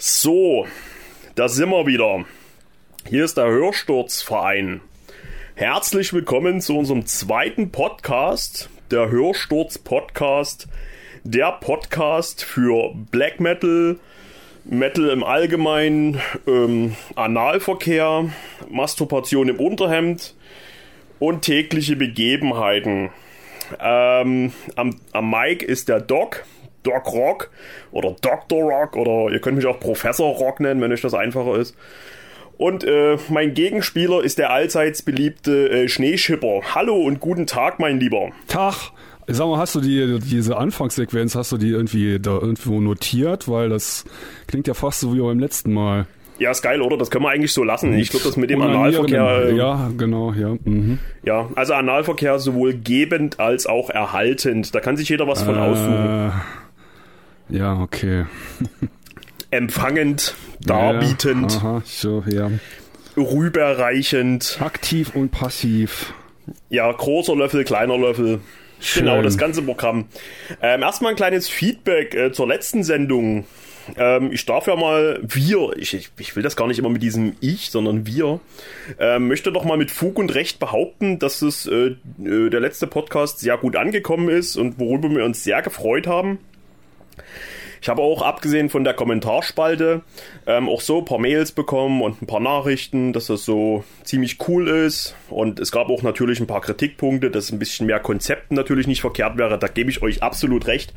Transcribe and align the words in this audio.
So, 0.00 0.68
da 1.34 1.48
sind 1.48 1.70
wir 1.70 1.84
wieder. 1.88 2.24
Hier 3.08 3.24
ist 3.24 3.36
der 3.36 3.46
Hörsturzverein. 3.46 4.80
Herzlich 5.56 6.12
willkommen 6.12 6.60
zu 6.60 6.78
unserem 6.78 7.04
zweiten 7.04 7.72
Podcast, 7.72 8.70
der 8.92 9.10
Hörsturz 9.10 9.76
Podcast, 9.76 10.68
der 11.24 11.50
Podcast 11.50 12.44
für 12.44 12.94
Black 13.10 13.40
Metal, 13.40 13.98
Metal 14.64 15.08
im 15.08 15.24
Allgemeinen, 15.24 16.20
ähm, 16.46 16.94
Analverkehr, 17.16 18.30
Masturbation 18.70 19.48
im 19.48 19.58
Unterhemd 19.58 20.36
und 21.18 21.42
tägliche 21.42 21.96
Begebenheiten. 21.96 23.10
Ähm, 23.80 24.52
am, 24.76 25.00
am 25.10 25.28
Mic 25.28 25.64
ist 25.64 25.88
der 25.88 26.00
Doc, 26.00 26.44
Doc 26.88 27.12
Rock 27.12 27.50
oder 27.92 28.14
Dr. 28.20 28.62
Rock 28.62 28.96
oder 28.96 29.32
ihr 29.32 29.40
könnt 29.40 29.56
mich 29.56 29.66
auch 29.66 29.78
Professor 29.78 30.34
Rock 30.36 30.60
nennen, 30.60 30.80
wenn 30.80 30.92
euch 30.92 31.02
das 31.02 31.14
einfacher 31.14 31.56
ist. 31.56 31.76
Und 32.56 32.82
äh, 32.82 33.16
mein 33.28 33.54
Gegenspieler 33.54 34.22
ist 34.24 34.38
der 34.38 34.50
allseits 34.50 35.02
beliebte 35.02 35.70
äh, 35.70 35.88
Schneeschipper. 35.88 36.62
Hallo 36.74 36.96
und 36.96 37.20
guten 37.20 37.46
Tag, 37.46 37.78
mein 37.78 38.00
Lieber. 38.00 38.30
Tag. 38.48 38.90
Sag 39.30 39.46
mal, 39.46 39.58
hast 39.58 39.74
du 39.74 39.80
die, 39.80 40.18
diese 40.20 40.56
Anfangssequenz, 40.56 41.34
hast 41.34 41.52
du 41.52 41.58
die 41.58 41.68
irgendwie 41.68 42.18
da 42.18 42.30
irgendwo 42.32 42.80
notiert? 42.80 43.46
Weil 43.46 43.68
das 43.68 44.06
klingt 44.46 44.66
ja 44.66 44.74
fast 44.74 45.00
so 45.00 45.14
wie 45.14 45.20
beim 45.20 45.38
letzten 45.38 45.72
Mal. 45.72 46.06
Ja, 46.38 46.50
ist 46.50 46.62
geil, 46.62 46.80
oder? 46.80 46.96
Das 46.96 47.10
können 47.10 47.24
wir 47.24 47.30
eigentlich 47.30 47.52
so 47.52 47.64
lassen. 47.64 47.92
Ich 47.94 48.10
glaube, 48.10 48.24
das 48.24 48.36
mit 48.36 48.48
dem 48.48 48.62
Analverkehr. 48.62 49.48
Äh, 49.48 49.56
ja, 49.56 49.90
genau, 49.96 50.32
ja. 50.32 50.56
Mhm. 50.64 50.98
Ja, 51.24 51.48
also 51.56 51.74
Analverkehr 51.74 52.38
sowohl 52.38 52.74
gebend 52.74 53.40
als 53.40 53.66
auch 53.66 53.90
erhaltend. 53.90 54.74
Da 54.74 54.80
kann 54.80 54.96
sich 54.96 55.08
jeder 55.08 55.26
was 55.26 55.42
von 55.42 55.56
äh, 55.56 55.58
aussuchen. 55.58 56.32
Ja, 57.48 57.80
okay. 57.80 58.26
Empfangend, 59.50 60.34
darbietend. 60.60 61.52
Ja, 61.52 61.58
aha, 61.58 61.82
so, 61.84 62.22
ja. 62.26 62.50
Rüberreichend. 63.16 64.58
Aktiv 64.60 65.14
und 65.14 65.30
passiv. 65.30 66.12
Ja, 66.68 66.90
großer 66.92 67.34
Löffel, 67.34 67.64
kleiner 67.64 67.96
Löffel. 67.96 68.40
Schön. 68.80 69.04
Genau, 69.04 69.22
das 69.22 69.38
ganze 69.38 69.62
Programm. 69.62 70.06
Ähm, 70.62 70.82
erstmal 70.82 71.12
ein 71.12 71.16
kleines 71.16 71.48
Feedback 71.48 72.14
äh, 72.14 72.32
zur 72.32 72.46
letzten 72.46 72.84
Sendung. 72.84 73.44
Ähm, 73.96 74.30
ich 74.32 74.44
darf 74.44 74.66
ja 74.66 74.76
mal, 74.76 75.20
wir, 75.22 75.76
ich, 75.76 75.94
ich, 75.94 76.10
ich, 76.18 76.36
will 76.36 76.42
das 76.42 76.56
gar 76.56 76.68
nicht 76.68 76.78
immer 76.78 76.90
mit 76.90 77.02
diesem 77.02 77.34
Ich, 77.40 77.70
sondern 77.70 78.06
wir, 78.06 78.40
ähm, 78.98 79.28
möchte 79.28 79.50
doch 79.50 79.64
mal 79.64 79.78
mit 79.78 79.90
Fug 79.90 80.18
und 80.18 80.34
Recht 80.34 80.58
behaupten, 80.58 81.18
dass 81.18 81.42
es 81.42 81.66
äh, 81.66 81.96
äh 82.22 82.50
der 82.50 82.60
letzte 82.60 82.86
Podcast 82.86 83.40
sehr 83.40 83.56
gut 83.56 83.76
angekommen 83.76 84.28
ist 84.28 84.56
und 84.56 84.78
worüber 84.78 85.10
wir 85.10 85.24
uns 85.24 85.42
sehr 85.42 85.62
gefreut 85.62 86.06
haben. 86.06 86.38
Ich 87.80 87.88
habe 87.88 88.02
auch 88.02 88.22
abgesehen 88.22 88.70
von 88.70 88.84
der 88.84 88.94
Kommentarspalte 88.94 90.02
ähm, 90.46 90.68
auch 90.68 90.80
so 90.80 90.98
ein 90.98 91.04
paar 91.04 91.18
Mails 91.18 91.52
bekommen 91.52 92.02
und 92.02 92.22
ein 92.22 92.26
paar 92.26 92.40
Nachrichten, 92.40 93.12
dass 93.12 93.26
das 93.26 93.44
so 93.44 93.84
ziemlich 94.02 94.38
cool 94.48 94.68
ist. 94.68 95.14
Und 95.30 95.60
es 95.60 95.70
gab 95.70 95.88
auch 95.88 96.02
natürlich 96.02 96.40
ein 96.40 96.46
paar 96.46 96.60
Kritikpunkte, 96.60 97.30
dass 97.30 97.50
ein 97.52 97.58
bisschen 97.58 97.86
mehr 97.86 98.00
Konzept 98.00 98.50
natürlich 98.50 98.86
nicht 98.86 99.00
verkehrt 99.00 99.38
wäre. 99.38 99.58
Da 99.58 99.68
gebe 99.68 99.90
ich 99.90 100.02
euch 100.02 100.22
absolut 100.22 100.66
recht. 100.66 100.92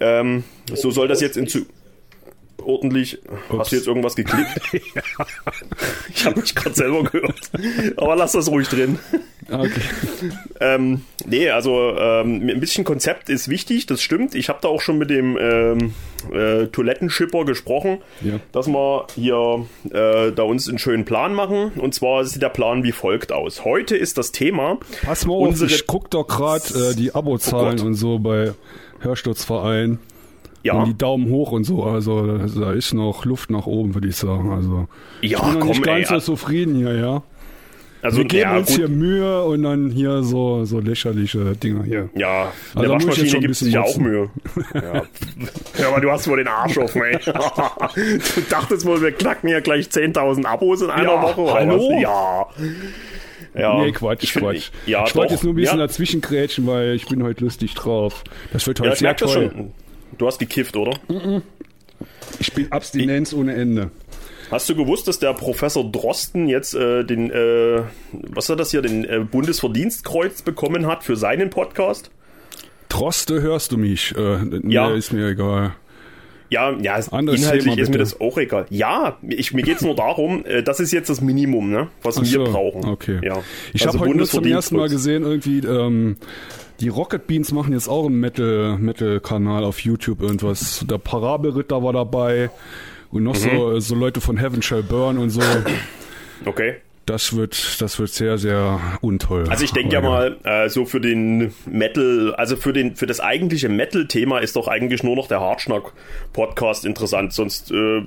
Ähm, 0.00 0.44
so 0.72 0.90
soll 0.90 1.08
das 1.08 1.20
jetzt 1.20 1.36
in 1.36 1.48
Zukunft 1.48 1.72
ordentlich. 2.64 3.18
Ups. 3.48 3.58
Hast 3.58 3.72
du 3.72 3.76
jetzt 3.76 3.86
irgendwas 3.86 4.14
geklickt? 4.14 4.60
ich 6.14 6.24
habe 6.24 6.40
mich 6.40 6.54
gerade 6.54 6.74
selber 6.74 7.02
gehört. 7.04 7.50
Aber 7.96 8.16
lass 8.16 8.32
das 8.32 8.48
ruhig 8.48 8.68
drin. 8.68 8.98
Okay. 9.50 9.80
ähm, 10.60 11.02
nee, 11.26 11.50
also 11.50 11.96
ähm, 11.98 12.48
ein 12.48 12.60
bisschen 12.60 12.84
Konzept 12.84 13.28
ist 13.28 13.48
wichtig, 13.48 13.86
das 13.86 14.00
stimmt. 14.00 14.34
Ich 14.34 14.48
habe 14.48 14.60
da 14.62 14.68
auch 14.68 14.80
schon 14.80 14.98
mit 14.98 15.10
dem 15.10 15.36
ähm, 15.40 15.94
äh, 16.32 16.66
Toilettenschipper 16.66 17.44
gesprochen, 17.44 17.98
ja. 18.20 18.34
dass 18.52 18.68
wir 18.68 19.06
hier 19.14 19.66
äh, 19.90 20.32
da 20.32 20.42
uns 20.42 20.68
einen 20.68 20.78
schönen 20.78 21.04
Plan 21.04 21.34
machen. 21.34 21.72
Und 21.76 21.94
zwar 21.94 22.24
sieht 22.24 22.42
der 22.42 22.50
Plan 22.50 22.84
wie 22.84 22.92
folgt 22.92 23.32
aus. 23.32 23.64
Heute 23.64 23.96
ist 23.96 24.18
das 24.18 24.32
Thema. 24.32 24.78
Pass 25.04 25.26
mal 25.26 25.34
auf, 25.34 25.60
ich 25.60 25.86
guck 25.86 26.10
doch 26.10 26.26
gerade 26.26 26.90
äh, 26.90 26.94
die 26.94 27.14
Abozahlen 27.14 27.80
oh 27.80 27.86
und 27.86 27.94
so 27.94 28.18
bei 28.18 28.52
Hörsturzverein. 29.00 29.98
Ja. 30.62 30.74
Und 30.74 30.86
die 30.86 30.96
Daumen 30.96 31.28
hoch 31.28 31.50
und 31.50 31.64
so. 31.64 31.82
Also 31.82 32.38
da 32.38 32.72
ist 32.72 32.94
noch 32.94 33.24
Luft 33.24 33.50
nach 33.50 33.66
oben, 33.66 33.94
würde 33.94 34.06
ich 34.06 34.16
sagen. 34.16 34.52
Also 34.52 34.86
ja, 35.20 35.38
ich 35.38 35.42
bin 35.42 35.52
noch 35.54 35.58
komm, 35.58 35.68
nicht 35.68 35.82
ganz 35.82 36.10
ey, 36.10 36.20
so 36.20 36.36
zufrieden 36.36 36.76
hier, 36.76 36.94
ja. 36.94 37.22
Also, 38.02 38.18
wir 38.18 38.24
geben 38.24 38.42
ja, 38.42 38.56
uns 38.56 38.66
gut. 38.68 38.76
hier 38.76 38.88
Mühe 38.88 39.42
und 39.44 39.62
dann 39.62 39.90
hier 39.90 40.22
so, 40.24 40.64
so 40.64 40.80
lächerliche 40.80 41.54
Dinge 41.56 41.84
hier. 41.84 42.08
Ja, 42.16 42.52
Also 42.74 42.88
der 42.88 42.98
ich 42.98 43.06
Waschmaschine 43.06 43.40
gibt 43.40 43.54
sich 43.54 43.68
bisschen 43.68 43.70
ja 43.72 43.82
auch. 43.82 43.96
Mühe. 43.96 44.28
ja. 44.74 45.02
ja, 45.78 45.88
aber 45.88 46.00
du 46.00 46.10
hast 46.10 46.26
wohl 46.28 46.38
den 46.38 46.48
Arsch 46.48 46.76
offen, 46.78 47.00
ey. 47.02 47.18
du 47.24 48.40
dachtest 48.50 48.84
wohl, 48.86 49.00
wir 49.00 49.12
knacken 49.12 49.48
hier 49.48 49.60
gleich 49.60 49.86
10.000 49.86 50.44
Abos 50.46 50.82
in 50.82 50.90
einer 50.90 51.12
Ja, 51.12 51.22
Woche. 51.22 51.40
oder 51.42 51.54
hallo? 51.54 51.90
Ja. 52.00 52.46
ja. 53.54 53.84
nee, 53.84 53.92
Quatsch, 53.92 54.24
Ich 54.24 54.32
find- 54.32 54.46
Quatsch. 54.46 54.70
Ja, 54.86 55.04
ich 55.06 55.14
wollte 55.14 55.34
jetzt 55.34 55.44
nur 55.44 55.52
ein 55.52 55.56
bisschen 55.56 55.78
ja. 55.78 55.86
dazwischen 55.86 56.20
grätschen, 56.20 56.66
weil 56.66 56.94
ich 56.94 57.06
bin 57.06 57.22
heute 57.22 57.44
lustig 57.44 57.74
drauf. 57.74 58.24
Das 58.52 58.66
wird 58.66 58.80
heute 58.80 58.88
Ja, 58.88 58.92
ich 58.94 58.98
sehr 58.98 59.08
merk 59.08 59.18
das 59.18 59.32
toll. 59.32 59.50
schon. 59.54 59.70
Du 60.18 60.26
hast 60.26 60.38
gekifft, 60.38 60.76
oder? 60.76 60.98
Ich 62.40 62.52
bin 62.52 62.70
Abstinenz 62.72 63.32
ohne 63.32 63.54
Ende. 63.54 63.90
Hast 64.52 64.68
du 64.68 64.74
gewusst, 64.76 65.08
dass 65.08 65.18
der 65.18 65.32
Professor 65.32 65.82
Drosten 65.90 66.46
jetzt 66.46 66.74
äh, 66.74 67.04
den, 67.04 67.30
äh, 67.30 67.82
was 68.12 68.48
war 68.50 68.56
das 68.56 68.70
hier, 68.70 68.82
den 68.82 69.04
äh, 69.04 69.20
Bundesverdienstkreuz 69.28 70.42
bekommen 70.42 70.86
hat 70.86 71.04
für 71.04 71.16
seinen 71.16 71.48
Podcast? 71.50 72.10
Troste 72.90 73.40
hörst 73.40 73.72
du 73.72 73.78
mich? 73.78 74.14
Äh, 74.16 74.38
Ja. 74.68 74.90
ist 74.94 75.12
mir 75.12 75.28
egal. 75.28 75.74
Ja, 76.50 76.70
ja, 76.82 76.96
Anderes 77.10 77.40
inhaltlich 77.40 77.64
Thema, 77.76 77.82
ist 77.82 77.88
mir 77.90 77.96
das 77.96 78.20
auch 78.20 78.36
egal. 78.36 78.66
Ja, 78.68 79.16
ich, 79.26 79.54
mir 79.54 79.62
geht's 79.62 79.80
nur 79.80 79.96
darum, 79.96 80.44
äh, 80.44 80.62
das 80.62 80.80
ist 80.80 80.92
jetzt 80.92 81.08
das 81.08 81.22
Minimum, 81.22 81.70
ne, 81.70 81.88
was 82.02 82.18
Ach 82.18 82.22
wir 82.22 82.28
so, 82.28 82.44
brauchen. 82.44 82.84
Okay. 82.84 83.20
Ja. 83.22 83.38
Ich 83.72 83.86
Also 83.86 83.98
habe 84.00 84.10
heute 84.10 84.24
zum 84.26 84.44
ersten 84.44 84.76
Mal 84.76 84.90
gesehen, 84.90 85.22
irgendwie, 85.22 85.60
ähm, 85.60 86.18
die 86.80 86.88
Rocket 86.88 87.26
Beans 87.26 87.52
machen 87.52 87.72
jetzt 87.72 87.88
auch 87.88 88.04
einen 88.04 88.20
Metal- 88.20 88.76
Metal-Kanal 88.76 89.64
auf 89.64 89.78
YouTube, 89.80 90.20
irgendwas. 90.20 90.84
Der 90.90 90.98
Parabelritter 90.98 91.82
war 91.82 91.94
dabei 91.94 92.50
und 93.12 93.22
noch 93.22 93.34
Mhm. 93.34 93.50
so, 93.56 93.78
so 93.80 93.94
Leute 93.94 94.20
von 94.20 94.36
Heaven 94.38 94.62
Shall 94.62 94.82
Burn 94.82 95.18
und 95.18 95.30
so. 95.30 95.40
Okay. 96.44 96.74
Das 97.06 97.36
wird, 97.36 97.80
das 97.80 97.98
wird 98.00 98.10
sehr, 98.10 98.36
sehr 98.38 98.80
untoll. 99.00 99.44
Also 99.48 99.64
ich 99.64 99.72
denke 99.72 99.92
ja 99.94 100.00
mal, 100.00 100.38
äh, 100.44 100.68
so 100.68 100.84
für 100.84 101.00
den 101.00 101.52
Metal, 101.66 102.34
also 102.36 102.56
für 102.56 102.72
den 102.72 102.96
für 102.96 103.06
das 103.06 103.20
eigentliche 103.20 103.68
Metal-Thema 103.68 104.38
ist 104.38 104.56
doch 104.56 104.66
eigentlich 104.68 105.02
nur 105.04 105.14
noch 105.16 105.28
der 105.28 105.40
Hartschnack-Podcast 105.40 106.84
interessant. 106.84 107.32
Sonst 107.32 107.70
äh, 107.70 108.02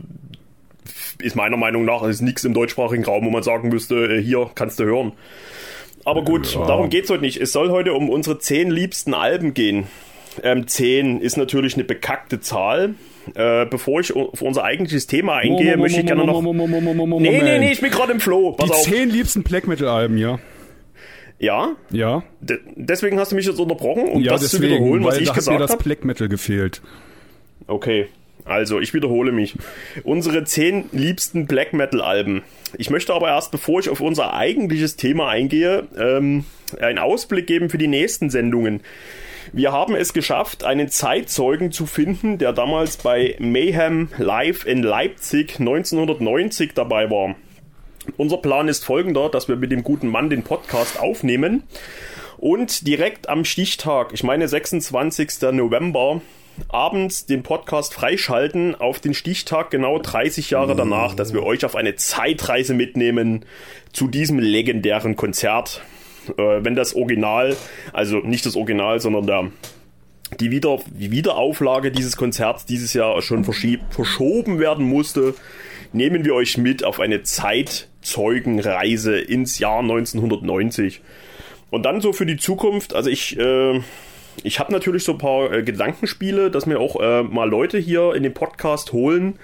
ist 1.22 1.36
meiner 1.36 1.58
Meinung 1.58 1.86
nach 1.86 2.04
ist 2.04 2.22
nichts 2.22 2.44
im 2.44 2.54
deutschsprachigen 2.54 3.06
Raum, 3.06 3.26
wo 3.26 3.30
man 3.30 3.44
sagen 3.44 3.70
müsste, 3.70 3.96
äh, 4.18 4.22
hier 4.22 4.50
kannst 4.56 4.80
du 4.80 4.86
hören. 4.86 5.14
Aber 6.06 6.24
gut, 6.24 6.54
Ja. 6.54 6.66
darum 6.66 6.90
geht's 6.90 7.10
heute 7.10 7.22
nicht. 7.24 7.42
Es 7.42 7.52
soll 7.52 7.70
heute 7.72 7.94
um 7.94 8.10
unsere 8.10 8.40
zehn 8.40 8.70
liebsten 8.70 9.14
Alben 9.14 9.54
gehen. 9.54 9.88
Ähm, 10.44 10.68
zehn 10.68 11.20
ist 11.20 11.38
natürlich 11.38 11.76
eine 11.76 11.84
bekackte 11.84 12.40
Zahl. 12.40 12.96
Äh, 13.34 13.66
bevor 13.66 14.00
ich 14.02 14.16
auf 14.16 14.42
unser 14.42 14.64
eigentliches 14.64 15.08
Thema 15.08 15.38
eingehe, 15.38 15.78
möchte 15.78 16.00
ich 16.00 16.06
gerne 16.06 16.26
noch. 16.26 16.42
Nee, 16.42 17.42
nee, 17.42 17.60
nee, 17.60 17.72
ich 17.72 17.82
bin 17.82 17.90
gerade 17.92 18.12
im 18.12 18.20
Flow. 18.20 18.52
Pass 18.52 18.68
Die 18.70 18.74
auf. 18.74 18.82
zehn 18.84 19.10
liebsten 19.10 19.42
Black 19.44 19.68
Metal 19.68 19.88
Alben, 19.88 20.18
ja. 20.18 20.38
Ja, 21.40 21.76
Ja. 21.92 22.24
de- 22.40 22.60
deswegen 22.76 23.20
hast 23.20 23.32
du 23.32 23.36
mich 23.36 23.46
jetzt 23.46 23.60
unterbrochen, 23.60 24.04
um 24.08 24.22
ja, 24.22 24.34
das 24.34 24.50
zu 24.50 24.58
deswegen, 24.58 24.76
wiederholen, 24.76 25.04
was 25.04 25.16
weil 25.16 25.22
ich 25.24 25.28
da 25.28 25.32
hat 25.32 25.36
mir 25.36 25.40
gesagt 25.42 25.62
das 25.62 25.72
habe. 25.72 25.84
Black 25.84 26.06
Metal 26.06 26.30
gefehlt. 26.30 26.82
Okay, 27.68 28.08
also 28.46 28.80
ich 28.80 28.94
wiederhole 28.94 29.32
mich. 29.32 29.56
Unsere 30.04 30.44
zehn 30.46 30.86
liebsten 30.94 31.46
Black 31.48 31.74
Metal 31.74 32.02
Alben. 32.02 32.44
Ich 32.78 32.90
möchte 32.90 33.14
aber 33.14 33.30
erst, 33.30 33.52
bevor 33.52 33.80
ich 33.80 33.90
auf 33.90 34.00
unser 34.02 34.34
eigentliches 34.34 34.96
Thema 34.98 35.28
eingehe, 35.30 35.88
ähm, 36.00 36.46
einen 36.80 37.00
Ausblick 37.00 37.48
geben 37.48 37.70
für 37.70 37.78
die 37.78 37.88
nächsten 37.88 38.30
Sendungen. 38.30 38.82
Wir 39.54 39.72
haben 39.72 39.96
es 39.96 40.14
geschafft, 40.14 40.64
einen 40.64 40.90
Zeitzeugen 40.90 41.72
zu 41.72 41.86
finden, 41.86 42.38
der 42.38 42.54
damals 42.54 42.98
bei 42.98 43.36
Mayhem 43.40 44.10
Live 44.18 44.66
in 44.66 44.84
Leipzig 44.84 45.60
1990 45.60 46.74
dabei 46.74 47.10
war. 47.10 47.36
Unser 48.18 48.38
Plan 48.38 48.68
ist 48.68 48.86
folgender, 48.86 49.30
dass 49.30 49.48
wir 49.48 49.56
mit 49.56 49.72
dem 49.72 49.84
guten 49.84 50.08
Mann 50.08 50.30
den 50.30 50.44
Podcast 50.44 51.00
aufnehmen 51.00 51.64
und 52.38 52.88
direkt 52.88 53.30
am 53.30 53.46
Stichtag, 53.46 54.14
ich 54.14 54.24
meine 54.24 54.48
26. 54.48 55.42
November, 55.54 56.22
abends 56.70 57.26
den 57.26 57.44
Podcast 57.44 57.94
freischalten 57.94 58.76
auf 58.76 59.00
den 59.00 59.14
Stichtag 59.14 59.72
genau 59.72 60.00
30 60.00 60.52
Jahre 60.52 60.76
danach, 60.76 61.16
dass 61.16 61.34
wir 61.34 61.44
euch 61.44 61.66
auf 61.66 61.76
eine 61.76 61.96
Zeitreise 61.96 62.74
mitnehmen 62.74 63.46
zu 63.92 64.08
diesem 64.08 64.40
legendären 64.40 65.16
Konzert. 65.16 65.82
Äh, 66.38 66.64
wenn 66.64 66.76
das 66.76 66.96
Original, 66.96 67.56
also 67.94 68.18
nicht 68.20 68.46
das 68.46 68.56
Original, 68.56 69.00
sondern 69.00 69.26
der, 69.28 69.52
die, 70.40 70.52
Wieder, 70.52 70.80
die 70.88 71.12
Wiederauflage 71.12 71.92
dieses 71.92 72.18
Konzerts 72.18 72.66
dieses 72.66 72.94
Jahr 72.94 73.22
schon 73.22 73.44
verschoben 73.44 74.60
werden 74.60 74.86
musste, 74.86 75.34
nehmen 75.94 76.26
wir 76.26 76.36
euch 76.36 76.58
mit 76.58 76.84
auf 76.84 77.00
eine 77.00 77.24
Zeitzeugenreise 77.24 79.18
ins 79.20 79.60
Jahr 79.60 79.80
1990. 79.80 81.02
Und 81.70 81.84
dann 81.84 82.02
so 82.02 82.14
für 82.14 82.26
die 82.26 82.38
Zukunft, 82.38 82.94
also 82.94 83.10
ich, 83.10 83.38
äh, 83.40 83.82
ich 84.44 84.60
habe 84.60 84.72
natürlich 84.72 85.04
so 85.04 85.14
ein 85.14 85.18
paar 85.18 85.52
äh, 85.52 85.64
Gedankenspiele, 85.64 86.52
dass 86.52 86.66
mir 86.66 86.80
auch 86.80 87.00
äh, 87.00 87.24
mal 87.24 87.50
Leute 87.50 87.78
hier 87.78 88.14
in 88.14 88.24
den 88.24 88.34
Podcast 88.34 88.94
holen, 88.94 89.40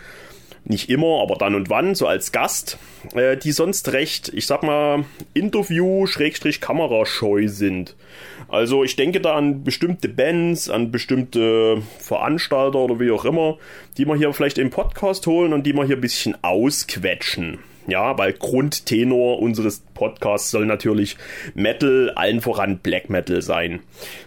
nicht 0.64 0.90
immer, 0.90 1.22
aber 1.22 1.36
dann 1.36 1.56
und 1.56 1.70
wann, 1.70 1.96
so 1.96 2.08
als 2.08 2.32
Gast, 2.32 2.78
äh, 3.14 3.38
die 3.38 3.52
sonst 3.52 3.94
recht, 3.94 4.32
ich 4.34 4.46
sag 4.46 4.64
mal, 4.64 5.06
Interview-Kamerascheu 5.34 7.48
sind. 7.48 7.96
Also 8.48 8.84
ich 8.84 8.96
denke 8.96 9.22
da 9.22 9.36
an 9.36 9.64
bestimmte 9.64 10.10
Bands, 10.10 10.70
an 10.70 10.92
bestimmte 10.92 11.82
Veranstalter 12.00 12.80
oder 12.80 13.00
wie 13.00 13.12
auch 13.12 13.26
immer, 13.26 13.58
die 13.98 14.06
wir 14.06 14.16
hier 14.16 14.34
vielleicht 14.34 14.58
im 14.58 14.70
Podcast 14.70 15.28
holen 15.28 15.54
und 15.54 15.66
die 15.66 15.74
wir 15.74 15.86
hier 15.86 15.98
ein 15.98 16.02
bisschen 16.02 16.36
ausquetschen. 16.44 17.60
Ja, 17.88 18.18
weil 18.18 18.34
Grundtenor 18.34 19.40
unseres 19.40 19.82
Podcasts 19.96 20.52
soll 20.52 20.66
natürlich 20.66 21.18
Metal, 21.56 22.12
allen 22.16 22.42
voran 22.42 22.78
Black 22.78 23.10
Metal 23.10 23.42
sein. 23.42 23.80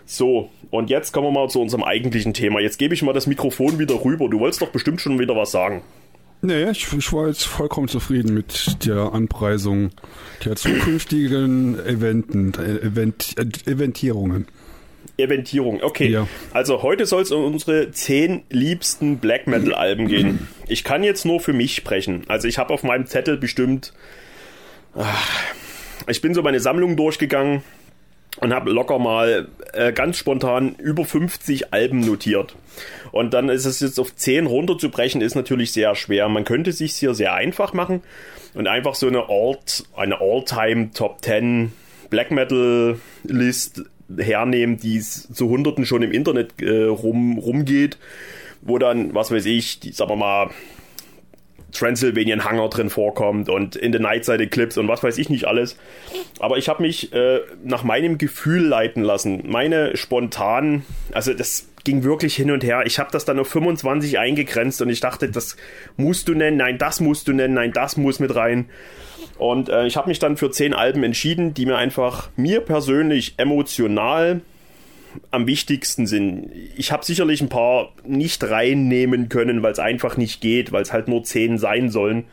So, 0.07 0.51
und 0.71 0.91
jetzt 0.91 1.13
kommen 1.13 1.29
wir 1.29 1.41
mal 1.41 1.49
zu 1.49 1.61
unserem 1.61 1.85
eigentlichen 1.85 2.35
Thema. 2.35 2.61
Jetzt 2.61 2.79
gebe 2.79 2.95
ich 2.95 3.03
mal 3.03 3.13
das 3.13 3.29
Mikrofon 3.29 3.79
wieder 3.79 4.05
rüber. 4.05 4.29
Du 4.29 4.41
wolltest 4.41 4.61
doch 4.61 4.71
bestimmt 4.71 5.01
schon 5.01 5.21
wieder 5.21 5.37
was 5.37 5.53
sagen. 5.53 5.83
Nee, 6.45 6.71
ich, 6.71 6.93
ich 6.93 7.11
war 7.15 7.29
jetzt 7.29 7.45
vollkommen 7.45 7.89
zufrieden 7.89 8.35
mit 8.35 8.85
der 8.85 9.15
Anpreisung 9.15 9.93
der 10.45 10.57
zukünftigen 10.57 11.79
Eventen, 11.87 12.53
Event, 12.53 13.35
Eventierungen. 13.67 14.47
Eventierung, 15.17 15.83
okay. 15.83 16.09
Ja. 16.09 16.29
Also 16.53 16.83
heute 16.83 17.07
soll 17.07 17.23
es 17.23 17.31
um 17.31 17.45
unsere 17.47 17.93
zehn 17.93 18.43
liebsten 18.51 19.21
Black 19.21 19.47
Metal 19.47 19.73
Alben 19.73 20.07
gehen. 20.07 20.47
Ich 20.69 20.85
kann 20.85 21.03
jetzt 21.03 21.25
nur 21.25 21.41
für 21.41 21.55
mich 21.55 21.75
sprechen. 21.77 22.25
Also 22.29 22.47
ich 22.47 22.59
habe 22.59 22.75
auf 22.75 22.83
meinem 22.83 23.07
Zettel 23.07 23.39
bestimmt, 23.39 23.95
ach, 24.95 25.33
ich 26.09 26.21
bin 26.21 26.35
so 26.35 26.43
meine 26.43 26.61
Sammlung 26.61 26.95
durchgegangen 26.95 27.63
und 28.39 28.53
habe 28.53 28.71
locker 28.71 28.99
mal 28.99 29.49
äh, 29.73 29.93
ganz 29.93 30.19
spontan 30.19 30.75
über 30.77 31.05
50 31.05 31.73
Alben 31.73 32.01
notiert. 32.01 32.57
Und 33.13 33.33
dann 33.35 33.49
ist 33.49 33.65
es 33.65 33.81
jetzt 33.81 34.01
auf 34.01 34.15
10 34.15 34.47
runterzubrechen, 34.47 35.21
ist 35.21 35.37
natürlich 35.37 35.73
sehr 35.73 35.95
schwer. 35.95 36.29
Man 36.29 36.45
könnte 36.45 36.73
sich 36.73 36.95
hier 36.95 37.15
sehr 37.15 37.35
einfach 37.35 37.73
machen 37.73 38.03
und 38.55 38.67
einfach 38.67 38.95
so 38.95 39.07
eine 39.07 39.29
Alt, 39.29 39.85
eine 39.97 40.21
All-Time 40.21 40.91
Top 40.93 41.25
10 41.25 41.73
Black 42.11 42.31
Metal 42.31 42.99
List 43.25 43.83
hernehmen, 44.17 44.79
die 44.79 45.01
zu 45.01 45.49
Hunderten 45.49 45.87
schon 45.87 46.03
im 46.03 46.13
Internet 46.13 46.61
äh, 46.61 46.85
rum, 46.85 47.39
rumgeht, 47.39 47.99
wo 48.63 48.79
dann, 48.79 49.15
was 49.15 49.31
weiß 49.31 49.47
ich, 49.47 49.81
die, 49.81 49.93
sagen 49.93 50.11
wir 50.11 50.17
mal, 50.17 50.51
Transylvanian 51.75 52.45
Hangar 52.45 52.71
drin 52.71 52.89
vorkommt 52.89 53.49
und 53.49 53.77
in 53.77 53.93
the 53.93 53.99
Nightside 53.99 54.45
Eclipse 54.45 54.81
und 54.81 54.89
was 54.89 55.03
weiß 55.03 55.19
ich 55.19 55.29
nicht 55.29 55.45
alles. 55.45 55.77
Aber 56.39 56.57
ich 56.57 56.69
habe 56.69 56.83
mich 56.83 57.13
äh, 57.13 57.41
nach 57.63 57.85
meinem 57.85 58.17
Gefühl 58.17 58.65
leiten 58.65 59.03
lassen. 59.03 59.43
Meine 59.47 59.97
spontan, 59.97 60.85
also 61.13 61.35
das 61.35 61.69
ging 61.85 62.03
wirklich 62.03 62.35
hin 62.35 62.51
und 62.51 62.65
her. 62.65 62.85
Ich 62.87 62.99
habe 62.99 63.11
das 63.13 63.25
dann 63.25 63.39
auf 63.39 63.49
25 63.49 64.19
eingegrenzt 64.19 64.81
und 64.81 64.89
ich 64.89 65.01
dachte, 65.01 65.29
das 65.29 65.57
musst 65.97 66.29
du 66.29 66.35
nennen, 66.35 66.57
nein, 66.57 66.79
das 66.79 67.01
musst 67.01 67.29
du 67.29 67.33
nennen, 67.33 67.55
nein, 67.55 67.73
das 67.73 67.97
muss 67.97 68.21
mit 68.21 68.35
rein. 68.35 68.67
Und 69.37 69.69
äh, 69.69 69.87
ich 69.87 69.97
habe 69.97 70.09
mich 70.09 70.19
dann 70.19 70.37
für 70.37 70.51
10 70.51 70.75
Alben 70.75 71.03
entschieden, 71.03 71.55
die 71.55 71.67
mir 71.67 71.77
einfach 71.77 72.31
mir 72.37 72.61
persönlich 72.61 73.35
emotional 73.37 74.41
am 75.31 75.47
wichtigsten 75.47 76.07
sind. 76.07 76.51
Ich 76.77 76.93
habe 76.93 77.05
sicherlich 77.05 77.41
ein 77.41 77.49
paar 77.49 77.93
nicht 78.05 78.43
reinnehmen 78.45 79.29
können, 79.29 79.63
weil 79.63 79.73
es 79.73 79.79
einfach 79.79 80.17
nicht 80.17 80.41
geht, 80.41 80.73
weil 80.73 80.83
es 80.83 80.93
halt 80.93 81.09
nur 81.09 81.23
10 81.23 81.59
sein 81.59 81.91
sollen. 81.91 82.25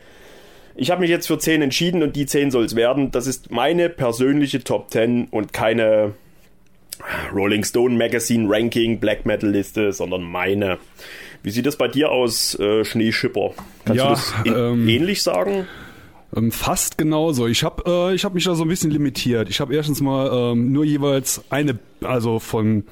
Ich 0.74 0.90
habe 0.90 1.02
mich 1.02 1.10
jetzt 1.10 1.26
für 1.26 1.38
10 1.38 1.62
entschieden 1.62 2.02
und 2.02 2.16
die 2.16 2.26
10 2.26 2.50
soll 2.50 2.64
es 2.64 2.76
werden. 2.76 3.10
Das 3.10 3.26
ist 3.26 3.50
meine 3.50 3.88
persönliche 3.88 4.64
Top 4.64 4.90
10 4.90 5.26
und 5.30 5.52
keine 5.52 6.14
Rolling 7.34 7.64
Stone 7.64 7.96
Magazine 7.96 8.46
Ranking 8.48 8.98
Black 8.98 9.26
Metal 9.26 9.50
Liste, 9.50 9.92
sondern 9.92 10.22
meine. 10.22 10.78
Wie 11.42 11.50
sieht 11.50 11.66
das 11.66 11.76
bei 11.76 11.88
dir 11.88 12.10
aus, 12.10 12.58
äh, 12.58 12.84
Schneeschipper? 12.84 13.52
Kannst 13.84 13.98
ja, 13.98 14.08
du 14.08 14.10
das 14.10 14.34
ähm, 14.46 14.88
ähnlich 14.88 15.22
sagen? 15.22 15.66
Ähm, 16.34 16.50
fast 16.50 16.98
genauso. 16.98 17.46
Ich 17.46 17.62
habe 17.64 17.82
äh, 17.86 18.14
ich 18.14 18.24
hab 18.24 18.34
mich 18.34 18.44
da 18.44 18.54
so 18.54 18.64
ein 18.64 18.68
bisschen 18.68 18.90
limitiert. 18.90 19.50
Ich 19.50 19.60
habe 19.60 19.74
erstens 19.74 20.00
mal 20.00 20.30
ähm, 20.32 20.72
nur 20.72 20.84
jeweils 20.84 21.42
eine, 21.50 21.78
also 22.02 22.38
von 22.38 22.84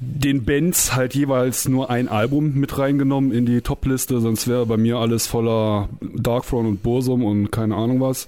den 0.00 0.44
Bands 0.44 0.94
halt 0.94 1.14
jeweils 1.14 1.68
nur 1.68 1.90
ein 1.90 2.08
Album 2.08 2.54
mit 2.54 2.78
reingenommen 2.78 3.32
in 3.32 3.46
die 3.46 3.60
Topliste, 3.60 4.20
sonst 4.20 4.48
wäre 4.48 4.66
bei 4.66 4.76
mir 4.76 4.98
alles 4.98 5.26
voller 5.26 5.88
Darkthrone 6.00 6.68
und 6.68 6.82
Bursum 6.82 7.24
und 7.24 7.50
keine 7.50 7.76
Ahnung 7.76 8.00
was. 8.00 8.26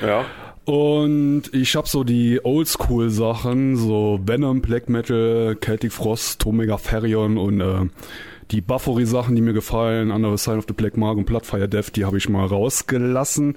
Ja. 0.00 0.24
Und 0.64 1.42
ich 1.52 1.74
habe 1.74 1.88
so 1.88 2.04
die 2.04 2.40
Oldschool-Sachen, 2.44 3.76
so 3.76 4.20
Venom, 4.24 4.60
Black 4.60 4.88
Metal, 4.88 5.56
Celtic 5.60 5.92
Frost, 5.92 6.46
Omega 6.46 6.78
Ferion 6.78 7.36
und 7.36 7.60
äh, 7.60 7.88
die 8.50 8.60
Buffery-Sachen, 8.60 9.34
die 9.34 9.42
mir 9.42 9.52
gefallen, 9.52 10.10
andere 10.10 10.36
Sign 10.36 10.58
of 10.58 10.64
the 10.68 10.74
Black 10.74 10.96
Mark 10.96 11.16
und 11.16 11.24
Bloodfire 11.24 11.68
Death, 11.68 11.96
die 11.96 12.04
habe 12.04 12.18
ich 12.18 12.28
mal 12.28 12.46
rausgelassen. 12.46 13.56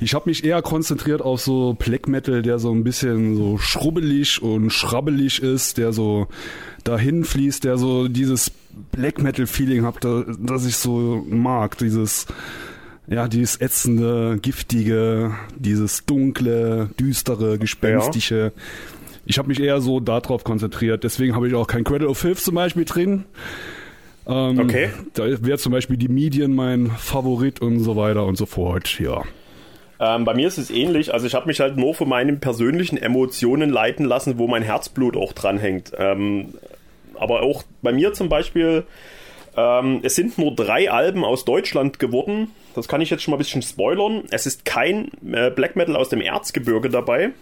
Ich 0.00 0.14
habe 0.14 0.28
mich 0.30 0.44
eher 0.44 0.62
konzentriert 0.62 1.20
auf 1.22 1.40
so 1.40 1.74
Black 1.78 2.08
Metal, 2.08 2.42
der 2.42 2.58
so 2.58 2.72
ein 2.72 2.84
bisschen 2.84 3.36
so 3.36 3.58
schrubbelig 3.58 4.42
und 4.42 4.70
schrabbelig 4.70 5.42
ist, 5.42 5.78
der 5.78 5.92
so 5.92 6.28
dahin 6.84 7.24
fließt, 7.24 7.64
der 7.64 7.76
so 7.76 8.08
dieses 8.08 8.50
Black 8.92 9.20
Metal 9.20 9.46
Feeling 9.46 9.84
hat, 9.84 9.98
das 10.04 10.66
ich 10.66 10.76
so 10.76 11.24
mag, 11.28 11.76
dieses 11.78 12.26
ja, 13.10 13.26
dieses 13.26 13.60
ätzende, 13.60 14.38
giftige, 14.40 15.34
dieses 15.56 16.06
dunkle, 16.06 16.90
düstere, 16.98 17.58
gespenstische. 17.58 18.52
Ja. 18.54 18.62
Ich 19.26 19.38
habe 19.38 19.48
mich 19.48 19.60
eher 19.60 19.80
so 19.80 19.98
darauf 19.98 20.44
konzentriert. 20.44 21.02
Deswegen 21.02 21.34
habe 21.34 21.48
ich 21.48 21.54
auch 21.54 21.66
kein 21.66 21.82
Cradle 21.82 22.08
of 22.08 22.18
Filth 22.18 22.38
zum 22.38 22.54
Beispiel 22.54 22.84
drin. 22.84 23.24
Ähm, 24.30 24.58
okay. 24.58 24.90
Da 25.14 25.24
wäre 25.24 25.58
zum 25.58 25.72
Beispiel 25.72 25.96
die 25.96 26.08
Medien 26.08 26.54
mein 26.54 26.86
Favorit 26.90 27.60
und 27.60 27.80
so 27.80 27.96
weiter 27.96 28.24
und 28.24 28.36
so 28.36 28.46
fort, 28.46 28.98
ja. 29.00 29.22
Ähm, 29.98 30.24
bei 30.24 30.34
mir 30.34 30.48
ist 30.48 30.56
es 30.56 30.70
ähnlich. 30.70 31.12
Also 31.12 31.26
ich 31.26 31.34
habe 31.34 31.46
mich 31.46 31.60
halt 31.60 31.76
nur 31.76 31.94
von 31.94 32.08
meinen 32.08 32.40
persönlichen 32.40 32.96
Emotionen 32.96 33.70
leiten 33.70 34.06
lassen, 34.06 34.38
wo 34.38 34.46
mein 34.46 34.62
Herzblut 34.62 35.16
auch 35.16 35.32
dranhängt. 35.34 35.92
Ähm, 35.98 36.54
aber 37.14 37.42
auch 37.42 37.64
bei 37.82 37.92
mir 37.92 38.14
zum 38.14 38.30
Beispiel, 38.30 38.84
ähm, 39.56 40.00
es 40.02 40.14
sind 40.16 40.38
nur 40.38 40.54
drei 40.54 40.90
Alben 40.90 41.22
aus 41.22 41.44
Deutschland 41.44 41.98
geworden. 41.98 42.48
Das 42.74 42.88
kann 42.88 43.02
ich 43.02 43.10
jetzt 43.10 43.22
schon 43.22 43.32
mal 43.32 43.36
ein 43.36 43.40
bisschen 43.40 43.62
spoilern. 43.62 44.22
Es 44.30 44.46
ist 44.46 44.64
kein 44.64 45.10
äh, 45.32 45.50
Black 45.50 45.76
Metal 45.76 45.96
aus 45.96 46.08
dem 46.08 46.22
Erzgebirge 46.22 46.88
dabei. 46.88 47.32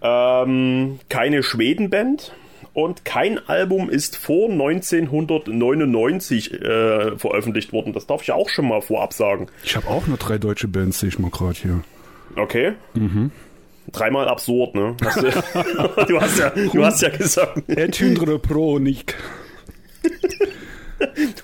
Ähm, 0.00 1.00
keine 1.10 1.42
Schwedenband 1.42 2.32
und 2.72 3.04
kein 3.04 3.38
Album 3.48 3.90
ist 3.90 4.16
vor 4.16 4.50
1999 4.50 6.52
äh, 6.52 7.16
veröffentlicht 7.16 7.72
worden. 7.72 7.92
Das 7.92 8.06
darf 8.06 8.22
ich 8.22 8.32
auch 8.32 8.48
schon 8.48 8.68
mal 8.68 8.80
vorab 8.80 9.12
sagen. 9.12 9.48
Ich 9.64 9.76
habe 9.76 9.88
auch 9.88 10.06
nur 10.06 10.16
drei 10.16 10.38
deutsche 10.38 10.68
Bands, 10.68 11.00
sehe 11.00 11.08
ich 11.08 11.18
mal 11.18 11.30
gerade 11.30 11.58
hier. 11.58 11.80
Okay. 12.36 12.72
Mhm. 12.94 13.30
Dreimal 13.92 14.28
absurd, 14.28 14.74
ne? 14.74 14.96
Hast 15.02 15.22
du, 15.22 15.22
du, 16.06 16.20
hast 16.20 16.38
ja, 16.38 16.50
du 16.50 16.84
hast 16.84 17.02
ja 17.02 17.08
gesagt. 17.08 17.68
Etündre 17.68 18.38
Pro 18.38 18.78
nicht. 18.78 19.14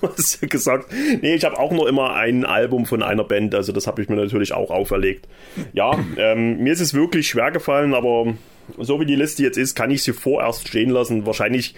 du 0.01 0.07
hast 0.07 0.41
ja 0.41 0.47
gesagt, 0.47 0.91
nee, 1.21 1.35
ich 1.35 1.43
habe 1.43 1.57
auch 1.57 1.71
nur 1.71 1.89
immer 1.89 2.13
ein 2.13 2.45
Album 2.45 2.85
von 2.85 3.01
einer 3.01 3.23
Band, 3.23 3.55
also 3.55 3.71
das 3.71 3.87
habe 3.87 4.01
ich 4.01 4.09
mir 4.09 4.15
natürlich 4.15 4.53
auch 4.53 4.69
auferlegt. 4.69 5.27
Ja, 5.73 5.97
ähm, 6.17 6.59
mir 6.59 6.73
ist 6.73 6.81
es 6.81 6.93
wirklich 6.93 7.27
schwer 7.27 7.51
gefallen, 7.51 7.93
aber 7.93 8.33
so 8.77 8.99
wie 8.99 9.05
die 9.05 9.15
Liste 9.15 9.43
jetzt 9.43 9.57
ist, 9.57 9.75
kann 9.75 9.91
ich 9.91 10.03
sie 10.03 10.13
vorerst 10.13 10.67
stehen 10.67 10.89
lassen. 10.89 11.25
Wahrscheinlich 11.25 11.75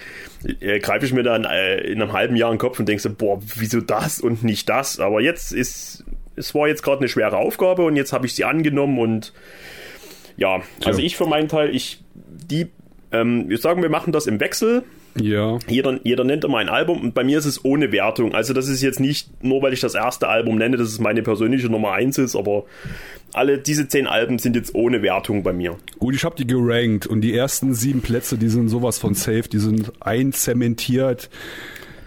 äh, 0.59 0.79
greife 0.79 1.05
ich 1.05 1.13
mir 1.13 1.23
dann 1.23 1.45
äh, 1.45 1.79
in 1.81 2.01
einem 2.01 2.13
halben 2.13 2.35
Jahr 2.35 2.51
in 2.51 2.55
den 2.55 2.59
Kopf 2.59 2.79
und 2.79 2.87
denke 2.87 3.01
so, 3.01 3.13
boah, 3.13 3.39
wieso 3.55 3.81
das 3.81 4.19
und 4.19 4.43
nicht 4.43 4.69
das? 4.69 4.99
Aber 4.99 5.21
jetzt 5.21 5.51
ist, 5.51 6.05
es 6.35 6.53
war 6.55 6.67
jetzt 6.67 6.83
gerade 6.83 6.99
eine 6.99 7.09
schwere 7.09 7.37
Aufgabe 7.37 7.83
und 7.83 7.95
jetzt 7.95 8.13
habe 8.13 8.25
ich 8.25 8.35
sie 8.35 8.45
angenommen 8.45 8.99
und 8.99 9.33
ja, 10.37 10.61
also 10.85 11.01
ich 11.01 11.17
für 11.17 11.25
meinen 11.25 11.47
Teil, 11.47 11.75
ich, 11.75 12.03
die, 12.13 12.67
ähm, 13.11 13.49
wir 13.49 13.57
sagen, 13.57 13.81
wir 13.81 13.89
machen 13.89 14.13
das 14.13 14.27
im 14.27 14.39
Wechsel. 14.39 14.83
Ja. 15.21 15.59
Jeder, 15.67 15.99
jeder 16.03 16.23
nennt 16.23 16.43
immer 16.43 16.57
ein 16.59 16.69
Album 16.69 17.01
und 17.01 17.13
bei 17.13 17.23
mir 17.23 17.37
ist 17.37 17.45
es 17.45 17.63
ohne 17.63 17.91
Wertung. 17.91 18.33
Also 18.33 18.53
das 18.53 18.67
ist 18.67 18.81
jetzt 18.81 18.99
nicht 18.99 19.43
nur, 19.43 19.61
weil 19.61 19.73
ich 19.73 19.79
das 19.79 19.95
erste 19.95 20.27
Album 20.27 20.57
nenne, 20.57 20.77
dass 20.77 20.89
es 20.89 20.99
meine 20.99 21.23
persönliche 21.23 21.67
Nummer 21.69 21.91
1 21.93 22.17
ist, 22.17 22.35
aber 22.35 22.65
alle 23.33 23.57
diese 23.57 23.87
zehn 23.87 24.07
Alben 24.07 24.39
sind 24.39 24.55
jetzt 24.55 24.73
ohne 24.75 25.01
Wertung 25.01 25.43
bei 25.43 25.53
mir. 25.53 25.77
Gut, 25.99 26.15
ich 26.15 26.23
habe 26.23 26.35
die 26.35 26.47
gerankt 26.47 27.07
und 27.07 27.21
die 27.21 27.35
ersten 27.35 27.73
sieben 27.73 28.01
Plätze, 28.01 28.37
die 28.37 28.49
sind 28.49 28.69
sowas 28.69 28.97
von 28.97 29.13
safe, 29.13 29.43
die 29.51 29.59
sind 29.59 29.91
einzementiert. 29.99 31.29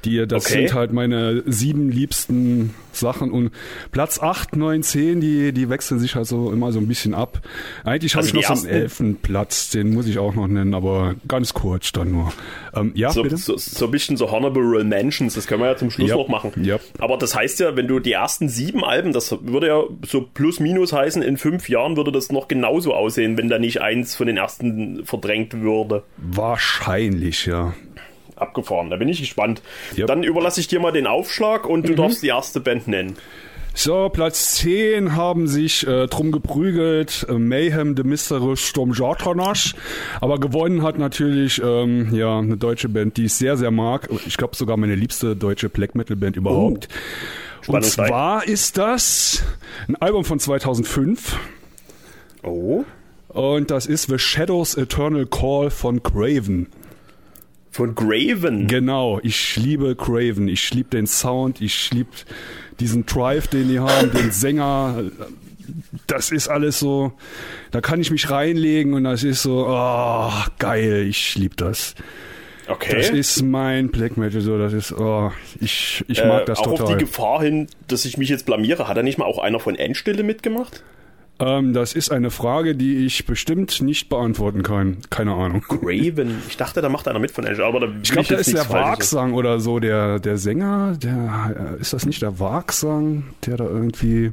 Die, 0.05 0.27
das 0.27 0.47
okay. 0.47 0.67
sind 0.67 0.75
halt 0.75 0.93
meine 0.93 1.43
sieben 1.47 1.91
liebsten 1.91 2.75
Sachen. 2.93 3.31
Und 3.31 3.53
Platz 3.93 4.21
8, 4.21 4.57
9, 4.57 4.83
10, 4.83 5.21
die, 5.21 5.53
die 5.53 5.69
wechseln 5.69 5.99
sich 5.99 6.15
halt 6.15 6.27
so 6.27 6.53
immer 6.53 6.73
so 6.73 6.79
ein 6.79 6.87
bisschen 6.87 7.15
ab. 7.15 7.41
Eigentlich 7.85 8.15
habe 8.15 8.25
also 8.25 8.39
ich 8.39 8.49
noch 8.49 8.57
so 8.57 8.67
einen 8.67 8.75
elften 8.75 9.17
Platz, 9.17 9.71
den 9.71 9.93
muss 9.93 10.07
ich 10.07 10.19
auch 10.19 10.35
noch 10.35 10.47
nennen, 10.47 10.75
aber 10.75 11.15
ganz 11.29 11.55
kurz 11.55 11.93
dann 11.93 12.13
nur. 12.13 12.33
Ähm, 12.75 12.93
ja, 12.95 13.11
so, 13.11 13.23
bitte? 13.23 13.37
So, 13.37 13.57
so 13.57 13.87
ein 13.87 13.91
bisschen 13.91 14.17
so 14.17 14.31
Honorable 14.31 14.85
Mentions, 14.85 15.35
das 15.35 15.47
können 15.47 15.63
wir 15.63 15.69
ja 15.69 15.77
zum 15.77 15.91
Schluss 15.91 16.11
yep. 16.11 16.19
noch 16.19 16.29
machen. 16.29 16.53
Yep. 16.57 16.81
Aber 16.99 17.17
das 17.17 17.35
heißt 17.35 17.61
ja, 17.61 17.77
wenn 17.77 17.89
du 17.89 17.99
die 17.99 18.13
ersten 18.13 18.49
sieben 18.49 18.85
Alben, 18.85 19.13
das 19.13 19.37
würde 19.43 19.69
ja 19.69 19.83
so 20.07 20.23
plus 20.23 20.61
minus 20.61 20.93
heißen, 20.93 21.23
in 21.23 21.37
fünf 21.37 21.69
Jahren 21.69 21.97
würde 21.97 22.13
das 22.13 22.31
noch 22.31 22.49
genauso 22.49 22.95
aussehen, 22.95 23.37
wenn 23.39 23.49
da 23.49 23.59
nicht 23.59 23.81
eins 23.81 24.17
von 24.17 24.27
den 24.27 24.37
ersten 24.37 25.05
verdrängt 25.05 25.61
würde. 25.61 26.03
Wahrscheinlich, 26.17 27.47
ja 27.47 27.75
abgefahren. 28.41 28.91
Da 28.91 28.97
bin 28.97 29.09
ich 29.09 29.21
gespannt. 29.21 29.63
Yep. 29.97 30.07
Dann 30.07 30.23
überlasse 30.23 30.61
ich 30.61 30.69
dir 30.69 30.81
mal 30.81 30.93
den 30.93 31.07
Aufschlag 31.07 31.69
und 31.69 31.87
du 31.89 31.93
mhm. 31.93 31.97
darfst 31.97 32.23
die 32.23 32.29
erste 32.29 32.61
Band 32.61 32.89
nennen. 32.89 33.17
So, 33.73 34.09
Platz 34.09 34.57
10 34.57 35.15
haben 35.15 35.47
sich 35.47 35.87
äh, 35.87 36.07
drum 36.09 36.33
geprügelt. 36.33 37.25
Äh, 37.29 37.35
Mayhem, 37.35 37.97
The 37.97 38.03
Mystery 38.03 38.57
Sturm 38.57 38.93
Jartanash. 38.93 39.75
Aber 40.21 40.39
gewonnen 40.41 40.83
hat 40.83 40.99
natürlich 40.99 41.63
ähm, 41.65 42.13
ja 42.13 42.39
eine 42.39 42.57
deutsche 42.57 42.89
Band, 42.89 43.17
die 43.17 43.27
ich 43.27 43.35
sehr, 43.35 43.57
sehr 43.57 43.71
mag. 43.71 44.09
Ich 44.27 44.37
glaube 44.37 44.57
sogar 44.57 44.77
meine 44.77 44.97
liebste 44.97 45.37
deutsche 45.37 45.69
Black 45.69 45.95
Metal 45.95 46.17
Band 46.17 46.37
überhaupt. 46.37 46.89
Oh, 47.69 47.73
Und 47.75 47.85
zwar 47.85 48.47
ist 48.47 48.77
das 48.77 49.45
ein 49.89 49.97
Album 49.97 50.25
von 50.25 50.41
2005. 50.41 51.39
Oh. 52.43 52.85
Und 53.29 53.71
das 53.71 53.87
ist 53.87 54.09
The 54.09 54.19
Shadows 54.19 54.75
Eternal 54.75 55.27
Call 55.27 55.71
von 55.71 56.03
Craven. 56.03 56.67
Von 57.71 57.95
Graven? 57.95 58.67
Genau, 58.67 59.21
ich 59.23 59.57
liebe 59.57 59.95
Craven. 59.95 60.49
Ich 60.49 60.75
liebe 60.75 60.91
den 60.91 61.07
Sound, 61.07 61.61
ich 61.61 61.91
liebe 61.93 62.11
diesen 62.81 63.07
Drive, 63.07 63.47
den 63.47 63.69
die 63.69 63.79
haben, 63.79 64.11
den 64.13 64.31
Sänger. 64.33 65.05
Das 66.09 66.33
ist 66.33 66.49
alles 66.49 66.81
so, 66.81 67.13
da 67.71 67.81
kann 67.81 68.01
ich 68.01 68.11
mich 68.11 68.29
reinlegen 68.29 68.95
und 68.95 69.05
das 69.05 69.23
ist 69.23 69.43
so, 69.43 69.67
oh, 69.69 70.33
geil, 70.59 71.07
ich 71.09 71.37
liebe 71.37 71.55
das. 71.55 71.95
Okay. 72.67 72.97
Das 72.97 73.11
ist 73.11 73.43
mein 73.43 73.91
Black 73.91 74.17
Metal, 74.17 74.41
so, 74.41 74.59
das 74.59 74.73
ist, 74.73 74.93
oh, 74.93 75.31
ich, 75.61 76.05
ich 76.09 76.25
mag 76.25 76.43
äh, 76.43 76.45
das 76.47 76.59
auch 76.59 76.65
total. 76.65 76.79
Auch 76.79 76.91
auf 76.91 76.97
die 76.97 77.05
Gefahr 77.05 77.43
hin, 77.43 77.69
dass 77.87 78.05
ich 78.05 78.17
mich 78.17 78.29
jetzt 78.29 78.47
blamiere, 78.47 78.89
hat 78.89 78.97
da 78.97 79.03
nicht 79.03 79.19
mal 79.19 79.27
auch 79.27 79.39
einer 79.39 79.61
von 79.61 79.77
Endstille 79.77 80.25
mitgemacht? 80.25 80.83
Ähm, 81.41 81.73
das 81.73 81.95
ist 81.95 82.11
eine 82.13 82.31
Frage, 82.31 82.75
die 82.75 83.07
ich 83.07 83.25
bestimmt 83.25 83.81
nicht 83.81 84.09
beantworten 84.09 84.63
kann. 84.63 84.99
Keine 85.09 85.33
Ahnung. 85.33 85.65
Graven. 85.67 86.43
Ich 86.49 86.57
dachte, 86.59 86.83
da 86.83 86.89
macht 86.89 87.09
einer 87.09 87.19
mit 87.19 87.31
von 87.31 87.47
Angel, 87.47 87.65
aber 87.65 87.81
da 87.81 87.89
Ich 88.03 88.13
glaube, 88.13 88.29
da 88.29 88.37
ist 88.37 88.53
der 88.53 88.69
Wagsang 88.69 89.33
oder 89.33 89.59
so, 89.59 89.81
der, 89.81 90.19
der 90.19 90.37
Sänger, 90.37 90.97
der, 91.03 91.77
äh, 91.79 91.81
ist 91.81 91.95
das 91.95 92.05
nicht 92.05 92.21
der 92.21 92.39
Wagsang, 92.39 93.25
der 93.47 93.57
da 93.57 93.65
irgendwie 93.65 94.33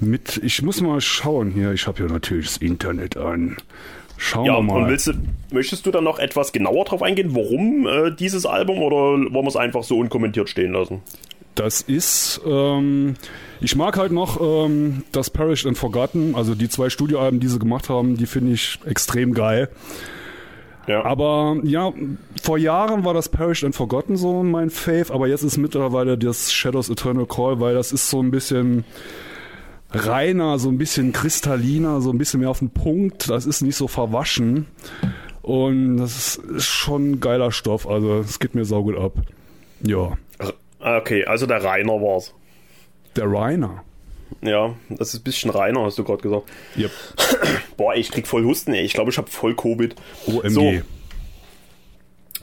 mit, 0.00 0.40
ich 0.42 0.60
muss 0.62 0.80
mal 0.80 1.00
schauen 1.00 1.50
hier, 1.50 1.72
ich 1.72 1.86
habe 1.86 2.02
ja 2.02 2.08
natürlich 2.08 2.46
das 2.46 2.56
Internet 2.58 3.16
an. 3.16 3.56
Schauen 4.16 4.44
ja, 4.44 4.56
wir 4.56 4.62
mal. 4.62 4.82
Und 4.82 4.88
willst 4.88 5.06
du, 5.08 5.12
möchtest 5.50 5.86
du 5.86 5.90
dann 5.90 6.04
noch 6.04 6.18
etwas 6.18 6.52
genauer 6.52 6.84
drauf 6.84 7.02
eingehen, 7.02 7.34
warum 7.34 7.86
äh, 7.86 8.10
dieses 8.14 8.46
Album 8.46 8.78
oder 8.78 8.96
wollen 8.96 9.32
wir 9.32 9.48
es 9.48 9.56
einfach 9.56 9.82
so 9.82 9.98
unkommentiert 9.98 10.48
stehen 10.48 10.72
lassen? 10.72 11.02
Das 11.54 11.82
ist, 11.82 12.40
ähm, 12.46 13.14
ich 13.60 13.76
mag 13.76 13.96
halt 13.96 14.12
noch 14.12 14.40
ähm, 14.40 15.04
das 15.12 15.30
Perished 15.30 15.66
and 15.66 15.78
Forgotten, 15.78 16.34
also 16.34 16.54
die 16.54 16.68
zwei 16.68 16.90
Studioalben, 16.90 17.40
die 17.40 17.48
sie 17.48 17.58
gemacht 17.58 17.88
haben, 17.88 18.16
die 18.16 18.26
finde 18.26 18.52
ich 18.52 18.80
extrem 18.84 19.34
geil. 19.34 19.68
Ja. 20.86 21.04
Aber 21.04 21.56
ja, 21.62 21.92
vor 22.42 22.58
Jahren 22.58 23.04
war 23.04 23.14
das 23.14 23.28
Perished 23.28 23.64
and 23.64 23.74
Forgotten 23.74 24.16
so 24.16 24.42
mein 24.42 24.70
Fave, 24.70 25.12
aber 25.12 25.28
jetzt 25.28 25.42
ist 25.42 25.56
mittlerweile 25.56 26.18
das 26.18 26.52
Shadows 26.52 26.90
Eternal 26.90 27.26
Call, 27.26 27.60
weil 27.60 27.74
das 27.74 27.92
ist 27.92 28.10
so 28.10 28.20
ein 28.20 28.30
bisschen 28.30 28.84
reiner, 29.90 30.58
so 30.58 30.68
ein 30.68 30.78
bisschen 30.78 31.12
kristalliner, 31.12 32.00
so 32.00 32.10
ein 32.10 32.18
bisschen 32.18 32.40
mehr 32.40 32.50
auf 32.50 32.58
den 32.58 32.70
Punkt. 32.70 33.30
Das 33.30 33.46
ist 33.46 33.62
nicht 33.62 33.76
so 33.76 33.88
verwaschen. 33.88 34.66
Und 35.40 35.98
das 35.98 36.36
ist 36.36 36.66
schon 36.66 37.20
geiler 37.20 37.52
Stoff, 37.52 37.86
also 37.86 38.20
es 38.20 38.38
geht 38.38 38.54
mir 38.54 38.64
saugut 38.64 38.98
ab. 38.98 39.12
Ja. 39.82 40.16
Ah, 40.84 40.98
okay, 40.98 41.24
also 41.24 41.46
der 41.46 41.64
Rainer 41.64 41.94
war's. 41.94 42.34
Der 43.16 43.24
Rainer? 43.24 43.82
Ja, 44.42 44.74
das 44.90 45.14
ist 45.14 45.20
ein 45.20 45.24
bisschen 45.24 45.50
reiner, 45.50 45.82
hast 45.82 45.96
du 45.96 46.04
gerade 46.04 46.20
gesagt. 46.20 46.44
Yep. 46.76 46.90
Boah, 47.78 47.94
ich 47.94 48.10
krieg 48.10 48.26
voll 48.26 48.44
Husten, 48.44 48.74
ey. 48.74 48.82
Ich 48.82 48.92
glaube, 48.92 49.10
ich 49.10 49.16
habe 49.16 49.30
voll 49.30 49.54
Covid. 49.56 49.94
OMG. 50.26 50.50
So. 50.50 50.72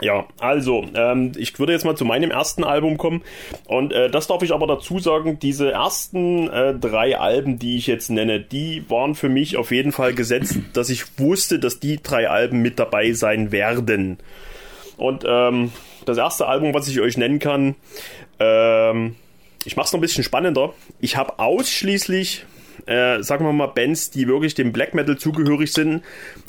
Ja, 0.02 0.26
also, 0.40 0.84
ähm, 0.96 1.34
ich 1.38 1.60
würde 1.60 1.74
jetzt 1.74 1.86
mal 1.86 1.96
zu 1.96 2.04
meinem 2.04 2.32
ersten 2.32 2.64
Album 2.64 2.98
kommen. 2.98 3.22
Und 3.66 3.94
äh, 3.94 4.10
das 4.10 4.26
darf 4.26 4.42
ich 4.42 4.54
aber 4.54 4.66
dazu 4.66 4.98
sagen, 4.98 5.38
diese 5.38 5.72
ersten 5.72 6.50
äh, 6.50 6.74
drei 6.74 7.20
Alben, 7.20 7.60
die 7.60 7.78
ich 7.78 7.86
jetzt 7.86 8.10
nenne, 8.10 8.40
die 8.40 8.90
waren 8.90 9.14
für 9.14 9.30
mich 9.30 9.58
auf 9.58 9.70
jeden 9.70 9.92
Fall 9.92 10.16
gesetzt, 10.16 10.58
dass 10.74 10.90
ich 10.90 11.20
wusste, 11.20 11.60
dass 11.60 11.80
die 11.80 12.02
drei 12.02 12.28
Alben 12.28 12.64
mit 12.64 12.80
dabei 12.80 13.14
sein 13.14 13.52
werden. 13.52 14.18
Und 14.98 15.26
ähm, 15.28 15.72
das 16.06 16.18
erste 16.18 16.48
Album, 16.48 16.74
was 16.74 16.88
ich 16.88 17.00
euch 17.00 17.18
nennen 17.18 17.40
kann, 17.40 17.76
ähm, 18.40 19.16
ich 19.66 19.76
mache 19.76 19.86
es 19.86 19.94
noch 19.94 20.00
ein 20.00 20.02
bisschen 20.02 20.24
spannender. 20.24 20.74
Ich 21.00 21.18
habe 21.18 21.38
ausschließlich, 21.38 22.46
äh, 22.88 23.22
sagen 23.22 23.46
wir 23.46 23.54
mal, 23.54 23.68
Bands, 23.68 24.10
die 24.10 24.28
wirklich 24.28 24.56
dem 24.56 24.72
Black 24.72 24.96
Metal 24.96 25.18
zugehörig 25.18 25.72
sind, 25.72 26.02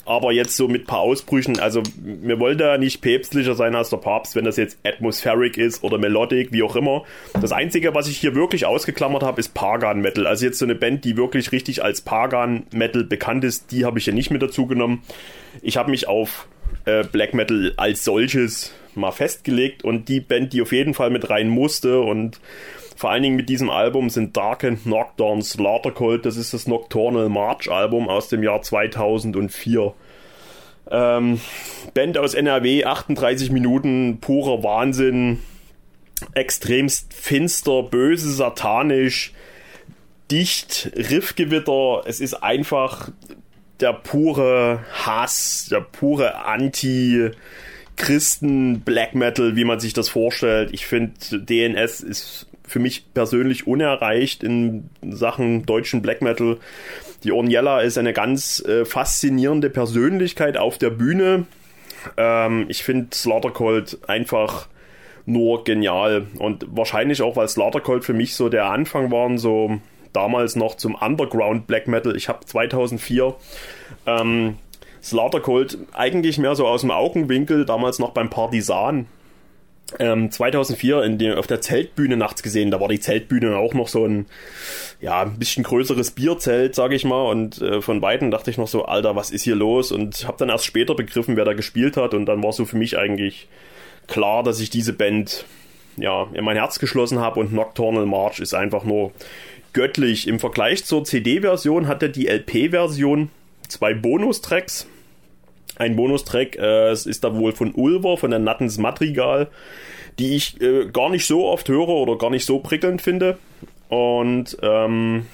aber 0.05 0.31
jetzt 0.31 0.55
so 0.55 0.67
mit 0.67 0.83
ein 0.83 0.87
paar 0.87 1.01
Ausbrüchen. 1.01 1.59
Also, 1.59 1.83
wir 1.95 2.39
wollen 2.39 2.57
da 2.57 2.77
nicht 2.79 3.01
päpstlicher 3.01 3.53
sein 3.53 3.75
als 3.75 3.91
der 3.91 3.97
Papst, 3.97 4.35
wenn 4.35 4.45
das 4.45 4.57
jetzt 4.57 4.79
atmospheric 4.83 5.57
ist 5.57 5.83
oder 5.83 5.99
melodic, 5.99 6.51
wie 6.51 6.63
auch 6.63 6.75
immer. 6.75 7.03
Das 7.39 7.51
Einzige, 7.51 7.93
was 7.93 8.07
ich 8.07 8.17
hier 8.17 8.33
wirklich 8.33 8.65
ausgeklammert 8.65 9.21
habe, 9.21 9.39
ist 9.39 9.53
Pagan 9.53 10.01
Metal. 10.01 10.25
Also, 10.25 10.45
jetzt 10.45 10.57
so 10.57 10.65
eine 10.65 10.75
Band, 10.75 11.05
die 11.05 11.17
wirklich 11.17 11.51
richtig 11.51 11.83
als 11.83 12.01
Pagan 12.01 12.63
Metal 12.71 13.03
bekannt 13.03 13.43
ist, 13.43 13.71
die 13.71 13.85
habe 13.85 13.99
ich 13.99 14.05
hier 14.05 14.13
nicht 14.13 14.31
mit 14.31 14.41
dazu 14.41 14.65
genommen. 14.65 15.03
Ich 15.61 15.77
habe 15.77 15.91
mich 15.91 16.07
auf 16.07 16.47
äh, 16.85 17.03
Black 17.03 17.33
Metal 17.33 17.73
als 17.77 18.03
solches 18.03 18.73
mal 18.95 19.11
festgelegt 19.11 19.83
und 19.83 20.07
die 20.09 20.19
Band, 20.19 20.53
die 20.53 20.61
auf 20.61 20.71
jeden 20.71 20.93
Fall 20.93 21.09
mit 21.09 21.29
rein 21.29 21.49
musste 21.49 22.01
und 22.01 22.39
vor 22.95 23.09
allen 23.09 23.23
Dingen 23.23 23.35
mit 23.35 23.49
diesem 23.49 23.69
Album 23.69 24.09
sind 24.09 24.37
Darkened 24.37 24.85
Nocturne 24.85 25.41
Slaughter 25.41 25.91
Cult, 25.91 26.25
das 26.25 26.37
ist 26.37 26.53
das 26.53 26.67
Nocturnal 26.67 27.27
March 27.29 27.69
Album 27.69 28.07
aus 28.07 28.29
dem 28.29 28.43
Jahr 28.43 28.61
2004. 28.61 29.93
Ähm, 30.91 31.41
Band 31.93 32.17
aus 32.17 32.33
NRW, 32.33 32.85
38 32.85 33.51
Minuten, 33.51 34.19
purer 34.19 34.63
Wahnsinn, 34.63 35.39
extremst 36.33 37.13
finster, 37.13 37.83
böse, 37.83 38.31
satanisch, 38.31 39.33
dicht, 40.29 40.91
Riffgewitter, 40.95 42.03
es 42.05 42.19
ist 42.19 42.35
einfach 42.35 43.09
der 43.83 43.93
pure 43.93 44.79
Hass, 45.05 45.67
der 45.69 45.81
pure 45.81 46.45
Anti- 46.45 47.31
Christen 47.95 48.81
Black 48.81 49.13
Metal, 49.13 49.55
wie 49.55 49.65
man 49.65 49.79
sich 49.79 49.93
das 49.93 50.09
vorstellt. 50.09 50.69
Ich 50.73 50.85
finde, 50.85 51.13
DNS 51.31 52.01
ist 52.01 52.47
für 52.67 52.79
mich 52.79 53.13
persönlich 53.13 53.67
unerreicht 53.67 54.43
in 54.43 54.89
Sachen 55.03 55.65
deutschen 55.65 56.01
Black 56.01 56.21
Metal. 56.21 56.57
Die 57.23 57.31
Orniella 57.31 57.81
ist 57.81 57.97
eine 57.97 58.13
ganz 58.13 58.63
äh, 58.65 58.85
faszinierende 58.85 59.69
Persönlichkeit 59.69 60.57
auf 60.57 60.77
der 60.77 60.89
Bühne. 60.89 61.45
Ähm, 62.17 62.65
ich 62.67 62.83
finde 62.83 63.15
Slaughter 63.15 63.51
Cold 63.51 63.99
einfach 64.07 64.67
nur 65.25 65.63
genial 65.63 66.27
und 66.39 66.65
wahrscheinlich 66.69 67.21
auch, 67.21 67.35
weil 67.35 67.47
Slaughter 67.47 67.79
Cold 67.79 68.03
für 68.03 68.13
mich 68.13 68.35
so 68.35 68.49
der 68.49 68.65
Anfang 68.65 69.11
waren, 69.11 69.37
so 69.37 69.79
damals 70.13 70.55
noch 70.55 70.75
zum 70.75 70.95
Underground 70.95 71.67
Black 71.67 71.87
Metal. 71.87 72.15
Ich 72.15 72.29
habe 72.29 72.45
2004 72.45 73.35
ähm, 74.05 74.57
Slaughtercold 75.01 75.77
eigentlich 75.91 76.37
mehr 76.37 76.55
so 76.55 76.65
aus 76.65 76.81
dem 76.81 76.91
Augenwinkel, 76.91 77.65
damals 77.65 77.99
noch 77.99 78.11
beim 78.11 78.29
Partisan. 78.29 79.07
Ähm, 79.99 80.31
2004 80.31 81.03
in 81.03 81.17
die, 81.17 81.31
auf 81.31 81.45
der 81.45 81.61
Zeltbühne 81.61 82.17
nachts 82.17 82.41
gesehen. 82.41 82.71
Da 82.71 82.79
war 82.79 82.87
die 82.87 82.99
Zeltbühne 82.99 83.57
auch 83.57 83.73
noch 83.73 83.89
so 83.89 84.05
ein, 84.05 84.25
ja, 85.01 85.21
ein 85.21 85.37
bisschen 85.37 85.63
größeres 85.63 86.11
Bierzelt, 86.11 86.73
sag 86.73 86.93
ich 86.93 87.03
mal. 87.03 87.27
Und 87.29 87.61
äh, 87.61 87.81
von 87.81 88.01
Weitem 88.01 88.31
dachte 88.31 88.49
ich 88.49 88.57
noch 88.57 88.67
so, 88.67 88.85
Alter, 88.85 89.15
was 89.15 89.29
ist 89.29 89.43
hier 89.43 89.55
los? 89.55 89.91
Und 89.91 90.25
habe 90.25 90.37
dann 90.37 90.49
erst 90.49 90.65
später 90.65 90.95
begriffen, 90.95 91.35
wer 91.35 91.45
da 91.45 91.53
gespielt 91.53 91.97
hat. 91.97 92.13
Und 92.13 92.25
dann 92.25 92.41
war 92.41 92.53
so 92.53 92.65
für 92.65 92.77
mich 92.77 92.97
eigentlich 92.97 93.49
klar, 94.07 94.41
dass 94.41 94.59
ich 94.61 94.69
diese 94.69 94.93
Band 94.93 95.45
ja 95.97 96.27
in 96.33 96.45
mein 96.45 96.55
Herz 96.55 96.79
geschlossen 96.79 97.19
habe. 97.19 97.41
Und 97.41 97.53
Nocturnal 97.53 98.05
March 98.05 98.39
ist 98.39 98.53
einfach 98.53 98.85
nur 98.85 99.11
göttlich. 99.73 100.27
Im 100.27 100.39
Vergleich 100.39 100.85
zur 100.85 101.03
CD-Version 101.03 101.87
hatte 101.87 102.09
die 102.09 102.27
LP-Version 102.27 103.29
zwei 103.67 103.93
Bonustracks 103.93 104.87
ein 105.75 105.95
Bonustrack. 105.95 106.55
Äh, 106.57 106.93
ist 106.93 107.23
da 107.23 107.35
wohl 107.35 107.51
von 107.53 107.73
Ulver, 107.73 108.17
von 108.17 108.31
der 108.31 108.39
Nattens 108.39 108.77
Madrigal, 108.77 109.47
die 110.19 110.35
ich 110.35 110.61
äh, 110.61 110.87
gar 110.91 111.09
nicht 111.09 111.25
so 111.25 111.47
oft 111.47 111.67
höre 111.69 111.89
oder 111.89 112.17
gar 112.17 112.29
nicht 112.29 112.45
so 112.45 112.59
prickelnd 112.59 113.01
finde. 113.01 113.37
Und 113.89 114.57
ähm, 114.61 115.25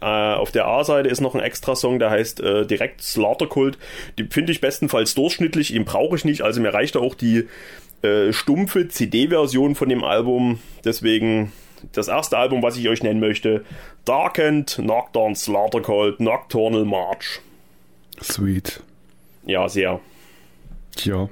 äh, 0.00 0.06
auf 0.06 0.50
der 0.50 0.66
A-Seite 0.66 1.08
ist 1.08 1.20
noch 1.20 1.34
ein 1.34 1.40
extra 1.40 1.76
Song, 1.76 1.98
der 1.98 2.10
heißt 2.10 2.40
äh, 2.40 2.66
direkt 2.66 3.02
Slaughter 3.02 3.46
Cult. 3.46 3.78
Die 4.18 4.24
finde 4.24 4.52
ich 4.52 4.60
bestenfalls 4.60 5.14
durchschnittlich, 5.14 5.74
ihn 5.74 5.84
brauche 5.84 6.16
ich 6.16 6.24
nicht. 6.24 6.42
Also 6.42 6.60
mir 6.60 6.72
reicht 6.72 6.96
auch 6.96 7.14
die 7.14 7.48
äh, 8.02 8.32
stumpfe 8.32 8.88
CD-Version 8.88 9.74
von 9.74 9.88
dem 9.88 10.04
Album. 10.04 10.60
Deswegen 10.84 11.52
das 11.92 12.08
erste 12.08 12.38
Album, 12.38 12.62
was 12.62 12.76
ich 12.76 12.88
euch 12.88 13.02
nennen 13.02 13.20
möchte: 13.20 13.64
Darkened, 14.04 14.78
Nocturne, 14.78 15.36
Slaughter 15.36 15.80
Cult, 15.80 16.20
Nocturnal 16.20 16.84
March. 16.84 17.40
Sweet. 18.22 18.82
Ja, 19.46 19.68
sehr. 19.68 20.00
Tja. 20.96 21.28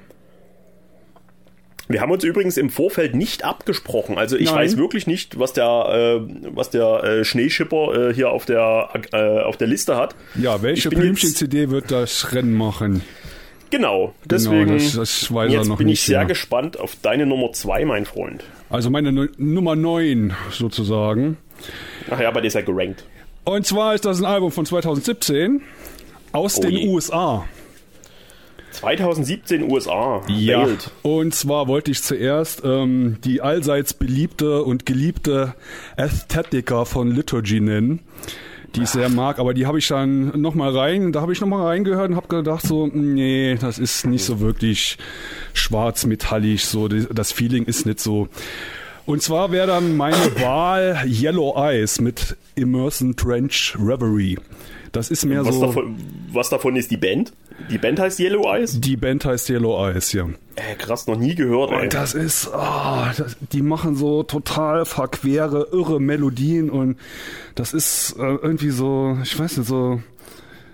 Wir 1.87 1.99
haben 1.99 2.11
uns 2.11 2.23
übrigens 2.23 2.57
im 2.57 2.69
Vorfeld 2.69 3.15
nicht 3.15 3.43
abgesprochen. 3.43 4.17
Also 4.17 4.37
ich 4.37 4.45
Nein. 4.45 4.55
weiß 4.55 4.77
wirklich 4.77 5.07
nicht, 5.07 5.39
was 5.39 5.53
der, 5.53 6.21
äh, 6.21 6.21
was 6.55 6.69
der 6.69 7.03
äh, 7.03 7.25
Schneeschipper 7.25 8.09
äh, 8.09 8.13
hier 8.13 8.29
auf 8.29 8.45
der, 8.45 8.89
äh, 9.11 9.41
auf 9.41 9.57
der 9.57 9.67
Liste 9.67 9.97
hat. 9.97 10.15
Ja, 10.35 10.61
welche 10.61 10.89
Blümchen-CD 10.89 11.69
wird 11.69 11.91
das 11.91 12.33
Rennen 12.33 12.55
machen? 12.55 13.01
Genau, 13.71 14.13
deswegen 14.25 14.65
genau, 14.65 14.73
das, 14.77 14.93
das 14.93 15.29
jetzt 15.49 15.77
bin 15.77 15.87
ich 15.87 16.01
sehr 16.01 16.21
ja. 16.21 16.23
gespannt 16.25 16.77
auf 16.77 16.97
deine 17.01 17.25
Nummer 17.25 17.53
2, 17.53 17.85
mein 17.85 18.05
Freund. 18.05 18.43
Also 18.71 18.89
meine 18.89 19.11
Nummer 19.37 19.75
9 19.75 20.33
sozusagen 20.49 21.37
Ach 22.09 22.19
ja, 22.19 22.31
bei 22.31 22.41
dir 22.41 22.47
ist 22.47 22.55
er 22.55 22.63
gerankt. 22.63 23.05
Und 23.43 23.65
zwar 23.65 23.95
ist 23.95 24.05
das 24.05 24.19
ein 24.19 24.25
Album 24.25 24.51
von 24.51 24.65
2017 24.65 25.61
aus 26.31 26.57
oh 26.57 26.61
den 26.61 26.71
je. 26.71 26.87
USA. 26.89 27.45
2017 28.71 29.69
USA. 29.69 30.21
Ja. 30.29 30.65
Welt. 30.65 30.91
Und 31.01 31.35
zwar 31.35 31.67
wollte 31.67 31.91
ich 31.91 32.01
zuerst 32.01 32.61
ähm, 32.63 33.17
die 33.23 33.41
allseits 33.41 33.93
beliebte 33.93 34.63
und 34.63 34.85
geliebte 34.85 35.53
Ästhetiker 35.97 36.85
von 36.85 37.11
Liturgy 37.11 37.59
nennen, 37.59 37.99
die 38.75 38.83
ich 38.83 38.89
sehr 38.89 39.09
mag, 39.09 39.39
aber 39.39 39.53
die 39.53 39.65
habe 39.65 39.79
ich 39.79 39.87
dann 39.87 40.39
nochmal 40.39 40.75
rein, 40.75 41.11
da 41.11 41.21
habe 41.21 41.33
ich 41.33 41.41
nochmal 41.41 41.65
reingehört 41.65 42.09
und 42.09 42.15
habe 42.15 42.27
gedacht 42.27 42.65
so, 42.65 42.87
nee, 42.87 43.55
das 43.55 43.79
ist 43.79 44.05
nicht 44.05 44.23
so 44.23 44.39
wirklich 44.39 44.97
schwarz-metallisch, 45.53 46.65
so 46.65 46.87
das 46.87 47.31
Feeling 47.31 47.65
ist 47.65 47.85
nicht 47.85 47.99
so. 47.99 48.27
Und 49.05 49.21
zwar 49.21 49.51
wäre 49.51 49.67
dann 49.67 49.97
meine 49.97 50.15
Wahl 50.39 51.03
Yellow 51.05 51.55
Eyes 51.57 51.99
mit 51.99 52.37
Immersion 52.55 53.15
Trench 53.15 53.75
Reverie. 53.79 54.37
Das 54.91 55.09
ist 55.09 55.25
mehr 55.25 55.45
was 55.45 55.55
so. 55.55 55.61
Davon, 55.61 55.95
was 56.31 56.49
davon 56.49 56.75
ist 56.75 56.91
die 56.91 56.97
Band? 56.97 57.33
Die 57.69 57.77
Band 57.77 57.99
heißt 57.99 58.19
Yellow 58.19 58.53
Eyes? 58.53 58.79
Die 58.79 58.97
Band 58.97 59.25
heißt 59.25 59.49
Yellow 59.49 59.87
Eyes, 59.87 60.13
ja. 60.13 60.27
Äh, 60.55 60.75
krass, 60.77 61.07
noch 61.07 61.17
nie 61.17 61.35
gehört. 61.35 61.71
Ey. 61.71 61.83
Und 61.83 61.93
das 61.93 62.13
ist, 62.13 62.49
oh, 62.53 63.05
das, 63.17 63.37
die 63.51 63.61
machen 63.61 63.95
so 63.95 64.23
total 64.23 64.85
verquere, 64.85 65.67
irre 65.71 65.99
Melodien 65.99 66.69
und 66.69 66.97
das 67.55 67.73
ist 67.73 68.15
äh, 68.17 68.21
irgendwie 68.21 68.71
so, 68.71 69.17
ich 69.23 69.37
weiß 69.37 69.57
nicht, 69.57 69.67
so 69.67 70.01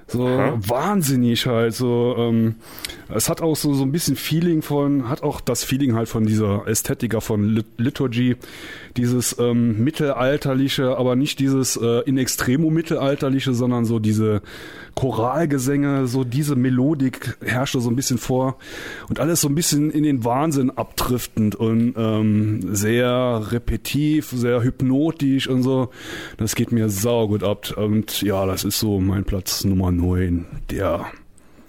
so 0.07 0.25
Aha. 0.25 0.57
wahnsinnig 0.65 1.45
halt. 1.45 1.75
So, 1.75 2.15
ähm, 2.17 2.55
es 3.13 3.29
hat 3.29 3.41
auch 3.41 3.55
so, 3.55 3.73
so 3.73 3.83
ein 3.83 3.91
bisschen 3.91 4.15
Feeling 4.15 4.61
von, 4.61 5.09
hat 5.09 5.21
auch 5.21 5.41
das 5.41 5.63
Feeling 5.63 5.95
halt 5.95 6.07
von 6.07 6.25
dieser 6.25 6.65
Ästhetiker 6.65 7.21
von 7.21 7.63
Liturgy, 7.77 8.37
dieses 8.97 9.37
ähm, 9.39 9.83
mittelalterliche, 9.83 10.97
aber 10.97 11.15
nicht 11.15 11.39
dieses 11.39 11.77
äh, 11.77 12.01
in 12.05 12.17
extremo 12.17 12.69
mittelalterliche, 12.69 13.53
sondern 13.53 13.85
so 13.85 13.99
diese 13.99 14.41
Choralgesänge, 14.95 16.07
so 16.07 16.23
diese 16.23 16.55
Melodik 16.55 17.37
herrschte 17.45 17.79
so 17.79 17.89
ein 17.89 17.95
bisschen 17.95 18.17
vor 18.17 18.57
und 19.09 19.19
alles 19.19 19.41
so 19.41 19.47
ein 19.47 19.55
bisschen 19.55 19.91
in 19.91 20.03
den 20.03 20.25
Wahnsinn 20.25 20.71
abdriftend 20.71 21.55
und 21.55 21.93
ähm, 21.95 22.61
sehr 22.73 23.43
repetitiv, 23.51 24.31
sehr 24.31 24.63
hypnotisch 24.63 25.47
und 25.47 25.61
so. 25.61 25.89
Das 26.37 26.55
geht 26.55 26.71
mir 26.71 26.89
saugut 26.89 27.43
ab 27.43 27.77
und 27.77 28.21
ja, 28.23 28.45
das 28.45 28.63
ist 28.63 28.79
so 28.79 28.99
mein 28.99 29.23
Platz 29.23 29.63
Nummer 29.63 29.91
9, 29.91 30.45
der 30.71 31.05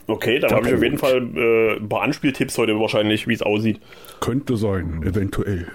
Okay, 0.06 0.38
dann 0.38 0.52
habe 0.52 0.68
ich 0.68 0.75
auf 0.75 0.82
jeden 0.82 0.97
Fall 0.97 1.28
äh, 1.37 1.76
ein 1.76 1.88
paar 1.88 2.00
Anspieltipps 2.00 2.56
heute 2.56 2.80
wahrscheinlich, 2.80 3.28
wie 3.28 3.35
es 3.35 3.42
aussieht. 3.42 3.78
Könnte 4.20 4.56
sein, 4.56 5.02
eventuell. 5.04 5.68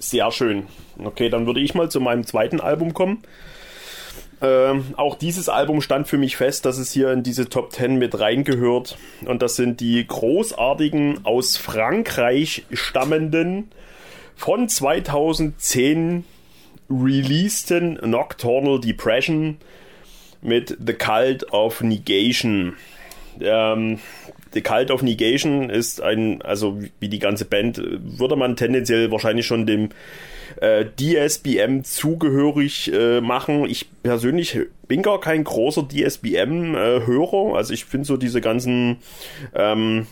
Sehr 0.00 0.32
schön. 0.32 0.66
Okay, 0.98 1.28
dann 1.28 1.46
würde 1.46 1.60
ich 1.60 1.74
mal 1.74 1.90
zu 1.90 2.00
meinem 2.00 2.24
zweiten 2.24 2.58
Album 2.58 2.94
kommen. 2.94 3.22
Ähm, 4.40 4.94
auch 4.96 5.14
dieses 5.16 5.50
Album 5.50 5.82
stand 5.82 6.08
für 6.08 6.16
mich 6.16 6.38
fest, 6.38 6.64
dass 6.64 6.78
es 6.78 6.90
hier 6.90 7.12
in 7.12 7.22
diese 7.22 7.50
Top 7.50 7.72
10 7.72 7.96
mit 7.96 8.18
reingehört. 8.18 8.96
Und 9.26 9.42
das 9.42 9.56
sind 9.56 9.80
die 9.80 10.04
großartigen 10.06 11.26
aus 11.26 11.58
Frankreich 11.58 12.64
stammenden 12.72 13.70
von 14.36 14.70
2010 14.70 16.24
releaseden 16.88 17.98
Nocturnal 18.02 18.80
Depression 18.80 19.58
mit 20.40 20.78
The 20.84 20.94
Cult 20.94 21.52
of 21.52 21.82
Negation. 21.82 22.74
Ähm, 23.38 23.98
The 24.52 24.62
Cult 24.62 24.90
of 24.90 25.02
Negation 25.02 25.70
ist 25.70 26.02
ein, 26.02 26.42
also 26.42 26.80
wie 26.98 27.08
die 27.08 27.18
ganze 27.18 27.44
Band, 27.44 27.80
würde 27.82 28.36
man 28.36 28.56
tendenziell 28.56 29.10
wahrscheinlich 29.10 29.46
schon 29.46 29.66
dem 29.66 29.90
äh, 30.60 30.84
DSBM 30.98 31.84
zugehörig 31.84 32.92
äh, 32.92 33.20
machen. 33.20 33.64
Ich 33.66 33.86
persönlich 34.02 34.58
bin 34.88 35.02
gar 35.02 35.20
kein 35.20 35.44
großer 35.44 35.86
DSBM-Hörer. 35.88 37.52
Äh, 37.52 37.56
also 37.56 37.72
ich 37.72 37.84
finde 37.84 38.06
so 38.06 38.16
diese 38.16 38.40
ganzen 38.40 38.96
ähm, 39.54 40.06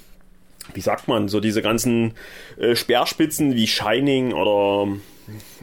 wie 0.75 0.81
sagt 0.81 1.09
man, 1.09 1.29
so 1.29 1.41
diese 1.41 1.63
ganzen 1.63 2.13
äh, 2.59 2.77
Speerspitzen 2.77 3.55
wie 3.55 3.67
Shining 3.67 4.33
oder 4.33 4.89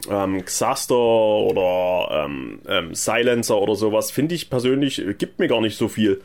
ähm, 0.09 0.43
Xaster 0.43 0.95
oder 0.95 2.25
ähm, 2.25 2.59
ähm, 2.67 2.95
Silencer 2.95 3.59
oder 3.59 3.75
sowas, 3.75 4.11
finde 4.11 4.35
ich 4.35 4.49
persönlich, 4.49 4.99
äh, 4.99 5.13
gibt 5.13 5.39
mir 5.39 5.47
gar 5.47 5.61
nicht 5.61 5.77
so 5.77 5.87
viel. 5.87 6.21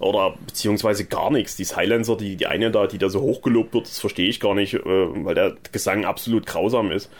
Oder 0.00 0.34
beziehungsweise 0.46 1.04
gar 1.04 1.30
nichts. 1.30 1.56
Die 1.56 1.64
Silencer, 1.64 2.16
die, 2.16 2.36
die 2.36 2.46
eine 2.46 2.70
da, 2.70 2.86
die 2.86 2.98
da 2.98 3.08
so 3.08 3.20
hochgelobt 3.20 3.74
wird, 3.74 3.86
das 3.86 4.00
verstehe 4.00 4.28
ich 4.28 4.40
gar 4.40 4.54
nicht, 4.54 4.74
äh, 4.74 4.80
weil 4.84 5.34
der 5.34 5.56
Gesang 5.72 6.04
absolut 6.04 6.46
grausam 6.46 6.90
ist. 6.90 7.10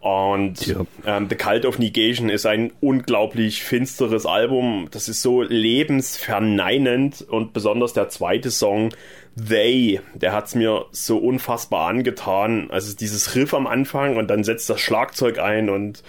Und 0.00 0.66
ja. 0.66 0.84
ähm, 1.04 1.28
The 1.28 1.36
Cult 1.36 1.66
of 1.66 1.78
Negation 1.78 2.28
ist 2.28 2.46
ein 2.46 2.72
unglaublich 2.80 3.62
finsteres 3.62 4.26
Album. 4.26 4.88
Das 4.90 5.08
ist 5.08 5.22
so 5.22 5.42
lebensverneinend 5.42 7.22
und 7.28 7.52
besonders 7.52 7.92
der 7.92 8.08
zweite 8.08 8.50
Song 8.50 8.90
They, 9.36 10.00
der 10.14 10.32
hat's 10.32 10.54
mir 10.54 10.86
so 10.92 11.18
unfassbar 11.18 11.88
angetan. 11.88 12.70
Also 12.70 12.96
dieses 12.96 13.34
Riff 13.34 13.52
am 13.52 13.66
Anfang 13.66 14.16
und 14.16 14.28
dann 14.28 14.44
setzt 14.44 14.70
das 14.70 14.80
Schlagzeug 14.80 15.38
ein 15.38 15.68
und 15.68 16.02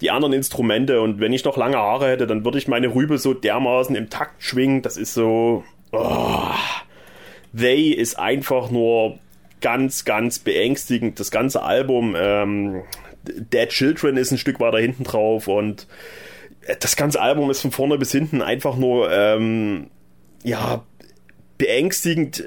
die 0.00 0.10
anderen 0.10 0.32
Instrumente 0.32 1.00
und 1.00 1.20
wenn 1.20 1.32
ich 1.32 1.44
noch 1.44 1.56
lange 1.56 1.76
Haare 1.76 2.08
hätte, 2.08 2.26
dann 2.26 2.44
würde 2.44 2.58
ich 2.58 2.66
meine 2.66 2.92
Rübe 2.92 3.18
so 3.18 3.34
dermaßen 3.34 3.94
im 3.94 4.10
Takt 4.10 4.42
schwingen. 4.42 4.82
Das 4.82 4.96
ist 4.96 5.14
so. 5.14 5.62
Oh. 5.92 6.48
They 7.56 7.90
ist 7.90 8.18
einfach 8.18 8.70
nur 8.70 9.18
ganz, 9.60 10.04
ganz 10.04 10.40
beängstigend. 10.40 11.20
Das 11.20 11.30
ganze 11.30 11.62
Album, 11.62 12.16
ähm, 12.18 12.82
Dead 13.22 13.68
Children 13.68 14.16
ist 14.16 14.32
ein 14.32 14.38
Stück 14.38 14.58
weiter 14.58 14.78
hinten 14.78 15.04
drauf 15.04 15.46
und 15.46 15.86
das 16.80 16.96
ganze 16.96 17.20
Album 17.20 17.48
ist 17.50 17.60
von 17.60 17.70
vorne 17.70 17.96
bis 17.98 18.10
hinten 18.10 18.42
einfach 18.42 18.76
nur, 18.76 19.12
ähm, 19.12 19.90
ja, 20.42 20.82
beängstigend 21.58 22.44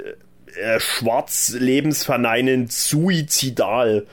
äh, 0.56 0.80
schwarz, 0.80 1.56
lebensverneinend, 1.60 2.72
suizidal. 2.72 4.06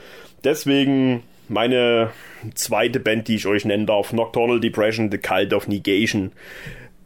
Deswegen 0.45 1.23
meine 1.49 2.11
zweite 2.55 3.01
Band, 3.01 3.29
die 3.29 3.37
ich 3.37 3.47
euch 3.47 3.65
nennen 3.65 3.87
darf, 3.87 4.13
Nocturnal 4.13 4.61
Depression, 4.61 5.11
The 5.11 5.19
Cult 5.19 5.53
of 5.53 5.69
Negation. 5.69 6.33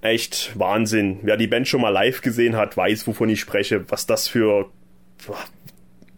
Echt 0.00 0.52
Wahnsinn. 0.58 1.18
Wer 1.22 1.36
die 1.36 1.46
Band 1.46 1.68
schon 1.68 1.80
mal 1.80 1.90
live 1.90 2.20
gesehen 2.22 2.56
hat, 2.56 2.76
weiß, 2.76 3.06
wovon 3.06 3.28
ich 3.28 3.40
spreche. 3.40 3.84
Was 3.90 4.06
das 4.06 4.28
für... 4.28 4.70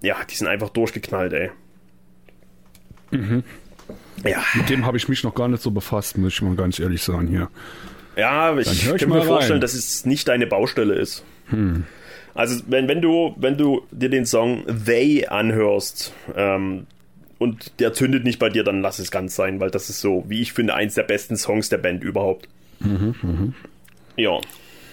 Ja, 0.02 0.16
die 0.28 0.34
sind 0.34 0.46
einfach 0.46 0.68
durchgeknallt, 0.68 1.32
ey. 1.32 1.50
Mhm. 3.10 3.42
Ja. 4.24 4.44
Mit 4.54 4.68
dem 4.68 4.84
habe 4.84 4.96
ich 4.96 5.08
mich 5.08 5.24
noch 5.24 5.34
gar 5.34 5.48
nicht 5.48 5.62
so 5.62 5.70
befasst, 5.70 6.18
muss 6.18 6.34
ich 6.34 6.42
mal 6.42 6.54
ganz 6.54 6.78
ehrlich 6.78 7.02
sagen 7.02 7.28
hier. 7.28 7.48
Ja, 8.16 8.56
ich, 8.58 8.70
ich 8.70 8.98
kann 8.98 9.08
mir 9.08 9.22
vorstellen, 9.22 9.54
rein. 9.54 9.60
dass 9.60 9.74
es 9.74 10.04
nicht 10.04 10.28
deine 10.28 10.46
Baustelle 10.46 10.94
ist. 10.94 11.24
Hm. 11.50 11.84
Also 12.38 12.62
wenn, 12.68 12.86
wenn 12.86 13.02
du, 13.02 13.34
wenn 13.36 13.56
du 13.56 13.82
dir 13.90 14.08
den 14.08 14.24
Song 14.24 14.62
They 14.86 15.26
anhörst, 15.26 16.12
ähm, 16.36 16.86
und 17.38 17.80
der 17.80 17.92
zündet 17.94 18.22
nicht 18.22 18.38
bei 18.38 18.48
dir, 18.48 18.62
dann 18.62 18.80
lass 18.80 19.00
es 19.00 19.10
ganz 19.10 19.34
sein, 19.34 19.58
weil 19.58 19.72
das 19.72 19.90
ist 19.90 20.00
so, 20.00 20.24
wie 20.28 20.40
ich 20.40 20.52
finde, 20.52 20.74
eins 20.74 20.94
der 20.94 21.02
besten 21.02 21.36
Songs 21.36 21.68
der 21.68 21.78
Band 21.78 22.04
überhaupt. 22.04 22.48
Mhm, 22.78 23.14
mh. 23.20 23.52
Ja. 24.16 24.38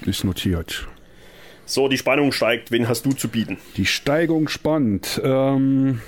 Ist 0.08 0.24
notiert. 0.24 0.88
So, 1.68 1.88
die 1.88 2.00
Spannung 2.00 2.32
steigt. 2.32 2.72
Wen 2.72 2.88
hast 2.88 3.06
du 3.06 3.12
zu 3.14 3.28
bieten? 3.28 3.58
Die 3.78 3.86
Steigung 3.86 4.48
spannt. 4.48 5.22
Ähm, 5.24 6.02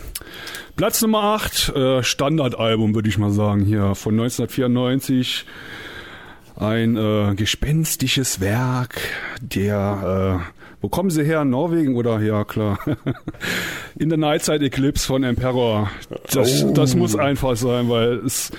Platz 0.76 1.04
Nummer 1.04 1.23
8, 1.23 1.69
äh, 1.69 2.04
Standardalbum, 2.04 2.95
würde 2.95 3.10
ich 3.10 3.19
mal 3.19 3.32
sagen, 3.32 3.63
hier 3.63 3.93
von 3.93 4.15
1994 4.15 5.45
ein 6.56 6.97
äh, 6.97 7.36
gespenstisches 7.36 8.41
Werk 8.41 9.00
der, 9.39 10.41
äh, 10.41 10.57
wo 10.81 10.89
kommen 10.89 11.09
sie 11.09 11.23
her? 11.23 11.43
Norwegen 11.43 11.95
oder? 11.95 12.19
Ja, 12.21 12.43
klar. 12.43 12.79
In 13.99 14.09
der 14.09 14.17
Nightside 14.17 14.65
Eclipse 14.65 15.07
von 15.07 15.23
Emperor. 15.23 15.89
Das, 16.31 16.63
oh. 16.63 16.71
das 16.71 16.95
muss 16.95 17.15
einfach 17.15 17.55
sein, 17.55 17.89
weil 17.89 18.17
es, 18.25 18.51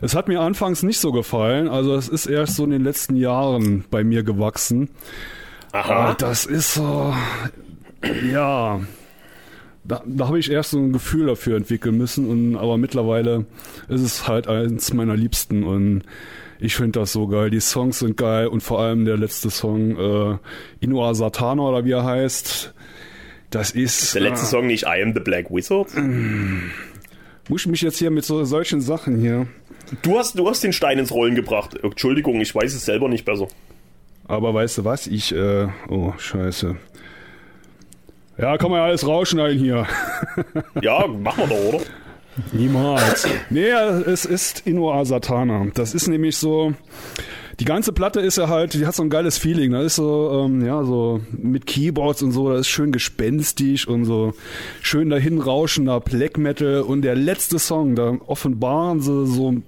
es 0.00 0.14
hat 0.14 0.28
mir 0.28 0.40
anfangs 0.40 0.82
nicht 0.84 0.98
so 0.98 1.10
gefallen. 1.10 1.68
Also 1.68 1.96
es 1.96 2.08
ist 2.08 2.26
erst 2.26 2.56
so 2.56 2.64
in 2.64 2.70
den 2.70 2.84
letzten 2.84 3.16
Jahren 3.16 3.84
bei 3.90 4.04
mir 4.04 4.22
gewachsen. 4.22 4.90
Aha. 5.72 5.92
Aber 5.92 6.14
das 6.14 6.46
ist 6.46 6.74
so, 6.74 7.12
ja, 8.32 8.80
da, 9.82 10.02
da 10.06 10.28
habe 10.28 10.38
ich 10.38 10.50
erst 10.50 10.70
so 10.70 10.78
ein 10.78 10.92
Gefühl 10.92 11.26
dafür 11.26 11.56
entwickeln 11.56 11.98
müssen. 11.98 12.28
Und, 12.28 12.56
aber 12.56 12.78
mittlerweile 12.78 13.46
ist 13.88 14.02
es 14.02 14.28
halt 14.28 14.46
eins 14.46 14.92
meiner 14.92 15.16
Liebsten 15.16 15.64
und 15.64 16.02
ich 16.64 16.76
finde 16.76 17.00
das 17.00 17.12
so 17.12 17.26
geil. 17.26 17.50
Die 17.50 17.60
Songs 17.60 17.98
sind 17.98 18.16
geil 18.16 18.46
und 18.46 18.62
vor 18.62 18.80
allem 18.80 19.04
der 19.04 19.16
letzte 19.16 19.50
Song, 19.50 19.96
äh, 19.98 20.38
Inua 20.80 21.14
Satana 21.14 21.62
oder 21.62 21.84
wie 21.84 21.92
er 21.92 22.04
heißt. 22.04 22.72
Das 23.50 23.70
ist. 23.70 24.02
ist 24.02 24.14
der 24.14 24.22
letzte 24.22 24.46
äh, 24.46 24.48
Song 24.48 24.66
nicht 24.66 24.84
I 24.84 25.02
am 25.02 25.12
the 25.12 25.20
Black 25.20 25.50
Wizard? 25.50 25.88
Muss 27.48 27.62
ich 27.62 27.66
mich 27.66 27.82
jetzt 27.82 27.98
hier 27.98 28.10
mit 28.10 28.24
so, 28.24 28.44
solchen 28.44 28.80
Sachen 28.80 29.20
hier. 29.20 29.46
Du 30.02 30.18
hast, 30.18 30.38
du 30.38 30.48
hast 30.48 30.64
den 30.64 30.72
Stein 30.72 30.98
ins 30.98 31.12
Rollen 31.12 31.34
gebracht. 31.34 31.78
Entschuldigung, 31.82 32.40
ich 32.40 32.54
weiß 32.54 32.74
es 32.74 32.84
selber 32.84 33.08
nicht 33.08 33.24
besser. 33.24 33.48
Aber 34.26 34.54
weißt 34.54 34.78
du 34.78 34.84
was? 34.84 35.06
Ich, 35.06 35.34
äh, 35.34 35.68
oh, 35.88 36.14
scheiße. 36.16 36.76
Ja, 38.38 38.56
kann 38.56 38.70
man 38.70 38.80
ja 38.80 38.86
alles 38.86 39.06
rauschneiden 39.06 39.58
hier. 39.58 39.86
ja, 40.80 41.06
machen 41.06 41.44
wir 41.44 41.46
doch, 41.46 41.74
oder? 41.74 41.84
Niemals. 42.52 43.26
nee, 43.50 43.68
es 43.68 44.24
ist 44.24 44.66
Inoa 44.66 45.04
Satana. 45.04 45.66
Das 45.74 45.94
ist 45.94 46.08
nämlich 46.08 46.36
so, 46.36 46.74
die 47.60 47.64
ganze 47.64 47.92
Platte 47.92 48.20
ist 48.20 48.38
ja 48.38 48.48
halt, 48.48 48.74
die 48.74 48.86
hat 48.86 48.94
so 48.94 49.02
ein 49.02 49.10
geiles 49.10 49.38
Feeling. 49.38 49.72
Da 49.72 49.82
ist 49.82 49.96
so, 49.96 50.44
ähm, 50.44 50.64
ja, 50.64 50.82
so 50.84 51.20
mit 51.30 51.66
Keyboards 51.66 52.22
und 52.22 52.32
so, 52.32 52.50
das 52.50 52.62
ist 52.62 52.68
schön 52.68 52.92
gespenstisch 52.92 53.86
und 53.86 54.04
so 54.04 54.34
schön 54.80 55.10
dahin 55.10 55.40
rauschender 55.40 56.00
Black 56.00 56.38
Metal. 56.38 56.82
Und 56.82 57.02
der 57.02 57.14
letzte 57.14 57.58
Song, 57.58 57.94
da 57.94 58.16
offenbaren 58.26 59.00
sie 59.00 59.26
so 59.26 59.52
ein 59.52 59.62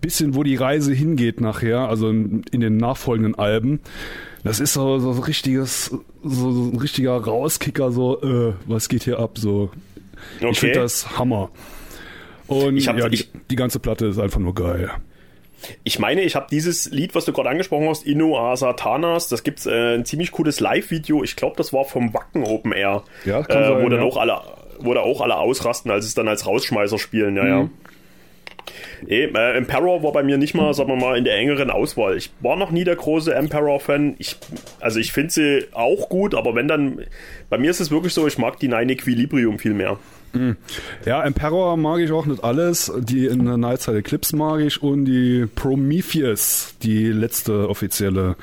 bisschen, 0.00 0.34
wo 0.34 0.44
die 0.44 0.56
Reise 0.56 0.92
hingeht 0.92 1.40
nachher, 1.40 1.88
also 1.88 2.08
in, 2.08 2.44
in 2.52 2.60
den 2.60 2.76
nachfolgenden 2.76 3.34
Alben. 3.34 3.80
Das 4.44 4.60
ist 4.60 4.74
so, 4.74 5.00
so 5.00 5.10
ein 5.10 5.18
richtiges, 5.18 5.90
so, 6.22 6.52
so 6.52 6.70
ein 6.70 6.78
richtiger 6.78 7.16
Rauskicker, 7.16 7.90
so, 7.90 8.22
äh, 8.22 8.52
was 8.66 8.88
geht 8.88 9.02
hier 9.02 9.18
ab? 9.18 9.38
So, 9.38 9.70
okay. 10.36 10.50
ich 10.52 10.60
finde 10.60 10.80
das 10.80 11.18
Hammer. 11.18 11.50
Und 12.48 12.76
ich 12.76 12.88
hab, 12.88 12.98
ja, 12.98 13.08
die, 13.08 13.24
die 13.50 13.56
ganze 13.56 13.78
Platte 13.78 14.06
ist 14.06 14.18
einfach 14.18 14.40
nur 14.40 14.54
geil. 14.54 14.90
Ich 15.82 15.98
meine, 15.98 16.22
ich 16.22 16.36
habe 16.36 16.46
dieses 16.50 16.90
Lied, 16.90 17.14
was 17.14 17.24
du 17.24 17.32
gerade 17.32 17.48
angesprochen 17.48 17.88
hast, 17.88 18.06
Inno 18.06 18.54
Satanas, 18.56 19.28
das 19.28 19.42
gibt's 19.42 19.66
äh, 19.66 19.96
ein 19.96 20.04
ziemlich 20.04 20.32
cooles 20.32 20.60
Live-Video. 20.60 21.22
Ich 21.24 21.36
glaube, 21.36 21.56
das 21.56 21.72
war 21.72 21.84
vom 21.84 22.14
Wacken 22.14 22.44
Open 22.44 22.72
Air. 22.72 23.02
Ja, 23.24 23.42
kann 23.42 23.62
äh, 23.62 23.66
sein, 23.66 23.82
wo 23.84 23.88
dann 23.88 24.00
ja. 24.00 24.06
auch 24.06 24.16
alle, 24.16 24.40
wo 24.78 24.94
da 24.94 25.00
auch 25.00 25.20
alle 25.20 25.36
ausrasten, 25.36 25.90
als 25.90 26.06
es 26.06 26.14
dann 26.14 26.28
als 26.28 26.46
Rausschmeißer 26.46 26.98
spielen, 26.98 27.36
ja, 27.36 27.42
mhm. 27.42 27.48
ja. 27.48 27.68
Eh, 29.06 29.24
äh, 29.24 29.56
Emperor 29.56 30.02
war 30.02 30.12
bei 30.12 30.22
mir 30.22 30.38
nicht 30.38 30.54
mal, 30.54 30.74
sagen 30.74 30.90
wir 30.90 30.96
mal, 30.96 31.16
in 31.16 31.24
der 31.24 31.36
engeren 31.36 31.70
Auswahl. 31.70 32.16
Ich 32.16 32.30
war 32.40 32.56
noch 32.56 32.70
nie 32.70 32.84
der 32.84 32.96
große 32.96 33.34
Emperor-Fan. 33.34 34.16
Ich, 34.18 34.36
also 34.80 34.98
ich 34.98 35.12
finde 35.12 35.30
sie 35.30 35.66
auch 35.72 36.08
gut, 36.08 36.34
aber 36.34 36.54
wenn 36.54 36.68
dann, 36.68 37.04
bei 37.48 37.58
mir 37.58 37.70
ist 37.70 37.80
es 37.80 37.90
wirklich 37.90 38.12
so, 38.12 38.26
ich 38.26 38.38
mag 38.38 38.58
die 38.58 38.68
Nine 38.68 38.92
Equilibrium 38.92 39.58
viel 39.58 39.74
mehr. 39.74 39.98
Mhm. 40.32 40.56
Ja, 41.04 41.22
Emperor 41.24 41.76
mag 41.76 42.00
ich 42.00 42.12
auch 42.12 42.26
nicht 42.26 42.44
alles. 42.44 42.92
Die 42.98 43.26
in 43.26 43.44
der 43.46 43.56
Nightside 43.56 43.98
Eclipse 43.98 44.36
mag 44.36 44.60
ich 44.60 44.82
und 44.82 45.04
die 45.04 45.46
Prometheus, 45.54 46.74
die 46.82 47.08
letzte 47.08 47.68
offizielle. 47.68 48.36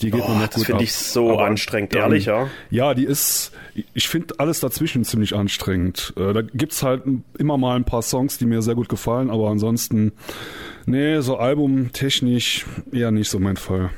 Die 0.00 0.10
geht 0.10 0.22
oh, 0.24 0.28
mir 0.28 0.38
nicht 0.38 0.54
Das 0.54 0.64
finde 0.64 0.84
ich 0.84 0.94
so 0.94 1.32
Aber 1.32 1.46
anstrengend, 1.46 1.92
dann, 1.92 2.02
ehrlich, 2.02 2.26
ja. 2.26 2.48
Ja, 2.70 2.94
die 2.94 3.04
ist, 3.04 3.52
ich 3.94 4.08
finde 4.08 4.34
alles 4.38 4.60
dazwischen 4.60 5.04
ziemlich 5.04 5.34
anstrengend. 5.34 6.12
Äh, 6.16 6.32
da 6.32 6.42
gibt's 6.42 6.82
halt 6.82 7.02
immer 7.36 7.58
mal 7.58 7.74
ein 7.74 7.84
paar 7.84 8.02
Songs, 8.02 8.38
die 8.38 8.46
mir 8.46 8.62
sehr 8.62 8.76
gut 8.76 8.88
gefallen, 8.88 9.28
aber 9.30 9.50
ansonsten, 9.50 10.12
nee, 10.86 11.20
so 11.20 11.36
albumtechnisch 11.38 12.64
eher 12.92 13.10
nicht 13.10 13.28
so 13.28 13.40
mein 13.40 13.56
Fall. 13.56 13.90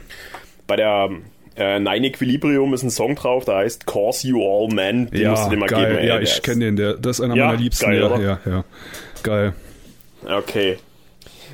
Bei 0.66 0.76
der 0.76 1.10
äh, 1.56 1.78
Nine 1.78 2.08
Equilibrium 2.08 2.72
ist 2.74 2.82
ein 2.82 2.90
Song 2.90 3.14
drauf, 3.14 3.44
der 3.44 3.56
heißt 3.56 3.86
Cause 3.86 4.26
You 4.28 4.42
All 4.42 4.68
Men. 4.68 5.10
Den 5.10 5.22
ja, 5.22 5.30
musst 5.30 5.46
du 5.46 5.50
dir 5.50 5.56
mal 5.56 5.68
geil. 5.68 5.86
geben. 5.86 5.98
Ey, 5.98 6.08
ja, 6.08 6.20
ich 6.20 6.42
kenne 6.42 6.64
den, 6.66 6.76
der, 6.76 6.94
das 6.94 7.18
ist 7.18 7.24
einer 7.24 7.36
ja, 7.36 7.46
meiner 7.46 7.58
Liebsten. 7.58 7.86
Geil, 7.86 8.00
ja, 8.00 8.18
ja, 8.18 8.40
ja, 8.46 8.64
geil. 9.22 9.52
Okay. 10.24 10.78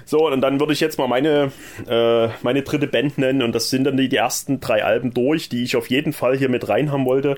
So, 0.05 0.29
und 0.29 0.41
dann 0.41 0.61
würde 0.61 0.73
ich 0.73 0.81
jetzt 0.81 0.99
mal 0.99 1.09
meine, 1.09 1.51
äh, 1.89 2.29
meine 2.43 2.63
dritte 2.63 2.87
Band 2.87 3.19
nennen 3.19 3.43
und 3.43 3.53
das 3.55 3.71
sind 3.71 3.85
dann 3.85 3.97
die, 3.97 4.09
die 4.09 4.17
ersten 4.17 4.61
drei 4.61 4.85
Alben 4.85 5.13
durch, 5.13 5.49
die 5.49 5.65
ich 5.65 5.75
auf 5.75 5.91
jeden 5.91 6.13
Fall 6.13 6.37
hier 6.37 6.49
mit 6.49 6.69
rein 6.69 6.93
haben 6.93 7.07
wollte. 7.07 7.37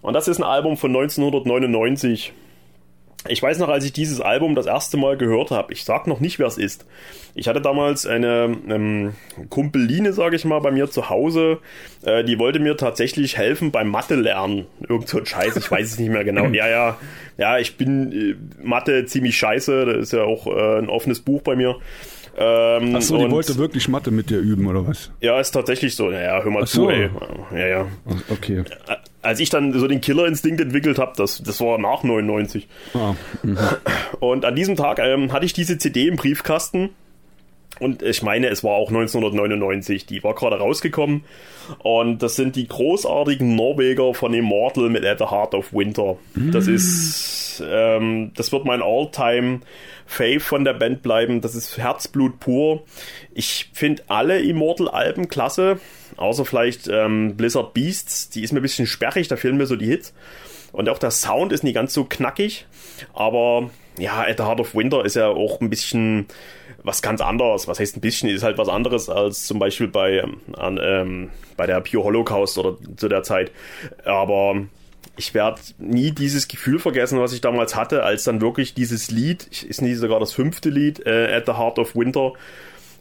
Und 0.00 0.14
das 0.14 0.26
ist 0.26 0.38
ein 0.38 0.44
Album 0.44 0.78
von 0.78 0.90
1999. 0.90 2.32
Ich 3.26 3.42
weiß 3.42 3.58
noch, 3.58 3.68
als 3.68 3.84
ich 3.84 3.92
dieses 3.92 4.20
Album 4.20 4.54
das 4.54 4.66
erste 4.66 4.96
Mal 4.96 5.16
gehört 5.16 5.50
habe, 5.50 5.72
ich 5.72 5.84
sag 5.84 6.06
noch 6.06 6.20
nicht, 6.20 6.38
wer 6.38 6.46
es 6.46 6.56
ist. 6.56 6.86
Ich 7.34 7.48
hatte 7.48 7.60
damals 7.60 8.06
eine 8.06 8.56
ähm, 8.68 9.14
Kumpeline, 9.50 10.12
sage 10.12 10.36
ich 10.36 10.44
mal, 10.44 10.60
bei 10.60 10.70
mir 10.70 10.88
zu 10.88 11.10
Hause. 11.10 11.58
Äh, 12.04 12.22
die 12.22 12.38
wollte 12.38 12.60
mir 12.60 12.76
tatsächlich 12.76 13.36
helfen 13.36 13.72
beim 13.72 13.88
Mathe 13.88 14.14
lernen. 14.14 14.66
Irgend 14.88 15.08
so 15.08 15.18
ein 15.18 15.26
Scheiß, 15.26 15.56
ich 15.56 15.70
weiß 15.70 15.92
es 15.92 15.98
nicht 15.98 16.10
mehr 16.10 16.24
genau. 16.24 16.46
Ja, 16.58 16.68
ja, 16.68 16.96
ja, 17.36 17.58
ich 17.58 17.76
bin 17.76 18.12
äh, 18.12 18.36
Mathe 18.62 19.04
ziemlich 19.06 19.36
scheiße. 19.36 19.84
Das 19.84 19.96
ist 19.96 20.12
ja 20.12 20.22
auch 20.22 20.46
äh, 20.46 20.78
ein 20.78 20.88
offenes 20.88 21.20
Buch 21.20 21.42
bei 21.42 21.56
mir. 21.56 21.76
Ähm, 22.40 22.94
Achso, 22.94 23.18
die 23.18 23.30
wollte 23.32 23.56
wirklich 23.56 23.88
Mathe 23.88 24.12
mit 24.12 24.30
dir 24.30 24.38
üben, 24.38 24.66
oder 24.66 24.86
was? 24.86 25.10
Ja, 25.20 25.40
ist 25.40 25.50
tatsächlich 25.50 25.96
so. 25.96 26.12
Ja, 26.12 26.40
hör 26.42 26.50
mal 26.50 26.62
Ach 26.62 26.68
zu, 26.68 26.82
so. 26.82 26.90
ey. 26.90 27.10
Ja, 27.52 27.66
ja. 27.66 27.86
Okay. 28.30 28.62
Als 29.20 29.40
ich 29.40 29.50
dann 29.50 29.72
so 29.72 29.88
den 29.88 30.00
Killerinstinkt 30.00 30.60
entwickelt 30.60 30.98
habe, 30.98 31.12
das, 31.16 31.42
das 31.42 31.60
war 31.60 31.78
nach 31.78 32.02
99. 32.02 32.68
Ah, 32.94 33.14
mhm. 33.42 33.58
und 34.20 34.44
an 34.44 34.54
diesem 34.54 34.76
Tag 34.76 34.98
ähm, 35.00 35.32
hatte 35.32 35.44
ich 35.44 35.52
diese 35.52 35.78
CD 35.78 36.06
im 36.06 36.16
Briefkasten. 36.16 36.90
Und 37.80 38.02
ich 38.02 38.22
meine, 38.22 38.48
es 38.48 38.64
war 38.64 38.72
auch 38.72 38.88
1999. 38.88 40.06
Die 40.06 40.22
war 40.24 40.34
gerade 40.34 40.58
rausgekommen. 40.58 41.24
Und 41.78 42.22
das 42.22 42.36
sind 42.36 42.56
die 42.56 42.66
großartigen 42.66 43.54
Norweger 43.54 44.14
von 44.14 44.34
Immortal 44.34 44.88
mit 44.88 45.04
At 45.04 45.18
the 45.18 45.26
Heart 45.26 45.54
of 45.54 45.72
Winter. 45.72 46.16
Das 46.34 46.66
mm. 46.66 46.74
ist, 46.74 47.62
ähm, 47.68 48.32
das 48.34 48.52
wird 48.52 48.64
mein 48.64 48.82
All-Time 48.82 49.60
Fave 50.06 50.40
von 50.40 50.64
der 50.64 50.72
Band 50.72 51.02
bleiben. 51.02 51.40
Das 51.40 51.54
ist 51.54 51.78
Herzblut 51.78 52.40
pur. 52.40 52.84
Ich 53.32 53.70
finde 53.74 54.02
alle 54.08 54.40
Immortal-Alben 54.40 55.28
klasse, 55.28 55.78
außer 56.18 56.44
vielleicht 56.44 56.88
ähm, 56.88 57.36
Blizzard 57.36 57.74
Beasts. 57.74 58.28
Die 58.30 58.42
ist 58.42 58.52
mir 58.52 58.60
ein 58.60 58.62
bisschen 58.62 58.86
sperrig, 58.86 59.28
da 59.28 59.36
fehlen 59.36 59.56
mir 59.56 59.66
so 59.66 59.76
die 59.76 59.86
Hits. 59.86 60.12
Und 60.72 60.88
auch 60.88 60.98
der 60.98 61.10
Sound 61.10 61.52
ist 61.52 61.64
nicht 61.64 61.74
ganz 61.74 61.94
so 61.94 62.04
knackig, 62.04 62.66
aber 63.14 63.70
ja, 63.98 64.20
At 64.20 64.36
the 64.36 64.44
Heart 64.44 64.60
of 64.60 64.74
Winter 64.74 65.04
ist 65.04 65.16
ja 65.16 65.28
auch 65.28 65.60
ein 65.60 65.70
bisschen 65.70 66.26
was 66.82 67.02
ganz 67.02 67.20
anderes. 67.20 67.66
Was 67.66 67.80
heißt 67.80 67.96
ein 67.96 68.00
bisschen? 68.00 68.28
Ist 68.28 68.42
halt 68.42 68.58
was 68.58 68.68
anderes 68.68 69.08
als 69.08 69.46
zum 69.46 69.58
Beispiel 69.58 69.88
bei, 69.88 70.18
ähm, 70.18 70.40
an, 70.56 70.78
ähm, 70.80 71.30
bei 71.56 71.66
der 71.66 71.80
Pure 71.80 72.04
Holocaust 72.04 72.58
oder 72.58 72.76
zu 72.96 73.08
der 73.08 73.22
Zeit. 73.22 73.50
Aber 74.04 74.66
ich 75.16 75.34
werde 75.34 75.60
nie 75.78 76.12
dieses 76.12 76.48
Gefühl 76.48 76.78
vergessen, 76.78 77.18
was 77.18 77.32
ich 77.32 77.40
damals 77.40 77.74
hatte, 77.74 78.04
als 78.04 78.24
dann 78.24 78.40
wirklich 78.40 78.74
dieses 78.74 79.10
Lied, 79.10 79.46
ist 79.64 79.82
nicht 79.82 79.98
sogar 79.98 80.20
das 80.20 80.32
fünfte 80.32 80.70
Lied, 80.70 81.04
äh, 81.06 81.34
At 81.34 81.46
the 81.46 81.52
Heart 81.52 81.78
of 81.78 81.96
Winter, 81.96 82.34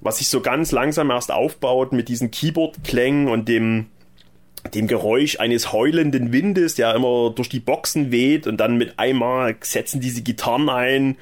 was 0.01 0.17
sich 0.17 0.29
so 0.29 0.41
ganz 0.41 0.71
langsam 0.71 1.09
erst 1.09 1.31
aufbaut 1.31 1.93
mit 1.93 2.09
diesen 2.09 2.31
Keyboard-Klängen 2.31 3.27
und 3.27 3.47
dem, 3.47 3.87
dem 4.73 4.87
Geräusch 4.87 5.39
eines 5.39 5.73
heulenden 5.73 6.31
Windes, 6.31 6.75
der 6.75 6.93
immer 6.95 7.31
durch 7.31 7.49
die 7.49 7.59
Boxen 7.59 8.11
weht 8.11 8.47
und 8.47 8.57
dann 8.57 8.77
mit 8.77 8.99
einmal 8.99 9.55
setzen 9.61 10.01
diese 10.01 10.21
Gitarren 10.21 10.69
ein. 10.69 11.17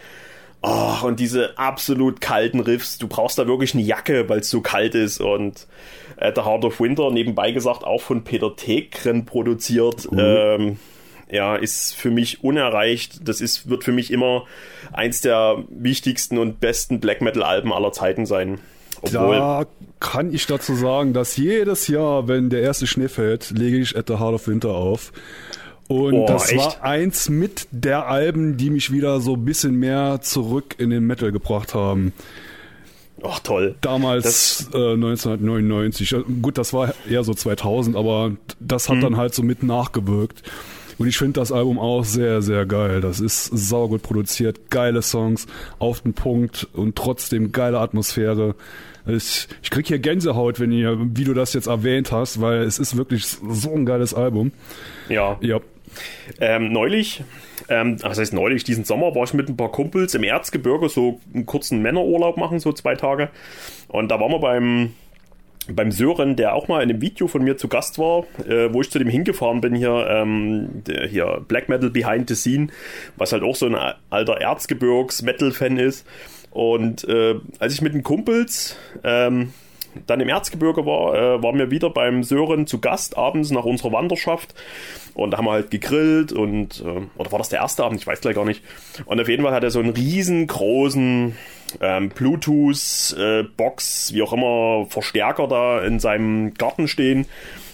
Oh, 0.61 1.05
und 1.05 1.19
diese 1.19 1.59
absolut 1.59 2.21
kalten 2.21 2.59
Riffs. 2.59 2.97
Du 2.97 3.07
brauchst 3.07 3.37
da 3.37 3.45
wirklich 3.45 3.75
eine 3.75 3.83
Jacke, 3.83 4.27
weil 4.29 4.39
es 4.39 4.49
so 4.49 4.61
kalt 4.61 4.95
ist 4.95 5.21
und 5.21 5.67
äh, 6.17 6.31
The 6.33 6.41
Heart 6.41 6.65
of 6.65 6.79
Winter, 6.79 7.11
nebenbei 7.11 7.51
gesagt, 7.51 7.83
auch 7.83 8.01
von 8.01 8.23
Peter 8.23 8.55
Tegren 8.55 9.25
produziert. 9.25 10.11
Mhm. 10.11 10.19
Ähm, 10.19 10.79
ja, 11.29 11.55
ist 11.55 11.95
für 11.95 12.11
mich 12.11 12.43
unerreicht. 12.43 13.27
Das 13.27 13.41
ist, 13.41 13.69
wird 13.69 13.83
für 13.83 13.91
mich 13.91 14.11
immer 14.11 14.45
eins 14.93 15.21
der 15.21 15.63
wichtigsten 15.69 16.37
und 16.37 16.59
besten 16.59 16.99
Black 16.99 17.21
Metal 17.21 17.43
Alben 17.43 17.73
aller 17.73 17.91
Zeiten 17.91 18.25
sein. 18.25 18.59
Obwohl, 19.01 19.35
da 19.35 19.65
kann 19.99 20.33
ich 20.33 20.45
dazu 20.47 20.75
sagen, 20.75 21.13
dass 21.13 21.37
jedes 21.37 21.87
Jahr, 21.87 22.27
wenn 22.27 22.49
der 22.49 22.61
erste 22.61 22.87
Schnee 22.87 23.07
fällt, 23.07 23.51
lege 23.51 23.77
ich 23.77 23.97
At 23.97 24.07
the 24.07 24.19
Heart 24.19 24.35
of 24.35 24.47
Winter 24.47 24.69
auf. 24.69 25.11
Und 25.87 26.13
oh, 26.13 26.25
das 26.27 26.51
echt? 26.51 26.59
war 26.59 26.83
eins 26.83 27.29
mit 27.29 27.67
der 27.71 28.07
Alben, 28.07 28.57
die 28.57 28.69
mich 28.69 28.91
wieder 28.91 29.19
so 29.19 29.33
ein 29.35 29.45
bisschen 29.45 29.75
mehr 29.75 30.19
zurück 30.21 30.75
in 30.79 30.89
den 30.89 31.05
Metal 31.05 31.31
gebracht 31.31 31.75
haben. 31.75 32.13
Ach 33.23 33.39
toll. 33.39 33.75
Damals 33.81 34.69
äh, 34.73 34.93
1999. 34.93 36.15
Gut, 36.41 36.57
das 36.57 36.73
war 36.73 36.93
eher 37.09 37.23
so 37.23 37.33
2000, 37.33 37.95
aber 37.95 38.31
das 38.59 38.89
hat 38.89 38.97
mhm. 38.97 39.01
dann 39.01 39.17
halt 39.17 39.33
so 39.33 39.43
mit 39.43 39.63
nachgewirkt. 39.63 40.43
Und 40.97 41.07
ich 41.07 41.17
finde 41.17 41.39
das 41.39 41.51
Album 41.51 41.79
auch 41.79 42.03
sehr, 42.03 42.41
sehr 42.41 42.65
geil. 42.65 43.01
Das 43.01 43.19
ist 43.19 43.45
saugut 43.45 44.01
produziert, 44.01 44.69
geile 44.69 45.01
Songs, 45.01 45.47
auf 45.79 46.01
den 46.01 46.13
Punkt 46.13 46.67
und 46.73 46.95
trotzdem 46.95 47.51
geile 47.51 47.79
Atmosphäre. 47.79 48.55
Ich, 49.07 49.47
ich 49.61 49.69
krieg 49.69 49.87
hier 49.87 49.99
Gänsehaut, 49.99 50.59
wenn 50.59 50.71
ihr, 50.71 50.97
wie 50.99 51.25
du 51.25 51.33
das 51.33 51.53
jetzt 51.53 51.67
erwähnt 51.67 52.11
hast, 52.11 52.41
weil 52.41 52.61
es 52.61 52.79
ist 52.79 52.97
wirklich 52.97 53.25
so 53.27 53.73
ein 53.73 53.85
geiles 53.85 54.13
Album. 54.13 54.51
Ja. 55.09 55.37
Ja. 55.41 55.59
Ähm, 56.39 56.73
neulich 56.73 57.23
ähm, 57.69 58.01
was 58.01 58.19
heißt 58.19 58.33
neulich, 58.33 58.63
diesen 58.63 58.83
Sommer 58.83 59.15
war 59.15 59.23
ich 59.23 59.33
mit 59.33 59.49
ein 59.49 59.57
paar 59.57 59.71
Kumpels 59.71 60.13
im 60.13 60.23
Erzgebirge 60.23 60.89
so 60.89 61.19
einen 61.33 61.45
kurzen 61.45 61.81
Männerurlaub 61.81 62.37
machen, 62.37 62.59
so 62.59 62.71
zwei 62.71 62.95
Tage. 62.95 63.29
Und 63.87 64.09
da 64.09 64.19
waren 64.19 64.31
wir 64.31 64.39
beim, 64.39 64.93
beim 65.69 65.91
Sören, 65.91 66.35
der 66.35 66.53
auch 66.53 66.67
mal 66.67 66.81
in 66.83 66.89
einem 66.89 67.01
Video 67.01 67.27
von 67.27 67.43
mir 67.43 67.57
zu 67.57 67.67
Gast 67.67 67.97
war, 67.97 68.25
äh, 68.47 68.71
wo 68.73 68.81
ich 68.81 68.91
zu 68.91 68.99
dem 68.99 69.07
hingefahren 69.07 69.61
bin, 69.61 69.75
hier, 69.75 70.07
ähm, 70.09 70.83
der, 70.85 71.07
hier 71.07 71.43
Black 71.47 71.69
Metal 71.69 71.89
Behind 71.89 72.29
the 72.29 72.35
Scene, 72.35 72.67
was 73.17 73.31
halt 73.31 73.43
auch 73.43 73.55
so 73.55 73.65
ein 73.65 73.75
alter 74.09 74.39
Erzgebirgs-Metal-Fan 74.39 75.77
ist. 75.77 76.05
Und 76.51 77.03
äh, 77.07 77.35
als 77.59 77.73
ich 77.73 77.81
mit 77.81 77.93
den 77.93 78.03
Kumpels 78.03 78.77
ähm, 79.03 79.51
dann 80.07 80.21
im 80.21 80.29
Erzgebirge 80.29 80.85
war, 80.85 81.15
äh, 81.15 81.43
waren 81.43 81.57
wir 81.57 81.71
wieder 81.71 81.89
beim 81.89 82.23
Sören 82.23 82.67
zu 82.67 82.79
Gast 82.79 83.17
abends 83.17 83.51
nach 83.51 83.65
unserer 83.65 83.91
Wanderschaft. 83.91 84.53
Und 85.13 85.31
da 85.31 85.37
haben 85.37 85.45
wir 85.45 85.51
halt 85.51 85.71
gegrillt 85.71 86.31
und, 86.31 86.83
äh, 86.85 87.01
oder 87.17 87.31
war 87.31 87.39
das 87.39 87.49
der 87.49 87.59
erste 87.59 87.83
Abend? 87.83 87.99
Ich 87.99 88.07
weiß 88.07 88.21
gleich 88.21 88.35
gar 88.35 88.45
nicht. 88.45 88.63
Und 89.05 89.19
auf 89.19 89.29
jeden 89.29 89.43
Fall 89.43 89.53
hat 89.53 89.63
er 89.63 89.71
so 89.71 89.79
einen 89.79 89.91
riesengroßen 89.91 91.35
ähm, 91.81 92.09
Bluetooth-Box, 92.09 94.11
äh, 94.11 94.13
wie 94.13 94.21
auch 94.21 94.33
immer, 94.33 94.85
Verstärker 94.89 95.47
da 95.47 95.81
in 95.81 95.99
seinem 95.99 96.53
Garten 96.53 96.87
stehen. 96.87 97.25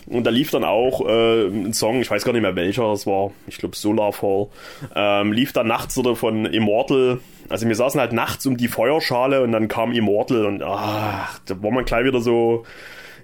Und 0.07 0.25
da 0.25 0.31
lief 0.31 0.51
dann 0.51 0.63
auch 0.63 1.07
äh, 1.07 1.47
ein 1.47 1.73
Song, 1.73 2.01
ich 2.01 2.09
weiß 2.09 2.23
gar 2.23 2.33
nicht 2.33 2.41
mehr 2.41 2.55
welcher 2.55 2.91
es 2.91 3.05
war, 3.05 3.31
ich 3.47 3.57
glaube 3.57 3.75
Solar 3.75 4.11
Fall, 4.11 4.47
ähm, 4.95 5.31
lief 5.31 5.53
dann 5.53 5.67
nachts 5.67 5.97
oder 5.97 6.15
von 6.15 6.45
Immortal. 6.45 7.19
Also 7.49 7.67
wir 7.67 7.75
saßen 7.75 7.99
halt 7.99 8.11
nachts 8.11 8.45
um 8.45 8.57
die 8.57 8.67
Feuerschale 8.67 9.43
und 9.43 9.51
dann 9.51 9.67
kam 9.67 9.91
Immortal 9.91 10.45
und 10.45 10.63
ach, 10.63 11.39
da 11.45 11.61
war 11.61 11.71
man 11.71 11.85
gleich 11.85 12.05
wieder 12.05 12.19
so, 12.19 12.65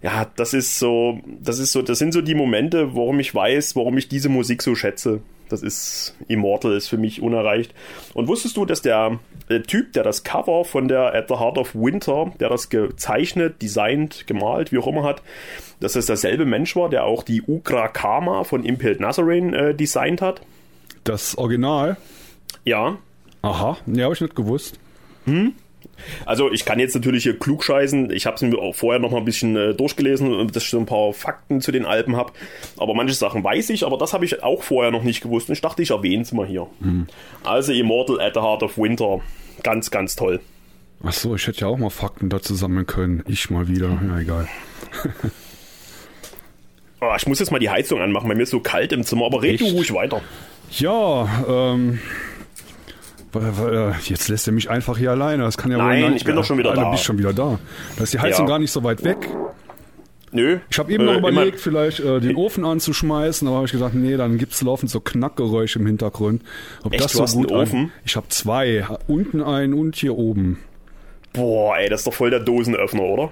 ja, 0.02 0.26
das 0.36 0.54
ist 0.54 0.80
so, 0.80 1.20
das 1.42 1.60
ist 1.60 1.72
so, 1.72 1.82
das 1.82 2.00
sind 2.00 2.14
so 2.14 2.22
die 2.22 2.36
Momente, 2.36 2.96
warum 2.96 3.20
ich 3.20 3.34
weiß, 3.34 3.76
warum 3.76 3.98
ich 3.98 4.08
diese 4.08 4.30
Musik 4.30 4.62
so 4.62 4.76
schätze. 4.76 5.22
Das 5.50 5.62
ist 5.62 6.16
Immortal, 6.28 6.76
ist 6.76 6.90
für 6.90 6.98
mich 6.98 7.22
unerreicht. 7.22 7.74
Und 8.14 8.28
wusstest 8.28 8.58
du, 8.58 8.66
dass 8.66 8.82
der, 8.82 9.20
der 9.50 9.64
Typ, 9.64 9.94
der 9.94 10.04
das 10.04 10.24
Cover 10.24 10.66
von 10.66 10.88
der 10.88 11.16
At 11.16 11.30
the 11.30 11.36
Heart 11.36 11.58
of 11.58 11.74
Winter, 11.74 12.34
der 12.40 12.50
das 12.50 12.70
gezeichnet, 12.70 13.62
designt, 13.62 14.28
gemalt, 14.28 14.72
wie 14.72 14.78
auch 14.78 14.88
immer 14.88 15.04
hat, 15.04 15.22
dass 15.80 15.96
es 15.96 16.08
derselbe 16.08 16.46
Mensch 16.46 16.76
war, 16.76 16.90
der 16.90 17.06
auch 17.06 17.24
die 17.24 17.42
Ugra 17.42 17.88
Karma 17.88 18.44
von 18.44 18.66
Impaled 18.66 19.00
Nazarene 19.00 19.58
äh, 19.58 19.74
designt 19.74 20.22
hat? 20.22 20.42
Das 21.04 21.38
Original? 21.38 21.96
Ja. 22.66 22.98
Aha, 23.42 23.78
ne, 23.86 24.04
habe 24.04 24.14
ich 24.14 24.22
nicht 24.22 24.36
gewusst. 24.36 24.78
Hm? 25.26 25.54
Also 26.26 26.52
ich 26.52 26.66
kann 26.66 26.80
jetzt 26.80 26.96
natürlich 26.96 27.24
hier 27.24 27.38
klug 27.38 27.64
scheißen. 27.64 28.12
Ich 28.12 28.26
habe 28.26 28.36
es 28.36 28.42
mir 28.42 28.58
auch 28.58 28.76
vorher 28.76 29.00
noch 29.00 29.12
mal 29.12 29.18
ein 29.18 29.26
bisschen 29.26 29.56
äh, 29.56 29.74
durchgelesen, 29.74 30.48
dass 30.48 30.64
ich 30.64 30.70
so 30.70 30.80
ein 30.80 30.86
paar 30.86 31.14
Fakten 31.14 31.62
zu 31.62 31.72
den 31.72 31.86
Alpen 31.86 32.16
habe. 32.16 32.34
Aber 32.78 32.94
manche 32.94 33.14
Sachen 33.14 33.44
weiß 33.44 33.70
ich, 33.72 33.86
aber 33.86 33.98
das 33.98 34.14
habe 34.14 34.26
ich 34.26 34.44
auch 34.44 34.64
vorher 34.64 34.92
noch 34.92 35.04
nicht 35.04 35.22
gewusst. 35.22 35.50
Und 35.50 35.54
ich 35.54 35.62
dachte, 35.62 35.82
ich 35.82 35.92
erwähne 35.92 36.24
es 36.24 36.32
mal 36.32 36.46
hier. 36.46 36.68
Mhm. 36.80 37.08
Also 37.44 37.74
Immortal 37.74 38.22
at 38.22 38.34
the 38.36 38.42
Heart 38.42 38.64
of 38.64 38.78
Winter. 38.78 39.22
Ganz, 39.64 39.92
ganz 39.92 40.16
toll. 40.16 40.40
Ach 41.04 41.14
so, 41.14 41.36
ich 41.36 41.46
hätte 41.48 41.62
ja 41.62 41.68
auch 41.68 41.78
mal 41.78 41.90
Fakten 41.90 42.30
dazu 42.30 42.56
sammeln 42.56 42.88
können. 42.88 43.24
Ich 43.28 43.50
mal 43.50 43.68
wieder. 43.68 44.00
Ja, 44.08 44.20
egal. 44.20 44.48
oh, 47.02 47.14
ich 47.18 47.28
muss 47.28 47.40
jetzt 47.40 47.52
mal 47.52 47.60
die 47.60 47.70
Heizung 47.70 48.02
anmachen, 48.02 48.28
weil 48.30 48.36
mir 48.36 48.44
ist 48.44 48.52
so 48.52 48.60
kalt 48.60 48.92
im 48.94 49.04
Zimmer. 49.04 49.26
Aber 49.26 49.42
red 49.42 49.62
du 49.62 49.66
ruhig 49.66 49.94
weiter. 49.94 50.22
Ja, 50.72 51.28
ähm... 51.48 52.00
Jetzt 54.04 54.28
lässt 54.28 54.48
er 54.48 54.54
mich 54.54 54.70
einfach 54.70 54.98
hier 54.98 55.12
alleine. 55.12 55.44
Das 55.44 55.58
kann 55.58 55.72
ja 55.72 55.78
Nein, 55.78 56.04
wohl 56.04 56.16
ich 56.16 56.24
bin 56.24 56.36
doch 56.36 56.46
schon 56.46 56.58
wieder 56.58 56.74
da. 56.74 56.86
Du 56.86 56.92
bist 56.92 57.04
schon 57.04 57.18
wieder 57.18 57.34
da. 57.34 57.60
Da 57.98 58.04
ist 58.04 58.14
die 58.14 58.20
Heizung 58.20 58.46
ja. 58.46 58.52
gar 58.52 58.60
nicht 58.60 58.72
so 58.72 58.84
weit 58.84 59.04
weg. 59.04 59.30
Nö. 60.32 60.60
Ich 60.70 60.78
habe 60.78 60.92
eben 60.92 61.04
äh, 61.04 61.14
noch 61.14 61.18
überlegt, 61.20 61.54
immer. 61.54 61.58
vielleicht 61.58 62.00
äh, 62.00 62.20
den 62.20 62.36
Ofen 62.36 62.66
anzuschmeißen, 62.66 63.48
aber 63.48 63.58
habe 63.58 63.66
ich 63.66 63.72
gesagt, 63.72 63.96
nee, 63.96 64.18
dann 64.18 64.38
gibt 64.38 64.54
es 64.54 64.62
laufend 64.62 64.92
so 64.92 65.00
Knackgeräusche 65.00 65.80
im 65.80 65.88
Hintergrund. 65.88 66.42
Ob 66.84 66.94
Echt, 66.94 67.04
das 67.04 67.14
so 67.14 67.26
gut 67.38 67.52
einen 67.52 67.62
Ofen? 67.62 67.80
An 67.80 67.92
ich 68.06 68.16
habe 68.16 68.28
zwei. 68.30 68.86
Unten 69.08 69.42
einen 69.42 69.74
und 69.74 69.96
hier 69.96 70.18
oben. 70.18 70.60
Boah, 71.34 71.78
ey, 71.78 71.90
das 71.90 72.02
ist 72.02 72.08
doch 72.08 72.14
voll 72.14 72.30
der 72.30 72.42
Dosenöffner, 72.42 73.04
oder? 73.04 73.32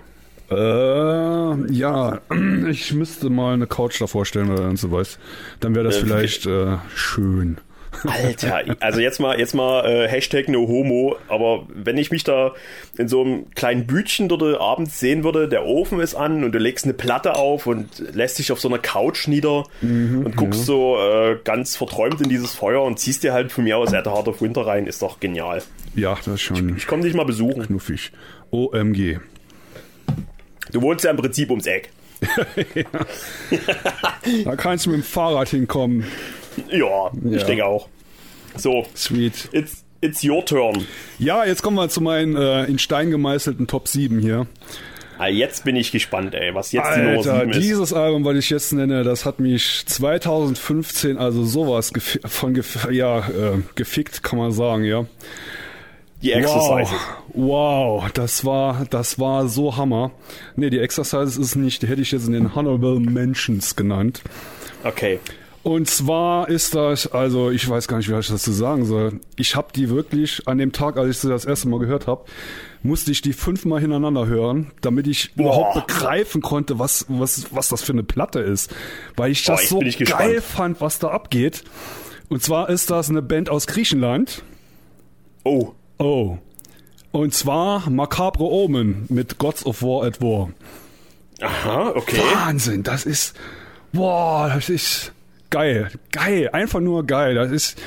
Äh, 0.52 1.74
ja, 1.74 2.20
ich 2.70 2.94
müsste 2.94 3.30
mal 3.30 3.54
eine 3.54 3.68
Couch 3.68 4.00
davor 4.00 4.26
stellen 4.26 4.52
oder 4.52 4.76
so 4.78 4.92
was. 4.92 5.20
Dann 5.60 5.76
wäre 5.76 5.86
das 5.86 5.98
äh, 5.98 6.02
vielleicht 6.02 6.46
äh, 6.46 6.78
schön. 6.96 7.58
Alter, 8.04 8.64
also 8.80 9.00
jetzt 9.00 9.20
mal, 9.20 9.40
jetzt 9.40 9.54
mal 9.54 9.86
äh, 9.86 10.08
Hashtag 10.08 10.50
no 10.50 10.68
homo, 10.68 11.16
aber 11.28 11.66
wenn 11.70 11.98
ich 11.98 12.12
mich 12.12 12.24
da 12.24 12.54
in 12.98 13.08
so 13.08 13.22
einem 13.22 13.50
kleinen 13.52 13.88
Bütchen 13.88 14.30
dort 14.30 14.44
abends 14.60 15.00
sehen 15.00 15.24
würde, 15.24 15.48
der 15.48 15.66
Ofen 15.66 16.00
ist 16.00 16.16
an 16.16 16.44
und 16.44 16.52
du 16.52 16.60
legst 16.60 16.86
eine 16.86 16.94
Platte 16.94 17.36
auf 17.36 17.68
und 17.68 17.88
lässt 18.14 18.40
dich 18.40 18.52
auf 18.52 18.60
so 18.60 18.68
einer 18.68 18.80
Couch 18.80 19.28
nieder 19.28 19.66
mhm, 19.82 20.26
und 20.26 20.36
guckst 20.36 20.62
ja. 20.62 20.66
so 20.66 20.98
äh, 20.98 21.38
ganz 21.44 21.76
verträumt 21.76 22.22
in 22.22 22.30
dieses 22.30 22.54
Feuer 22.54 22.84
und 22.84 23.00
ziehst 23.00 23.24
dir 23.24 23.34
halt 23.34 23.52
von 23.52 23.64
mir 23.64 23.78
aus 23.78 23.94
At 23.94 24.06
Heart 24.06 24.28
of 24.28 24.42
Winter 24.42 24.66
rein, 24.66 24.88
ist 24.88 25.02
doch 25.02 25.20
genial. 25.20 25.62
Ja, 25.96 26.16
das 26.16 26.28
ist 26.28 26.42
schon. 26.42 26.70
Ich, 26.70 26.78
ich 26.78 26.88
komme 26.88 27.04
dich 27.04 27.14
mal 27.14 27.26
besuchen. 27.26 27.64
Knuffig. 27.64 28.12
OMG. 28.52 29.20
Du 30.72 30.82
wohnst 30.82 31.06
ja 31.06 31.12
im 31.12 31.18
Prinzip 31.18 31.50
ums 31.50 31.66
Eck. 31.66 31.90
ja. 32.76 32.84
da 34.46 34.56
kannst 34.56 34.86
du 34.86 34.92
mit 34.92 35.00
dem 35.00 35.04
Fahrrad 35.04 35.50
hinkommen. 35.50 36.06
Ja, 36.70 36.78
ja, 36.78 37.12
ich 37.32 37.44
denke 37.44 37.66
auch. 37.66 37.88
So. 38.56 38.86
Sweet. 38.96 39.50
It's, 39.52 39.84
it's 40.02 40.24
your 40.24 40.46
turn. 40.46 40.86
Ja, 41.20 41.46
jetzt 41.46 41.62
kommen 41.62 41.78
wir 41.78 41.90
zu 41.90 42.02
meinen 42.02 42.36
äh, 42.36 42.66
in 42.66 42.80
Stein 42.80 43.12
gemeißelten 43.12 43.68
Top 43.68 43.88
7 43.88 44.20
hier. 44.20 44.48
Ah, 45.18 45.28
jetzt 45.28 45.64
bin 45.64 45.78
ich 45.78 45.92
gespannt, 45.92 46.36
ey, 46.36 46.54
was 46.54 46.74
jetzt 46.74 46.86
Alter, 46.86 47.02
die 47.02 47.08
Nummer 47.08 47.24
7 47.24 47.50
ist. 47.52 47.62
Dieses 47.62 47.94
Album, 47.94 48.26
was 48.26 48.36
ich 48.36 48.50
jetzt 48.50 48.74
nenne, 48.74 49.04
das 49.04 49.26
hat 49.26 49.40
mich 49.40 49.84
2015, 49.86 51.18
also 51.18 51.46
sowas 51.46 51.92
von 52.26 52.54
gef 52.54 52.88
ja, 52.92 53.20
äh, 53.20 53.62
gefickt, 53.76 54.24
kann 54.24 54.40
man 54.40 54.52
sagen, 54.52 54.84
ja. 54.84 55.06
Die 56.22 56.34
Exercises. 56.34 56.92
Wow, 57.34 58.04
wow, 58.04 58.12
das 58.14 58.44
war, 58.44 58.86
das 58.90 59.20
war 59.20 59.48
so 59.48 59.78
Hammer. 59.78 60.12
Ne, 60.56 60.70
die 60.70 60.80
Exercises 60.80 61.38
ist 61.38 61.56
nicht, 61.56 61.82
die 61.82 61.88
hätte 61.88 62.02
ich 62.02 62.12
jetzt 62.12 62.28
in 62.28 62.34
den 62.34 62.56
Honorable 62.56 63.00
Mentions 63.00 63.76
genannt. 63.76 64.22
Okay. 64.84 65.20
Und 65.66 65.90
zwar 65.90 66.48
ist 66.48 66.76
das, 66.76 67.08
also 67.08 67.50
ich 67.50 67.68
weiß 67.68 67.88
gar 67.88 67.98
nicht, 67.98 68.08
wie 68.08 68.12
ich 68.12 68.28
das 68.28 68.44
dazu 68.44 68.52
sagen 68.52 68.86
soll. 68.86 69.20
Ich 69.36 69.56
habe 69.56 69.70
die 69.76 69.90
wirklich 69.90 70.48
an 70.48 70.60
dem 70.60 70.72
Tag, 70.74 70.96
als 70.96 71.10
ich 71.10 71.18
sie 71.18 71.28
das 71.28 71.44
erste 71.44 71.70
Mal 71.70 71.80
gehört 71.80 72.06
habe, 72.06 72.26
musste 72.84 73.10
ich 73.10 73.24
die 73.24 73.34
fünfmal 73.34 73.82
hintereinander 73.82 74.28
hören, 74.28 74.72
damit 74.82 75.08
ich 75.08 75.34
Boah. 75.34 75.42
überhaupt 75.42 75.88
begreifen 75.88 76.44
konnte, 76.44 76.78
was, 76.78 77.08
was, 77.10 77.48
was 77.50 77.70
das 77.70 77.82
für 77.82 77.94
eine 77.94 78.04
Platte 78.04 78.42
ist. 78.42 78.76
Weil 79.16 79.32
ich 79.32 79.44
das 79.44 79.70
Boah, 79.70 79.82
ich 79.82 79.98
so 79.98 80.06
geil 80.06 80.40
fand, 80.40 80.82
was 80.82 81.00
da 81.00 81.08
abgeht. 81.08 81.64
Und 82.30 82.44
zwar 82.44 82.70
ist 82.70 82.92
das 82.92 83.10
eine 83.10 83.24
Band 83.24 83.50
aus 83.50 83.66
Griechenland. 83.66 84.44
Oh. 85.46 85.72
Oh. 85.98 86.38
Und 87.12 87.34
zwar 87.34 87.90
Macabre 87.90 88.44
Omen 88.44 89.08
mit 89.10 89.40
Gods 89.40 89.66
of 89.66 89.82
War 89.82 90.06
at 90.06 90.22
War. 90.22 90.52
Aha, 91.42 91.94
okay. 91.96 92.22
Wahnsinn, 92.36 92.84
das 92.84 93.08
ist, 93.08 93.36
boah, 93.94 94.52
das 94.54 94.70
ist, 94.70 95.12
geil. 95.50 95.90
Geil. 96.12 96.50
Einfach 96.52 96.80
nur 96.80 97.06
geil. 97.06 97.36
Das 97.36 97.52
ist 97.52 97.82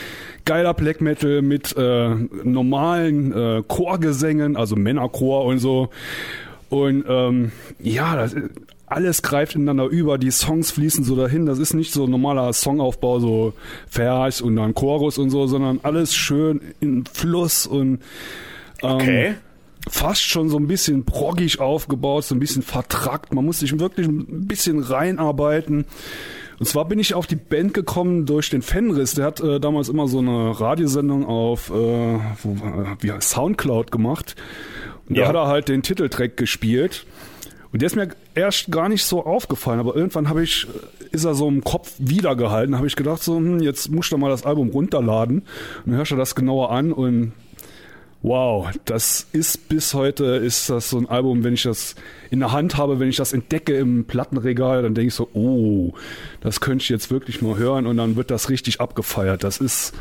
geiler 0.45 0.75
Black 0.75 1.01
Metal 1.01 1.43
mit 1.43 1.77
äh, 1.77 2.15
normalen 2.43 3.33
äh, 3.33 3.63
Chorgesängen, 3.67 4.57
also 4.57 4.77
Männerchor 4.77 5.45
und 5.45 5.59
so. 5.59 5.91
Und 6.71 7.05
ähm, 7.07 7.53
ja, 7.79 8.17
das, 8.17 8.35
alles 8.87 9.23
greift 9.23 9.55
ineinander 9.55 9.87
über, 9.87 10.19
die 10.19 10.31
Songs 10.31 10.71
fließen 10.71 11.05
so 11.05 11.17
dahin. 11.17 11.47
Das 11.47 11.59
ist 11.59 11.75
nicht 11.75 11.93
so 11.93 12.05
ein 12.05 12.11
normaler 12.11 12.53
Songaufbau, 12.53 13.21
so 13.21 13.53
Vers 13.89 14.41
und 14.41 14.57
dann 14.57 14.75
Chorus 14.75 15.19
und 15.19 15.31
so, 15.31 15.47
sondern 15.47 15.81
alles 15.83 16.15
schön 16.15 16.61
im 16.81 17.05
Fluss 17.05 17.67
und 17.67 18.01
ähm, 18.83 18.91
okay. 18.91 19.35
fast 19.89 20.23
schon 20.23 20.49
so 20.49 20.59
ein 20.59 20.67
bisschen 20.67 21.05
proggig 21.05 21.61
aufgebaut, 21.61 22.25
so 22.25 22.35
ein 22.35 22.41
bisschen 22.41 22.63
vertrackt. 22.63 23.35
Man 23.35 23.45
muss 23.45 23.59
sich 23.59 23.79
wirklich 23.79 24.07
ein 24.07 24.47
bisschen 24.47 24.81
reinarbeiten. 24.81 25.85
Und 26.59 26.67
zwar 26.67 26.87
bin 26.87 26.99
ich 26.99 27.15
auf 27.15 27.27
die 27.27 27.37
Band 27.37 27.73
gekommen 27.73 28.27
durch 28.27 28.51
den 28.51 28.63
Fenris. 28.63 29.15
Der 29.15 29.27
hat 29.27 29.41
äh, 29.41 29.61
damals 29.61 29.89
immer 29.89 30.09
so 30.09 30.19
eine 30.19 30.59
Radiosendung 30.59 31.25
auf 31.25 31.71
äh, 31.71 31.73
wo, 31.73 32.53
äh, 32.53 32.97
wie 33.01 33.13
Soundcloud 33.21 33.93
gemacht. 33.93 34.35
Und 35.09 35.17
ja. 35.17 35.23
da 35.23 35.29
hat 35.29 35.37
er 35.37 35.47
halt 35.47 35.69
den 35.69 35.83
Titeltrack 35.83 36.37
gespielt. 36.37 37.07
Und 37.73 37.83
der 37.83 37.87
ist 37.87 37.97
mir 37.97 38.09
erst 38.35 38.71
gar 38.71 38.89
nicht 38.89 39.05
so 39.05 39.25
aufgefallen, 39.27 39.79
aber 39.79 39.95
irgendwann 39.95 40.29
habe 40.29 40.43
ich, 40.43 40.67
äh, 40.67 41.15
ist 41.15 41.25
er 41.25 41.35
so 41.35 41.49
im 41.49 41.63
Kopf 41.63 41.93
wiedergehalten, 41.99 42.77
habe 42.77 42.87
ich 42.87 42.97
gedacht, 42.97 43.23
so, 43.23 43.37
hm, 43.37 43.61
jetzt 43.61 43.91
musst 43.91 44.11
du 44.11 44.19
mal 44.19 44.31
das 44.31 44.45
Album 44.45 44.71
runterladen. 44.71 45.41
Und 45.41 45.87
dann 45.87 45.97
hörst 45.97 46.11
du 46.11 46.17
das 46.17 46.35
genauer 46.35 46.73
an 46.73 46.93
und 46.93 47.33
Wow, 48.23 48.71
das 48.85 49.29
ist 49.33 49.69
bis 49.69 49.95
heute 49.95 50.25
ist 50.25 50.69
das 50.71 50.91
so 50.91 50.99
ein 50.99 51.09
Album, 51.09 51.45
wenn 51.45 51.55
ich 51.55 51.63
das 51.63 51.95
in 52.31 52.41
der 52.41 52.51
Hand 52.51 52.77
habe, 52.77 52.99
wenn 52.99 53.09
ich 53.09 53.17
das 53.17 53.33
entdecke 53.33 53.77
im 53.77 54.07
Plattenregal, 54.07 54.83
dann 54.83 54.95
denke 54.95 55.09
ich 55.09 55.15
so, 55.15 55.29
oh, 55.35 55.95
das 56.41 56.61
könnte 56.61 56.83
ich 56.83 56.89
jetzt 56.89 57.13
wirklich 57.13 57.43
mal 57.43 57.57
hören 57.57 57.87
und 57.87 57.97
dann 57.97 58.17
wird 58.17 58.33
das 58.33 58.51
richtig 58.51 58.81
abgefeiert. 58.81 59.45
Das 59.45 59.59
ist 59.59 59.95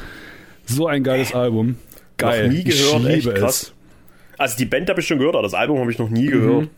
so 0.66 0.88
ein 0.88 1.04
geiles 1.04 1.36
Album. 1.36 1.78
Geil. 2.18 2.48
Noch 2.48 2.54
nie 2.54 2.64
gehört, 2.64 3.02
ich 3.02 3.16
liebe 3.16 3.32
echt 3.34 3.36
krass. 3.36 3.62
Es. 3.62 3.74
Also 4.40 4.58
die 4.58 4.66
Band 4.66 4.90
habe 4.90 5.00
ich 5.00 5.08
schon 5.08 5.20
gehört, 5.20 5.36
aber 5.36 5.44
das 5.44 5.54
Album 5.54 5.80
habe 5.80 5.92
ich 5.92 6.00
noch 6.00 6.10
nie 6.10 6.28
gehört. 6.28 6.64
Mhm. 6.64 6.70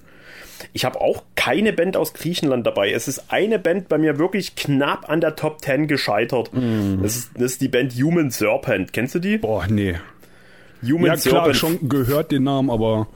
Ich 0.73 0.83
habe 0.83 0.99
auch 0.99 1.23
keine 1.35 1.71
Band 1.71 1.95
aus 1.95 2.13
Griechenland 2.13 2.67
dabei. 2.67 2.91
Es 2.91 3.07
ist 3.07 3.31
eine 3.31 3.59
Band 3.59 3.87
bei 3.87 3.97
mir 3.97 4.19
wirklich 4.19 4.55
knapp 4.55 5.09
an 5.09 5.21
der 5.21 5.37
Top 5.37 5.61
10 5.61 5.87
gescheitert. 5.87 6.53
Mhm. 6.53 6.99
Das, 7.01 7.15
ist, 7.15 7.31
das 7.35 7.53
ist 7.53 7.61
die 7.61 7.69
Band 7.69 7.93
Human 7.93 8.29
Serpent. 8.29 8.91
Kennst 8.91 9.15
du 9.15 9.19
die? 9.19 9.37
Boah, 9.37 9.65
nee. 9.67 9.95
Human 10.83 11.05
ja, 11.05 11.15
klar, 11.15 11.17
Serpent. 11.17 11.55
schon 11.55 11.89
gehört 11.89 12.31
den 12.31 12.43
Namen, 12.43 12.69
aber. 12.69 13.07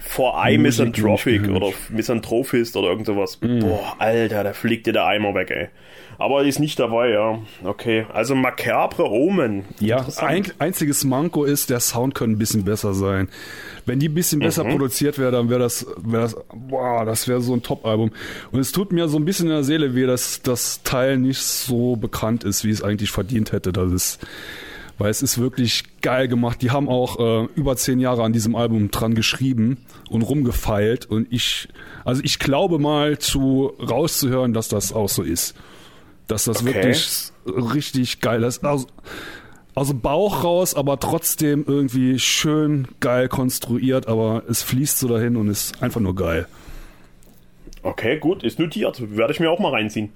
For 0.00 0.34
I 0.46 0.58
Misanthropic 0.58 1.48
oder 1.48 1.72
Misanthropist 1.88 2.76
oder 2.76 2.88
irgend 2.88 3.06
sowas. 3.06 3.38
Mm. 3.40 3.60
Boah, 3.60 3.96
Alter, 3.98 4.44
da 4.44 4.52
fliegt 4.52 4.86
dir 4.86 4.92
der 4.92 5.06
Eimer 5.06 5.34
weg, 5.34 5.50
ey. 5.50 5.68
Aber 6.18 6.42
die 6.42 6.48
ist 6.48 6.60
nicht 6.60 6.78
dabei, 6.78 7.10
ja. 7.10 7.38
Okay. 7.64 8.06
Also 8.12 8.34
Macabre 8.34 9.10
Omen. 9.10 9.64
Ja, 9.80 10.06
ein, 10.18 10.44
einziges 10.58 11.04
Manko 11.04 11.44
ist, 11.44 11.70
der 11.70 11.80
Sound 11.80 12.14
könnte 12.14 12.36
ein 12.36 12.38
bisschen 12.38 12.64
besser 12.64 12.94
sein. 12.94 13.28
Wenn 13.86 13.98
die 13.98 14.08
ein 14.08 14.14
bisschen 14.14 14.40
besser 14.40 14.64
mhm. 14.64 14.70
produziert 14.70 15.18
wäre, 15.18 15.32
dann 15.32 15.50
wäre 15.50 15.60
das, 15.60 15.86
wäre 15.98 16.22
das, 16.22 16.36
boah, 16.54 17.04
das 17.04 17.28
wäre 17.28 17.40
so 17.40 17.54
ein 17.54 17.62
Top-Album. 17.62 18.12
Und 18.52 18.60
es 18.60 18.72
tut 18.72 18.92
mir 18.92 19.08
so 19.08 19.18
ein 19.18 19.24
bisschen 19.24 19.46
in 19.46 19.52
der 19.52 19.64
Seele 19.64 19.94
weh, 19.94 20.06
dass 20.06 20.42
das 20.42 20.82
Teil 20.82 21.18
nicht 21.18 21.42
so 21.42 21.96
bekannt 21.96 22.44
ist, 22.44 22.64
wie 22.64 22.70
es 22.70 22.82
eigentlich 22.82 23.10
verdient 23.10 23.52
hätte. 23.52 23.72
Das 23.72 23.92
ist, 23.92 24.26
weil 24.98 25.10
es 25.10 25.22
ist 25.22 25.38
wirklich 25.38 26.00
geil 26.00 26.28
gemacht. 26.28 26.62
Die 26.62 26.70
haben 26.70 26.88
auch 26.88 27.18
äh, 27.18 27.48
über 27.54 27.76
zehn 27.76 28.00
Jahre 28.00 28.22
an 28.22 28.32
diesem 28.32 28.54
Album 28.54 28.90
dran 28.90 29.14
geschrieben 29.14 29.78
und 30.08 30.22
rumgefeilt 30.22 31.06
und 31.06 31.26
ich, 31.30 31.68
also 32.04 32.22
ich 32.24 32.38
glaube 32.38 32.78
mal 32.78 33.18
zu 33.18 33.72
rauszuhören, 33.80 34.52
dass 34.52 34.68
das 34.68 34.92
auch 34.92 35.08
so 35.08 35.22
ist. 35.22 35.54
Dass 36.26 36.44
das 36.44 36.62
okay. 36.62 36.74
wirklich 36.74 37.32
richtig 37.46 38.20
geil 38.20 38.42
ist. 38.44 38.64
Also, 38.64 38.86
dem 39.76 40.00
Bauch 40.00 40.44
raus, 40.44 40.74
aber 40.74 40.98
trotzdem 40.98 41.64
irgendwie 41.66 42.18
schön 42.18 42.88
geil 43.00 43.28
konstruiert, 43.28 44.06
aber 44.08 44.44
es 44.48 44.62
fließt 44.62 44.98
so 44.98 45.08
dahin 45.08 45.36
und 45.36 45.48
ist 45.48 45.82
einfach 45.82 46.00
nur 46.00 46.14
geil. 46.14 46.46
Okay, 47.82 48.18
gut, 48.18 48.42
ist 48.42 48.58
notiert. 48.58 49.02
Werde 49.14 49.34
ich 49.34 49.40
mir 49.40 49.50
auch 49.50 49.58
mal 49.58 49.70
reinziehen. 49.70 50.10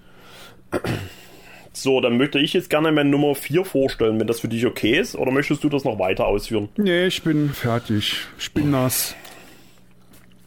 So, 1.80 2.00
dann 2.00 2.16
möchte 2.16 2.40
ich 2.40 2.54
jetzt 2.54 2.70
gerne 2.70 2.90
meine 2.90 3.08
Nummer 3.08 3.36
4 3.36 3.64
vorstellen, 3.64 4.18
wenn 4.18 4.26
das 4.26 4.40
für 4.40 4.48
dich 4.48 4.66
okay 4.66 4.98
ist, 4.98 5.14
oder 5.14 5.30
möchtest 5.30 5.62
du 5.62 5.68
das 5.68 5.84
noch 5.84 6.00
weiter 6.00 6.26
ausführen? 6.26 6.68
Nee, 6.76 7.06
ich 7.06 7.22
bin 7.22 7.50
fertig. 7.50 8.26
Ich 8.36 8.52
bin 8.52 8.72
nass. 8.72 9.14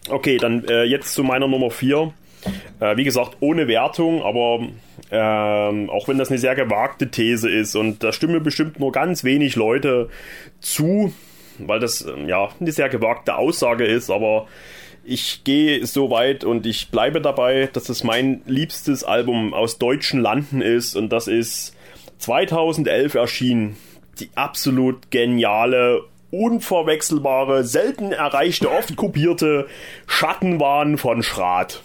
Okay, 0.10 0.38
dann 0.38 0.66
äh, 0.66 0.84
jetzt 0.84 1.14
zu 1.14 1.24
meiner 1.24 1.48
Nummer 1.48 1.72
4. 1.72 2.14
Äh, 2.82 2.98
wie 2.98 3.06
gesagt, 3.06 3.38
ohne 3.40 3.70
Wertung, 3.70 4.24
aber 4.24 4.68
ähm, 5.10 5.90
auch 5.90 6.10
wenn 6.10 6.18
das 6.18 6.30
eine 6.30 6.38
sehr 6.38 6.56
gewagte 6.56 7.10
These 7.10 7.50
ist 7.50 7.78
und 7.78 8.04
da 8.04 8.12
stimmen 8.12 8.44
bestimmt 8.44 8.82
nur 8.82 8.92
ganz 8.92 9.24
wenig 9.24 9.56
Leute 9.56 10.10
zu, 10.60 11.14
weil 11.60 11.80
das 11.80 12.02
ähm, 12.02 12.28
ja 12.28 12.50
eine 12.60 12.72
sehr 12.74 12.90
gewagte 12.90 13.38
Aussage 13.38 13.86
ist, 13.86 14.10
aber 14.10 14.48
ich 15.04 15.44
gehe 15.44 15.86
so 15.86 16.10
weit 16.10 16.44
und 16.44 16.66
ich 16.66 16.90
bleibe 16.90 17.22
dabei, 17.22 17.70
dass 17.72 17.90
es 17.90 18.04
mein 18.04 18.42
liebstes 18.46 19.04
Album 19.04 19.54
aus 19.54 19.78
deutschen 19.78 20.22
Landen 20.22 20.62
ist 20.62 20.96
und 20.96 21.10
das 21.10 21.28
ist 21.28 21.76
2011 22.20 23.16
erschienen. 23.16 23.78
Die 24.20 24.30
absolut 24.36 25.10
geniale, 25.10 26.04
unverwechselbare, 26.30 27.64
selten 27.64 28.12
erreichte, 28.12 28.72
oft 28.72 28.96
kopierte 28.96 29.68
Schattenwahn 30.06 30.98
von 30.98 31.24
Schrat. 31.24 31.82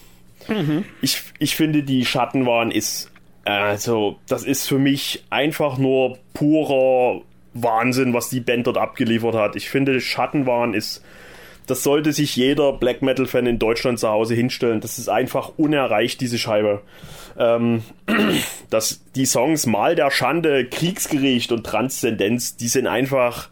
Mhm. 0.49 0.85
Ich, 1.01 1.23
ich 1.39 1.57
finde, 1.57 1.83
die 1.83 2.05
Schattenwahn 2.05 2.71
ist, 2.71 3.11
also, 3.45 4.19
das 4.29 4.43
ist 4.43 4.67
für 4.67 4.79
mich 4.79 5.25
einfach 5.31 5.79
nur 5.79 6.19
purer 6.35 7.23
Wahnsinn, 7.55 8.13
was 8.13 8.29
die 8.29 8.41
Band 8.41 8.67
dort 8.67 8.77
abgeliefert 8.77 9.35
hat. 9.35 9.57
Ich 9.57 9.71
finde, 9.71 10.01
Schattenwahn 10.01 10.75
ist, 10.75 11.03
das 11.67 11.83
sollte 11.83 12.13
sich 12.13 12.37
jeder 12.37 12.73
Black 12.73 13.03
Metal-Fan 13.03 13.47
in 13.47 13.59
Deutschland 13.59 13.99
zu 13.99 14.09
Hause 14.09 14.35
hinstellen. 14.35 14.81
Das 14.81 14.99
ist 14.99 15.09
einfach 15.09 15.53
unerreicht, 15.57 16.21
diese 16.21 16.39
Scheibe. 16.39 16.83
Ähm, 17.39 17.83
dass 18.71 19.01
die 19.15 19.27
Songs 19.27 19.67
Mal 19.67 19.97
der 19.97 20.11
Schande, 20.11 20.67
Kriegsgericht 20.67 21.53
und 21.53 21.65
Transzendenz, 21.65 22.57
die 22.57 22.69
sind 22.69 22.87
einfach, 22.87 23.49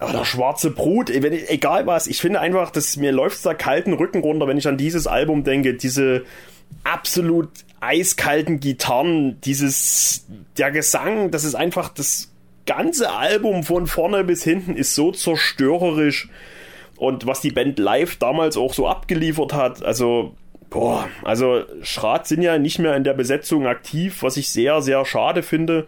Oh, 0.00 0.12
der 0.12 0.24
schwarze 0.24 0.70
Brut, 0.70 1.10
egal 1.10 1.86
was, 1.86 2.06
ich 2.06 2.20
finde 2.20 2.38
einfach, 2.38 2.70
dass 2.70 2.96
mir 2.96 3.10
läuft 3.10 3.44
da 3.44 3.52
kalten 3.52 3.92
Rücken 3.94 4.20
runter, 4.20 4.46
wenn 4.46 4.56
ich 4.56 4.68
an 4.68 4.76
dieses 4.76 5.08
Album 5.08 5.42
denke, 5.42 5.74
diese 5.74 6.24
absolut 6.84 7.48
eiskalten 7.80 8.60
Gitarren, 8.60 9.40
dieses, 9.40 10.24
der 10.56 10.70
Gesang, 10.70 11.32
das 11.32 11.42
ist 11.42 11.56
einfach, 11.56 11.88
das 11.88 12.30
ganze 12.64 13.10
Album 13.10 13.64
von 13.64 13.88
vorne 13.88 14.22
bis 14.22 14.44
hinten 14.44 14.76
ist 14.76 14.94
so 14.94 15.10
zerstörerisch 15.10 16.28
und 16.98 17.26
was 17.26 17.40
die 17.40 17.50
Band 17.50 17.78
live 17.78 18.16
damals 18.16 18.56
auch 18.56 18.74
so 18.74 18.86
abgeliefert 18.88 19.52
hat, 19.52 19.82
also, 19.82 20.34
boah, 20.68 21.08
also 21.24 21.62
Schrat 21.82 22.26
sind 22.26 22.42
ja 22.42 22.58
nicht 22.58 22.78
mehr 22.78 22.96
in 22.96 23.04
der 23.04 23.14
Besetzung 23.14 23.66
aktiv, 23.66 24.22
was 24.22 24.36
ich 24.36 24.50
sehr, 24.50 24.82
sehr 24.82 25.04
schade 25.04 25.42
finde. 25.42 25.86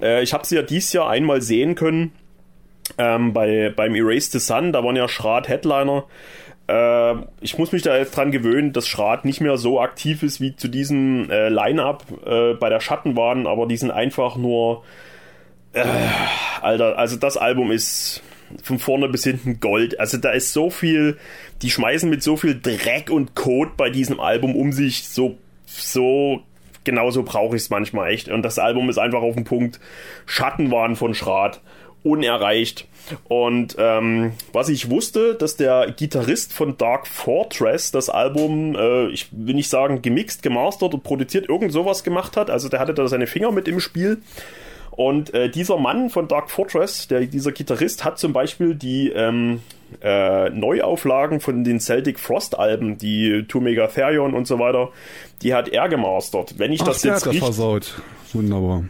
Äh, 0.00 0.22
ich 0.22 0.32
habe 0.32 0.46
sie 0.46 0.56
ja 0.56 0.62
dieses 0.62 0.92
Jahr 0.92 1.08
einmal 1.08 1.42
sehen 1.42 1.74
können 1.74 2.12
ähm, 2.98 3.32
bei, 3.32 3.72
beim 3.74 3.94
Erase 3.94 4.30
the 4.32 4.38
Sun, 4.38 4.72
da 4.72 4.84
waren 4.84 4.96
ja 4.96 5.08
Schrat 5.08 5.48
Headliner. 5.48 6.04
Äh, 6.68 7.14
ich 7.40 7.58
muss 7.58 7.72
mich 7.72 7.82
da 7.82 7.96
jetzt 7.96 8.16
dran 8.16 8.30
gewöhnen, 8.30 8.72
dass 8.72 8.86
Schrat 8.86 9.24
nicht 9.24 9.40
mehr 9.40 9.56
so 9.56 9.80
aktiv 9.80 10.22
ist 10.22 10.40
wie 10.40 10.56
zu 10.56 10.68
diesem 10.68 11.30
äh, 11.30 11.48
Line-Up 11.48 12.04
äh, 12.26 12.54
bei 12.54 12.68
der 12.68 12.80
Schattenwahn, 12.80 13.46
aber 13.46 13.66
die 13.66 13.76
sind 13.76 13.90
einfach 13.90 14.36
nur. 14.36 14.82
Äh, 15.72 15.84
Alter, 16.60 16.98
also 16.98 17.16
das 17.16 17.36
Album 17.36 17.72
ist 17.72 18.22
von 18.62 18.78
vorne 18.78 19.08
bis 19.08 19.24
hinten 19.24 19.60
Gold. 19.60 19.98
Also 20.00 20.18
da 20.18 20.30
ist 20.30 20.52
so 20.52 20.70
viel, 20.70 21.18
die 21.62 21.70
schmeißen 21.70 22.08
mit 22.08 22.22
so 22.22 22.36
viel 22.36 22.58
Dreck 22.60 23.10
und 23.10 23.34
Code 23.34 23.72
bei 23.76 23.90
diesem 23.90 24.20
Album 24.20 24.54
um 24.54 24.72
sich, 24.72 25.08
so, 25.08 25.36
so 25.66 26.42
genauso 26.84 27.22
brauche 27.22 27.56
ich 27.56 27.62
es 27.62 27.70
manchmal 27.70 28.10
echt. 28.10 28.28
Und 28.28 28.42
das 28.42 28.58
Album 28.58 28.88
ist 28.88 28.98
einfach 28.98 29.22
auf 29.22 29.34
dem 29.34 29.44
Punkt 29.44 29.80
Schattenwahn 30.26 30.96
von 30.96 31.14
Schrat 31.14 31.60
unerreicht. 32.02 32.86
Und 33.24 33.76
ähm, 33.78 34.32
was 34.52 34.68
ich 34.68 34.90
wusste, 34.90 35.34
dass 35.34 35.56
der 35.56 35.90
Gitarrist 35.90 36.52
von 36.52 36.76
Dark 36.76 37.06
Fortress 37.06 37.90
das 37.90 38.08
Album, 38.08 38.76
äh, 38.76 39.08
ich 39.08 39.28
will 39.32 39.54
nicht 39.54 39.68
sagen 39.70 40.02
gemixt, 40.02 40.42
gemastert 40.42 40.94
und 40.94 41.02
produziert, 41.02 41.48
irgend 41.48 41.72
sowas 41.72 42.04
gemacht 42.04 42.36
hat. 42.36 42.50
Also 42.50 42.68
der 42.68 42.80
hatte 42.80 42.94
da 42.94 43.08
seine 43.08 43.26
Finger 43.26 43.50
mit 43.52 43.68
im 43.68 43.80
Spiel. 43.80 44.18
Und 44.96 45.34
äh, 45.34 45.50
dieser 45.50 45.76
Mann 45.76 46.08
von 46.08 46.28
Dark 46.28 46.50
Fortress, 46.50 47.08
der, 47.08 47.26
dieser 47.26 47.50
Gitarrist, 47.50 48.04
hat 48.04 48.18
zum 48.18 48.32
Beispiel 48.32 48.76
die 48.76 49.10
ähm, 49.10 49.60
äh, 50.00 50.50
Neuauflagen 50.50 51.40
von 51.40 51.64
den 51.64 51.80
Celtic 51.80 52.20
Frost 52.20 52.56
Alben, 52.58 52.96
die 52.96 53.44
Two 53.48 53.60
Megatherion 53.60 54.34
und 54.34 54.46
so 54.46 54.58
weiter, 54.60 54.90
die 55.42 55.52
hat 55.52 55.68
er 55.68 55.88
gemastert. 55.88 56.58
Wenn 56.58 56.72
ich 56.72 56.80
Ach, 56.82 56.86
das 56.86 57.02
der 57.02 57.12
jetzt 57.12 57.26
hat 57.26 57.32
das 57.32 57.38
versaut. 57.38 58.00
Wunderbar. 58.32 58.84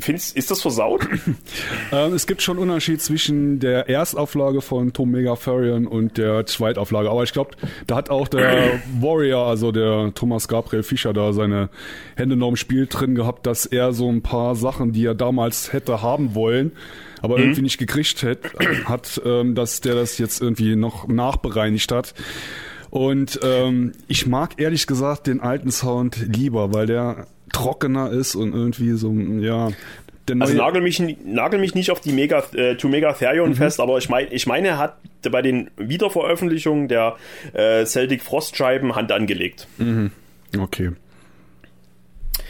Findest, 0.00 0.36
ist 0.36 0.50
das 0.50 0.62
versaut? 0.62 1.06
ähm, 1.92 2.12
es 2.12 2.26
gibt 2.28 2.40
schon 2.40 2.56
einen 2.56 2.70
Unterschied 2.70 3.02
zwischen 3.02 3.58
der 3.58 3.88
Erstauflage 3.88 4.60
von 4.60 4.92
Tom 4.92 5.10
Megafarian 5.10 5.88
und 5.88 6.18
der 6.18 6.46
Zweitauflage. 6.46 7.10
Aber 7.10 7.24
ich 7.24 7.32
glaube, 7.32 7.50
da 7.88 7.96
hat 7.96 8.08
auch 8.08 8.28
der 8.28 8.80
Warrior, 9.00 9.46
also 9.46 9.72
der 9.72 10.12
Thomas 10.14 10.46
Gabriel 10.46 10.84
Fischer, 10.84 11.12
da 11.12 11.32
seine 11.32 11.68
Hände 12.16 12.36
noch 12.36 12.48
im 12.48 12.56
Spiel 12.56 12.86
drin 12.86 13.16
gehabt, 13.16 13.46
dass 13.46 13.66
er 13.66 13.92
so 13.92 14.08
ein 14.08 14.22
paar 14.22 14.54
Sachen, 14.54 14.92
die 14.92 15.04
er 15.04 15.16
damals 15.16 15.72
hätte 15.72 16.00
haben 16.00 16.36
wollen, 16.36 16.72
aber 17.20 17.36
mhm. 17.36 17.42
irgendwie 17.42 17.62
nicht 17.62 17.78
gekriegt 17.78 18.22
hat, 18.22 18.38
hat 18.84 19.20
ähm, 19.24 19.56
dass 19.56 19.80
der 19.80 19.96
das 19.96 20.18
jetzt 20.18 20.40
irgendwie 20.40 20.76
noch 20.76 21.08
nachbereinigt 21.08 21.90
hat. 21.90 22.14
Und 22.90 23.40
ähm, 23.42 23.92
ich 24.06 24.26
mag 24.26 24.60
ehrlich 24.60 24.86
gesagt 24.86 25.26
den 25.26 25.40
alten 25.40 25.70
Sound 25.70 26.16
lieber, 26.34 26.72
weil 26.72 26.86
der 26.86 27.26
trockener 27.52 28.10
ist 28.10 28.34
und 28.34 28.54
irgendwie 28.54 28.92
so, 28.92 29.12
ja. 29.12 29.70
also 30.40 30.54
nagel 30.54 30.82
mich, 30.82 31.02
nagel 31.24 31.58
mich 31.58 31.74
nicht 31.74 31.90
auf 31.90 32.00
die 32.00 32.12
Mega, 32.12 32.42
äh, 32.54 32.76
To 32.76 32.88
Mega 32.88 33.12
Therion 33.12 33.50
mhm. 33.50 33.54
fest, 33.54 33.80
aber 33.80 33.98
ich 33.98 34.08
meine, 34.08 34.28
ich 34.30 34.46
meine, 34.46 34.68
er 34.68 34.78
hat 34.78 34.96
bei 35.30 35.42
den 35.42 35.70
Wiederveröffentlichungen 35.76 36.88
der 36.88 37.16
äh, 37.52 37.84
Celtic 37.84 38.22
Frostscheiben 38.22 38.94
Hand 38.94 39.12
angelegt. 39.12 39.66
Mhm. 39.78 40.10
Okay. 40.58 40.92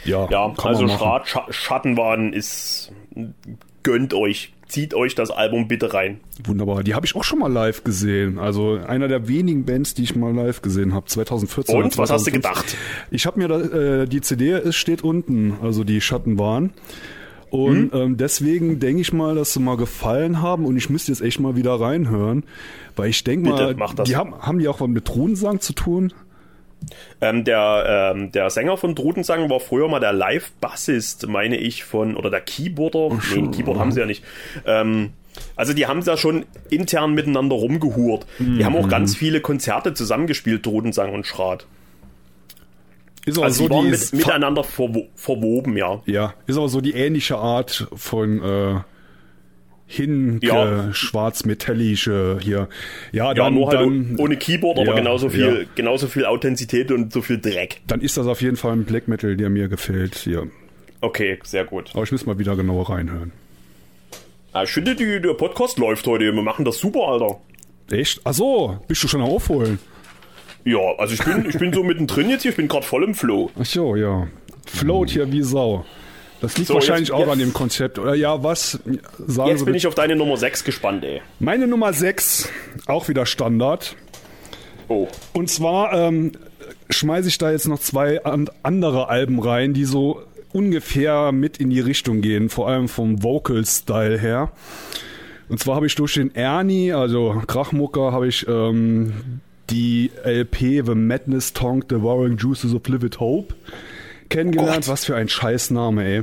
Ja, 0.05 0.29
ja 0.31 0.55
also 0.63 0.89
Schrat, 0.89 1.29
Sch 1.29 1.39
Schattenwahn 1.51 2.33
ist 2.33 2.93
gönnt 3.83 4.15
euch 4.15 4.53
zieht 4.69 4.95
euch 4.95 5.15
das 5.15 5.31
Album 5.31 5.67
bitte 5.67 5.93
rein. 5.95 6.21
Wunderbar. 6.45 6.85
Die 6.85 6.95
habe 6.95 7.07
ich 7.07 7.17
auch 7.17 7.25
schon 7.25 7.39
mal 7.39 7.51
live 7.51 7.85
gesehen. 7.85 8.39
Also 8.39 8.79
einer 8.87 9.09
der 9.09 9.27
wenigen 9.27 9.65
Bands, 9.65 9.95
die 9.95 10.05
ich 10.05 10.15
mal 10.15 10.35
live 10.35 10.63
gesehen 10.63 10.95
habe. 10.95 11.07
2014. 11.07 11.75
Und 11.75 11.93
2015. 11.93 12.03
was 12.03 12.11
hast 12.11 12.27
du 12.27 12.31
gedacht? 12.31 12.77
Ich 13.11 13.27
habe 13.27 13.41
mir 13.41 13.49
da, 13.49 13.61
äh, 13.61 14.07
die 14.07 14.21
CD 14.21 14.51
es 14.53 14.77
steht 14.77 15.03
unten, 15.03 15.55
also 15.63 15.85
die 15.85 16.01
Schatten 16.01 16.39
waren. 16.39 16.73
Und 17.51 17.93
hm? 17.93 18.01
ähm, 18.01 18.17
deswegen 18.19 18.79
denke 18.79 19.01
ich 19.01 19.13
mal, 19.13 19.35
dass 19.35 19.55
sie 19.55 19.61
mal 19.61 19.77
gefallen 19.77 20.43
haben 20.43 20.67
und 20.67 20.77
ich 20.77 20.91
müsste 20.91 21.13
jetzt 21.13 21.23
echt 21.23 21.41
mal 21.41 21.57
wieder 21.57 21.81
reinhören, 21.81 22.45
weil 22.95 23.09
ich 23.09 23.25
denke 23.25 23.49
mal, 23.49 23.75
die 24.05 24.17
haben, 24.17 24.35
haben 24.39 24.59
die 24.59 24.69
auch 24.69 24.81
was 24.81 24.89
mit 24.89 25.07
Thronensang 25.07 25.61
zu 25.61 25.73
tun? 25.73 26.13
Ähm, 27.21 27.45
der, 27.45 28.13
ähm, 28.15 28.33
der 28.33 28.51
Sänger 28.51 28.77
von 28.77 28.95
Drutensang 28.95 29.51
war 29.51 29.61
früher 29.61 29.89
mal 29.89 30.01
der 30.01 30.13
Live-Bassist, 30.13 31.27
meine 31.29 31.57
ich, 31.57 31.85
von, 31.85 32.17
oder 32.17 32.31
der 32.31 32.41
Keyboarder. 32.41 32.99
Oh, 32.99 33.19
nee, 33.35 33.49
Keyboard 33.49 33.79
haben 33.79 33.93
sie 33.93 34.01
ja 34.01 34.07
nicht. 34.07 34.25
Ähm, 34.67 35.11
also 35.57 35.73
die 35.73 35.87
haben 35.87 36.05
da 36.05 36.17
schon 36.17 36.47
intern 36.71 37.15
miteinander 37.15 37.57
rumgehurt. 37.57 38.27
Mhm. 38.39 38.59
Die 38.59 38.65
haben 38.65 38.77
auch 38.77 38.87
mhm. 38.87 38.91
ganz 38.91 39.17
viele 39.17 39.41
Konzerte 39.41 39.95
zusammengespielt, 39.95 40.65
Drutensang 40.65 41.13
und 41.13 41.27
Schrat. 41.27 41.67
Ist 43.27 43.39
also 43.39 43.65
so 43.65 43.69
die 43.69 43.75
waren 43.75 43.91
mit, 43.91 44.13
miteinander 44.13 44.65
verwo 44.65 45.09
verwoben, 45.15 45.77
ja. 45.77 46.01
Ja, 46.07 46.35
ist 46.47 46.57
aber 46.57 46.69
so 46.69 46.81
die 46.81 46.95
ähnliche 46.95 47.37
Art 47.37 47.89
von 47.95 48.43
äh, 48.43 48.81
hin 49.91 50.39
ja. 50.43 50.93
schwarz-metallische 50.93 52.39
hier. 52.43 52.69
Ja, 53.11 53.33
dann, 53.33 53.45
ja, 53.45 53.51
nur 53.51 53.69
halt 53.69 53.81
dann, 53.81 54.17
ohne 54.19 54.37
Keyboard, 54.37 54.79
aber 54.79 54.91
ja, 54.91 54.95
genauso 54.95 55.31
viel, 55.31 55.67
genauso 55.75 56.09
viel 56.09 56.27
Authentizität 56.27 56.93
und 56.93 57.11
so 57.13 57.23
viel 57.23 57.39
Dreck. 57.39 57.81
Dann 57.87 58.03
ist 58.03 58.19
das 58.19 58.27
auf 58.27 58.43
jeden 58.43 58.57
Fall 58.57 58.73
ein 58.73 58.85
Black 58.85 59.09
Metal, 59.09 59.35
der 59.35 59.49
mir 59.49 59.69
gefällt 59.69 60.15
hier. 60.15 60.47
Okay, 61.01 61.39
sehr 61.43 61.65
gut. 61.65 61.91
Aber 61.95 62.03
ich 62.03 62.13
muss 62.13 62.27
mal 62.27 62.39
wieder 62.39 62.55
genauer 62.55 62.91
reinhören. 62.91 63.33
Ah, 64.53 64.65
ich 64.65 64.71
finde, 64.71 64.95
die, 64.95 65.21
der 65.21 65.35
Podcast 65.35 65.79
läuft 65.79 66.07
heute. 66.07 66.25
Wir 66.25 66.43
machen 66.43 66.67
das 66.67 66.79
super, 66.79 67.09
Alter. 67.09 67.41
Echt? 67.91 68.21
Ach 68.25 68.35
so, 68.35 68.79
bist 68.89 69.03
du 69.03 69.09
schon 69.09 69.23
aufholen? 69.23 69.79
Ja, 70.65 70.79
also 70.99 71.15
ich 71.15 71.25
bin, 71.25 71.47
ich 71.49 71.59
bin 71.59 71.73
so 71.73 71.83
mittendrin 71.83 72.29
jetzt 72.29 72.43
hier. 72.43 72.51
Ich 72.51 72.57
bin 72.57 72.69
gerade 72.69 72.85
voll 72.85 73.05
im 73.05 73.15
Flow. 73.15 73.51
Ach 73.59 73.65
so, 73.65 73.97
ja. 73.97 74.27
Float 74.67 75.11
hier 75.11 75.33
wie 75.33 75.43
Sau. 75.43 75.87
Das 76.41 76.57
liegt 76.57 76.69
so, 76.69 76.75
wahrscheinlich 76.75 77.09
jetzt, 77.09 77.15
auch 77.15 77.21
jetzt, 77.21 77.31
an 77.31 77.39
dem 77.39 77.53
Konzept. 77.53 77.99
Oder 77.99 78.15
ja, 78.15 78.43
was? 78.43 78.79
Sagen 79.27 79.51
jetzt 79.51 79.65
bin 79.65 79.75
ich 79.75 79.87
auf 79.87 79.95
deine 79.95 80.17
Nummer 80.17 80.37
6 80.37 80.65
gespannt, 80.65 81.05
ey. 81.05 81.21
Meine 81.41 81.67
Nummer 81.67 81.93
6, 81.93 82.49
auch 82.87 83.09
wieder 83.09 83.27
Standard. 83.27 83.97
Oh. 84.89 85.09
Und 85.33 85.51
zwar 85.51 85.93
ähm, 85.93 86.33
schmeiße 86.91 87.29
ich 87.29 87.39
da 87.39 87.51
jetzt 87.51 87.69
noch 87.69 87.81
zwei 87.81 88.23
andere 88.25 89.09
Alben 89.09 89.41
rein, 89.41 89.75
die 89.75 89.85
so 89.85 90.23
ungefähr 90.53 91.33
mit 91.33 91.59
in 91.59 91.71
die 91.71 91.81
Richtung 91.81 92.21
gehen, 92.21 92.49
vor 92.49 92.69
allem 92.69 92.89
vom 92.89 93.23
Vocal-Style 93.23 94.19
her. 94.19 94.53
Und 95.49 95.61
zwar 95.61 95.77
habe 95.77 95.87
ich 95.87 95.95
durch 95.95 96.15
den 96.15 96.35
Ernie, 96.35 96.93
also 96.93 97.43
Krachmucker, 97.47 98.13
habe 98.13 98.29
ich 98.29 98.47
ähm, 98.49 99.41
die 99.71 100.11
LP 100.25 100.85
The 100.87 100.95
Madness 100.95 101.53
Tongue 101.53 101.85
Devouring 101.85 102.37
Juices 102.37 102.75
of 102.75 102.87
Livid 102.87 103.21
Hope 103.21 103.55
kennengelernt. 104.29 104.87
Oh 104.89 104.93
Was 104.93 105.05
für 105.05 105.17
ein 105.17 105.29
Scheißname, 105.29 106.05
ey. 106.05 106.23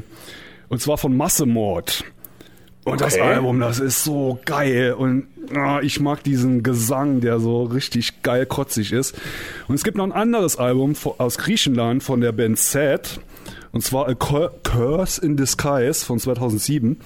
Und 0.69 0.81
zwar 0.81 0.97
von 0.97 1.15
Massemord. 1.15 2.03
Und 2.85 3.01
okay. 3.01 3.03
das 3.03 3.17
Album, 3.19 3.59
das 3.59 3.79
ist 3.79 4.03
so 4.03 4.39
geil. 4.45 4.93
Und 4.93 5.27
ah, 5.55 5.79
ich 5.81 5.99
mag 5.99 6.23
diesen 6.23 6.61
Gesang, 6.61 7.19
der 7.19 7.39
so 7.39 7.63
richtig 7.63 8.21
geil 8.21 8.45
kotzig 8.45 8.91
ist. 8.91 9.15
Und 9.67 9.75
es 9.75 9.83
gibt 9.83 9.97
noch 9.97 10.03
ein 10.03 10.11
anderes 10.11 10.57
Album 10.57 10.93
aus 11.17 11.37
Griechenland 11.37 12.03
von 12.03 12.21
der 12.21 12.31
Band 12.31 12.59
Sad. 12.59 13.19
Und 13.71 13.81
zwar 13.81 14.07
A 14.07 14.13
Curse 14.13 15.25
in 15.25 15.35
Disguise 15.35 16.05
von 16.05 16.19
2007. 16.19 16.97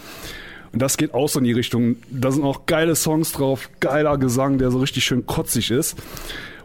Und 0.72 0.82
das 0.82 0.98
geht 0.98 1.14
auch 1.14 1.30
so 1.30 1.40
in 1.40 1.46
die 1.46 1.54
Richtung. 1.54 1.96
Da 2.10 2.32
sind 2.32 2.44
auch 2.44 2.66
geile 2.66 2.96
Songs 2.96 3.32
drauf, 3.32 3.70
geiler 3.80 4.18
Gesang, 4.18 4.58
der 4.58 4.72
so 4.72 4.80
richtig 4.80 5.04
schön 5.06 5.26
kotzig 5.26 5.72
ist. 5.72 5.98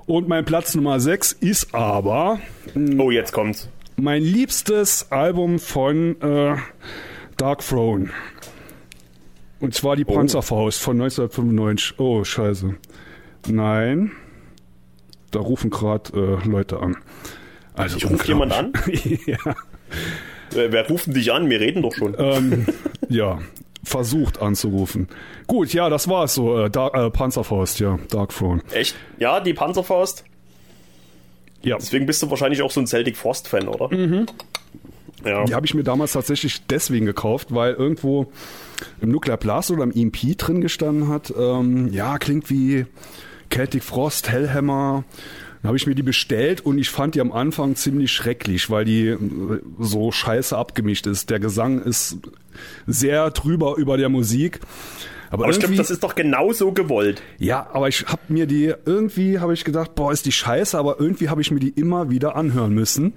Und 0.06 0.28
mein 0.28 0.44
Platz 0.44 0.74
Nummer 0.74 1.00
6 1.00 1.32
ist 1.32 1.74
aber. 1.74 2.38
Oh, 2.98 3.10
jetzt 3.10 3.32
kommt's. 3.32 3.68
Mein 3.96 4.22
liebstes 4.22 5.12
Album 5.12 5.58
von 5.58 6.20
äh, 6.20 6.56
Dark 7.36 7.60
Throne. 7.60 8.10
Und 9.60 9.74
zwar 9.74 9.96
die 9.96 10.04
oh. 10.04 10.14
Panzerfaust 10.14 10.80
von 10.80 11.00
1995. 11.00 11.98
Oh, 11.98 12.24
scheiße. 12.24 12.74
Nein. 13.48 14.12
Da 15.30 15.40
rufen 15.40 15.70
gerade 15.70 16.40
äh, 16.44 16.48
Leute 16.48 16.80
an. 16.80 16.96
Also 17.74 17.96
ich 17.96 18.08
ruft 18.08 18.26
jemand 18.26 18.52
an? 18.52 18.72
ja. 19.26 19.38
Wer, 20.50 20.72
wer 20.72 20.88
ruft 20.88 21.14
dich 21.14 21.32
an? 21.32 21.48
Wir 21.48 21.60
reden 21.60 21.82
doch 21.82 21.94
schon. 21.94 22.14
Ähm, 22.18 22.66
ja, 23.08 23.38
versucht 23.84 24.40
anzurufen. 24.40 25.08
Gut, 25.46 25.72
ja, 25.72 25.88
das 25.88 26.08
war's 26.08 26.34
so. 26.34 26.64
Äh, 26.64 26.70
Dark, 26.70 26.94
äh, 26.94 27.10
Panzerfaust, 27.10 27.80
ja, 27.80 27.98
Dark 28.10 28.34
Throne. 28.34 28.62
Echt? 28.72 28.96
Ja, 29.18 29.40
die 29.40 29.54
Panzerfaust? 29.54 30.24
Ja. 31.64 31.76
Deswegen 31.78 32.06
bist 32.06 32.22
du 32.22 32.30
wahrscheinlich 32.30 32.62
auch 32.62 32.70
so 32.70 32.80
ein 32.80 32.86
Celtic 32.86 33.16
Frost-Fan, 33.16 33.68
oder? 33.68 33.94
Mhm. 33.94 34.26
Ja. 35.24 35.44
Die 35.44 35.54
habe 35.54 35.64
ich 35.64 35.74
mir 35.74 35.82
damals 35.82 36.12
tatsächlich 36.12 36.66
deswegen 36.66 37.06
gekauft, 37.06 37.48
weil 37.54 37.72
irgendwo 37.72 38.30
im 39.00 39.10
Nuclear 39.10 39.38
Blast 39.38 39.70
oder 39.70 39.82
im 39.82 39.92
EMP 39.92 40.36
drin 40.36 40.60
gestanden 40.60 41.08
hat. 41.08 41.32
Ähm, 41.36 41.88
ja, 41.92 42.18
klingt 42.18 42.50
wie 42.50 42.86
Celtic 43.50 43.82
Frost, 43.82 44.30
Hellhammer. 44.30 45.04
Dann 45.62 45.68
habe 45.68 45.78
ich 45.78 45.86
mir 45.86 45.94
die 45.94 46.02
bestellt 46.02 46.60
und 46.60 46.76
ich 46.76 46.90
fand 46.90 47.14
die 47.14 47.22
am 47.22 47.32
Anfang 47.32 47.74
ziemlich 47.74 48.12
schrecklich, 48.12 48.68
weil 48.68 48.84
die 48.84 49.06
äh, 49.08 49.18
so 49.78 50.12
scheiße 50.12 50.56
abgemischt 50.56 51.06
ist. 51.06 51.30
Der 51.30 51.40
Gesang 51.40 51.80
ist 51.80 52.18
sehr 52.86 53.30
drüber 53.30 53.76
über 53.76 53.96
der 53.96 54.10
Musik. 54.10 54.60
Aber, 55.34 55.44
aber 55.44 55.52
ich 55.52 55.58
glaube, 55.58 55.74
das 55.74 55.90
ist 55.90 56.04
doch 56.04 56.14
genauso 56.14 56.70
gewollt. 56.70 57.20
Ja, 57.38 57.68
aber 57.72 57.88
ich 57.88 58.06
habe 58.06 58.22
mir 58.28 58.46
die 58.46 58.72
irgendwie 58.84 59.40
habe 59.40 59.52
ich 59.52 59.64
gedacht, 59.64 59.96
boah, 59.96 60.12
ist 60.12 60.26
die 60.26 60.32
scheiße, 60.32 60.78
aber 60.78 61.00
irgendwie 61.00 61.28
habe 61.28 61.40
ich 61.40 61.50
mir 61.50 61.58
die 61.58 61.70
immer 61.70 62.08
wieder 62.08 62.36
anhören 62.36 62.72
müssen. 62.72 63.14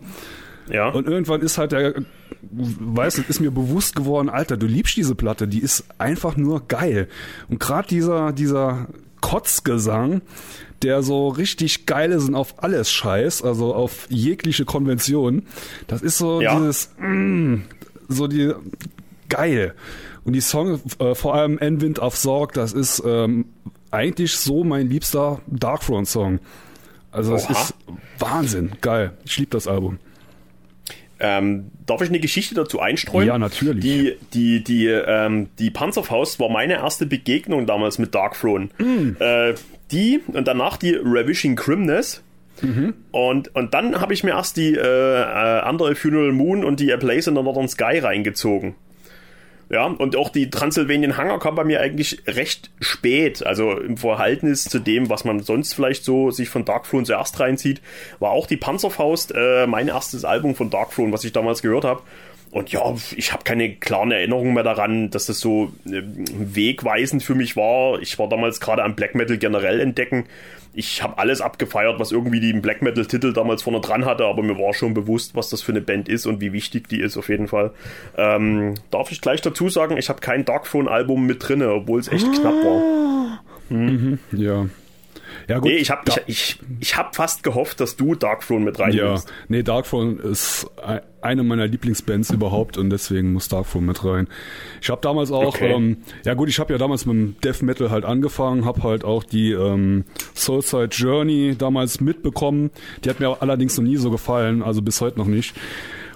Ja. 0.67 0.89
Und 0.89 1.07
irgendwann 1.07 1.41
ist 1.41 1.59
halt 1.59 1.73
der, 1.73 1.93
weißt 2.41 3.19
du, 3.19 3.21
ist 3.29 3.39
mir 3.39 3.51
bewusst 3.51 3.95
geworden, 3.95 4.29
Alter, 4.29 4.57
du 4.57 4.65
liebst 4.65 4.97
diese 4.97 5.13
Platte, 5.13 5.47
die 5.47 5.59
ist 5.59 5.85
einfach 5.99 6.35
nur 6.37 6.67
geil. 6.67 7.07
Und 7.49 7.59
gerade 7.59 7.87
dieser, 7.87 8.33
dieser 8.33 8.87
Kotzgesang, 9.21 10.21
der 10.81 11.03
so 11.03 11.27
richtig 11.27 11.85
geil 11.85 12.11
ist 12.11 12.27
und 12.27 12.33
auf 12.33 12.63
alles 12.63 12.91
scheiß, 12.91 13.43
also 13.43 13.75
auf 13.75 14.07
jegliche 14.09 14.65
Konvention. 14.65 15.43
Das 15.85 16.01
ist 16.01 16.17
so 16.17 16.41
ja. 16.41 16.57
dieses, 16.57 16.89
mm, 16.99 17.57
so 18.07 18.25
die, 18.25 18.53
geil. 19.29 19.75
Und 20.27 20.33
die 20.33 20.41
Song, 20.41 20.81
äh, 20.99 21.15
vor 21.15 21.35
allem 21.35 21.57
Endwind 21.57 22.01
auf 22.01 22.17
Sorg, 22.17 22.51
das 22.51 22.73
ist 22.73 23.01
ähm, 23.05 23.45
eigentlich 23.91 24.35
so 24.35 24.65
mein 24.65 24.89
liebster 24.89 25.39
Darkthrone-Song. 25.47 26.39
Also 27.11 27.31
das 27.31 27.49
ist 27.49 27.73
Wahnsinn, 28.19 28.73
geil. 28.81 29.13
Ich 29.23 29.37
liebe 29.37 29.51
das 29.51 29.67
Album. 29.67 29.99
Ähm, 31.21 31.71
darf 31.85 32.01
ich 32.01 32.09
eine 32.09 32.19
Geschichte 32.19 32.55
dazu 32.55 32.81
einstreuen? 32.81 33.25
Ja, 33.25 33.37
natürlich. 33.37 33.81
Die, 33.81 34.17
die, 34.33 34.63
die, 34.65 34.87
ähm, 34.87 35.47
die 35.59 35.71
Panzerfaust 35.71 36.41
war 36.41 36.49
meine 36.49 36.73
erste 36.73 37.05
Begegnung 37.05 37.65
damals 37.65 37.97
mit 37.97 38.13
Darkthrone. 38.13 38.67
Mm. 38.79 39.15
Äh, 39.19 39.53
die 39.91 40.19
und 40.27 40.45
danach 40.45 40.75
die 40.75 40.93
Ravishing 41.01 41.55
Crimness. 41.55 42.21
Mhm. 42.61 42.95
Und, 43.11 43.55
und 43.55 43.73
dann 43.73 44.01
habe 44.01 44.13
ich 44.13 44.25
mir 44.25 44.31
erst 44.31 44.57
die 44.57 44.73
äh, 44.73 44.81
äh, 44.81 45.61
andere 45.61 45.95
Funeral 45.95 46.33
Moon 46.33 46.65
und 46.65 46.81
die 46.81 46.91
A 46.91 46.97
Place 46.97 47.27
in 47.27 47.35
the 47.35 47.43
Northern 47.43 47.69
Sky 47.69 47.99
reingezogen. 47.99 48.75
Ja, 49.69 49.85
und 49.85 50.15
auch 50.15 50.29
die 50.29 50.49
Transylvanian 50.49 51.17
Hunger 51.17 51.39
kam 51.39 51.55
bei 51.55 51.65
mir 51.65 51.81
eigentlich 51.81 52.23
recht 52.25 52.69
spät. 52.79 53.45
Also 53.45 53.73
im 53.73 53.97
Verhältnis 53.97 54.63
zu 54.63 54.79
dem, 54.79 55.09
was 55.09 55.25
man 55.25 55.41
sonst 55.41 55.73
vielleicht 55.73 56.05
so 56.05 56.31
sich 56.31 56.47
von 56.47 56.63
Darkthrone 56.63 57.03
zuerst 57.03 57.39
reinzieht, 57.39 57.81
war 58.19 58.31
auch 58.31 58.47
die 58.47 58.55
Panzerfaust 58.55 59.33
äh, 59.35 59.67
mein 59.67 59.89
erstes 59.89 60.23
Album 60.23 60.55
von 60.55 60.69
Darkthrone, 60.69 61.11
was 61.11 61.25
ich 61.25 61.33
damals 61.33 61.61
gehört 61.61 61.83
habe. 61.83 62.01
Und 62.51 62.71
ja, 62.71 62.95
ich 63.15 63.33
habe 63.33 63.43
keine 63.43 63.75
klaren 63.75 64.11
Erinnerungen 64.11 64.53
mehr 64.53 64.63
daran, 64.63 65.09
dass 65.09 65.25
das 65.25 65.41
so 65.41 65.73
äh, 65.85 66.01
wegweisend 66.05 67.21
für 67.21 67.35
mich 67.35 67.57
war. 67.57 68.01
Ich 68.01 68.17
war 68.19 68.29
damals 68.29 68.61
gerade 68.61 68.83
am 68.83 68.95
Black 68.95 69.15
Metal 69.15 69.37
generell 69.37 69.81
entdecken. 69.81 70.25
Ich 70.79 71.01
habe 71.01 71.17
alles 71.17 71.41
abgefeiert, 71.41 71.99
was 71.99 72.11
irgendwie 72.11 72.39
den 72.39 72.61
Black 72.61 72.83
Metal-Titel 72.83 73.33
damals 73.33 73.63
vorne 73.63 73.81
dran 73.81 74.05
hatte, 74.05 74.25
aber 74.25 74.43
mir 74.43 74.59
war 74.59 74.75
schon 74.75 74.93
bewusst, 74.93 75.35
was 75.35 75.49
das 75.49 75.63
für 75.63 75.71
eine 75.71 75.81
Band 75.81 76.07
ist 76.07 76.27
und 76.27 76.39
wie 76.39 76.53
wichtig 76.53 76.87
die 76.87 77.01
ist 77.01 77.17
auf 77.17 77.29
jeden 77.29 77.47
Fall. 77.47 77.71
Ähm, 78.15 78.75
darf 78.91 79.11
ich 79.11 79.19
gleich 79.19 79.41
dazu 79.41 79.69
sagen, 79.69 79.97
ich 79.97 80.07
habe 80.07 80.19
kein 80.19 80.45
Darkphone-Album 80.45 81.25
mit 81.25 81.47
drin, 81.47 81.63
obwohl 81.63 81.99
es 81.99 82.07
echt 82.09 82.31
knapp 82.31 82.53
war. 82.63 83.43
Hm. 83.69 83.85
Mhm, 83.85 84.19
ja. 84.33 84.67
Ja, 85.47 85.59
gut. 85.59 85.71
Nee, 85.71 85.77
ich 85.77 85.89
habe 85.89 86.01
ich, 86.07 86.23
ich, 86.27 86.59
ich 86.81 86.97
hab 86.97 87.15
fast 87.15 87.41
gehofft, 87.41 87.79
dass 87.79 87.95
du 87.95 88.15
Darkthrone 88.15 88.65
mit 88.65 88.79
reinnimmst. 88.79 89.29
Ja, 89.29 89.35
nee, 89.47 89.63
Darkthrone 89.63 90.19
ist 90.21 90.69
eine 91.21 91.43
meiner 91.43 91.67
Lieblingsbands 91.67 92.31
überhaupt 92.31 92.77
und 92.77 92.89
deswegen 92.89 93.33
muss 93.33 93.47
Darkthrone 93.47 93.85
mit 93.85 94.03
rein. 94.03 94.27
Ich 94.81 94.89
habe 94.89 95.01
damals 95.01 95.31
auch, 95.31 95.55
okay. 95.55 95.71
ähm, 95.71 95.97
ja 96.25 96.33
gut, 96.33 96.49
ich 96.49 96.59
habe 96.59 96.73
ja 96.73 96.77
damals 96.77 97.05
mit 97.05 97.15
dem 97.15 97.35
Death 97.41 97.61
Metal 97.61 97.89
halt 97.89 98.03
angefangen, 98.03 98.65
habe 98.65 98.83
halt 98.83 99.05
auch 99.05 99.23
die 99.23 99.51
ähm, 99.51 100.03
Soulside 100.35 100.89
Journey 100.91 101.55
damals 101.57 102.01
mitbekommen. 102.01 102.69
Die 103.03 103.09
hat 103.09 103.19
mir 103.21 103.41
allerdings 103.41 103.77
noch 103.77 103.85
nie 103.85 103.97
so 103.97 104.11
gefallen, 104.11 104.61
also 104.61 104.81
bis 104.81 104.99
heute 104.99 105.17
noch 105.17 105.27
nicht. 105.27 105.55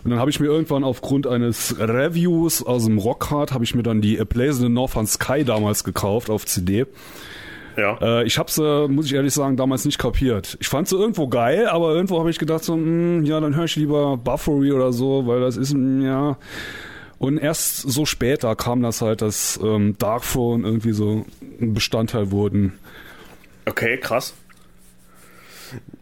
Und 0.04 0.12
dann 0.12 0.20
habe 0.20 0.32
ich 0.32 0.40
mir 0.40 0.48
irgendwann 0.48 0.84
aufgrund 0.84 1.28
eines 1.28 1.76
Reviews 1.80 2.64
aus 2.64 2.86
dem 2.86 2.98
Rockhard, 2.98 3.54
habe 3.54 3.64
ich 3.64 3.76
mir 3.76 3.84
dann 3.84 4.02
die 4.02 4.20
A 4.20 4.26
Place 4.26 4.58
in 4.58 4.64
the 4.64 4.70
Northern 4.70 5.08
Sky 5.08 5.44
damals 5.46 5.84
gekauft 5.84 6.30
auf 6.30 6.46
CD. 6.46 6.86
Ja. 7.78 7.98
Äh, 8.02 8.26
ich 8.26 8.38
hab's, 8.38 8.58
äh, 8.58 8.88
muss 8.88 9.06
ich 9.06 9.14
ehrlich 9.14 9.34
sagen, 9.34 9.58
damals 9.58 9.86
nicht 9.86 9.98
kapiert. 9.98 10.58
Ich 10.60 10.68
fand 10.68 10.88
sie 10.88 10.98
irgendwo 10.98 11.28
geil, 11.28 11.68
aber 11.68 11.94
irgendwo 11.94 12.20
habe 12.20 12.30
ich 12.30 12.40
gedacht 12.40 12.64
so, 12.64 12.76
mh, 12.76 12.84
hm, 12.84 13.26
ja, 13.26 13.40
dann 13.40 13.56
höre 13.56 13.66
ich 13.66 13.76
lieber 13.76 14.18
Buffery 14.18 14.72
oder 14.72 14.92
so, 14.94 15.28
weil 15.28 15.42
das 15.42 15.58
ist, 15.58 15.74
mh, 15.74 15.80
hm, 15.80 16.06
ja. 16.06 16.38
Und 17.18 17.38
erst 17.38 17.78
so 17.78 18.06
später 18.06 18.56
kam 18.56 18.82
das 18.82 19.02
halt, 19.02 19.22
dass 19.22 19.60
ähm, 19.64 19.96
Darkphone 20.00 20.64
irgendwie 20.64 20.92
so 20.92 21.26
ein 21.62 21.74
Bestandteil 21.74 22.32
wurden. 22.32 22.74
Okay, 23.68 23.98
krass. 23.98 24.34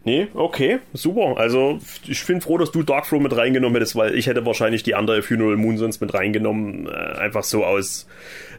Nee, 0.04 0.28
okay, 0.34 0.78
super. 0.92 1.36
Also 1.36 1.78
ich 2.06 2.26
bin 2.26 2.40
froh, 2.40 2.58
dass 2.58 2.70
du 2.72 2.82
Darkflow 2.82 3.20
mit 3.20 3.36
reingenommen 3.36 3.74
hättest, 3.74 3.96
weil 3.96 4.14
ich 4.14 4.26
hätte 4.26 4.44
wahrscheinlich 4.46 4.82
die 4.82 4.94
andere 4.94 5.22
Funeral 5.22 5.56
Moon 5.56 5.76
sonst 5.76 6.00
mit 6.00 6.14
reingenommen. 6.14 6.86
Äh, 6.86 6.90
einfach 6.90 7.44
so 7.44 7.64
aus, 7.64 8.06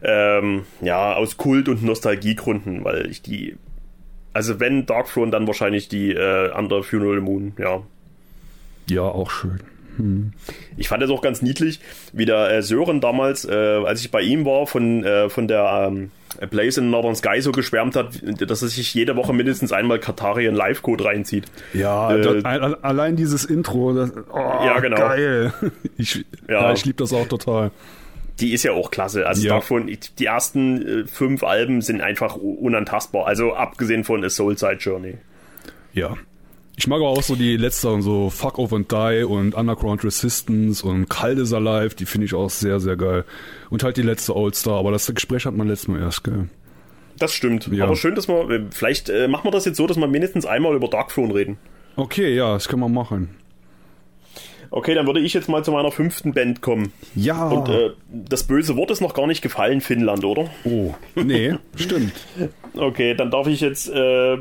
ähm, 0.03 0.65
ja, 0.81 1.15
aus 1.15 1.37
Kult- 1.37 1.69
und 1.69 1.83
Nostalgiegründen, 1.83 2.83
weil 2.83 3.09
ich 3.09 3.21
die. 3.21 3.55
Also 4.33 4.59
wenn 4.59 4.85
Darkthrone, 4.85 5.31
dann 5.31 5.47
wahrscheinlich 5.47 5.89
die 5.89 6.11
äh, 6.11 6.51
andere 6.51 6.83
Funeral 6.83 7.21
Moon, 7.21 7.53
ja. 7.57 7.81
Ja, 8.89 9.03
auch 9.03 9.29
schön. 9.29 9.59
Hm. 9.97 10.33
Ich 10.77 10.87
fand 10.87 11.03
es 11.03 11.09
auch 11.09 11.21
ganz 11.21 11.41
niedlich, 11.41 11.79
wie 12.13 12.25
der 12.25 12.49
äh, 12.51 12.61
Sören 12.61 13.01
damals, 13.01 13.45
äh, 13.45 13.53
als 13.53 14.01
ich 14.01 14.11
bei 14.11 14.21
ihm 14.21 14.45
war, 14.45 14.67
von, 14.67 15.03
äh, 15.03 15.29
von 15.29 15.47
der 15.47 15.87
ähm, 15.87 16.11
Place 16.49 16.77
in 16.77 16.89
Northern 16.89 17.15
Sky 17.15 17.41
so 17.41 17.51
geschwärmt 17.51 17.95
hat, 17.95 18.21
dass 18.49 18.61
er 18.61 18.69
sich 18.69 18.93
jede 18.93 19.15
Woche 19.15 19.33
mindestens 19.33 19.71
einmal 19.71 19.99
Katarien 19.99 20.55
Live-Code 20.55 21.03
reinzieht. 21.05 21.45
Ja, 21.73 22.15
äh, 22.15 22.21
das, 22.21 22.43
allein 22.83 23.15
dieses 23.15 23.45
Intro, 23.45 23.93
das, 23.93 24.11
oh, 24.31 24.37
ja, 24.37 24.79
genau. 24.79 24.97
geil. 24.97 25.53
Ich, 25.97 26.25
ja. 26.47 26.61
ja 26.61 26.73
ich 26.73 26.85
liebe 26.85 26.97
das 26.97 27.13
auch 27.13 27.27
total. 27.27 27.71
Die 28.39 28.53
ist 28.53 28.63
ja 28.63 28.71
auch 28.71 28.89
klasse. 28.89 29.27
Also 29.27 29.45
ja. 29.45 29.55
davon, 29.55 29.87
die 30.17 30.25
ersten 30.25 31.01
äh, 31.03 31.07
fünf 31.07 31.43
Alben 31.43 31.81
sind 31.81 32.01
einfach 32.01 32.35
unantastbar. 32.35 33.27
Also 33.27 33.53
abgesehen 33.53 34.03
von 34.03 34.23
A 34.23 34.29
Soul 34.29 34.57
Side 34.57 34.77
Journey. 34.79 35.17
Ja. 35.93 36.15
Ich 36.77 36.87
mag 36.87 36.97
aber 36.97 37.09
auch 37.09 37.21
so 37.21 37.35
die 37.35 37.57
letzteren, 37.57 38.01
so 38.01 38.29
Fuck 38.29 38.57
Off 38.57 38.73
and 38.73 38.91
Die 38.91 39.23
und 39.23 39.53
Underground 39.55 40.03
Resistance 40.03 40.85
und 40.85 41.09
Kalt 41.09 41.37
is 41.37 41.53
Alive, 41.53 41.95
die 41.95 42.05
finde 42.05 42.25
ich 42.25 42.33
auch 42.33 42.49
sehr, 42.49 42.79
sehr 42.79 42.95
geil. 42.95 43.25
Und 43.69 43.83
halt 43.83 43.97
die 43.97 44.01
letzte 44.01 44.35
Old 44.35 44.55
Star, 44.55 44.79
aber 44.79 44.91
das 44.91 45.11
Gespräch 45.13 45.45
hat 45.45 45.55
man 45.55 45.67
letztes 45.67 45.89
Mal 45.89 45.99
erst, 45.99 46.23
gell? 46.23 46.49
Das 47.19 47.33
stimmt. 47.33 47.67
Ja. 47.67 47.85
Aber 47.85 47.95
schön, 47.95 48.15
dass 48.15 48.27
wir, 48.27 48.67
vielleicht 48.71 49.09
äh, 49.09 49.27
machen 49.27 49.45
wir 49.45 49.51
das 49.51 49.65
jetzt 49.65 49.77
so, 49.77 49.85
dass 49.85 49.97
wir 49.97 50.07
mindestens 50.07 50.45
einmal 50.45 50.75
über 50.75 50.87
Darkthrone 50.87 51.35
reden. 51.35 51.57
Okay, 51.95 52.35
ja, 52.35 52.53
das 52.53 52.67
können 52.67 52.81
wir 52.81 52.89
machen. 52.89 53.35
Okay, 54.73 54.95
dann 54.95 55.05
würde 55.05 55.19
ich 55.19 55.33
jetzt 55.33 55.49
mal 55.49 55.63
zu 55.63 55.71
meiner 55.73 55.91
fünften 55.91 56.33
Band 56.33 56.61
kommen. 56.61 56.93
Ja. 57.13 57.49
Und 57.49 57.67
äh, 57.67 57.91
das 58.09 58.43
böse 58.43 58.77
Wort 58.77 58.89
ist 58.89 59.01
noch 59.01 59.13
gar 59.13 59.27
nicht 59.27 59.41
gefallen, 59.41 59.81
Finnland, 59.81 60.23
oder? 60.23 60.49
Oh, 60.63 60.95
nee, 61.15 61.55
stimmt. 61.75 62.13
Okay, 62.75 63.13
dann 63.13 63.29
darf 63.29 63.47
ich 63.47 63.59
jetzt 63.59 63.89
äh, 63.89 64.37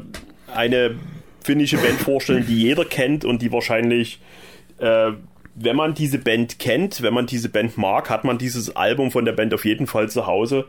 eine 0.54 0.94
finnische 1.42 1.76
Band 1.76 2.00
vorstellen, 2.00 2.46
die 2.46 2.60
jeder 2.60 2.84
kennt 2.84 3.24
und 3.24 3.42
die 3.42 3.52
wahrscheinlich, 3.52 4.20
äh, 4.78 5.12
wenn 5.54 5.76
man 5.76 5.94
diese 5.94 6.18
Band 6.18 6.58
kennt, 6.58 7.02
wenn 7.02 7.14
man 7.14 7.26
diese 7.26 7.48
Band 7.48 7.76
mag, 7.76 8.08
hat 8.10 8.24
man 8.24 8.38
dieses 8.38 8.76
Album 8.76 9.10
von 9.10 9.24
der 9.24 9.32
Band 9.32 9.52
auf 9.54 9.64
jeden 9.64 9.86
Fall 9.86 10.08
zu 10.08 10.26
Hause. 10.26 10.66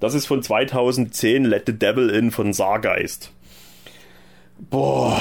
Das 0.00 0.14
ist 0.14 0.26
von 0.26 0.42
2010 0.42 1.44
Let 1.44 1.64
the 1.66 1.78
Devil 1.78 2.10
In 2.10 2.30
von 2.30 2.52
Sargeist. 2.52 3.32
Boah, 4.70 5.20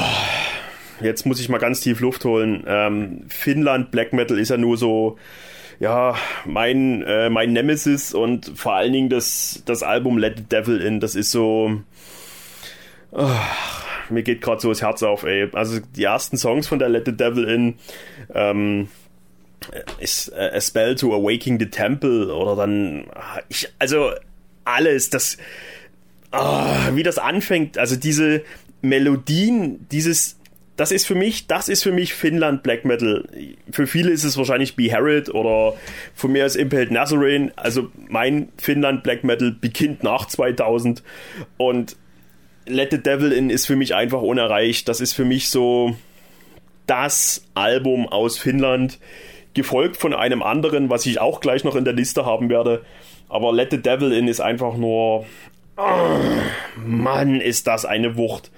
jetzt 1.01 1.25
muss 1.25 1.39
ich 1.39 1.49
mal 1.49 1.57
ganz 1.57 1.81
tief 1.81 1.99
Luft 1.99 2.25
holen. 2.25 2.63
Ähm, 2.67 3.23
Finnland 3.27 3.91
Black 3.91 4.13
Metal 4.13 4.37
ist 4.37 4.49
ja 4.49 4.57
nur 4.57 4.77
so, 4.77 5.17
ja, 5.79 6.15
mein, 6.45 7.01
äh, 7.03 7.29
mein 7.29 7.53
Nemesis 7.53 8.13
und 8.13 8.51
vor 8.55 8.73
allen 8.73 8.93
Dingen 8.93 9.09
das, 9.09 9.63
das 9.65 9.83
Album 9.83 10.17
Let 10.17 10.37
the 10.37 10.43
Devil 10.43 10.81
In, 10.81 10.99
das 10.99 11.15
ist 11.15 11.31
so. 11.31 11.81
Oh, 13.15 13.29
mir 14.09 14.23
geht 14.23 14.41
gerade 14.41 14.59
so 14.59 14.69
das 14.69 14.81
Herz 14.81 15.03
auf, 15.03 15.23
ey. 15.23 15.49
Also 15.53 15.79
die 15.95 16.03
ersten 16.03 16.37
Songs 16.37 16.67
von 16.67 16.79
der 16.79 16.89
Let 16.89 17.05
the 17.05 17.15
Devil 17.15 17.43
In, 17.45 17.75
ähm, 18.33 18.87
ist 19.99 20.29
äh, 20.29 20.51
A 20.55 20.61
Spell 20.61 20.95
to 20.95 21.13
Awaking 21.13 21.59
the 21.59 21.67
Temple 21.67 22.33
oder 22.33 22.55
dann, 22.55 23.05
ich, 23.49 23.69
also 23.79 24.11
alles, 24.65 25.09
das, 25.09 25.37
oh, 26.31 26.65
wie 26.93 27.03
das 27.03 27.17
anfängt, 27.17 27.77
also 27.77 27.95
diese 27.95 28.41
Melodien, 28.81 29.87
dieses 29.89 30.37
das 30.75 30.91
ist 30.91 31.05
für 31.05 31.13
mich, 31.13 31.45
das 31.45 31.69
ist 31.69 31.83
für 31.83 31.91
mich 31.91 32.15
Finnland 32.15 32.63
Black 32.63 32.83
Metal. 32.83 33.27
Für 33.71 33.85
viele 33.85 34.09
ist 34.09 34.23
es 34.23 34.37
wahrscheinlich 34.37 34.75
Be 34.75 34.91
Harriet 34.91 35.29
oder 35.29 35.75
von 36.15 36.31
mir 36.31 36.47
ist 36.47 36.55
Impaled 36.55 36.89
Nazarene. 36.89 37.51
Also 37.55 37.91
mein 38.09 38.49
Finnland 38.57 39.03
Black 39.03 39.23
Metal 39.23 39.51
beginnt 39.51 40.03
nach 40.03 40.27
2000 40.27 41.03
und 41.57 41.95
Let 42.65 42.91
the 42.91 43.01
Devil 43.01 43.31
In 43.31 43.49
ist 43.49 43.65
für 43.65 43.75
mich 43.75 43.95
einfach 43.95 44.21
unerreicht. 44.21 44.87
Das 44.87 45.01
ist 45.01 45.13
für 45.13 45.25
mich 45.25 45.49
so 45.49 45.95
das 46.87 47.45
Album 47.53 48.07
aus 48.07 48.37
Finnland, 48.37 48.99
gefolgt 49.53 49.97
von 49.97 50.13
einem 50.13 50.41
anderen, 50.41 50.89
was 50.89 51.05
ich 51.05 51.19
auch 51.19 51.39
gleich 51.39 51.63
noch 51.63 51.75
in 51.75 51.85
der 51.85 51.93
Liste 51.93 52.25
haben 52.25 52.49
werde. 52.49 52.83
Aber 53.29 53.53
Let 53.53 53.71
the 53.71 53.81
Devil 53.81 54.11
In 54.11 54.27
ist 54.27 54.41
einfach 54.41 54.75
nur, 54.75 55.25
oh, 55.77 56.19
Mann, 56.75 57.39
ist 57.39 57.67
das 57.67 57.85
eine 57.85 58.17
Wucht 58.17 58.51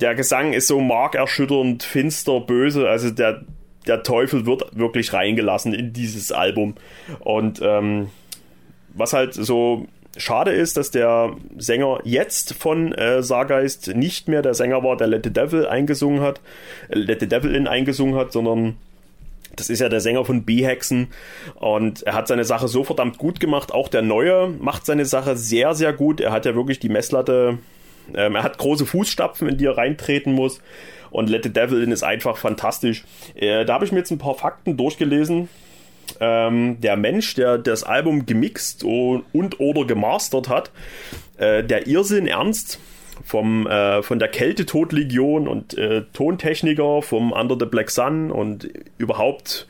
der 0.00 0.14
Gesang 0.14 0.52
ist 0.52 0.68
so 0.68 0.80
markerschütternd, 0.80 1.82
finster, 1.82 2.40
böse. 2.40 2.88
Also 2.88 3.10
der, 3.10 3.42
der 3.86 4.02
Teufel 4.02 4.46
wird 4.46 4.76
wirklich 4.76 5.12
reingelassen 5.12 5.72
in 5.72 5.92
dieses 5.92 6.32
Album. 6.32 6.74
Und 7.20 7.60
ähm, 7.62 8.10
was 8.94 9.12
halt 9.12 9.34
so 9.34 9.86
schade 10.16 10.52
ist, 10.52 10.76
dass 10.76 10.90
der 10.90 11.36
Sänger 11.56 12.00
jetzt 12.04 12.54
von 12.54 12.92
äh, 12.92 13.22
Sargeist 13.22 13.94
nicht 13.94 14.28
mehr 14.28 14.42
der 14.42 14.54
Sänger 14.54 14.82
war, 14.82 14.96
der 14.96 15.06
Let 15.06 15.24
the 15.24 15.32
Devil 15.32 15.66
eingesungen 15.66 16.20
hat, 16.20 16.40
äh, 16.88 16.98
Let 16.98 17.20
the 17.20 17.28
Devil 17.28 17.54
in 17.54 17.66
eingesungen 17.66 18.14
hat, 18.16 18.32
sondern 18.32 18.76
das 19.54 19.70
ist 19.70 19.80
ja 19.80 19.88
der 19.88 20.00
Sänger 20.00 20.24
von 20.24 20.44
B-Hexen 20.44 21.08
und 21.54 22.02
er 22.02 22.14
hat 22.14 22.28
seine 22.28 22.44
Sache 22.44 22.68
so 22.68 22.84
verdammt 22.84 23.16
gut 23.16 23.40
gemacht. 23.40 23.72
Auch 23.72 23.88
der 23.88 24.02
Neue 24.02 24.48
macht 24.60 24.84
seine 24.84 25.06
Sache 25.06 25.36
sehr, 25.36 25.74
sehr 25.74 25.94
gut. 25.94 26.20
Er 26.20 26.32
hat 26.32 26.44
ja 26.44 26.54
wirklich 26.54 26.78
die 26.78 26.90
Messlatte 26.90 27.58
ähm, 28.14 28.36
er 28.36 28.42
hat 28.42 28.58
große 28.58 28.86
Fußstapfen, 28.86 29.48
in 29.48 29.58
die 29.58 29.66
er 29.66 29.76
reintreten 29.76 30.32
muss. 30.32 30.60
Und 31.10 31.30
Let 31.30 31.44
the 31.44 31.52
Devil 31.52 31.82
In 31.82 31.92
ist 31.92 32.02
einfach 32.02 32.36
fantastisch. 32.36 33.04
Äh, 33.34 33.64
da 33.64 33.74
habe 33.74 33.84
ich 33.84 33.92
mir 33.92 33.98
jetzt 33.98 34.10
ein 34.10 34.18
paar 34.18 34.34
Fakten 34.34 34.76
durchgelesen. 34.76 35.48
Ähm, 36.20 36.80
der 36.80 36.96
Mensch, 36.96 37.34
der 37.34 37.58
das 37.58 37.84
Album 37.84 38.26
gemixt 38.26 38.84
und, 38.84 39.24
und 39.32 39.60
oder 39.60 39.84
gemastert 39.84 40.48
hat, 40.48 40.70
äh, 41.38 41.62
der 41.64 41.86
Irrsinn 41.86 42.26
Ernst, 42.26 42.78
vom, 43.24 43.66
äh, 43.66 44.02
von 44.02 44.18
der 44.18 44.28
Kältetodlegion 44.28 45.48
und 45.48 45.76
äh, 45.76 46.02
Tontechniker 46.12 47.02
vom 47.02 47.32
Under 47.32 47.56
the 47.58 47.66
Black 47.66 47.90
Sun 47.90 48.30
und 48.30 48.68
überhaupt 48.98 49.66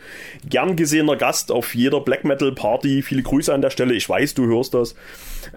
gern 0.48 0.76
gesehener 0.76 1.16
Gast 1.16 1.52
auf 1.52 1.74
jeder 1.74 2.00
Black 2.00 2.24
Metal 2.24 2.52
Party. 2.52 3.02
Viele 3.02 3.22
Grüße 3.22 3.52
an 3.52 3.62
der 3.62 3.70
Stelle. 3.70 3.94
Ich 3.94 4.08
weiß, 4.08 4.34
du 4.34 4.46
hörst 4.46 4.74
das. 4.74 4.94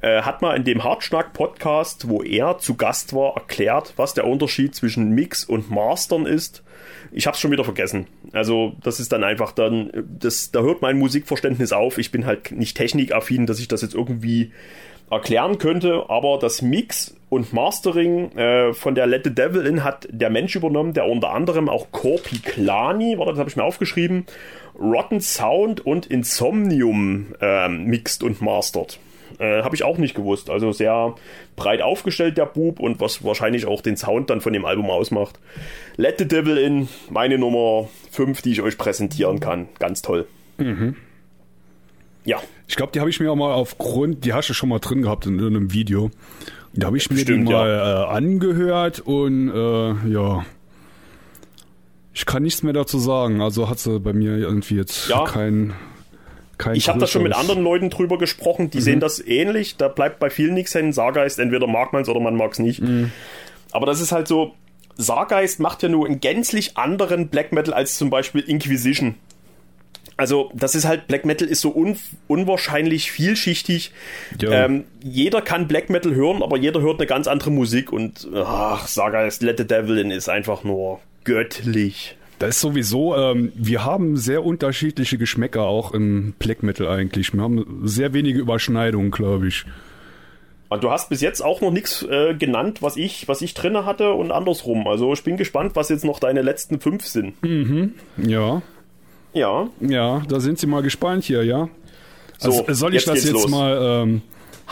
Äh, 0.02 0.22
hat 0.22 0.42
mal 0.42 0.56
in 0.56 0.64
dem 0.64 0.84
Hartschnack 0.84 1.34
Podcast, 1.34 2.08
wo 2.08 2.22
er 2.22 2.60
zu 2.60 2.76
Gast 2.76 3.14
war, 3.14 3.36
erklärt, 3.36 3.94
was 3.98 4.14
der 4.14 4.28
Unterschied 4.28 4.76
zwischen 4.76 5.10
Mix 5.10 5.44
und 5.44 5.70
Mastern 5.70 6.26
ist. 6.26 6.64
Ich 7.12 7.28
hab's 7.28 7.40
schon 7.40 7.52
wieder 7.52 7.64
vergessen. 7.64 8.08
Also, 8.34 8.74
das 8.84 9.00
ist 9.00 9.12
dann 9.12 9.24
einfach 9.24 9.52
dann, 9.52 9.92
das, 10.20 10.52
da 10.52 10.62
hört 10.62 10.82
mein 10.82 10.98
Musikverständnis 10.98 11.72
auf. 11.72 11.98
Ich 11.98 12.12
bin 12.12 12.26
halt 12.26 12.52
nicht 12.52 12.78
technikaffin, 12.78 13.46
dass 13.46 13.60
ich 13.60 13.68
das 13.68 13.82
jetzt 13.82 13.96
irgendwie 13.96 14.52
erklären 15.10 15.58
könnte, 15.58 16.06
aber 16.08 16.38
das 16.40 16.62
Mix 16.62 17.16
und 17.30 17.54
Mastering 17.54 18.32
äh, 18.38 18.74
von 18.74 18.96
der 18.96 19.08
Let 19.08 19.24
the 19.24 19.34
Devil 19.34 19.66
In 19.66 19.84
hat 19.84 20.08
der 20.12 20.30
Mensch 20.30 20.56
übernommen, 20.56 20.94
der 20.94 21.08
unter 21.08 21.32
anderem 21.32 21.68
auch 21.68 21.92
Corpi 21.92 22.40
Clani, 22.40 23.18
warte, 23.18 23.32
das 23.32 23.40
habe 23.40 23.50
ich 23.50 23.56
mir 23.56 23.64
aufgeschrieben, 23.64 24.26
Rotten 24.80 25.22
Sound 25.22 25.86
und 25.86 26.06
Insomnium 26.06 27.34
äh, 27.42 27.68
mixt 27.70 28.24
und 28.24 28.42
mastert. 28.42 29.00
Äh, 29.38 29.64
habe 29.64 29.76
ich 29.76 29.84
auch 29.84 29.98
nicht 29.98 30.16
gewusst. 30.16 30.50
Also 30.50 30.72
sehr 30.72 31.16
breit 31.56 31.82
aufgestellt, 31.82 32.38
der 32.38 32.46
Bub, 32.46 32.80
und 32.80 33.00
was 33.00 33.24
wahrscheinlich 33.24 33.66
auch 33.66 33.82
den 33.82 33.98
Sound 33.98 34.30
dann 34.30 34.42
von 34.42 34.54
dem 34.54 34.66
Album 34.66 34.90
ausmacht. 34.90 35.40
Let 35.98 36.20
the 36.20 36.28
Devil 36.28 36.58
In, 36.58 36.90
meine 37.10 37.38
Nummer 37.38 37.88
5, 38.12 38.42
die 38.42 38.52
ich 38.52 38.62
euch 38.62 38.78
präsentieren 38.78 39.40
kann. 39.40 39.70
Ganz 39.80 40.02
toll. 40.02 40.28
Mhm. 40.58 40.96
Ja. 42.26 42.38
Ich 42.68 42.76
glaube, 42.76 42.92
die 42.92 43.00
habe 43.00 43.10
ich 43.10 43.20
mir 43.20 43.32
auch 43.32 43.36
mal 43.36 43.54
aufgrund, 43.54 44.26
die 44.26 44.34
hast 44.34 44.50
du 44.50 44.54
schon 44.54 44.70
mal 44.70 44.80
drin 44.80 45.02
gehabt 45.02 45.26
in 45.26 45.40
irgendeinem 45.40 45.74
Video. 45.74 46.12
Da 46.74 46.88
habe 46.88 46.98
ich 46.98 47.10
mir 47.10 47.16
Bestimmt, 47.16 47.48
die 47.48 47.54
mal 47.54 47.70
ja. 47.70 48.04
äh, 48.04 48.08
angehört 48.16 49.00
und 49.00 49.50
äh, 49.50 50.10
ja. 50.10 50.46
Ich 52.14 52.26
kann 52.26 52.44
nichts 52.44 52.64
mehr 52.64 52.74
dazu 52.74 53.00
sagen. 53.00 53.42
Also 53.42 53.70
hat 53.70 53.80
sie 53.80 54.00
bei 54.00 54.14
mir 54.14 54.38
irgendwie 54.38 54.76
jetzt 54.76 55.10
ja. 55.10 55.24
kein. 55.26 55.74
Kein 56.60 56.76
ich 56.76 56.88
habe 56.88 57.00
da 57.00 57.08
schon 57.08 57.24
mit 57.24 57.34
anderen 57.34 57.64
Leuten 57.64 57.90
drüber 57.90 58.20
gesprochen, 58.20 58.70
die 58.70 58.78
mhm. 58.78 58.84
sehen 58.84 59.00
das 59.00 59.20
ähnlich. 59.26 59.78
Da 59.78 59.88
bleibt 59.88 60.20
bei 60.20 60.30
vielen 60.30 60.54
nichts 60.54 60.76
hängen. 60.76 60.94
Sargeist, 60.94 61.40
entweder 61.40 61.66
mag 61.66 61.92
man 61.94 62.04
es 62.04 62.10
oder 62.10 62.20
man 62.20 62.36
mag 62.36 62.52
es 62.52 62.60
nicht. 62.60 62.82
Mhm. 62.82 63.12
Aber 63.72 63.88
das 63.88 64.00
ist 64.00 64.12
halt 64.12 64.28
so. 64.28 64.54
Sargeist 64.96 65.60
macht 65.62 65.82
ja 65.82 65.90
nur 65.90 66.06
einen 66.06 66.20
gänzlich 66.20 66.78
anderen 66.78 67.30
Black 67.30 67.54
Metal 67.54 67.74
als 67.74 67.98
zum 67.98 68.10
Beispiel 68.10 68.42
Inquisition 68.42 69.16
also 70.20 70.52
das 70.54 70.76
ist 70.76 70.86
halt, 70.86 71.08
Black 71.08 71.24
Metal 71.24 71.48
ist 71.48 71.62
so 71.62 71.74
un 71.74 71.98
unwahrscheinlich 72.28 73.10
vielschichtig. 73.10 73.94
Ähm, 74.42 74.84
jeder 75.02 75.42
kann 75.42 75.70
Black 75.70 75.90
Metal 75.90 76.14
hören, 76.14 76.44
aber 76.44 76.58
jeder 76.58 76.82
hört 76.82 77.00
eine 77.00 77.08
ganz 77.08 77.28
andere 77.28 77.52
Musik 77.52 77.94
und 77.94 78.28
ach, 78.36 78.86
Saga 78.86 79.26
ist 79.26 79.42
Let 79.42 79.60
the 79.60 79.66
Devil 79.66 79.98
in 79.98 80.12
ist 80.12 80.28
einfach 80.28 80.66
nur 80.66 81.00
göttlich. 81.24 82.18
Das 82.40 82.56
ist 82.56 82.62
sowieso, 82.62 83.16
ähm, 83.16 83.52
wir 83.54 83.84
haben 83.84 84.16
sehr 84.16 84.46
unterschiedliche 84.46 85.18
Geschmäcker 85.18 85.64
auch 85.64 85.92
im 85.94 86.34
Black 86.40 86.64
Metal 86.64 86.88
eigentlich. 86.88 87.34
Wir 87.34 87.42
haben 87.42 87.82
sehr 87.84 88.14
wenige 88.14 88.40
Überschneidungen, 88.40 89.12
glaube 89.12 89.48
ich. 89.50 89.66
Und 90.70 90.84
du 90.84 90.92
hast 90.92 91.10
bis 91.10 91.20
jetzt 91.22 91.42
auch 91.42 91.62
noch 91.62 91.72
nichts 91.72 92.04
äh, 92.04 92.36
genannt, 92.36 92.82
was 92.82 92.96
ich, 92.96 93.28
was 93.28 93.42
ich 93.42 93.56
drinne 93.56 93.86
hatte 93.86 94.14
und 94.14 94.32
andersrum. 94.32 94.88
Also 94.88 95.12
ich 95.14 95.24
bin 95.24 95.36
gespannt, 95.36 95.76
was 95.76 95.90
jetzt 95.90 96.06
noch 96.06 96.20
deine 96.20 96.42
letzten 96.42 96.80
fünf 96.80 97.06
sind. 97.06 97.42
Mhm. 97.44 97.96
Ja. 98.18 98.62
Ja. 99.34 99.68
Ja, 99.82 100.22
da 100.28 100.40
sind 100.40 100.60
Sie 100.60 100.68
mal 100.68 100.82
gespannt 100.82 101.24
hier, 101.26 101.44
ja. 101.44 101.70
Also 102.40 102.64
so, 102.66 102.74
soll 102.74 102.96
ich 102.96 103.04
das 103.04 103.24
jetzt 103.24 103.34
los. 103.34 103.50
mal 103.50 104.04
ähm, 104.04 104.22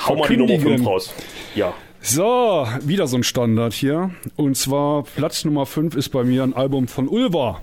Hau 0.05 0.15
mal 0.15 0.27
die 0.27 0.37
Nummer 0.37 0.59
5 0.59 0.85
raus. 0.85 1.13
Ja. 1.55 1.73
So, 2.09 2.65
wieder 2.83 3.05
so 3.05 3.17
ein 3.17 3.23
Standard 3.23 3.73
hier. 3.73 4.11
Und 4.37 4.55
zwar 4.55 5.03
Platz 5.03 5.43
Nummer 5.43 5.65
5 5.65 5.93
ist 5.97 6.07
bei 6.09 6.23
mir 6.23 6.41
ein 6.43 6.53
Album 6.53 6.87
von 6.87 7.09
Ulva. 7.09 7.59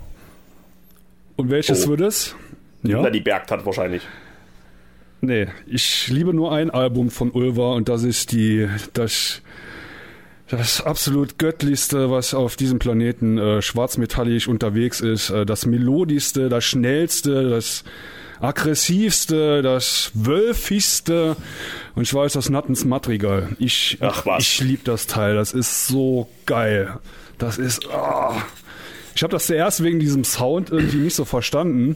Und 1.35 1.49
welches 1.49 1.87
oh. 1.87 1.89
wird 1.89 2.01
es? 2.01 2.35
Ja. 2.83 3.01
Na, 3.01 3.09
die 3.09 3.21
Bergtat 3.21 3.65
wahrscheinlich. 3.65 4.03
Nee, 5.21 5.47
ich 5.65 6.09
liebe 6.09 6.31
nur 6.31 6.53
ein 6.53 6.69
Album 6.69 7.09
von 7.09 7.31
Ulva 7.31 7.73
und 7.73 7.89
das 7.89 8.03
ist 8.03 8.33
die 8.33 8.69
das 8.93 9.41
das 10.47 10.79
absolut 10.79 11.39
göttlichste, 11.39 12.11
was 12.11 12.35
auf 12.35 12.55
diesem 12.55 12.77
Planeten 12.77 13.39
äh, 13.39 13.63
schwarzmetallisch 13.63 14.47
unterwegs 14.47 15.01
ist, 15.01 15.31
äh, 15.31 15.47
das 15.47 15.65
melodischste, 15.65 16.49
das 16.49 16.65
schnellste, 16.65 17.49
das 17.49 17.83
aggressivste, 18.41 19.61
das 19.61 20.11
wölfigste 20.13 21.35
und 21.95 22.03
ich 22.03 22.13
weiß 22.13 22.33
das 22.33 22.49
Nattens 22.49 22.85
Madrigal. 22.85 23.49
Ich, 23.59 23.97
Ach, 24.01 24.25
was. 24.25 24.43
ich 24.43 24.61
liebe 24.61 24.83
das 24.83 25.07
Teil, 25.07 25.35
das 25.35 25.53
ist 25.53 25.87
so 25.87 26.29
geil. 26.45 26.99
Das 27.37 27.57
ist, 27.57 27.87
oh, 27.91 28.33
Ich 29.15 29.23
habe 29.23 29.31
das 29.31 29.45
zuerst 29.47 29.83
wegen 29.83 29.99
diesem 29.99 30.23
Sound 30.23 30.69
irgendwie 30.69 30.97
nicht 30.97 31.15
so 31.15 31.25
verstanden. 31.25 31.95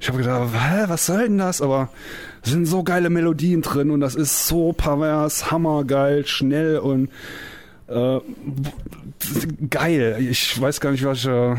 Ich 0.00 0.08
habe 0.08 0.18
gedacht, 0.18 0.50
Hä, 0.52 0.84
was 0.88 1.06
soll 1.06 1.24
denn 1.24 1.38
das? 1.38 1.62
Aber 1.62 1.88
es 2.42 2.50
sind 2.50 2.66
so 2.66 2.82
geile 2.82 3.08
Melodien 3.10 3.62
drin 3.62 3.90
und 3.90 4.00
das 4.00 4.14
ist 4.14 4.46
so 4.46 4.72
pervers, 4.72 5.50
hammergeil, 5.50 6.26
schnell 6.26 6.78
und 6.78 7.08
äh, 7.88 8.18
geil. 9.70 10.16
Ich 10.20 10.60
weiß 10.60 10.80
gar 10.80 10.92
nicht, 10.92 11.04
was 11.04 11.18
ich. 11.18 11.26
Äh, 11.26 11.56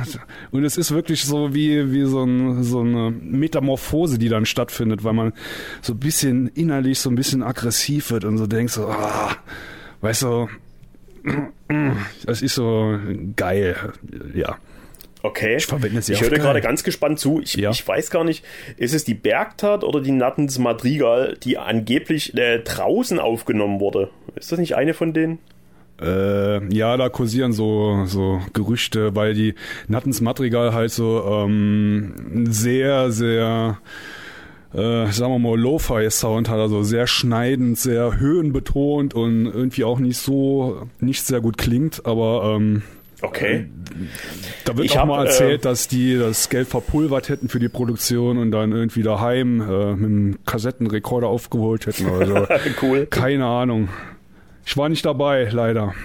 und 0.51 0.63
es 0.63 0.77
ist 0.77 0.91
wirklich 0.91 1.23
so 1.23 1.53
wie, 1.53 1.91
wie 1.91 2.05
so, 2.05 2.23
ein, 2.23 2.63
so 2.63 2.81
eine 2.81 3.11
Metamorphose, 3.11 4.17
die 4.17 4.29
dann 4.29 4.45
stattfindet, 4.45 5.03
weil 5.03 5.13
man 5.13 5.33
so 5.81 5.93
ein 5.93 5.99
bisschen 5.99 6.47
innerlich 6.47 6.99
so 6.99 7.09
ein 7.09 7.15
bisschen 7.15 7.43
aggressiv 7.43 8.11
wird 8.11 8.25
und 8.25 8.37
so 8.37 8.47
denkt 8.47 8.71
so, 8.71 8.87
ah, 8.87 9.35
weißt 10.01 10.23
du, 10.23 10.49
das 12.25 12.41
ist 12.41 12.55
so 12.55 12.97
geil. 13.35 13.75
Ja. 14.33 14.57
Okay. 15.23 15.57
Ich 15.57 15.65
verwende 15.65 16.01
sie 16.01 16.13
Ich 16.13 16.21
höre 16.21 16.29
gerade 16.29 16.61
ganz 16.61 16.83
gespannt 16.83 17.19
zu. 17.19 17.41
Ich, 17.41 17.55
ja. 17.55 17.71
ich, 17.71 17.85
weiß 17.85 18.11
gar 18.11 18.23
nicht, 18.23 18.45
ist 18.77 18.93
es 18.93 19.03
die 19.03 19.13
Bergtat 19.13 19.83
oder 19.83 20.01
die 20.01 20.11
Nattens 20.11 20.57
Madrigal, 20.59 21.37
die 21.43 21.57
angeblich 21.57 22.37
äh, 22.37 22.59
draußen 22.59 23.19
aufgenommen 23.19 23.79
wurde? 23.79 24.09
Ist 24.35 24.51
das 24.51 24.59
nicht 24.59 24.75
eine 24.75 24.93
von 24.93 25.13
denen? 25.13 25.39
Äh, 26.01 26.73
ja, 26.73 26.95
da 26.97 27.09
kursieren 27.09 27.53
so, 27.53 28.03
so 28.05 28.41
Gerüchte, 28.53 29.15
weil 29.15 29.33
die 29.33 29.55
Nattens 29.87 30.21
Madrigal 30.21 30.73
halt 30.73 30.91
so 30.91 31.23
ähm, 31.25 32.45
sehr, 32.49 33.11
sehr 33.11 33.79
äh, 34.73 35.07
sagen 35.11 35.33
wir 35.33 35.39
mal, 35.39 35.59
Lo-Fi-Sound 35.59 36.49
hat, 36.49 36.59
also 36.59 36.83
sehr 36.83 37.07
schneidend, 37.07 37.79
sehr 37.79 38.19
höhenbetont 38.19 39.13
und 39.13 39.45
irgendwie 39.45 39.83
auch 39.83 39.99
nicht 39.99 40.17
so, 40.17 40.87
nicht 40.99 41.25
sehr 41.25 41.41
gut 41.41 41.57
klingt, 41.57 42.05
aber 42.05 42.55
ähm, 42.55 42.83
Okay. 43.21 43.55
Äh, 43.55 43.65
da 44.65 44.77
wird 44.77 44.85
ich 44.85 44.91
auch 44.93 45.01
hab, 45.01 45.07
mal 45.07 45.25
erzählt, 45.25 45.61
äh, 45.61 45.63
dass 45.63 45.87
die 45.87 46.17
das 46.17 46.49
Geld 46.49 46.67
verpulvert 46.67 47.29
hätten 47.29 47.49
für 47.49 47.59
die 47.59 47.69
Produktion 47.69 48.37
und 48.37 48.51
dann 48.51 48.71
irgendwie 48.71 49.01
daheim 49.01 49.61
äh, 49.61 49.95
mit 49.95 50.05
einem 50.05 50.45
Kassettenrekorder 50.45 51.27
aufgeholt 51.27 51.87
hätten 51.87 52.07
oder 52.07 52.27
so. 52.27 52.47
cool. 52.83 53.07
Keine 53.07 53.45
Ahnung. 53.45 53.89
Ich 54.69 54.75
war 54.75 54.89
nicht 54.89 55.05
dabei, 55.05 55.47
leider. 55.49 55.95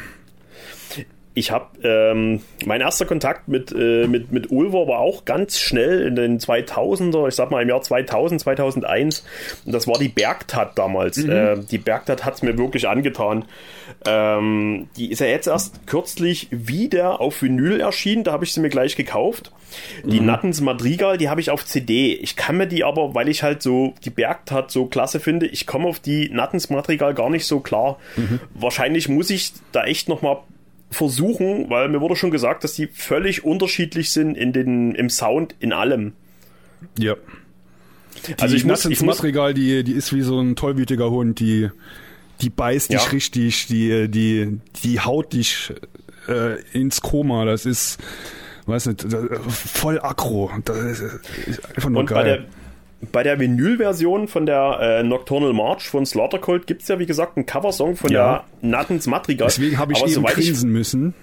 Ich 1.35 1.51
habe 1.51 1.67
ähm, 1.83 2.43
mein 2.67 2.81
erster 2.81 3.07
Kontakt 3.07 3.49
mit 3.49 3.73
äh, 3.73 4.07
mit 4.07 4.33
mit 4.33 4.51
Ulver 4.51 4.87
war 4.87 4.99
auch 4.99 5.25
ganz 5.25 5.59
schnell 5.59 6.07
in 6.07 6.15
den 6.15 6.39
2000er, 6.39 7.29
ich 7.29 7.35
sag 7.35 7.51
mal 7.51 7.63
im 7.63 7.69
Jahr 7.69 7.81
2000, 7.81 8.41
2001. 8.41 9.25
Und 9.65 9.73
das 9.73 9.87
war 9.87 9.99
die 9.99 10.09
Bergtat 10.09 10.79
damals. 10.79 11.17
Mhm. 11.17 11.31
Äh, 11.31 11.57
die 11.71 11.79
Bergtat 11.79 12.25
hat's 12.25 12.43
mir 12.43 12.59
wirklich 12.59 12.87
angetan. 12.87 13.47
Ähm, 14.07 14.89
die 14.97 15.11
ist 15.11 15.21
ja 15.21 15.27
jetzt 15.27 15.47
erst 15.47 15.87
kürzlich 15.87 16.49
wieder 16.51 17.21
auf 17.21 17.41
Vinyl 17.43 17.81
erschienen. 17.81 18.25
Da 18.25 18.33
habe 18.33 18.45
ich 18.45 18.53
sie 18.53 18.61
mir 18.61 18.71
gleich 18.71 18.97
gekauft. 18.97 19.53
Die 20.05 20.21
mhm. 20.21 20.27
Nattens 20.27 20.61
Madrigal, 20.61 21.19
die 21.19 21.29
habe 21.29 21.41
ich 21.41 21.51
auf 21.51 21.65
CD. 21.65 22.15
Ich 22.15 22.37
kann 22.37 22.57
mir 22.57 22.67
die 22.67 22.85
aber, 22.85 23.15
weil 23.15 23.29
ich 23.29 23.43
halt 23.43 23.63
so 23.63 23.95
die 24.05 24.11
Bergtat 24.11 24.71
so 24.71 24.87
klasse 24.87 25.21
finde, 25.21 25.47
ich 25.47 25.67
komme 25.67 25.89
auf 25.89 25.99
die 25.99 26.29
Nattens 26.31 26.71
Madrigal 26.71 27.15
gar 27.15 27.31
nicht 27.31 27.47
so 27.47 27.61
klar. 27.61 27.99
Mhm. 28.17 28.41
Wahrscheinlich 28.55 29.09
muss 29.09 29.31
ich 29.31 29.53
da 29.73 29.85
echt 29.85 30.09
nochmal 30.09 30.39
versuchen, 30.93 31.69
weil 31.71 31.89
mir 31.89 32.01
wurde 32.01 32.17
schon 32.17 32.31
gesagt, 32.31 32.65
dass 32.65 32.75
die 32.75 32.87
völlig 32.87 33.45
unterschiedlich 33.45 34.11
sind 34.11 34.37
in 34.37 34.53
den, 34.53 34.95
im 34.95 35.11
Sound, 35.11 35.55
in 35.59 35.73
allem. 35.73 36.13
Ja. 36.99 37.17
Die 38.27 38.35
also 38.41 38.55
ich 38.55 38.65
muss, 38.65 38.85
ich 38.85 39.03
muss 39.03 39.17
Madrigal, 39.17 39.55
die, 39.55 39.85
die 39.85 39.93
ist 39.93 40.13
wie 40.13 40.23
so 40.23 40.39
ein 40.39 40.55
tollwütiger 40.55 41.11
Hund, 41.11 41.41
die, 41.41 41.71
die 42.41 42.51
beißt 42.51 42.93
ja. 42.93 42.99
dich 42.99 43.13
richtig, 43.13 43.67
die, 43.67 44.09
die, 44.09 44.61
die 44.85 45.01
haut 45.01 45.33
dich 45.33 45.73
äh, 46.29 46.61
ins 46.73 47.01
Koma. 47.01 47.45
Das 47.45 47.67
ist, 47.67 47.99
weiß 48.67 48.87
nicht, 48.87 49.07
voll 49.49 50.01
aggro. 50.01 50.51
Das 50.65 50.79
ist 51.01 51.65
einfach 51.75 51.89
nur 51.89 52.01
Und 52.01 52.07
geil. 52.07 52.47
Bei 53.11 53.23
der, 53.23 53.41
Vinyl-Version 53.41 54.29
von 54.29 54.47
der 54.47 54.79
äh, 54.81 55.03
Nocturnal 55.03 55.53
March 55.53 55.89
von 55.89 56.07
Slaughter 56.07 56.39
Cold 56.39 56.67
gibt 56.67 56.83
es 56.83 56.89
ja, 56.89 56.99
wie 56.99 57.07
gesagt, 57.07 57.37
einen 57.37 57.47
Coversong 57.47 57.97
von 57.97 58.11
ja. 58.11 58.45
der 58.61 58.71
Nattens 58.71 59.07
Madrigal. 59.07 59.49
Deswegen 59.49 59.79
habe 59.79 59.93
ich 59.93 60.03
Aber 60.03 60.11
eben 60.11 60.25
grinsen 60.25 60.71
müssen. 60.71 61.15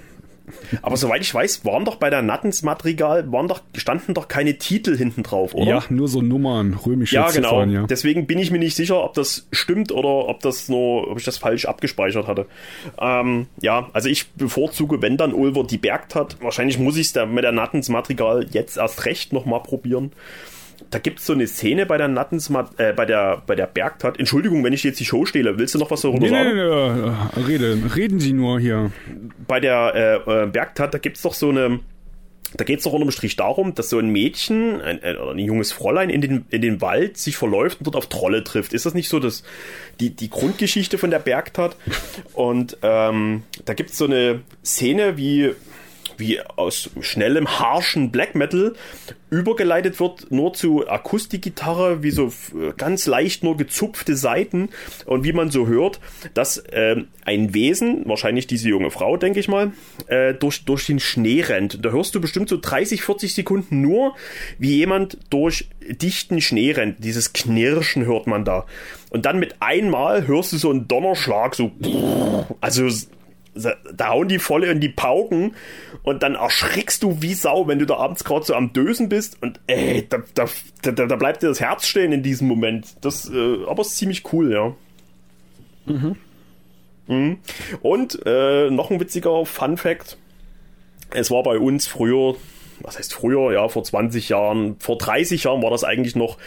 Aber 0.82 0.98
soweit 0.98 1.22
ich 1.22 1.34
weiß, 1.34 1.66
waren 1.66 1.86
doch 1.86 1.96
bei 1.96 2.10
der 2.10 2.22
Nattens 2.22 2.64
Madrigal, 2.64 3.32
waren 3.32 3.48
doch, 3.48 3.62
standen 3.76 4.14
doch 4.14 4.28
keine 4.28 4.58
Titel 4.58 4.98
hinten 4.98 5.24
drauf, 5.24 5.54
oder? 5.54 5.66
Ja, 5.66 5.84
nur 5.90 6.08
so 6.08 6.22
Nummern, 6.22 6.74
römische 6.74 7.16
Ja, 7.16 7.30
genau. 7.30 7.50
Ziffern, 7.50 7.72
ja. 7.72 7.84
Deswegen 7.88 8.28
bin 8.28 8.40
ich 8.40 8.52
mir 8.52 8.60
nicht 8.60 8.76
sicher, 8.76 9.04
ob 9.04 9.14
das 9.14 9.48
stimmt 9.52 9.92
oder 9.92 10.28
ob 10.28 10.40
das 10.42 10.70
nur, 10.70 11.10
ob 11.10 11.20
ich 11.20 11.26
das 11.26 11.38
falsch 11.38 11.66
abgespeichert 11.66 12.28
hatte. 12.28 12.46
Ähm, 13.00 13.48
ja, 13.62 13.90
also 13.94 14.10
ich 14.10 14.32
bevorzuge, 14.32 15.02
wenn 15.02 15.18
dann 15.18 15.34
Ulver 15.34 15.64
die 15.64 15.78
Bergtat. 15.78 16.38
Wahrscheinlich 16.42 16.80
muss 16.80 16.98
ich 16.98 17.16
es 17.16 17.28
mit 17.28 17.44
der 17.44 17.52
Nattens 17.52 17.90
Madrigal 17.90 18.48
jetzt 18.52 18.78
erst 18.78 19.06
recht 19.06 19.34
nochmal 19.34 19.62
probieren 19.62 20.12
da 20.90 21.00
gibt 21.00 21.20
es 21.20 21.26
so 21.26 21.34
eine 21.34 21.48
Szene 21.48 21.86
bei 21.86 21.98
der 21.98 22.08
Nattensmat, 22.08 22.80
äh, 22.80 22.94
bei 22.94 23.06
der, 23.06 23.44
bei 23.46 23.56
der 23.56 23.68
Bergtat. 23.68 24.20
Entschuldigung, 24.20 24.64
wenn 24.64 24.74
ich 24.74 24.84
jetzt 24.84 25.00
die 25.00 25.06
Show 25.06 25.26
stehle. 25.26 25.58
Willst 25.58 25.76
du 25.76 25.80
noch 25.80 25.92
was 25.92 26.02
darüber 26.02 26.20
nee, 26.20 26.30
sagen? 26.30 26.56
Nee, 26.56 27.02
nee, 27.02 27.18
nee, 27.36 27.44
rede, 27.46 27.96
reden 27.96 28.20
Sie 28.20 28.34
nur 28.34 28.60
hier. 28.60 28.92
Bei 29.48 29.60
der 29.60 30.24
äh, 30.28 30.44
äh 30.44 30.48
Bergtat, 30.48 30.94
da 30.94 30.98
gibt 30.98 31.18
es 31.18 31.24
doch 31.24 31.34
so 31.34 31.50
eine, 31.50 31.80
da 32.56 32.64
geht 32.64 32.80
es 32.80 32.86
doch 32.86 32.94
unterm 32.94 33.12
Strich 33.12 33.36
darum, 33.36 33.76
dass 33.76 33.90
so 33.90 34.00
ein 34.00 34.10
Mädchen 34.10 34.82
ein, 34.82 35.02
ein, 35.04 35.18
ein, 35.18 35.40
junges 35.40 35.72
Fräulein 35.72 36.10
in 36.10 36.22
den, 36.22 36.46
in 36.50 36.62
den 36.62 36.82
Wald 36.82 37.18
sich 37.18 37.38
verläuft 37.38 37.80
und 37.80 37.88
dort 37.88 37.96
auf 37.96 38.08
Trolle 38.08 38.44
trifft. 38.44 38.74
Ist 38.74 38.86
das 38.86 38.94
nicht 38.94 39.10
so 39.10 39.20
das, 39.20 39.44
die, 40.00 40.16
die 40.16 40.30
Grundgeschichte 40.30 40.98
von 40.98 41.12
der 41.12 41.20
Bergtat? 41.20 41.76
Und 42.34 42.78
ähm, 42.82 43.44
da 43.66 43.74
gibt 43.74 43.92
es 43.92 43.98
so 43.98 44.06
eine 44.06 44.42
Szene, 44.64 45.18
wie 45.18 45.52
wie 46.20 46.42
aus 46.42 46.90
schnellem, 47.02 47.48
harschen 47.60 48.12
Black 48.12 48.36
Metal 48.36 48.74
übergeleitet 49.30 50.00
wird, 50.00 50.32
nur 50.32 50.54
zu 50.54 50.88
Akustikgitarre, 50.88 52.02
wie 52.04 52.12
so 52.12 52.32
ganz 52.78 53.06
leicht 53.06 53.44
nur 53.44 53.58
gezupfte 53.58 54.16
Seiten 54.16 54.70
und 55.06 55.24
wie 55.24 55.34
man 55.34 55.52
so 55.52 55.68
hört, 55.68 56.00
dass 56.34 56.58
äh, 56.58 57.04
ein 57.26 57.54
Wesen, 57.54 58.04
wahrscheinlich 58.06 58.48
diese 58.48 58.70
junge 58.70 58.92
Frau, 58.92 59.18
denke 59.18 59.40
ich 59.40 59.48
mal, 59.48 59.72
äh, 60.08 60.34
durch, 60.34 60.66
durch 60.66 60.86
den 60.88 61.00
Schnee 61.00 61.42
rennt. 61.42 61.86
Da 61.86 61.92
hörst 61.92 62.16
du 62.16 62.22
bestimmt 62.22 62.50
so 62.50 62.58
30, 62.60 63.04
40 63.04 63.36
Sekunden 63.36 63.82
nur, 63.82 64.16
wie 64.58 64.78
jemand 64.78 65.18
durch 65.30 65.70
dichten 65.88 66.42
Schnee 66.42 66.72
rennt. 66.72 67.04
Dieses 67.04 67.34
Knirschen 67.34 68.06
hört 68.06 68.26
man 68.26 68.46
da. 68.46 68.66
Und 69.12 69.26
dann 69.26 69.40
mit 69.40 69.56
einmal 69.60 70.28
hörst 70.28 70.54
du 70.54 70.58
so 70.58 70.72
einen 70.72 70.88
Donnerschlag, 70.88 71.56
so, 71.56 71.72
also 72.62 72.90
da 73.94 74.10
hauen 74.10 74.28
die 74.28 74.40
volle 74.40 74.68
in 74.68 74.80
die 74.80 74.90
Pauken 74.90 75.56
und 76.04 76.24
dann 76.24 76.36
erschrickst 76.36 77.04
du 77.04 77.22
wie 77.22 77.34
Sau, 77.34 77.68
wenn 77.68 77.80
du 77.80 77.86
da 77.86 77.98
abends 77.98 78.24
gerade 78.24 78.46
so 78.46 78.56
am 78.56 78.74
Dösen 78.74 79.10
bist 79.10 79.42
und 79.42 79.60
ey, 79.68 80.08
da, 80.08 80.20
da, 80.34 80.46
da, 80.82 80.92
da, 80.92 81.16
bleibt 81.16 81.44
dir 81.44 81.48
das 81.48 81.60
Herz 81.60 81.88
stehen 81.88 82.12
in 82.12 82.24
diesem 82.24 82.48
Moment. 82.48 82.96
Das, 83.02 83.30
äh, 83.30 83.66
aber 83.68 83.82
ist 83.82 83.98
ziemlich 83.98 84.24
cool, 84.34 84.52
ja. 84.52 84.76
Mhm. 85.86 86.16
mhm. 87.08 87.38
Und 87.82 88.20
äh, 88.26 88.70
noch 88.70 88.92
ein 88.92 89.00
witziger 89.00 89.46
Fun 89.46 89.78
Fact. 89.78 90.18
Es 91.12 91.32
war 91.32 91.44
bei 91.44 91.58
uns 91.58 91.88
früher, 91.88 92.36
was 92.82 92.98
heißt 92.98 93.14
früher, 93.14 93.52
ja, 93.54 93.68
vor 93.68 93.84
20 93.84 94.30
Jahren, 94.30 94.78
vor 94.80 94.98
30 94.98 95.44
Jahren 95.44 95.62
war 95.62 95.72
das 95.72 95.84
eigentlich 95.84 96.16
noch 96.16 96.38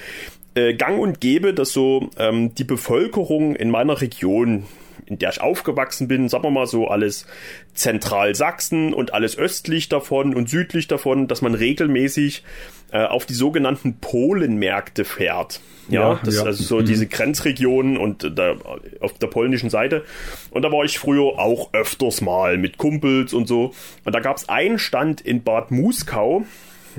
äh, 0.55 0.75
gang 0.75 1.01
und 1.01 1.21
gäbe, 1.21 1.55
dass 1.55 1.73
so 1.73 2.11
ähm, 2.19 2.55
die 2.55 2.65
Bevölkerung 2.65 3.57
in 3.57 3.71
meiner 3.71 4.01
Region, 4.01 4.65
in 5.07 5.19
der 5.19 5.31
ich 5.31 5.41
aufgewachsen 5.41 6.09
bin, 6.09 6.29
sagen 6.29 6.45
wir 6.45 6.51
mal 6.51 6.67
so 6.67 6.89
alles 6.89 7.27
Zentralsachsen 7.75 8.95
und 8.95 9.15
alles 9.15 9.37
östlich 9.37 9.89
davon 9.89 10.35
und 10.35 10.49
südlich 10.49 10.89
davon, 10.89 11.29
dass 11.29 11.43
man 11.43 11.55
regelmäßig 11.55 12.45
äh, 12.93 13.05
auf 13.05 13.27
die 13.27 13.35
sogenannten 13.35 13.99
Polenmärkte 13.99 15.05
fährt. 15.05 15.61
Ja, 15.89 16.13
ja 16.13 16.21
das 16.25 16.37
ja. 16.37 16.43
also 16.45 16.63
so 16.63 16.79
mhm. 16.79 16.85
diese 16.85 17.07
Grenzregionen 17.07 17.97
und 17.97 18.39
da 18.39 18.57
auf 19.01 19.15
der 19.15 19.27
polnischen 19.27 19.71
Seite. 19.71 20.05
Und 20.51 20.63
da 20.63 20.71
war 20.71 20.85
ich 20.85 20.99
früher 20.99 21.39
auch 21.39 21.73
öfters 21.73 22.21
mal 22.21 22.59
mit 22.59 22.79
Kumpels 22.79 23.35
und 23.35 23.49
so. 23.49 23.73
Und 24.05 24.15
da 24.15 24.21
gab 24.21 24.37
es 24.37 24.49
einen 24.49 24.79
Stand 24.79 25.21
in 25.21 25.43
Bad 25.43 25.71
Muskau. 25.71 26.45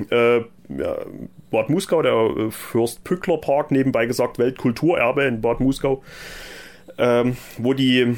Äh, 0.10 0.38
ja, 0.38 0.98
Bad 1.52 1.70
Muskau, 1.70 2.02
der 2.02 2.14
äh, 2.14 2.52
Fürst 2.52 3.04
Pückler 3.04 3.38
Park, 3.38 3.72
nebenbei 3.72 4.06
gesagt 4.08 4.40
Weltkulturerbe 4.40 5.24
in 5.24 5.42
Bad 5.42 5.60
Muskau 5.60 6.04
ähm, 6.98 7.38
wo 7.58 7.74
die, 7.74 8.16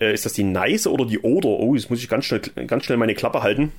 äh, 0.00 0.12
ist 0.12 0.24
das 0.24 0.32
die 0.32 0.44
Neiße 0.44 0.90
oder 0.90 1.06
die 1.06 1.20
Oder? 1.20 1.48
Oh, 1.48 1.74
jetzt 1.74 1.90
muss 1.90 2.02
ich 2.02 2.08
ganz 2.08 2.24
schnell, 2.26 2.40
ganz 2.66 2.84
schnell 2.84 2.98
meine 2.98 3.14
Klappe 3.14 3.42
halten. 3.42 3.72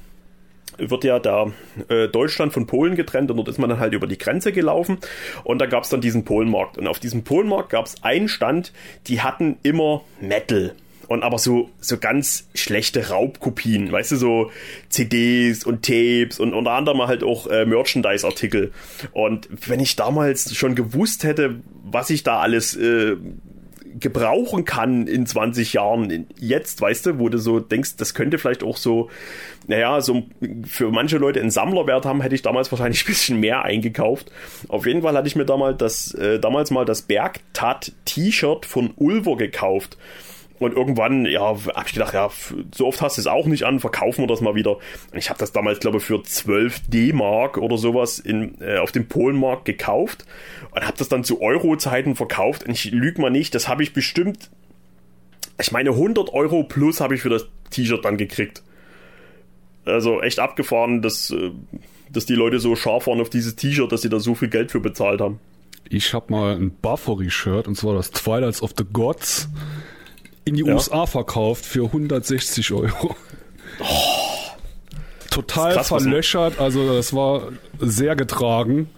Wird 0.78 1.06
ja 1.06 1.20
da 1.20 1.52
äh, 1.88 2.08
Deutschland 2.10 2.52
von 2.52 2.68
Polen 2.68 2.96
getrennt 2.96 3.32
und 3.32 3.38
dort 3.38 3.48
ist 3.48 3.60
man 3.60 3.70
dann 3.70 3.80
halt 3.80 3.94
über 3.94 4.08
die 4.08 4.18
Grenze 4.18 4.52
gelaufen 4.52 4.98
und 5.46 5.60
da 5.60 5.68
gab 5.68 5.84
es 5.84 5.90
dann 5.90 6.02
diesen 6.02 6.26
Polenmarkt. 6.26 6.78
Und 6.78 6.88
auf 6.88 7.00
diesem 7.00 7.24
Polenmarkt 7.24 7.70
gab 7.70 7.86
es 7.86 8.04
einen 8.04 8.28
Stand, 8.28 8.74
die 9.08 9.22
hatten 9.22 9.58
immer 9.64 10.04
Metal 10.20 10.76
und 11.08 11.24
aber 11.24 11.38
so, 11.38 11.70
so 11.80 11.98
ganz 11.98 12.48
schlechte 12.54 13.10
Raubkopien, 13.10 13.92
weißt 13.92 14.14
du, 14.14 14.16
so 14.16 14.52
CDs 14.90 15.64
und 15.64 15.84
Tapes 15.84 16.40
und 16.40 16.54
unter 16.54 16.72
anderem 16.72 17.02
halt 17.08 17.24
auch 17.24 17.48
äh, 17.48 17.66
Merchandise-Artikel. 17.66 18.72
Und 19.12 19.48
wenn 19.68 19.80
ich 19.80 19.96
damals 19.96 20.56
schon 20.56 20.76
gewusst 20.76 21.24
hätte, 21.24 21.62
was 21.84 22.10
ich 22.10 22.24
da 22.24 22.40
alles 22.40 22.76
äh, 22.76 23.16
gebrauchen 24.00 24.66
kann 24.66 25.08
in 25.08 25.26
20 25.26 25.74
Jahren. 25.74 26.28
Jetzt, 26.38 26.82
weißt 26.82 27.06
du, 27.06 27.20
wo 27.20 27.30
du 27.30 27.38
so 27.38 27.60
denkst, 27.60 27.96
das 27.98 28.14
könnte 28.14 28.38
vielleicht 28.38 28.64
auch 28.64 28.78
so, 28.78 29.10
naja, 29.68 30.02
so 30.02 30.24
für 30.66 30.92
manche 30.92 31.18
Leute 31.18 31.40
einen 31.40 31.52
Sammlerwert 31.52 32.06
haben, 32.06 32.22
hätte 32.22 32.36
ich 32.36 32.42
damals 32.42 32.72
wahrscheinlich 32.72 33.04
ein 33.04 33.08
bisschen 33.08 33.40
mehr 33.40 33.64
eingekauft. 33.64 34.32
Auf 34.68 34.86
jeden 34.86 35.02
Fall 35.02 35.16
hatte 35.16 35.28
ich 35.28 35.36
mir 35.36 35.46
damals 35.46 35.78
das, 35.78 36.14
äh, 36.14 36.40
damals 36.40 36.72
mal 36.72 36.86
das 36.86 37.04
Bergtat-T-Shirt 37.04 38.66
von 38.66 38.94
Ulver 38.98 39.38
gekauft. 39.38 39.98
Und 40.58 40.74
irgendwann, 40.74 41.26
ja, 41.26 41.42
habe 41.42 41.60
ich 41.86 41.94
gedacht, 41.94 42.14
ja, 42.14 42.30
so 42.74 42.88
oft 42.88 43.02
hast 43.02 43.18
du 43.18 43.22
es 43.22 43.28
auch 43.28 43.46
nicht 43.46 43.64
an, 43.64 43.80
verkaufen 43.80 44.24
wir 44.24 44.28
das 44.28 44.40
mal 44.40 44.56
wieder. 44.56 44.78
Und 45.12 45.18
ich 45.18 45.30
habe 45.30 45.38
das 45.38 45.52
damals, 45.52 45.80
glaube 45.80 45.98
ich, 45.98 46.04
für 46.04 46.24
12 46.24 46.88
D-Mark 46.88 47.58
oder 47.58 47.78
sowas 47.78 48.20
in, 48.20 48.62
äh, 48.62 48.78
auf 48.78 48.94
dem 48.94 49.08
Polenmarkt 49.08 49.66
gekauft 49.66 50.26
und 50.72 50.86
habe 50.86 50.98
das 50.98 51.10
dann 51.10 51.26
zu 51.26 51.42
Euro-Zeiten 51.42 52.16
verkauft. 52.16 52.64
Und 52.64 52.72
ich 52.72 52.92
lüge 52.92 53.22
mal 53.22 53.32
nicht, 53.32 53.54
das 53.54 53.68
habe 53.68 53.84
ich 53.84 53.92
bestimmt, 53.92 54.50
ich 55.60 55.74
meine 55.74 55.90
100 55.90 56.32
Euro 56.34 56.64
plus 56.64 57.02
habe 57.02 57.16
ich 57.16 57.22
für 57.22 57.30
das 57.30 57.48
T-Shirt 57.72 58.06
dann 58.06 58.18
gekriegt. 58.18 58.64
Also 59.84 60.22
echt 60.22 60.40
abgefahren, 60.40 61.02
dass, 61.02 61.32
äh, 61.32 61.52
dass 62.10 62.26
die 62.26 62.36
Leute 62.36 62.60
so 62.60 62.78
scharf 62.78 63.08
waren 63.08 63.20
auf 63.20 63.30
dieses 63.30 63.58
T-Shirt, 63.58 63.92
dass 63.92 64.04
sie 64.04 64.10
da 64.10 64.22
so 64.22 64.36
viel 64.36 64.48
Geld 64.48 64.72
für 64.72 64.80
bezahlt 64.80 65.20
haben. 65.20 65.42
Ich 65.90 66.14
habe 66.14 66.32
mal 66.32 66.56
ein 66.56 66.72
Buffery-Shirt 66.72 67.68
und 67.68 67.76
zwar 67.76 67.94
das 67.94 68.12
Twilights 68.12 68.62
of 68.64 68.74
the 68.78 68.86
Gods 68.92 69.50
in 70.46 70.56
die 70.56 70.64
ja. 70.64 70.74
USA 70.74 71.06
verkauft 71.06 71.66
für 71.66 71.86
160 71.86 72.72
Euro. 72.72 73.16
Oh, 73.80 73.86
Total 75.30 75.74
krass, 75.74 75.90
verlöchert, 75.90 76.60
also 76.60 76.96
das 76.96 77.14
war 77.14 77.52
sehr 77.80 78.16
getragen. 78.16 78.90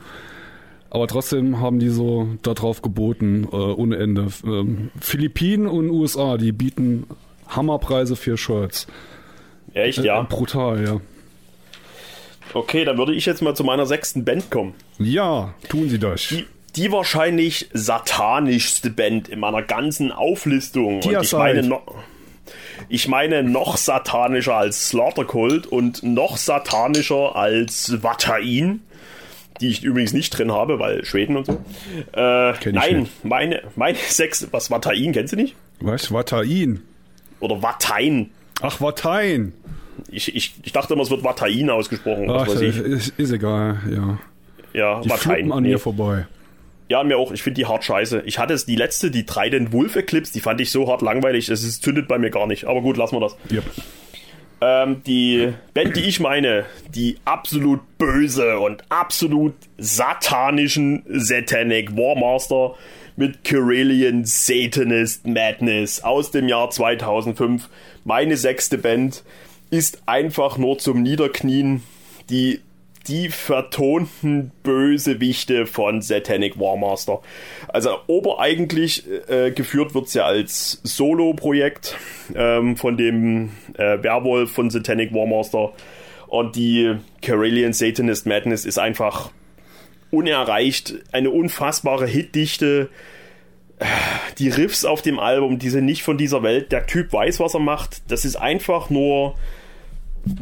Aber 0.90 1.08
trotzdem 1.08 1.60
haben 1.60 1.80
die 1.80 1.90
so 1.90 2.30
darauf 2.44 2.82
geboten, 2.82 3.48
äh, 3.52 3.56
ohne 3.56 3.98
Ende. 3.98 4.28
Ähm, 4.46 4.92
Philippinen 5.02 5.68
und 5.68 5.90
USA, 5.90 6.38
die 6.38 6.52
bieten 6.52 7.08
Hammerpreise 7.48 8.16
für 8.16 8.38
Shirts. 8.38 8.88
Echt, 9.74 10.00
ja? 10.00 10.22
Äh, 10.22 10.26
brutal, 10.26 10.84
ja. 10.84 11.02
Okay, 12.54 12.86
dann 12.86 12.98
würde 12.98 13.14
ich 13.14 13.26
jetzt 13.26 13.42
mal 13.42 13.56
zu 13.56 13.64
meiner 13.64 13.86
sechsten 13.86 14.24
Band 14.24 14.50
kommen. 14.50 14.74
Ja, 14.98 15.54
tun 15.68 15.90
Sie 15.90 16.00
das. 16.00 16.28
Die, 16.30 16.46
die 16.78 16.92
wahrscheinlich 16.92 17.70
satanischste 17.74 18.90
Band 18.92 19.28
in 19.28 19.40
meiner 19.40 19.64
ganzen 19.64 20.12
Auflistung. 20.12 21.02
und 21.02 21.22
ich 21.22 21.34
meine, 21.34 21.64
no, 21.64 21.82
ich 22.90 23.08
meine 23.08 23.44
noch 23.44 23.78
satanischer 23.78 24.56
als 24.56 24.90
Slaughter 24.90 25.26
Cult 25.26 25.66
und 25.66 26.04
noch 26.04 26.38
satanischer 26.38 27.36
als 27.36 28.02
Watain, 28.04 28.82
die 29.60 29.70
ich 29.70 29.84
übrigens 29.84 30.14
nicht 30.14 30.30
drin 30.30 30.52
habe, 30.52 30.80
weil 30.80 31.04
Schweden 31.04 31.36
und 31.36 31.48
so. 31.48 31.54
Äh, 32.14 32.54
nein, 32.72 33.00
nicht. 33.00 33.26
meine, 33.26 33.64
meine 33.76 33.98
sechs, 34.08 34.48
was 34.52 34.70
Watain, 34.70 35.12
kennst 35.12 35.34
du 35.34 35.38
nicht? 35.38 35.56
Was? 35.80 36.12
Watain? 36.12 36.82
Oder 37.40 37.62
Watain. 37.62 38.30
Ach, 38.62 38.80
Watain. 38.82 39.54
Ich, 40.10 40.36
ich, 40.36 40.54
ich 40.64 40.72
dachte 40.72 40.94
immer, 40.94 41.04
es 41.04 41.10
wird 41.10 41.24
Watain 41.24 41.70
ausgesprochen. 41.72 42.30
Ach, 42.30 42.48
ist, 42.48 43.14
ist, 43.18 43.32
egal, 43.32 43.80
ja. 43.92 44.20
Ja, 44.74 45.02
die 45.02 45.10
Watain. 45.10 45.52
an 45.52 45.64
nee. 45.64 45.70
mir 45.70 45.80
vorbei. 45.80 46.28
Ja, 46.90 47.04
mir 47.04 47.18
auch. 47.18 47.32
Ich 47.32 47.44
finde 47.44 47.56
die 47.56 47.66
hart 47.66 47.84
scheiße. 47.84 48.24
Ich 48.26 48.40
hatte 48.40 48.54
es 48.54 48.66
die 48.66 48.76
letzte, 48.76 49.12
die 49.12 49.26
Trident 49.26 49.74
Wolf 49.74 49.96
Eclipse, 49.96 50.32
die 50.34 50.40
fand 50.40 50.62
ich 50.62 50.72
so 50.72 50.90
hart 50.90 51.02
langweilig, 51.02 51.50
es 51.50 51.64
ist, 51.64 51.84
zündet 51.84 52.08
bei 52.08 52.18
mir 52.18 52.30
gar 52.30 52.48
nicht. 52.48 52.66
Aber 52.66 52.82
gut, 52.82 52.98
lassen 52.98 53.16
wir 53.16 53.22
das. 53.22 53.36
Yep. 53.52 53.64
Ähm, 54.60 55.04
die 55.06 55.54
Band, 55.74 55.96
die 55.96 56.02
ich 56.02 56.20
meine, 56.20 56.66
die 56.90 57.18
absolut 57.26 57.82
böse 57.98 58.58
und 58.60 58.84
absolut 58.90 59.54
satanischen 59.78 61.04
Satanic 61.08 61.96
Warmaster 61.96 62.76
mit 63.18 63.44
Carillion 63.44 64.26
Satanist 64.26 65.28
Madness 65.28 66.04
aus 66.04 66.32
dem 66.32 66.48
Jahr 66.48 66.70
2005. 66.70 67.70
Meine 68.04 68.38
sechste 68.38 68.78
Band 68.78 69.24
ist 69.70 70.02
einfach 70.06 70.58
nur 70.58 70.80
zum 70.80 71.04
Niederknien. 71.04 71.84
Die 72.30 72.62
die 73.08 73.30
vertonten 73.30 74.52
Bösewichte 74.64 75.66
von 75.66 76.02
Satanic 76.02 76.60
Warmaster. 76.60 77.22
Also 77.68 77.98
obereigentlich 78.08 79.06
äh, 79.30 79.52
geführt 79.52 79.94
wird's 79.94 80.14
ja 80.14 80.26
als 80.26 80.82
Solo-Projekt 80.84 81.98
ähm, 82.36 82.76
von 82.76 82.98
dem 82.98 83.52
äh, 83.78 84.02
Werwolf 84.04 84.52
von 84.52 84.70
Satanic 84.70 85.14
Warmaster. 85.14 85.74
Und 86.28 86.56
die 86.56 86.96
Carillion 87.22 87.74
Satanist 87.74 88.26
Madness 88.26 88.66
ist 88.66 88.78
einfach 88.78 89.32
unerreicht. 90.12 90.96
Eine 91.12 91.30
unfassbare 91.30 92.06
Hitdichte. 92.06 92.90
Die 94.40 94.50
Riffs 94.50 94.86
auf 94.86 95.02
dem 95.02 95.20
Album, 95.20 95.60
die 95.60 95.70
sind 95.70 95.86
nicht 95.86 96.04
von 96.04 96.18
dieser 96.18 96.44
Welt. 96.44 96.72
Der 96.72 96.88
Typ 96.88 97.14
weiß, 97.14 97.40
was 97.40 97.54
er 97.54 97.60
macht. 97.60 98.12
Das 98.12 98.26
ist 98.26 98.36
einfach 98.36 98.90
nur 98.90 99.36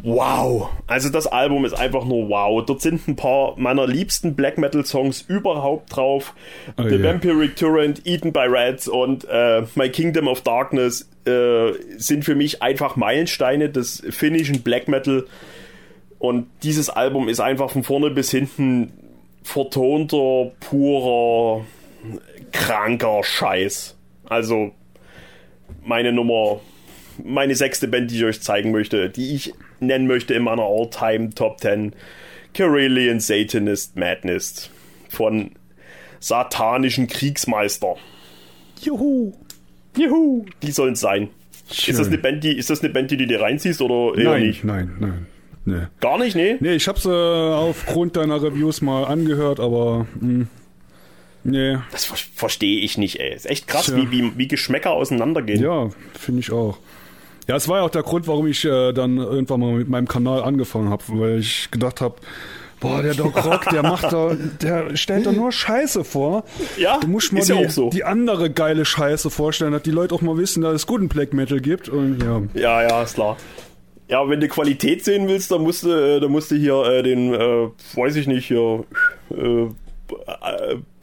wow. 0.02 0.70
Also 0.86 1.08
das 1.08 1.26
Album 1.26 1.64
ist 1.64 1.74
einfach 1.74 2.04
nur 2.04 2.28
wow. 2.28 2.64
Dort 2.64 2.80
sind 2.80 3.06
ein 3.08 3.16
paar 3.16 3.54
meiner 3.58 3.86
liebsten 3.86 4.34
Black 4.34 4.58
Metal 4.58 4.84
Songs 4.84 5.22
überhaupt 5.22 5.94
drauf. 5.96 6.34
Oh, 6.76 6.82
The 6.82 6.96
yeah. 6.96 7.12
Vampiric 7.12 7.56
Torrent, 7.56 8.06
Eaten 8.06 8.32
by 8.32 8.46
Rats 8.48 8.88
und 8.88 9.26
äh, 9.28 9.62
My 9.74 9.88
Kingdom 9.90 10.28
of 10.28 10.42
Darkness 10.42 11.08
äh, 11.26 11.72
sind 11.96 12.24
für 12.24 12.34
mich 12.34 12.62
einfach 12.62 12.96
Meilensteine 12.96 13.68
des 13.68 14.02
finnischen 14.10 14.62
Black 14.62 14.88
Metal. 14.88 15.26
Und 16.18 16.46
dieses 16.62 16.88
Album 16.88 17.28
ist 17.28 17.40
einfach 17.40 17.70
von 17.70 17.82
vorne 17.82 18.10
bis 18.10 18.30
hinten 18.30 18.92
vertonter, 19.42 20.52
purer, 20.60 21.64
kranker 22.52 23.22
Scheiß. 23.22 23.96
Also 24.28 24.72
meine 25.84 26.12
Nummer 26.12 26.60
meine 27.24 27.54
sechste 27.54 27.88
Band, 27.88 28.10
die 28.10 28.16
ich 28.16 28.24
euch 28.24 28.42
zeigen 28.42 28.72
möchte, 28.72 29.08
die 29.08 29.34
ich 29.34 29.54
nennen 29.80 30.06
möchte 30.06 30.34
in 30.34 30.42
meiner 30.42 30.62
All-Time 30.62 31.30
Top 31.30 31.60
10. 31.60 31.92
Carillion 32.54 33.20
Satanist 33.20 33.96
Madness 33.96 34.70
von 35.08 35.50
satanischen 36.20 37.06
Kriegsmeister. 37.06 37.96
Juhu! 38.80 39.32
Juhu! 39.96 40.46
Die 40.62 40.72
sollen 40.72 40.94
es 40.94 41.00
sein. 41.00 41.28
Ist 41.68 41.98
das, 41.98 42.06
eine 42.06 42.18
Band, 42.18 42.44
die, 42.44 42.56
ist 42.56 42.70
das 42.70 42.82
eine 42.82 42.92
Band, 42.92 43.10
die 43.10 43.16
du 43.16 43.26
dir 43.26 43.40
reinziehst 43.40 43.82
oder 43.82 44.16
eher 44.16 44.30
nein, 44.30 44.42
nicht? 44.42 44.64
Nein, 44.64 44.96
nein, 45.00 45.26
nee. 45.64 45.86
Gar 46.00 46.18
nicht, 46.18 46.36
nee? 46.36 46.56
Nee, 46.60 46.74
ich 46.74 46.86
hab's 46.86 47.04
äh, 47.04 47.08
aufgrund 47.08 48.16
deiner 48.16 48.40
Reviews 48.40 48.82
mal 48.82 49.04
angehört, 49.04 49.58
aber 49.58 50.06
mh, 50.20 50.20
hm, 50.20 50.48
nee. 51.42 51.76
Das 51.90 52.04
ver 52.04 52.16
verstehe 52.16 52.80
ich 52.80 52.98
nicht, 52.98 53.18
ey. 53.18 53.34
Ist 53.34 53.50
echt 53.50 53.66
krass, 53.66 53.94
wie, 53.96 54.10
wie, 54.12 54.38
wie 54.38 54.46
Geschmäcker 54.46 54.92
auseinandergehen. 54.92 55.60
Ja, 55.60 55.90
finde 56.14 56.40
ich 56.40 56.52
auch. 56.52 56.78
Ja, 57.46 57.56
es 57.56 57.68
war 57.68 57.78
ja 57.78 57.84
auch 57.84 57.90
der 57.90 58.02
Grund, 58.02 58.26
warum 58.26 58.46
ich 58.46 58.64
äh, 58.64 58.92
dann 58.92 59.18
irgendwann 59.18 59.60
mal 59.60 59.72
mit 59.72 59.88
meinem 59.88 60.08
Kanal 60.08 60.42
angefangen 60.42 60.90
habe, 60.90 61.02
weil 61.08 61.38
ich 61.38 61.70
gedacht 61.70 62.00
habe, 62.00 62.16
Boah, 62.80 63.02
der 63.02 63.14
Doc 63.14 63.42
Rock, 63.42 63.70
der 63.70 63.82
macht 63.82 64.12
da, 64.12 64.36
der 64.60 64.96
stellt 64.96 65.24
da 65.24 65.32
nur 65.32 65.50
Scheiße 65.50 66.04
vor. 66.04 66.44
Ja, 66.76 66.98
du 66.98 67.06
musst 67.06 67.32
mal 67.32 67.42
die, 67.42 67.52
ja 67.52 67.70
so. 67.70 67.88
die, 67.88 68.04
andere 68.04 68.50
geile 68.50 68.84
Scheiße 68.84 69.30
vorstellen, 69.30 69.72
dass 69.72 69.82
die 69.82 69.90
Leute 69.92 70.14
auch 70.14 70.20
mal 70.20 70.36
wissen, 70.36 70.62
dass 70.62 70.74
es 70.74 70.86
guten 70.86 71.08
Black 71.08 71.32
Metal 71.32 71.60
gibt. 71.60 71.88
Und 71.88 72.22
ja. 72.22 72.42
Ja, 72.54 72.82
ja, 72.82 73.02
ist 73.02 73.14
klar. 73.14 73.38
Ja, 74.08 74.28
wenn 74.28 74.40
du 74.40 74.48
Qualität 74.48 75.04
sehen 75.04 75.26
willst, 75.26 75.50
dann 75.50 75.62
musst 75.62 75.84
du, 75.84 75.90
äh, 75.90 76.20
dann 76.20 76.30
musst 76.30 76.50
du 76.50 76.56
hier 76.56 76.84
äh, 76.84 77.02
den, 77.02 77.32
äh, 77.32 77.68
weiß 77.94 78.16
ich 78.16 78.26
nicht, 78.26 78.46
hier, 78.46 78.84
äh, 79.30 79.62
äh, 79.62 79.68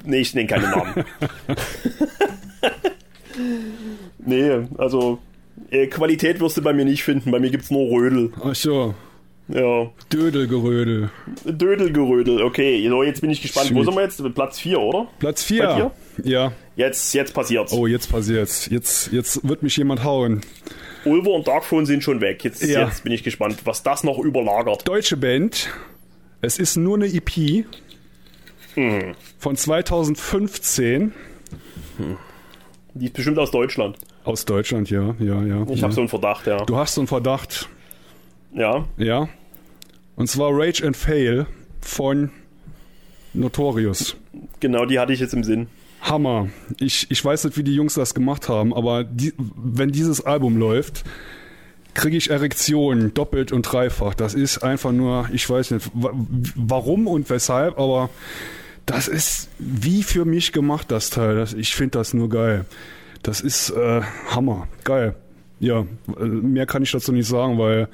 nee, 0.05 0.19
ich 0.19 0.35
nenne 0.35 0.47
keine 0.47 0.69
Namen. 0.69 0.93
nee, 4.19 4.59
also 4.77 5.19
Qualität 5.89 6.39
wirst 6.39 6.57
du 6.57 6.61
bei 6.61 6.73
mir 6.73 6.85
nicht 6.85 7.03
finden. 7.03 7.31
Bei 7.31 7.39
mir 7.39 7.49
gibt's 7.49 7.71
nur 7.71 7.89
Rödel. 7.89 8.31
Ach 8.43 8.55
so. 8.55 8.93
Ja. 9.49 9.91
Dödelgerödel. 10.11 11.09
Dödelgerödel, 11.45 12.41
okay. 12.41 12.87
So, 12.87 13.03
jetzt 13.03 13.21
bin 13.21 13.29
ich 13.29 13.41
gespannt. 13.41 13.67
Sweet. 13.67 13.77
Wo 13.77 13.83
sind 13.83 13.95
wir 13.95 14.03
jetzt? 14.03 14.35
Platz 14.35 14.59
4, 14.59 14.79
oder? 14.79 15.07
Platz 15.19 15.43
4. 15.43 15.91
Ja. 16.23 16.53
Jetzt, 16.75 17.13
jetzt 17.13 17.33
passiert's. 17.33 17.73
Oh, 17.73 17.85
jetzt 17.85 18.09
passiert's. 18.09 18.67
Jetzt, 18.69 19.11
jetzt 19.11 19.47
wird 19.47 19.61
mich 19.61 19.75
jemand 19.75 20.03
hauen. 20.03 20.41
Ulver 21.05 21.31
und 21.31 21.47
Darkphone 21.47 21.85
sind 21.85 22.03
schon 22.03 22.21
weg. 22.21 22.43
Jetzt, 22.43 22.63
ja. 22.63 22.85
jetzt 22.85 23.03
bin 23.03 23.11
ich 23.11 23.23
gespannt, 23.23 23.57
was 23.65 23.83
das 23.83 24.03
noch 24.03 24.17
überlagert. 24.19 24.87
Deutsche 24.87 25.17
Band. 25.17 25.69
Es 26.41 26.57
ist 26.57 26.77
nur 26.77 26.95
eine 26.95 27.07
EP. 27.07 27.65
Hm. 28.75 29.13
Von 29.37 29.55
2015. 29.55 31.13
Hm. 31.97 32.17
Die 32.93 33.05
ist 33.05 33.13
bestimmt 33.13 33.39
aus 33.39 33.51
Deutschland. 33.51 33.97
Aus 34.23 34.45
Deutschland, 34.45 34.89
ja, 34.89 35.15
ja, 35.19 35.43
ja. 35.43 35.65
Ich 35.69 35.79
ja. 35.79 35.83
habe 35.83 35.93
so 35.93 36.01
einen 36.01 36.09
Verdacht, 36.09 36.47
ja. 36.47 36.57
Du 36.65 36.77
hast 36.77 36.95
so 36.95 37.01
einen 37.01 37.07
Verdacht. 37.07 37.67
Ja. 38.53 38.85
Ja. 38.97 39.27
Und 40.15 40.27
zwar 40.27 40.51
Rage 40.53 40.85
and 40.85 40.95
Fail 40.95 41.45
von 41.81 42.31
Notorious. 43.33 44.15
Genau, 44.59 44.85
die 44.85 44.99
hatte 44.99 45.13
ich 45.13 45.19
jetzt 45.19 45.33
im 45.33 45.43
Sinn. 45.43 45.67
Hammer. 46.01 46.49
Ich, 46.79 47.09
ich 47.09 47.23
weiß 47.23 47.45
nicht, 47.45 47.57
wie 47.57 47.63
die 47.63 47.75
Jungs 47.75 47.95
das 47.95 48.13
gemacht 48.13 48.49
haben, 48.49 48.73
aber 48.73 49.03
die, 49.03 49.33
wenn 49.37 49.91
dieses 49.91 50.25
Album 50.25 50.57
läuft, 50.57 51.03
kriege 51.93 52.17
ich 52.17 52.29
Erektionen 52.29 53.13
doppelt 53.13 53.51
und 53.51 53.63
dreifach. 53.63 54.13
Das 54.13 54.33
ist 54.33 54.63
einfach 54.63 54.91
nur, 54.91 55.29
ich 55.31 55.49
weiß 55.49 55.71
nicht, 55.71 55.89
warum 55.93 57.07
und 57.07 57.29
weshalb, 57.29 57.79
aber 57.79 58.09
das 58.85 59.07
ist 59.07 59.49
wie 59.59 60.03
für 60.03 60.25
mich 60.25 60.51
gemacht, 60.51 60.91
das 60.91 61.09
Teil. 61.09 61.35
Das, 61.35 61.53
ich 61.53 61.75
finde 61.75 61.99
das 61.99 62.13
nur 62.13 62.29
geil. 62.29 62.65
Das 63.23 63.41
ist 63.41 63.71
äh, 63.71 64.01
Hammer. 64.29 64.67
Geil. 64.83 65.15
Ja, 65.59 65.85
äh, 66.19 66.25
mehr 66.25 66.65
kann 66.65 66.83
ich 66.83 66.91
dazu 66.91 67.11
nicht 67.11 67.27
sagen, 67.27 67.57
weil 67.57 67.87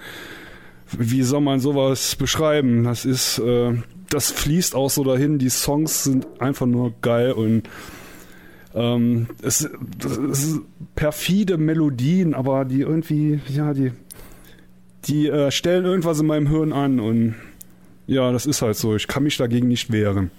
wie 0.97 1.21
soll 1.21 1.41
man 1.41 1.59
sowas 1.59 2.15
beschreiben? 2.15 2.83
Das 2.83 3.05
ist, 3.05 3.37
äh, 3.39 3.73
das 4.09 4.31
fließt 4.31 4.75
auch 4.75 4.89
so 4.89 5.03
dahin. 5.03 5.37
Die 5.37 5.49
Songs 5.49 6.03
sind 6.03 6.27
einfach 6.39 6.65
nur 6.65 6.93
geil 7.01 7.31
und 7.33 7.69
ähm, 8.73 9.27
es, 9.41 9.69
es 10.31 10.59
perfide 10.95 11.57
Melodien, 11.57 12.33
aber 12.33 12.65
die 12.65 12.81
irgendwie, 12.81 13.39
ja, 13.47 13.73
die, 13.73 13.91
die 15.05 15.27
äh, 15.27 15.51
stellen 15.51 15.85
irgendwas 15.85 16.19
in 16.19 16.27
meinem 16.27 16.47
Hirn 16.47 16.73
an 16.73 16.99
und 16.99 17.35
ja, 18.07 18.31
das 18.31 18.47
ist 18.47 18.63
halt 18.63 18.75
so. 18.75 18.95
Ich 18.95 19.07
kann 19.07 19.23
mich 19.23 19.37
dagegen 19.37 19.67
nicht 19.67 19.91
wehren. 19.91 20.31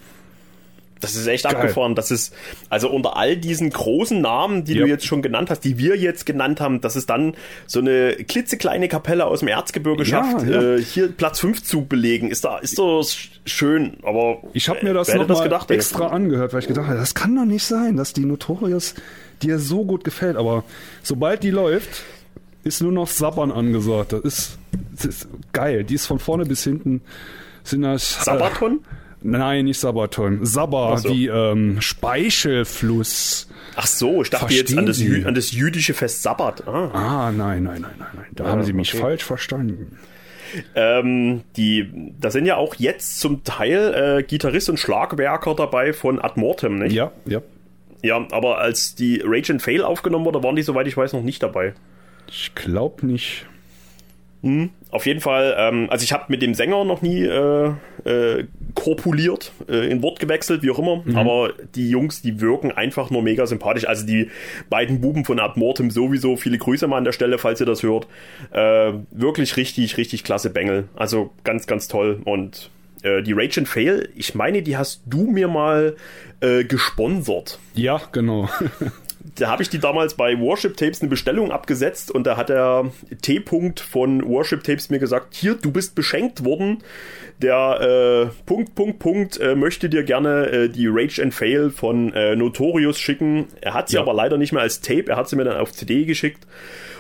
Das 1.01 1.17
ist 1.17 1.27
echt 1.27 1.45
Geil. 1.45 1.57
abgefahren. 1.57 1.95
Das 1.95 2.11
ist, 2.11 2.35
also 2.69 2.91
unter 2.91 3.17
all 3.17 3.37
diesen 3.37 3.71
großen 3.71 4.21
Namen, 4.21 4.65
die 4.65 4.75
yep. 4.75 4.83
du 4.83 4.89
jetzt 4.89 5.07
schon 5.07 5.23
genannt 5.23 5.51
hast, 5.51 5.61
die 5.61 5.79
wir 5.79 5.97
jetzt 5.97 6.27
genannt 6.27 6.61
haben, 6.61 6.81
dass 6.81 6.95
es 6.95 7.07
dann 7.07 7.35
so 7.67 7.81
eine 7.81 8.15
klitzekleine 8.15 8.89
Kapelle 8.89 9.25
aus 9.25 9.41
dem 9.41 9.49
Erzgebirge 9.49 10.05
ja, 10.05 10.09
schafft, 10.09 10.47
ja. 10.47 10.77
Äh, 10.77 10.83
hier 10.83 11.09
Platz 11.09 11.41
5 11.41 11.63
zu 11.63 11.87
belegen, 11.87 12.31
ist 12.31 12.45
da, 12.45 12.59
ist 12.59 12.79
das 12.79 13.17
schön, 13.47 13.97
aber. 14.03 14.39
Ich 14.53 14.69
habe 14.69 14.85
mir 14.85 14.95
das 14.95 15.13
nochmal 15.13 15.43
gedacht, 15.43 15.71
extra 15.71 16.07
ey. 16.07 16.13
angehört, 16.13 16.53
weil 16.53 16.61
ich 16.61 16.69
gedacht 16.69 16.87
habe, 16.87 16.99
das 16.99 17.15
kann 17.15 17.35
doch 17.35 17.45
nicht 17.45 17.65
sein, 17.65 17.97
dass 17.97 18.13
die 18.13 18.25
Notorious 18.25 18.95
dir 19.43 19.59
so 19.59 19.85
gut 19.85 20.05
gefällt, 20.05 20.37
aber 20.37 20.65
sobald 21.03 21.43
die 21.43 21.51
läuft, 21.51 22.05
ist 22.63 22.83
nur 22.83 22.93
noch 22.93 23.09
Sabbern 23.09 23.51
angesagt. 23.51 24.13
Das 24.13 24.21
ist, 24.21 24.59
das 24.95 25.05
ist 25.07 25.29
geil. 25.53 25.85
Die 25.85 25.95
ist 25.95 26.07
von 26.07 26.19
vorne 26.19 26.45
bis 26.45 26.63
hinten 26.63 27.01
sind 27.65 27.83
das. 27.83 28.25
Sabaton? 28.25 28.81
Äh, 28.81 29.00
Nein, 29.23 29.66
nicht 29.66 29.79
Sabaton. 29.79 30.45
Sabba, 30.45 30.97
so. 30.97 31.11
wie 31.11 31.27
ähm, 31.27 31.81
Speichelfluss. 31.81 33.49
Ach 33.77 33.87
so, 33.87 34.23
ich 34.23 34.31
dachte 34.31 34.47
Verstehen 34.47 34.66
jetzt 34.66 34.79
an 34.79 34.87
das, 34.87 35.27
an 35.27 35.35
das, 35.35 35.53
jüdische 35.53 35.95
Fest 35.95 36.23
Sabbat. 36.23 36.66
Ah, 36.66 36.91
ah 36.93 37.33
nein, 37.33 37.62
nein, 37.62 37.83
nein, 37.83 37.93
nein, 37.99 38.09
nein. 38.14 38.27
Da 38.33 38.45
ja, 38.45 38.51
haben 38.51 38.62
Sie 38.62 38.73
mich 38.73 38.95
okay. 38.95 39.03
falsch 39.03 39.25
verstanden. 39.25 39.99
Ähm, 40.75 41.43
die, 41.57 42.12
da 42.21 42.31
sind 42.31 42.47
ja 42.47 42.57
auch 42.57 42.75
jetzt 42.77 43.21
zum 43.21 43.45
Teil 43.45 44.18
äh, 44.18 44.23
Gitarrist 44.23 44.68
und 44.68 44.79
Schlagwerker 44.79 45.55
dabei 45.55 45.93
von 45.93 46.18
Admortem, 46.18 46.79
nicht? 46.79 46.93
Ja, 46.93 47.12
ja. 47.27 47.43
Ja, 48.03 48.27
aber 48.31 48.59
als 48.59 48.95
die 48.95 49.23
Rage 49.25 49.53
and 49.53 49.62
Fail 49.62 49.83
aufgenommen 49.83 50.25
wurde, 50.25 50.43
waren 50.43 50.57
die, 50.57 50.62
soweit 50.62 50.87
ich 50.87 50.97
weiß, 50.97 51.12
noch 51.12 51.23
nicht 51.23 51.43
dabei. 51.43 51.75
Ich 52.29 52.55
glaube 52.55 53.07
nicht. 53.07 53.47
Hm, 54.43 54.70
auf 54.91 55.05
jeden 55.05 55.20
Fall, 55.20 55.55
ähm, 55.59 55.88
also 55.91 56.03
ich 56.03 56.12
habe 56.12 56.24
mit 56.28 56.41
dem 56.41 56.55
Sänger 56.55 56.84
noch 56.84 57.03
nie 57.03 57.24
äh, 57.24 57.72
äh, 58.05 58.47
korpuliert, 58.74 59.53
äh, 59.68 59.91
in 59.91 60.03
Wort 60.03 60.18
gewechselt, 60.18 60.62
wie 60.62 60.70
auch 60.70 60.78
immer, 60.78 61.03
mhm. 61.05 61.16
aber 61.16 61.53
die 61.74 61.91
Jungs, 61.91 62.22
die 62.22 62.41
wirken 62.41 62.72
einfach 62.72 63.11
nur 63.11 63.22
mega 63.22 63.47
sympathisch. 63.47 63.86
Also 63.86 64.07
die 64.07 64.30
beiden 64.70 65.03
Buben 65.03 65.26
von 65.26 65.38
Admortem 65.41 65.91
sowieso, 65.91 66.36
viele 66.36 66.57
Grüße 66.57 66.86
mal 66.86 66.97
an 66.97 67.05
der 67.05 67.12
Stelle, 67.12 67.36
falls 67.36 67.61
ihr 67.61 67.66
das 67.66 67.82
hört. 67.82 68.07
Äh, 68.53 68.93
wirklich 69.11 69.59
richtig, 69.59 69.99
richtig 69.99 70.24
klasse 70.24 70.49
Bengel. 70.49 70.88
Also 70.97 71.32
ganz, 71.45 71.66
ganz 71.66 71.88
toll 71.88 72.22
und 72.24 72.70
äh, 73.03 73.22
die 73.22 73.32
Rage 73.32 73.61
and 73.61 73.68
Fail, 73.68 74.09
ich 74.14 74.34
meine, 74.34 74.62
die 74.62 74.76
hast 74.78 75.03
du 75.07 75.30
mir 75.30 75.49
mal 75.49 75.97
äh, 76.41 76.64
gesponsert. 76.64 77.59
Ja, 77.74 78.01
genau. 78.12 78.49
da 79.41 79.49
habe 79.49 79.62
ich 79.62 79.70
die 79.70 79.78
damals 79.78 80.14
bei 80.14 80.38
Warship 80.38 80.76
Tapes 80.76 81.01
eine 81.01 81.09
Bestellung 81.09 81.51
abgesetzt 81.51 82.11
und 82.11 82.26
da 82.26 82.36
hat 82.36 82.51
der 82.51 82.91
T-Punkt 83.22 83.80
von 83.80 84.22
Warship 84.22 84.62
Tapes 84.62 84.91
mir 84.91 84.99
gesagt, 84.99 85.34
hier, 85.34 85.55
du 85.55 85.72
bist 85.72 85.95
beschenkt 85.95 86.45
worden. 86.45 86.82
Der 87.41 88.28
äh, 88.28 88.45
Punkt, 88.45 88.74
Punkt, 88.74 88.99
Punkt 88.99 89.41
äh, 89.41 89.55
möchte 89.55 89.88
dir 89.88 90.03
gerne 90.03 90.47
äh, 90.47 90.68
die 90.68 90.86
Rage 90.88 91.22
and 91.22 91.32
Fail 91.32 91.70
von 91.70 92.12
äh, 92.12 92.36
Notorious 92.36 92.99
schicken. 92.99 93.47
Er 93.62 93.72
hat 93.72 93.88
sie 93.88 93.97
ja. 93.97 94.03
aber 94.03 94.12
leider 94.12 94.36
nicht 94.36 94.53
mehr 94.53 94.62
als 94.62 94.82
Tape, 94.82 95.09
er 95.09 95.16
hat 95.16 95.28
sie 95.28 95.36
mir 95.36 95.45
dann 95.45 95.57
auf 95.57 95.72
CD 95.72 96.05
geschickt. 96.05 96.47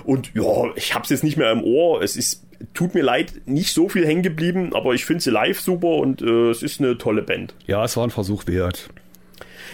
Und 0.04 0.34
ja, 0.34 0.74
ich 0.76 0.94
habe 0.94 1.04
es 1.04 1.10
jetzt 1.10 1.24
nicht 1.24 1.36
mehr 1.36 1.52
im 1.52 1.62
Ohr. 1.62 2.00
Es 2.00 2.16
ist, 2.16 2.42
tut 2.72 2.94
mir 2.94 3.02
leid, 3.02 3.34
nicht 3.44 3.74
so 3.74 3.90
viel 3.90 4.06
hängen 4.06 4.22
geblieben, 4.22 4.74
aber 4.74 4.94
ich 4.94 5.04
finde 5.04 5.22
sie 5.22 5.30
live 5.30 5.60
super 5.60 5.96
und 5.96 6.22
äh, 6.22 6.48
es 6.48 6.62
ist 6.62 6.80
eine 6.80 6.96
tolle 6.96 7.20
Band. 7.20 7.54
Ja, 7.66 7.84
es 7.84 7.98
war 7.98 8.04
ein 8.04 8.10
Versuch 8.10 8.46
wert. 8.46 8.88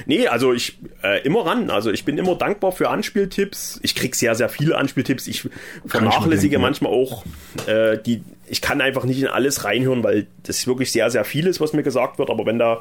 Nee, 0.05 0.27
also 0.27 0.53
ich 0.53 0.79
äh, 1.03 1.23
immer 1.25 1.47
ran. 1.47 1.71
Also 1.71 1.91
ich 1.91 2.05
bin 2.05 2.19
immer 2.19 2.35
dankbar 2.35 2.73
für 2.73 2.91
Anspieltipps. 2.91 3.81
Ich 3.83 3.95
krieg 3.95 4.15
sehr, 4.15 4.35
sehr 4.35 4.49
viele 4.49 4.77
Anspieltipps. 4.77 5.27
Ich 5.27 5.49
vernachlässige 5.87 6.59
manchmal 6.59 6.93
auch 6.93 7.25
äh, 7.67 7.99
die. 7.99 8.23
Ich 8.49 8.61
kann 8.61 8.81
einfach 8.81 9.05
nicht 9.05 9.21
in 9.21 9.27
alles 9.27 9.65
reinhören, 9.65 10.05
weil 10.05 10.29
das 10.45 10.67
wirklich 10.69 10.93
sehr, 10.93 11.11
sehr 11.11 11.25
viel 11.25 11.49
ist, 11.49 11.61
was 11.61 11.73
mir 11.73 11.83
gesagt 11.83 12.19
wird. 12.19 12.31
Aber 12.31 12.47
wenn 12.47 12.59
da, 12.59 12.81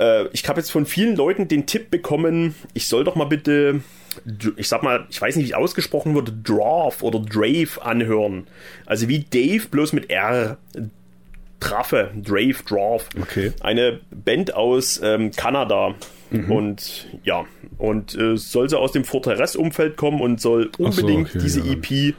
äh, 0.00 0.26
ich 0.32 0.48
habe 0.48 0.60
jetzt 0.60 0.70
von 0.70 0.86
vielen 0.86 1.14
Leuten 1.14 1.46
den 1.46 1.66
Tipp 1.66 1.90
bekommen, 1.90 2.56
ich 2.74 2.88
soll 2.88 3.04
doch 3.04 3.14
mal 3.14 3.26
bitte 3.26 3.80
ich 4.56 4.68
sag 4.68 4.82
mal, 4.82 5.06
ich 5.10 5.20
weiß 5.20 5.36
nicht, 5.36 5.48
wie 5.48 5.54
ausgesprochen 5.54 6.14
wird, 6.14 6.32
Draw 6.42 6.92
oder 7.02 7.20
Drave 7.20 7.80
anhören. 7.80 8.48
Also 8.86 9.08
wie 9.08 9.20
Dave, 9.20 9.68
bloß 9.68 9.92
mit 9.92 10.10
R. 10.10 10.56
Traffe, 11.60 12.10
Drave, 12.14 12.56
Draw. 12.66 13.02
Okay. 13.20 13.52
Eine 13.60 14.00
Band 14.10 14.54
aus 14.54 15.00
ähm, 15.02 15.32
Kanada. 15.32 15.94
Mhm. 16.30 16.50
Und 16.50 17.06
ja, 17.24 17.46
und 17.78 18.14
äh, 18.14 18.36
soll 18.36 18.68
sie 18.68 18.78
aus 18.78 18.92
dem 18.92 19.04
Fortress-Umfeld 19.04 19.96
kommen 19.96 20.20
und 20.20 20.40
soll 20.40 20.70
unbedingt 20.78 21.28
so, 21.28 21.38
okay, 21.38 21.44
diese 21.44 21.60
ja. 21.60 21.72
EP 21.72 22.14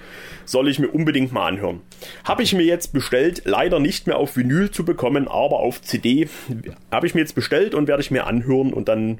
soll 0.45 0.67
ich 0.67 0.79
mir 0.79 0.87
unbedingt 0.87 1.31
mal 1.31 1.47
anhören. 1.47 1.81
Habe 2.23 2.41
ich 2.41 2.53
mir 2.53 2.63
jetzt 2.63 2.91
bestellt, 2.91 3.43
leider 3.45 3.79
nicht 3.79 4.07
mehr 4.07 4.17
auf 4.17 4.35
Vinyl 4.35 4.71
zu 4.71 4.83
bekommen, 4.83 5.27
aber 5.27 5.59
auf 5.59 5.81
CD 5.81 6.27
habe 6.91 7.05
ich 7.05 7.13
mir 7.13 7.21
jetzt 7.21 7.35
bestellt 7.35 7.75
und 7.75 7.87
werde 7.87 8.01
ich 8.01 8.09
mir 8.09 8.25
anhören 8.25 8.73
und 8.73 8.87
dann 8.87 9.19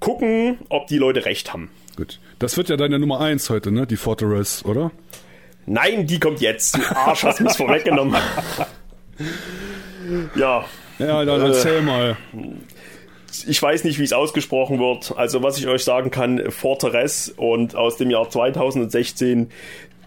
gucken, 0.00 0.58
ob 0.70 0.86
die 0.86 0.98
Leute 0.98 1.26
recht 1.26 1.52
haben. 1.52 1.70
Gut. 1.96 2.20
Das 2.38 2.56
wird 2.56 2.70
ja 2.70 2.76
deine 2.76 2.98
Nummer 2.98 3.20
1 3.20 3.50
heute, 3.50 3.70
ne? 3.70 3.86
Die 3.86 3.96
Fortress, 3.96 4.64
oder? 4.64 4.92
Nein, 5.66 6.06
die 6.06 6.18
kommt 6.18 6.40
jetzt. 6.40 6.76
Du 6.76 6.96
Arsch, 6.96 7.22
hast 7.22 7.40
mich 7.40 7.52
vorweggenommen. 7.52 8.16
ja. 10.34 10.64
Ja, 10.98 11.24
dann 11.24 11.40
erzähl 11.42 11.78
äh, 11.78 11.82
mal 11.82 12.16
ich 13.46 13.62
weiß 13.62 13.84
nicht, 13.84 13.98
wie 13.98 14.04
es 14.04 14.12
ausgesprochen 14.12 14.78
wird. 14.78 15.16
Also 15.16 15.42
was 15.42 15.58
ich 15.58 15.66
euch 15.66 15.84
sagen 15.84 16.10
kann, 16.10 16.50
Fortress 16.50 17.32
und 17.34 17.76
aus 17.76 17.96
dem 17.96 18.10
Jahr 18.10 18.28
2016 18.28 19.50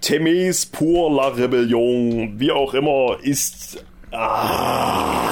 Temes 0.01 0.65
pour 0.65 1.11
la 1.11 1.29
Rebellion, 1.29 2.39
wie 2.39 2.51
auch 2.51 2.73
immer, 2.73 3.17
ist... 3.21 3.83
Ah, 4.11 5.29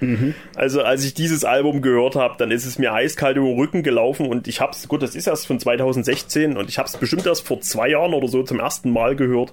mhm. 0.00 0.34
Also 0.54 0.82
als 0.82 1.04
ich 1.04 1.14
dieses 1.14 1.44
Album 1.44 1.82
gehört 1.82 2.16
habe, 2.16 2.34
dann 2.38 2.50
ist 2.50 2.66
es 2.66 2.78
mir 2.78 2.92
eiskalt 2.92 3.36
über 3.36 3.46
den 3.46 3.58
Rücken 3.58 3.82
gelaufen 3.82 4.26
und 4.26 4.46
ich 4.46 4.60
hab's, 4.60 4.86
gut, 4.86 5.02
das 5.02 5.14
ist 5.14 5.26
erst 5.26 5.46
von 5.46 5.58
2016 5.58 6.56
und 6.56 6.68
ich 6.68 6.78
hab's 6.78 6.96
bestimmt 6.96 7.26
erst 7.26 7.46
vor 7.46 7.60
zwei 7.60 7.88
Jahren 7.88 8.14
oder 8.14 8.28
so 8.28 8.42
zum 8.42 8.60
ersten 8.60 8.92
Mal 8.92 9.16
gehört. 9.16 9.52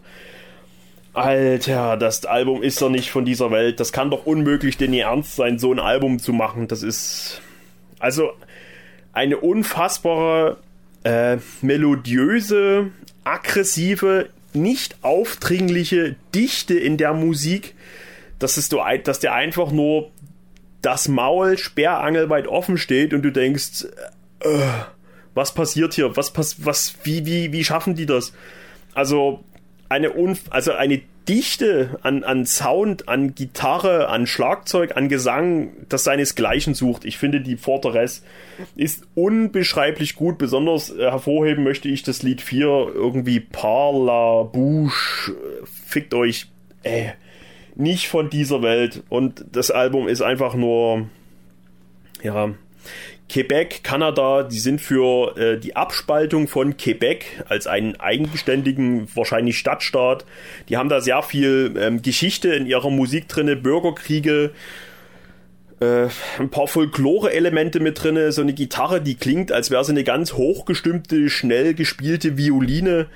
Alter, 1.17 1.97
das 1.97 2.25
Album 2.25 2.61
ist 2.61 2.81
doch 2.81 2.89
nicht 2.89 3.09
von 3.09 3.25
dieser 3.25 3.51
Welt. 3.51 3.79
Das 3.79 3.91
kann 3.91 4.11
doch 4.11 4.25
unmöglich 4.25 4.77
denn 4.77 4.93
ihr 4.93 5.05
Ernst 5.05 5.35
sein, 5.35 5.59
so 5.59 5.71
ein 5.71 5.79
Album 5.79 6.19
zu 6.19 6.31
machen. 6.31 6.67
Das 6.67 6.83
ist 6.83 7.41
also 7.99 8.31
eine 9.13 9.37
unfassbare, 9.37 10.57
äh, 11.03 11.37
melodiöse, 11.61 12.91
aggressive, 13.23 14.29
nicht 14.53 14.97
aufdringliche 15.01 16.15
Dichte 16.35 16.75
in 16.75 16.97
der 16.97 17.13
Musik, 17.13 17.73
dass, 18.39 18.57
es 18.57 18.69
du, 18.69 18.79
dass 19.03 19.19
der 19.19 19.33
einfach 19.33 19.71
nur 19.71 20.11
das 20.81 21.07
Maul 21.07 21.57
sperrangelweit 21.57 22.47
offen 22.47 22.77
steht 22.77 23.13
und 23.13 23.23
du 23.23 23.31
denkst, 23.31 23.85
äh, 24.41 24.59
was 25.33 25.53
passiert 25.53 25.93
hier? 25.93 26.15
Was, 26.15 26.33
was, 26.63 26.95
wie, 27.03 27.25
wie, 27.25 27.51
wie 27.51 27.63
schaffen 27.63 27.95
die 27.95 28.05
das? 28.05 28.33
Also, 28.93 29.43
eine, 29.89 30.11
Unf 30.11 30.45
also 30.49 30.73
eine 30.73 31.01
Dichte 31.27 31.99
an, 32.03 32.23
an 32.23 32.45
Sound, 32.45 33.09
an 33.09 33.35
Gitarre, 33.35 34.07
an 34.07 34.27
Schlagzeug, 34.27 34.95
an 34.95 35.09
Gesang, 35.09 35.71
das 35.89 36.05
seinesgleichen 36.05 36.73
sucht. 36.73 37.03
Ich 37.03 37.17
finde, 37.17 37.41
die 37.41 37.57
Fortress 37.57 38.23
ist 38.75 39.05
unbeschreiblich 39.13 40.15
gut. 40.15 40.37
Besonders 40.37 40.89
äh, 40.89 41.09
hervorheben 41.09 41.63
möchte 41.63 41.89
ich 41.89 42.03
das 42.03 42.23
Lied 42.23 42.41
4, 42.41 42.67
irgendwie 42.93 43.41
Parla, 43.41 44.43
Bouche, 44.43 45.35
fickt 45.85 46.13
euch, 46.13 46.47
äh, 46.83 47.09
nicht 47.75 48.07
von 48.07 48.29
dieser 48.29 48.61
Welt. 48.61 49.03
Und 49.09 49.45
das 49.51 49.69
Album 49.69 50.07
ist 50.07 50.21
einfach 50.21 50.55
nur, 50.55 51.09
ja, 52.23 52.53
Quebec, 53.29 53.83
Kanada, 53.83 54.43
die 54.43 54.59
sind 54.59 54.81
für 54.81 55.37
äh, 55.37 55.59
die 55.59 55.75
Abspaltung 55.75 56.47
von 56.47 56.77
Quebec 56.77 57.43
als 57.49 57.67
einen 57.67 57.99
eigenständigen, 57.99 59.07
wahrscheinlich 59.15 59.57
Stadtstaat. 59.57 60.25
Die 60.69 60.77
haben 60.77 60.87
da 60.87 61.01
sehr 61.01 61.21
viel 61.23 61.73
ähm, 61.77 62.01
Geschichte 62.01 62.53
in 62.53 62.65
ihrer 62.65 62.89
Musik 62.89 63.27
drinne, 63.27 63.57
Bürgerkriege, 63.57 64.51
äh, 65.79 66.07
ein 66.39 66.49
paar 66.49 66.67
Folklore-Elemente 66.67 67.81
mit 67.81 68.01
drinne, 68.01 68.31
so 68.31 68.41
eine 68.41 68.53
Gitarre, 68.53 69.01
die 69.01 69.15
klingt, 69.15 69.51
als 69.51 69.71
wäre 69.71 69.83
sie 69.83 69.91
eine 69.91 70.05
ganz 70.05 70.33
hochgestimmte, 70.33 71.29
schnell 71.29 71.73
gespielte 71.73 72.37
Violine. 72.37 73.07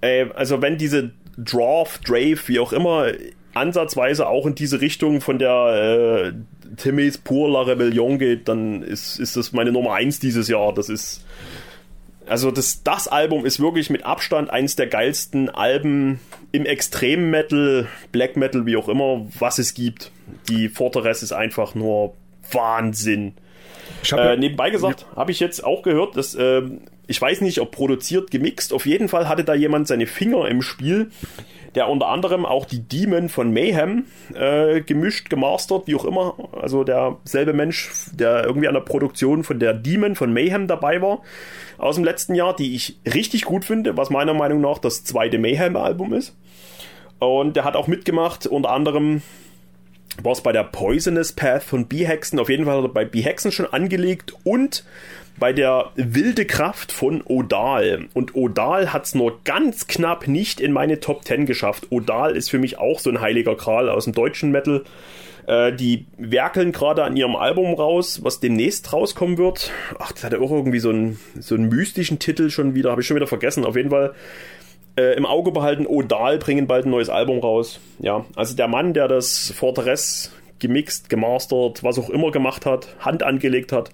Äh, 0.00 0.26
also 0.34 0.62
wenn 0.62 0.78
diese 0.78 1.10
Draw, 1.36 1.86
Drave, 2.04 2.38
wie 2.46 2.58
auch 2.58 2.72
immer, 2.72 3.12
ansatzweise 3.56 4.28
auch 4.28 4.46
in 4.46 4.54
diese 4.54 4.80
Richtung 4.80 5.20
von 5.20 5.38
der 5.38 6.32
äh, 6.32 6.32
Timmys 6.76 7.18
Pur 7.18 7.50
La 7.50 7.62
Rebellion 7.62 8.18
geht, 8.18 8.48
dann 8.48 8.82
ist, 8.82 9.18
ist 9.18 9.36
das 9.36 9.52
meine 9.52 9.72
Nummer 9.72 9.94
1 9.94 10.20
dieses 10.20 10.48
Jahr. 10.48 10.72
Das 10.74 10.88
ist 10.88 11.24
Also 12.28 12.50
das, 12.50 12.82
das 12.82 13.08
Album 13.08 13.46
ist 13.46 13.60
wirklich 13.60 13.90
mit 13.90 14.04
Abstand 14.04 14.50
eines 14.50 14.76
der 14.76 14.86
geilsten 14.86 15.48
Alben 15.48 16.20
im 16.52 16.66
Extrem-Metal, 16.66 17.88
Black 18.12 18.36
Metal, 18.36 18.66
wie 18.66 18.76
auch 18.76 18.88
immer, 18.88 19.26
was 19.38 19.58
es 19.58 19.74
gibt. 19.74 20.10
Die 20.48 20.68
Fortress 20.68 21.22
ist 21.22 21.32
einfach 21.32 21.74
nur 21.74 22.14
Wahnsinn. 22.52 23.34
Hab 24.10 24.18
äh, 24.18 24.36
nebenbei 24.36 24.70
gesagt, 24.70 25.06
ja. 25.10 25.16
habe 25.16 25.32
ich 25.32 25.40
jetzt 25.40 25.64
auch 25.64 25.82
gehört, 25.82 26.16
dass 26.16 26.34
äh, 26.34 26.62
ich 27.06 27.20
weiß 27.20 27.40
nicht, 27.40 27.60
ob 27.60 27.70
produziert, 27.70 28.30
gemixt. 28.30 28.72
Auf 28.72 28.86
jeden 28.86 29.08
Fall 29.08 29.28
hatte 29.28 29.44
da 29.44 29.54
jemand 29.54 29.86
seine 29.86 30.06
Finger 30.06 30.48
im 30.48 30.62
Spiel, 30.62 31.10
der 31.76 31.88
unter 31.88 32.08
anderem 32.08 32.44
auch 32.44 32.64
die 32.64 32.80
Demon 32.80 33.28
von 33.28 33.52
Mayhem 33.52 34.06
äh, 34.34 34.80
gemischt, 34.80 35.30
gemastert, 35.30 35.86
wie 35.86 35.94
auch 35.94 36.04
immer. 36.04 36.34
Also 36.60 36.82
derselbe 36.82 37.52
Mensch, 37.52 37.90
der 38.12 38.44
irgendwie 38.44 38.66
an 38.66 38.74
der 38.74 38.80
Produktion 38.80 39.44
von 39.44 39.60
der 39.60 39.74
Demon 39.74 40.16
von 40.16 40.32
Mayhem 40.32 40.66
dabei 40.66 41.00
war 41.02 41.20
aus 41.78 41.96
dem 41.96 42.04
letzten 42.04 42.34
Jahr, 42.34 42.56
die 42.56 42.74
ich 42.74 42.98
richtig 43.06 43.44
gut 43.44 43.64
finde, 43.64 43.96
was 43.96 44.10
meiner 44.10 44.34
Meinung 44.34 44.60
nach 44.60 44.78
das 44.78 45.04
zweite 45.04 45.38
Mayhem-Album 45.38 46.14
ist. 46.14 46.34
Und 47.18 47.56
der 47.56 47.64
hat 47.64 47.76
auch 47.76 47.86
mitgemacht, 47.86 48.46
unter 48.46 48.70
anderem 48.70 49.22
war 50.22 50.32
es 50.32 50.40
bei 50.40 50.52
der 50.52 50.64
Poisonous 50.64 51.32
Path 51.32 51.62
von 51.62 51.86
B-Hexen, 51.86 52.38
auf 52.38 52.48
jeden 52.48 52.64
Fall 52.64 52.78
hat 52.78 52.84
er 52.84 52.88
bei 52.88 53.04
B-Hexen 53.04 53.52
schon 53.52 53.66
angelegt 53.66 54.34
und 54.44 54.84
bei 55.38 55.52
der 55.52 55.90
Wilde 55.94 56.46
Kraft 56.46 56.92
von 56.92 57.22
Odal. 57.22 58.06
Und 58.14 58.34
Odal 58.34 58.92
hat 58.92 59.04
es 59.04 59.14
nur 59.14 59.40
ganz 59.44 59.86
knapp 59.86 60.28
nicht 60.28 60.60
in 60.60 60.72
meine 60.72 61.00
Top 61.00 61.24
10 61.24 61.46
geschafft. 61.46 61.88
Odal 61.90 62.36
ist 62.36 62.50
für 62.50 62.58
mich 62.58 62.78
auch 62.78 62.98
so 62.98 63.10
ein 63.10 63.20
heiliger 63.20 63.56
Kral 63.56 63.88
aus 63.88 64.04
dem 64.04 64.14
deutschen 64.14 64.50
Metal. 64.50 64.84
Äh, 65.46 65.72
die 65.72 66.06
werkeln 66.16 66.72
gerade 66.72 67.04
an 67.04 67.16
ihrem 67.16 67.36
Album 67.36 67.74
raus, 67.74 68.20
was 68.22 68.40
demnächst 68.40 68.92
rauskommen 68.92 69.38
wird. 69.38 69.70
Ach, 69.98 70.12
das 70.12 70.24
hat 70.24 70.32
ja 70.32 70.40
auch 70.40 70.50
irgendwie 70.50 70.80
so 70.80 70.90
einen, 70.90 71.18
so 71.38 71.54
einen 71.54 71.68
mystischen 71.68 72.18
Titel 72.18 72.50
schon 72.50 72.74
wieder, 72.74 72.90
habe 72.90 73.02
ich 73.02 73.06
schon 73.06 73.16
wieder 73.16 73.26
vergessen. 73.26 73.64
Auf 73.64 73.76
jeden 73.76 73.90
Fall 73.90 74.14
äh, 74.96 75.14
im 75.16 75.26
Auge 75.26 75.52
behalten, 75.52 75.86
Odal 75.86 76.38
bringen 76.38 76.66
bald 76.66 76.86
ein 76.86 76.90
neues 76.90 77.10
Album 77.10 77.38
raus. 77.38 77.80
Ja, 77.98 78.24
also 78.34 78.56
der 78.56 78.68
Mann, 78.68 78.94
der 78.94 79.08
das 79.08 79.52
Fortress 79.54 80.32
gemixt, 80.58 81.10
gemastert, 81.10 81.84
was 81.84 81.98
auch 81.98 82.10
immer 82.10 82.30
gemacht 82.30 82.66
hat, 82.66 82.88
Hand 82.98 83.22
angelegt 83.22 83.72
hat, 83.72 83.90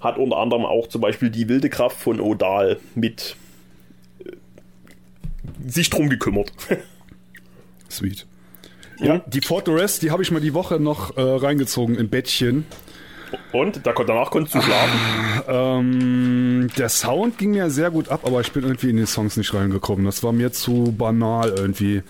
hat 0.00 0.18
unter 0.18 0.38
anderem 0.38 0.64
auch 0.64 0.88
zum 0.88 1.00
Beispiel 1.00 1.30
die 1.30 1.48
wilde 1.48 1.68
Kraft 1.68 1.98
von 1.98 2.20
Odal 2.20 2.78
mit 2.94 3.36
äh, 4.24 4.32
sich 5.66 5.90
drum 5.90 6.08
gekümmert. 6.08 6.52
Sweet. 7.90 8.26
Ja. 8.98 9.18
Die 9.26 9.40
Fortress, 9.40 9.98
die 9.98 10.10
habe 10.10 10.22
ich 10.22 10.30
mal 10.30 10.40
die 10.40 10.54
Woche 10.54 10.78
noch 10.78 11.16
äh, 11.16 11.20
reingezogen 11.20 11.96
im 11.96 12.08
Bettchen. 12.08 12.66
Und? 13.52 13.80
danach 13.84 14.30
konntest 14.30 14.56
du 14.56 14.60
schlafen? 14.60 14.98
Ähm, 15.48 16.68
der 16.76 16.88
Sound 16.88 17.38
ging 17.38 17.52
mir 17.52 17.70
sehr 17.70 17.90
gut 17.90 18.08
ab, 18.08 18.22
aber 18.24 18.40
ich 18.40 18.52
bin 18.52 18.64
irgendwie 18.64 18.90
in 18.90 18.96
die 18.96 19.06
Songs 19.06 19.36
nicht 19.36 19.54
reingekommen. 19.54 20.04
Das 20.04 20.22
war 20.22 20.32
mir 20.32 20.52
zu 20.52 20.94
banal 20.96 21.54
irgendwie. 21.56 22.02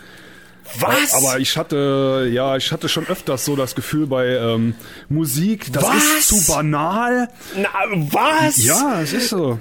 Was? 0.78 1.14
Aber 1.14 1.38
ich 1.38 1.56
hatte, 1.56 2.28
ja, 2.32 2.56
ich 2.56 2.72
hatte 2.72 2.88
schon 2.88 3.06
öfters 3.08 3.44
so 3.44 3.56
das 3.56 3.74
Gefühl 3.74 4.06
bei 4.06 4.26
ähm, 4.28 4.74
Musik, 5.08 5.72
das 5.72 5.84
was? 5.84 5.96
ist 6.18 6.28
zu 6.28 6.52
banal. 6.52 7.28
Na, 7.56 7.68
was? 8.10 8.64
Ja, 8.64 9.00
es 9.02 9.12
ist 9.12 9.30
so. 9.30 9.58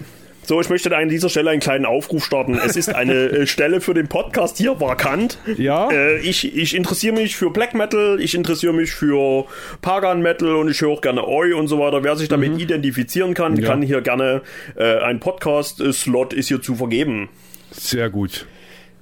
So, 0.49 0.59
ich 0.59 0.69
möchte 0.69 0.97
an 0.97 1.09
dieser 1.09 1.29
Stelle 1.29 1.51
einen 1.51 1.59
kleinen 1.59 1.85
Aufruf 1.85 2.25
starten. 2.25 2.55
Es 2.55 2.75
ist 2.75 2.95
eine 2.95 3.13
äh, 3.13 3.45
Stelle 3.45 3.81
für 3.81 3.93
den 3.93 4.07
Podcast 4.07 4.57
hier 4.57 4.79
vakant. 4.79 5.37
Ja. 5.57 5.91
Äh, 5.91 6.21
ich, 6.21 6.57
ich 6.57 6.75
interessiere 6.75 7.13
mich 7.13 7.35
für 7.35 7.51
Black 7.51 7.75
Metal, 7.75 8.19
ich 8.19 8.33
interessiere 8.33 8.73
mich 8.73 8.91
für 8.91 9.45
Pagan 9.83 10.23
Metal 10.23 10.55
und 10.55 10.67
ich 10.67 10.81
höre 10.81 10.89
auch 10.89 11.01
gerne 11.01 11.27
Oi 11.27 11.53
und 11.53 11.67
so 11.67 11.77
weiter. 11.77 12.03
Wer 12.03 12.15
sich 12.15 12.29
damit 12.29 12.53
mhm. 12.53 12.59
identifizieren 12.59 13.35
kann, 13.35 13.57
ja. 13.57 13.67
kann 13.67 13.83
hier 13.83 14.01
gerne 14.01 14.41
äh, 14.75 14.97
ein 14.97 15.19
Podcast-Slot 15.19 16.33
ist 16.33 16.47
hier 16.47 16.63
zu 16.63 16.73
vergeben. 16.73 17.29
Sehr 17.69 18.09
gut. 18.09 18.47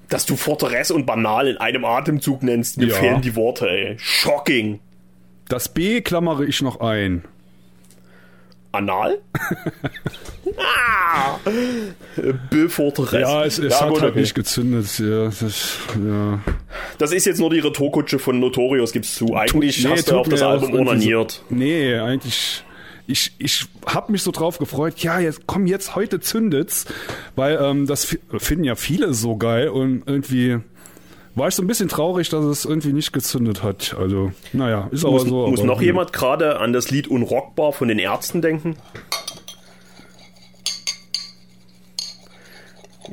Dass 0.09 0.25
du 0.25 0.35
Fortress 0.35 0.91
und 0.91 1.05
Banal 1.05 1.47
in 1.47 1.57
einem 1.57 1.83
Atemzug 1.83 2.43
nennst, 2.43 2.77
mir 2.77 2.87
ja. 2.87 2.95
fehlen 2.95 3.21
die 3.21 3.35
Worte, 3.35 3.69
ey. 3.69 3.95
Shocking. 3.99 4.79
Das 5.49 5.69
B 5.69 6.01
klammere 6.01 6.45
ich 6.45 6.61
noch 6.61 6.79
ein. 6.79 7.23
Anal? 8.71 9.17
ah! 10.57 11.39
Billfortress. 12.49 13.21
Ja, 13.21 13.45
es, 13.45 13.57
es 13.57 13.73
ja, 13.73 13.81
hat 13.81 13.89
gut, 13.89 14.01
halt 14.01 14.11
okay. 14.11 14.21
nicht 14.21 14.35
gezündet. 14.35 14.99
Ja 14.99 15.25
das, 15.25 15.77
ja. 15.95 16.39
das 16.97 17.11
ist 17.11 17.25
jetzt 17.25 17.39
nur 17.39 17.49
die 17.49 17.59
Retourkutsche 17.59 18.19
von 18.19 18.39
Notorious, 18.39 18.91
gibst 18.91 19.15
zu. 19.15 19.35
Eigentlich 19.35 19.83
nee, 19.83 19.91
hast 19.91 20.11
du 20.11 20.19
auf 20.19 20.29
das 20.29 20.41
Album 20.41 20.73
onaniert. 20.73 21.43
So, 21.49 21.55
nee, 21.55 21.95
eigentlich 21.95 22.63
ich, 23.07 23.31
ich 23.39 23.65
habe 23.85 24.11
mich 24.11 24.21
so 24.21 24.31
drauf 24.31 24.57
gefreut, 24.57 24.99
ja, 24.99 25.19
jetzt 25.19 25.47
komm, 25.47 25.65
jetzt 25.65 25.95
heute 25.95 26.19
zündet's, 26.19 26.85
weil 27.35 27.57
ähm, 27.61 27.87
das 27.87 28.17
finden 28.37 28.65
ja 28.65 28.75
viele 28.75 29.13
so 29.13 29.37
geil 29.37 29.69
und 29.69 30.03
irgendwie 30.05 30.59
war 31.35 31.47
ich 31.47 31.55
so 31.55 31.63
ein 31.63 31.67
bisschen 31.67 31.87
traurig, 31.87 32.29
dass 32.29 32.43
es 32.43 32.65
irgendwie 32.65 32.93
nicht 32.93 33.13
gezündet 33.13 33.63
hat. 33.63 33.95
Also, 33.97 34.31
naja, 34.53 34.89
ist 34.91 35.03
muss, 35.03 35.21
aber 35.21 35.29
so. 35.29 35.47
Muss 35.47 35.59
aber 35.59 35.67
noch 35.67 35.81
jemand 35.81 36.11
gerade 36.11 36.59
an 36.59 36.73
das 36.73 36.91
Lied 36.91 37.07
Unrockbar 37.07 37.73
von 37.73 37.87
den 37.87 37.99
Ärzten 37.99 38.41
denken? 38.41 38.75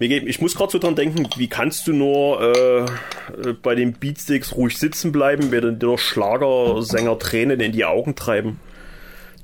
Ich 0.00 0.40
muss 0.40 0.56
gerade 0.56 0.72
so 0.72 0.78
dran 0.78 0.96
denken, 0.96 1.28
wie 1.36 1.46
kannst 1.46 1.86
du 1.86 1.92
nur 1.92 2.40
äh, 2.42 3.52
bei 3.62 3.76
den 3.76 3.92
Beatsticks 3.92 4.56
ruhig 4.56 4.76
sitzen 4.76 5.12
bleiben, 5.12 5.52
während 5.52 5.82
dir 5.82 5.96
Schlagersänger 5.98 7.16
Tränen 7.20 7.60
in 7.60 7.70
die 7.70 7.84
Augen 7.84 8.16
treiben? 8.16 8.58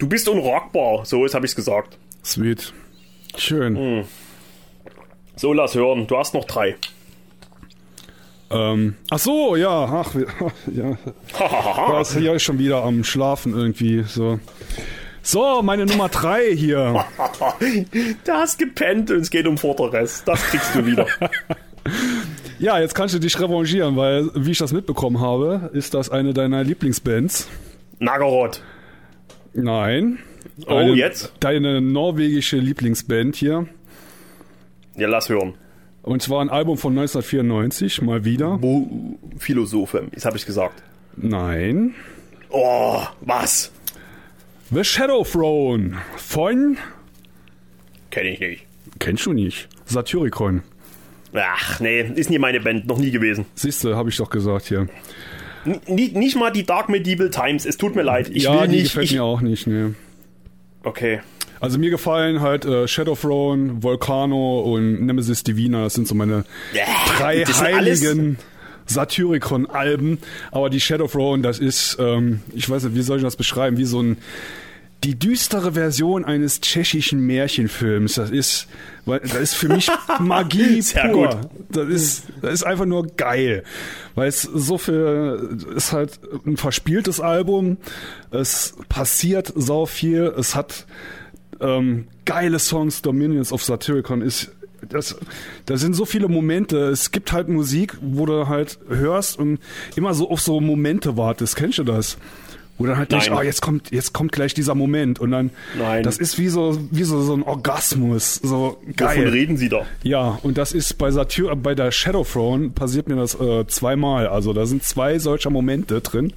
Du 0.00 0.08
bist 0.08 0.26
unrockbar, 0.30 1.04
so 1.04 1.26
ist 1.26 1.34
habe 1.34 1.44
ich 1.44 1.52
es 1.52 1.56
gesagt. 1.56 1.98
Sweet. 2.24 2.72
Schön. 3.36 3.76
Hm. 3.76 4.04
So, 5.36 5.52
lass 5.52 5.74
hören. 5.74 6.06
Du 6.06 6.16
hast 6.16 6.32
noch 6.32 6.46
drei. 6.46 6.74
Ähm, 8.50 8.96
ach 9.10 9.18
so, 9.18 9.56
ja, 9.56 9.84
ach, 9.84 10.14
ja. 10.74 10.96
Da 11.38 12.00
ist 12.00 12.18
ja 12.18 12.38
schon 12.38 12.58
wieder 12.58 12.82
am 12.82 13.04
Schlafen 13.04 13.52
irgendwie, 13.54 14.02
so. 14.04 14.40
So, 15.22 15.60
meine 15.62 15.84
Nummer 15.84 16.08
drei 16.08 16.56
hier. 16.56 17.04
du 18.24 18.32
hast 18.32 18.58
gepennt 18.58 19.10
und 19.10 19.18
es 19.18 19.28
geht 19.28 19.46
um 19.46 19.58
Fortress. 19.58 20.24
Das 20.24 20.42
kriegst 20.44 20.74
du 20.74 20.86
wieder. 20.86 21.06
ja, 22.58 22.80
jetzt 22.80 22.94
kannst 22.94 23.14
du 23.14 23.18
dich 23.18 23.38
revanchieren, 23.38 23.96
weil, 23.96 24.30
wie 24.34 24.52
ich 24.52 24.58
das 24.58 24.72
mitbekommen 24.72 25.20
habe, 25.20 25.68
ist 25.74 25.92
das 25.92 26.08
eine 26.08 26.32
deiner 26.32 26.64
Lieblingsbands. 26.64 27.48
Nagaroth. 27.98 28.62
Nein. 29.52 30.18
Oh, 30.66 30.76
eine, 30.76 30.94
jetzt? 30.94 31.32
Deine 31.40 31.80
norwegische 31.80 32.56
Lieblingsband 32.56 33.36
hier. 33.36 33.66
Ja, 34.96 35.08
lass 35.08 35.28
hören. 35.28 35.54
Und 36.02 36.22
zwar 36.22 36.40
ein 36.40 36.48
Album 36.48 36.78
von 36.78 36.92
1994, 36.98 38.02
mal 38.02 38.24
wieder. 38.24 38.58
Bo 38.58 39.18
Philosophe, 39.38 40.08
das 40.12 40.24
habe 40.24 40.36
ich 40.36 40.46
gesagt. 40.46 40.82
Nein. 41.16 41.94
Oh, 42.48 43.02
was? 43.20 43.70
The 44.70 44.84
Shadow 44.84 45.24
Throne 45.24 45.98
von. 46.16 46.78
Kenn 48.10 48.26
ich 48.26 48.40
nicht. 48.40 48.66
Kennst 48.98 49.26
du 49.26 49.32
nicht? 49.32 49.68
Satyricon. 49.84 50.62
Ach, 51.32 51.78
nee, 51.80 52.00
ist 52.00 52.30
nie 52.30 52.38
meine 52.38 52.60
Band, 52.60 52.86
noch 52.86 52.98
nie 52.98 53.10
gewesen. 53.10 53.46
Siehste, 53.54 53.96
habe 53.96 54.08
ich 54.08 54.16
doch 54.16 54.30
gesagt 54.30 54.66
hier. 54.66 54.88
N 55.64 55.80
nicht 55.86 56.36
mal 56.36 56.50
die 56.50 56.64
Dark 56.64 56.88
Medieval 56.88 57.30
Times, 57.30 57.66
es 57.66 57.76
tut 57.76 57.94
mir 57.94 58.02
leid. 58.02 58.30
Ich 58.32 58.44
ja, 58.44 58.60
will 58.60 58.68
die 58.68 58.76
nicht, 58.76 58.84
gefällt 58.84 59.06
ich... 59.06 59.12
mir 59.12 59.24
auch 59.24 59.40
nicht, 59.40 59.66
ne. 59.66 59.94
Okay. 60.82 61.20
Also 61.60 61.78
mir 61.78 61.90
gefallen 61.90 62.40
halt 62.40 62.64
äh, 62.64 62.88
Shadow 62.88 63.14
Throne, 63.14 63.82
Volcano 63.82 64.60
und 64.60 65.04
Nemesis 65.04 65.42
Divina. 65.44 65.84
Das 65.84 65.94
sind 65.94 66.08
so 66.08 66.14
meine 66.14 66.44
yeah, 66.74 66.86
drei 67.18 67.44
heiligen 67.44 68.38
Satyricon-Alben. 68.86 70.18
Aber 70.50 70.70
die 70.70 70.80
Shadow 70.80 71.06
Throne, 71.06 71.42
das 71.42 71.58
ist, 71.58 71.98
ähm, 72.00 72.40
ich 72.54 72.68
weiß 72.68 72.84
nicht, 72.84 72.94
wie 72.94 73.02
soll 73.02 73.18
ich 73.18 73.22
das 73.22 73.36
beschreiben? 73.36 73.76
Wie 73.76 73.84
so 73.84 74.02
ein 74.02 74.16
die 75.04 75.18
düstere 75.18 75.72
Version 75.72 76.24
eines 76.24 76.60
tschechischen 76.60 77.20
Märchenfilms. 77.20 78.14
Das 78.14 78.30
ist, 78.30 78.66
das 79.06 79.34
ist 79.34 79.54
für 79.54 79.68
mich 79.68 79.88
Magie 80.20 80.82
Sehr 80.82 81.08
pur. 81.08 81.28
Gut. 81.28 81.38
Das 81.70 81.88
ist, 81.88 82.24
das 82.42 82.54
ist 82.54 82.62
einfach 82.64 82.84
nur 82.84 83.06
geil, 83.06 83.64
weil 84.14 84.28
es 84.28 84.42
so 84.42 84.76
viel 84.78 85.58
ist 85.74 85.92
halt 85.92 86.20
ein 86.46 86.56
verspieltes 86.56 87.20
Album. 87.20 87.78
Es 88.30 88.74
passiert 88.88 89.52
sau 89.56 89.86
viel. 89.86 90.34
Es 90.36 90.54
hat 90.54 90.86
ähm, 91.60 92.08
geile 92.24 92.58
Songs. 92.58 93.02
Dominions 93.02 93.52
of 93.52 93.64
Satyricon 93.64 94.20
ist 94.20 94.50
das, 94.88 95.16
da 95.66 95.76
sind 95.76 95.94
so 95.94 96.04
viele 96.04 96.28
Momente. 96.28 96.88
Es 96.88 97.10
gibt 97.10 97.32
halt 97.32 97.48
Musik, 97.48 97.96
wo 98.00 98.26
du 98.26 98.48
halt 98.48 98.78
hörst 98.88 99.38
und 99.38 99.58
immer 99.94 100.14
so 100.14 100.30
auf 100.30 100.40
so 100.40 100.60
Momente 100.60 101.16
wartest. 101.16 101.56
Kennst 101.56 101.78
du 101.78 101.84
das? 101.84 102.18
Dann 102.86 102.98
halt 102.98 103.12
denkst, 103.12 103.30
oh, 103.30 103.42
jetzt 103.42 103.62
kommt, 103.62 103.90
jetzt 103.90 104.12
kommt 104.12 104.32
gleich 104.32 104.54
dieser 104.54 104.74
Moment 104.74 105.18
und 105.18 105.30
dann, 105.30 105.50
Nein. 105.78 106.02
das 106.02 106.18
ist 106.18 106.38
wie 106.38 106.48
so, 106.48 106.78
wie 106.90 107.04
so, 107.04 107.20
so 107.22 107.34
ein 107.34 107.42
Orgasmus, 107.42 108.36
so 108.36 108.80
geil. 108.96 109.18
Wovon 109.18 109.32
reden 109.32 109.56
Sie 109.56 109.68
da? 109.68 109.86
Ja, 110.02 110.38
und 110.42 110.58
das 110.58 110.72
ist 110.72 110.98
bei 110.98 111.10
Satyr, 111.10 111.54
bei 111.56 111.74
der 111.74 111.90
Shadow 111.90 112.24
Throne 112.24 112.70
passiert 112.70 113.08
mir 113.08 113.16
das 113.16 113.38
äh, 113.40 113.66
zweimal. 113.66 114.26
Also 114.26 114.52
da 114.52 114.66
sind 114.66 114.82
zwei 114.82 115.18
solcher 115.18 115.50
Momente 115.50 116.00
drin, 116.00 116.32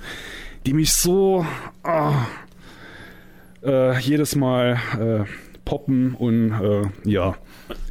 die 0.66 0.74
mich 0.74 0.94
so, 0.94 1.46
oh, 1.84 2.12
äh, 3.66 4.00
jedes 4.00 4.36
Mal 4.36 4.80
äh, 5.00 5.26
poppen 5.66 6.14
und 6.14 6.52
äh, 6.52 7.10
ja. 7.10 7.36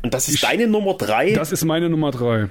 Und 0.03 0.15
das 0.15 0.29
ist 0.29 0.37
ich, 0.37 0.41
deine 0.41 0.67
Nummer 0.67 0.95
drei? 0.95 1.33
Das 1.33 1.53
ist 1.53 1.65
meine 1.65 1.89
Nummer 1.89 2.11
drei. 2.11 2.49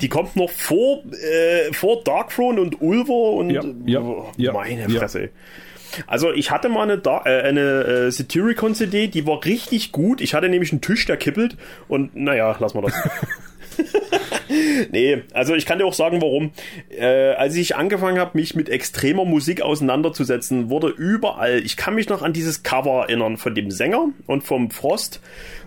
Die 0.00 0.08
kommt 0.08 0.36
noch 0.36 0.50
vor, 0.50 1.04
äh, 1.12 1.72
vor 1.72 2.02
Darkthrone 2.02 2.60
und 2.60 2.80
Ulver 2.80 3.32
und 3.32 3.50
ja, 3.50 3.62
ja, 3.86 4.00
oh, 4.00 4.30
ja, 4.36 4.52
meine 4.52 4.88
Fresse. 4.88 5.30
Also 6.06 6.32
ich 6.32 6.50
hatte 6.50 6.68
mal 6.68 6.82
eine, 6.82 6.98
da 6.98 7.22
äh, 7.24 7.42
eine 7.42 7.84
äh, 7.84 8.10
Satyricon 8.10 8.74
CD, 8.74 9.08
die 9.08 9.26
war 9.26 9.44
richtig 9.44 9.92
gut. 9.92 10.20
Ich 10.20 10.34
hatte 10.34 10.48
nämlich 10.48 10.72
einen 10.72 10.80
Tisch, 10.80 11.04
der 11.06 11.16
kippelt 11.16 11.56
und 11.88 12.16
naja, 12.16 12.56
lass 12.58 12.74
mal 12.74 12.82
das. 12.82 12.94
nee, 14.90 15.22
also 15.32 15.54
ich 15.54 15.66
kann 15.66 15.78
dir 15.78 15.86
auch 15.86 15.94
sagen, 15.94 16.20
warum. 16.20 16.52
Äh, 16.90 17.32
als 17.34 17.56
ich 17.56 17.76
angefangen 17.76 18.18
habe, 18.18 18.32
mich 18.34 18.54
mit 18.54 18.68
extremer 18.68 19.24
Musik 19.24 19.62
auseinanderzusetzen, 19.62 20.70
wurde 20.70 20.88
überall, 20.88 21.60
ich 21.64 21.76
kann 21.76 21.94
mich 21.94 22.08
noch 22.08 22.22
an 22.22 22.32
dieses 22.32 22.62
Cover 22.62 23.02
erinnern 23.02 23.36
von 23.36 23.54
dem 23.54 23.70
Sänger 23.70 24.08
und 24.26 24.42
vom 24.44 24.70
Frost 24.70 25.20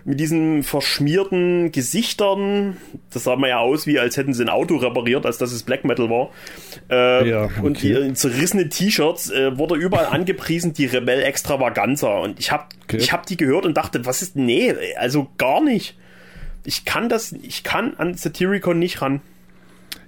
mit 0.04 0.20
diesen 0.20 0.62
verschmierten 0.62 1.72
Gesichtern. 1.72 2.76
Das 3.12 3.24
sah 3.24 3.34
mal 3.34 3.48
ja 3.48 3.58
aus, 3.58 3.88
wie 3.88 3.98
als 3.98 4.16
hätten 4.16 4.34
sie 4.34 4.44
ein 4.44 4.48
Auto 4.48 4.76
repariert, 4.76 5.26
als 5.26 5.38
dass 5.38 5.50
es 5.50 5.64
Black 5.64 5.84
Metal 5.84 6.08
war. 6.08 6.30
Äh, 6.88 7.28
ja, 7.28 7.44
okay. 7.44 7.60
Und 7.62 7.82
die 7.82 8.12
zerrissene 8.14 8.68
T-Shirts 8.68 9.30
äh, 9.30 9.58
wurde 9.58 9.74
überall 9.74 10.06
angepriesen, 10.06 10.72
die 10.72 10.86
Rebell 10.86 11.22
Extravaganza. 11.22 12.18
Und 12.18 12.38
ich 12.38 12.52
habe 12.52 12.66
okay. 12.84 12.98
ich 12.98 13.12
hab 13.12 13.26
die 13.26 13.36
gehört 13.36 13.66
und 13.66 13.76
dachte, 13.76 14.06
was 14.06 14.22
ist, 14.22 14.36
nee, 14.36 14.74
also 14.96 15.26
gar 15.38 15.62
nicht 15.62 15.96
ich 16.66 16.84
kann 16.84 17.08
das, 17.08 17.32
ich 17.32 17.64
kann 17.64 17.94
an 17.96 18.14
Satyricon 18.14 18.78
nicht 18.78 19.00
ran. 19.00 19.20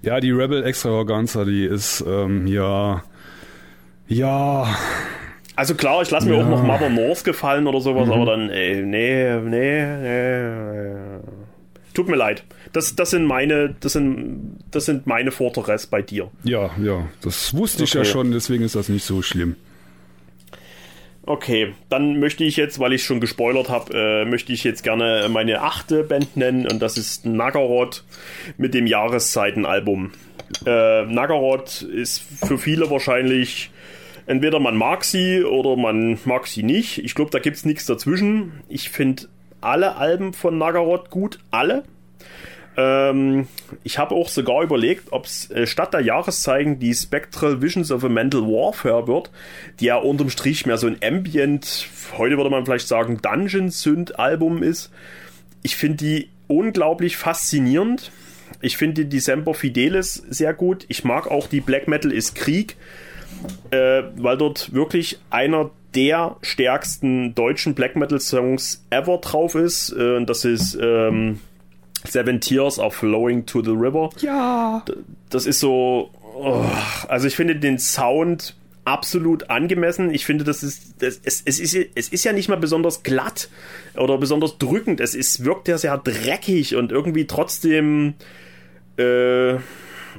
Ja, 0.02 0.20
die 0.20 0.30
Rebel 0.30 0.64
Extravaganza, 0.64 1.44
die 1.44 1.64
ist, 1.64 2.04
ähm, 2.06 2.46
ja, 2.46 3.02
ja. 4.06 4.76
Also 5.56 5.74
klar, 5.74 6.02
ich 6.02 6.10
lasse 6.10 6.28
mir 6.28 6.36
ja. 6.36 6.44
auch 6.44 6.48
noch 6.48 6.62
Mother 6.62 6.88
North 6.88 7.24
gefallen 7.24 7.66
oder 7.66 7.80
sowas, 7.80 8.06
mhm. 8.06 8.12
aber 8.12 8.26
dann, 8.26 8.50
ey, 8.50 8.82
nee, 8.82 9.36
nee, 9.40 9.96
nee. 9.96 11.20
Tut 11.94 12.08
mir 12.08 12.16
leid. 12.16 12.44
Das, 12.72 12.94
das 12.94 13.10
sind 13.10 13.24
meine, 13.24 13.74
das 13.80 13.94
sind, 13.94 14.58
das 14.70 14.84
sind 14.84 15.06
meine 15.06 15.32
Fortress 15.32 15.86
bei 15.86 16.00
dir. 16.00 16.30
Ja, 16.44 16.70
ja, 16.80 17.08
das 17.22 17.54
wusste 17.56 17.84
ich 17.84 17.94
ja 17.94 18.04
schon, 18.04 18.30
deswegen 18.30 18.62
ist 18.62 18.76
das 18.76 18.88
nicht 18.88 19.04
so 19.04 19.22
schlimm. 19.22 19.56
Okay, 21.28 21.74
dann 21.90 22.20
möchte 22.20 22.42
ich 22.42 22.56
jetzt, 22.56 22.78
weil 22.78 22.94
ich 22.94 23.04
schon 23.04 23.20
gespoilert 23.20 23.68
habe, 23.68 23.92
äh, 23.92 24.24
möchte 24.24 24.50
ich 24.50 24.64
jetzt 24.64 24.82
gerne 24.82 25.28
meine 25.28 25.60
achte 25.60 26.02
Band 26.02 26.38
nennen 26.38 26.66
und 26.66 26.80
das 26.80 26.96
ist 26.96 27.26
Nagaroth 27.26 28.02
mit 28.56 28.72
dem 28.72 28.86
Jahreszeitenalbum. 28.86 30.12
Äh, 30.64 31.04
Nagaroth 31.04 31.82
ist 31.82 32.22
für 32.22 32.56
viele 32.56 32.88
wahrscheinlich 32.88 33.70
entweder 34.24 34.58
man 34.58 34.74
mag 34.74 35.04
sie 35.04 35.44
oder 35.44 35.76
man 35.76 36.18
mag 36.24 36.46
sie 36.46 36.62
nicht. 36.62 37.04
Ich 37.04 37.14
glaube, 37.14 37.30
da 37.30 37.40
gibt 37.40 37.58
es 37.58 37.66
nichts 37.66 37.84
dazwischen. 37.84 38.62
Ich 38.70 38.88
finde 38.88 39.24
alle 39.60 39.96
Alben 39.96 40.32
von 40.32 40.56
Nagaroth 40.56 41.10
gut, 41.10 41.40
alle. 41.50 41.84
Ähm, 42.78 43.48
ich 43.82 43.98
habe 43.98 44.14
auch 44.14 44.28
sogar 44.28 44.62
überlegt, 44.62 45.08
ob 45.10 45.24
es 45.24 45.50
äh, 45.50 45.66
statt 45.66 45.92
der 45.94 46.00
Jahreszeichen 46.00 46.78
die 46.78 46.94
Spectral 46.94 47.60
Visions 47.60 47.90
of 47.90 48.04
a 48.04 48.08
Mental 48.08 48.42
Warfare 48.42 49.08
wird, 49.08 49.32
die 49.80 49.86
ja 49.86 49.96
unterm 49.96 50.30
Strich 50.30 50.64
mehr 50.64 50.78
so 50.78 50.86
ein 50.86 50.96
Ambient, 51.02 51.88
heute 52.16 52.36
würde 52.36 52.50
man 52.50 52.64
vielleicht 52.64 52.86
sagen 52.86 53.18
Dungeon 53.20 53.70
Synth 53.70 54.16
Album 54.20 54.62
ist. 54.62 54.92
Ich 55.64 55.74
finde 55.74 55.96
die 55.96 56.28
unglaublich 56.46 57.16
faszinierend. 57.16 58.12
Ich 58.60 58.76
finde 58.76 59.06
die 59.06 59.20
Semper 59.20 59.54
Fidelis 59.54 60.14
sehr 60.28 60.54
gut. 60.54 60.86
Ich 60.86 61.02
mag 61.02 61.28
auch 61.28 61.48
die 61.48 61.60
Black 61.60 61.88
Metal 61.88 62.12
ist 62.12 62.36
Krieg, 62.36 62.76
äh, 63.72 64.04
weil 64.16 64.38
dort 64.38 64.72
wirklich 64.72 65.18
einer 65.30 65.70
der 65.96 66.36
stärksten 66.42 67.34
deutschen 67.34 67.74
Black 67.74 67.96
Metal 67.96 68.20
Songs 68.20 68.84
ever 68.90 69.18
drauf 69.18 69.56
ist. 69.56 69.90
Äh, 69.90 70.24
das 70.24 70.44
ist 70.44 70.78
ähm, 70.80 71.40
Seven 72.06 72.40
Tears 72.40 72.78
are 72.78 72.90
Flowing 72.90 73.46
to 73.46 73.62
the 73.62 73.70
River. 73.70 74.10
Ja. 74.20 74.84
Das 75.30 75.46
ist 75.46 75.60
so. 75.60 76.10
Oh, 76.34 76.64
also 77.08 77.26
ich 77.26 77.36
finde 77.36 77.56
den 77.56 77.78
Sound 77.78 78.54
absolut 78.84 79.50
angemessen. 79.50 80.12
Ich 80.12 80.24
finde, 80.24 80.44
das 80.44 80.62
ist, 80.62 81.02
das, 81.02 81.20
es, 81.22 81.42
es, 81.44 81.60
ist, 81.60 81.76
es 81.94 82.08
ist 82.08 82.24
ja 82.24 82.32
nicht 82.32 82.48
mal 82.48 82.56
besonders 82.56 83.02
glatt 83.02 83.48
oder 83.96 84.16
besonders 84.18 84.58
drückend. 84.58 85.00
Es 85.00 85.14
ist, 85.14 85.44
wirkt 85.44 85.68
ja 85.68 85.76
sehr 85.78 85.98
dreckig 85.98 86.74
und 86.74 86.90
irgendwie 86.90 87.26
trotzdem, 87.26 88.14
äh, 88.96 89.54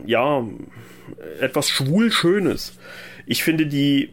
ja, 0.06 0.46
etwas 1.40 1.70
schwul 1.70 2.12
Schönes. 2.12 2.78
Ich 3.26 3.44
finde 3.44 3.66
die 3.66 4.10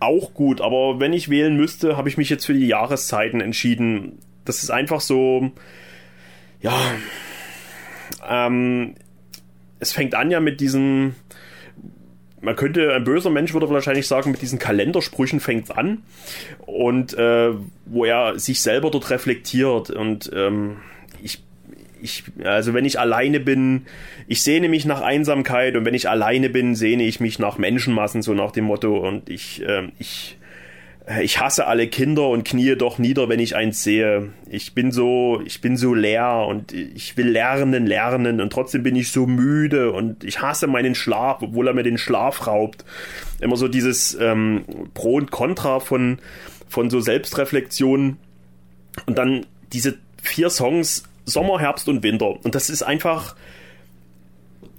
auch 0.00 0.34
gut, 0.34 0.60
aber 0.60 1.00
wenn 1.00 1.12
ich 1.12 1.28
wählen 1.28 1.56
müsste, 1.56 1.96
habe 1.96 2.08
ich 2.08 2.16
mich 2.16 2.28
jetzt 2.28 2.44
für 2.44 2.54
die 2.54 2.66
Jahreszeiten 2.66 3.40
entschieden. 3.40 4.18
Das 4.44 4.62
ist 4.62 4.70
einfach 4.70 5.00
so, 5.00 5.52
ja, 6.62 6.80
ähm, 8.28 8.94
es 9.78 9.92
fängt 9.92 10.14
an 10.14 10.30
ja 10.30 10.40
mit 10.40 10.60
diesen, 10.60 11.16
man 12.40 12.56
könnte, 12.56 12.94
ein 12.94 13.04
böser 13.04 13.30
Mensch 13.30 13.52
würde 13.52 13.68
wahrscheinlich 13.68 14.06
sagen, 14.06 14.30
mit 14.30 14.42
diesen 14.42 14.58
Kalendersprüchen 14.58 15.40
fängt 15.40 15.64
es 15.64 15.70
an 15.70 16.02
und 16.60 17.14
äh, 17.14 17.50
wo 17.86 18.04
er 18.04 18.38
sich 18.38 18.62
selber 18.62 18.90
dort 18.90 19.10
reflektiert 19.10 19.90
und 19.90 20.30
ähm, 20.34 20.76
ich 21.22 21.42
ich, 22.02 22.24
also 22.42 22.74
wenn 22.74 22.84
ich 22.84 22.98
alleine 22.98 23.40
bin, 23.40 23.86
ich 24.26 24.42
sehne 24.42 24.68
mich 24.68 24.84
nach 24.84 25.00
Einsamkeit 25.00 25.76
und 25.76 25.84
wenn 25.84 25.94
ich 25.94 26.08
alleine 26.08 26.50
bin, 26.50 26.74
sehne 26.74 27.04
ich 27.04 27.20
mich 27.20 27.38
nach 27.38 27.58
Menschenmassen, 27.58 28.22
so 28.22 28.34
nach 28.34 28.50
dem 28.50 28.64
Motto. 28.64 28.96
Und 28.96 29.30
ich, 29.30 29.62
äh, 29.62 29.88
ich 30.00 30.36
ich 31.20 31.40
hasse 31.40 31.66
alle 31.66 31.88
Kinder 31.88 32.28
und 32.28 32.44
knie 32.44 32.76
doch 32.76 32.98
nieder, 32.98 33.28
wenn 33.28 33.40
ich 33.40 33.56
eins 33.56 33.82
sehe. 33.82 34.30
Ich 34.48 34.72
bin 34.72 34.92
so, 34.92 35.42
ich 35.44 35.60
bin 35.60 35.76
so 35.76 35.94
leer 35.94 36.46
und 36.48 36.72
ich 36.72 37.16
will 37.16 37.28
lernen, 37.28 37.86
lernen 37.86 38.40
und 38.40 38.52
trotzdem 38.52 38.84
bin 38.84 38.94
ich 38.94 39.10
so 39.10 39.26
müde 39.26 39.92
und 39.92 40.22
ich 40.22 40.40
hasse 40.40 40.68
meinen 40.68 40.94
Schlaf, 40.94 41.42
obwohl 41.42 41.66
er 41.66 41.74
mir 41.74 41.82
den 41.82 41.98
Schlaf 41.98 42.46
raubt. 42.46 42.84
Immer 43.40 43.56
so 43.56 43.66
dieses 43.66 44.16
ähm, 44.20 44.64
Pro 44.94 45.16
und 45.16 45.32
Contra 45.32 45.80
von, 45.80 46.18
von 46.68 46.88
so 46.88 47.00
Selbstreflexionen 47.00 48.18
und 49.06 49.18
dann 49.18 49.46
diese 49.72 49.98
vier 50.22 50.50
Songs 50.50 51.04
Sommer, 51.24 51.60
Herbst 51.60 51.88
und 51.88 52.02
Winter. 52.02 52.44
Und 52.44 52.54
das 52.54 52.68
ist 52.70 52.82
einfach, 52.82 53.36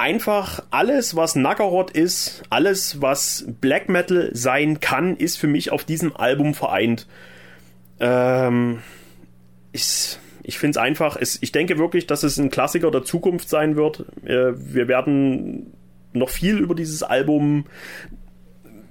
einfach 0.04 0.62
alles, 0.70 1.16
was 1.16 1.36
Nagaroth 1.36 1.92
ist, 1.92 2.44
alles, 2.50 3.02
was 3.02 3.46
Black 3.62 3.88
Metal 3.88 4.32
sein 4.34 4.82
kann, 4.82 5.16
ist 5.16 5.38
für 5.38 5.48
mich 5.48 5.72
auf 5.72 5.86
diesem 5.86 6.14
Album 6.14 6.54
vereint. 6.54 7.08
Ähm, 8.02 8.82
ich 9.72 10.20
ich 10.46 10.60
finde 10.60 10.72
es 10.72 10.78
einfach, 10.78 11.16
ich 11.16 11.52
denke 11.54 11.78
wirklich, 11.78 12.06
dass 12.06 12.24
es 12.24 12.38
ein 12.38 12.50
Klassiker 12.50 12.92
der 12.92 13.04
Zukunft 13.04 13.48
sein 13.48 13.78
wird. 13.78 14.06
Äh, 14.26 14.52
wir 14.58 14.90
werden 14.90 15.72
noch 16.12 16.30
viel 16.30 16.58
über 16.58 16.76
dieses 16.76 17.02
Album, 17.02 17.64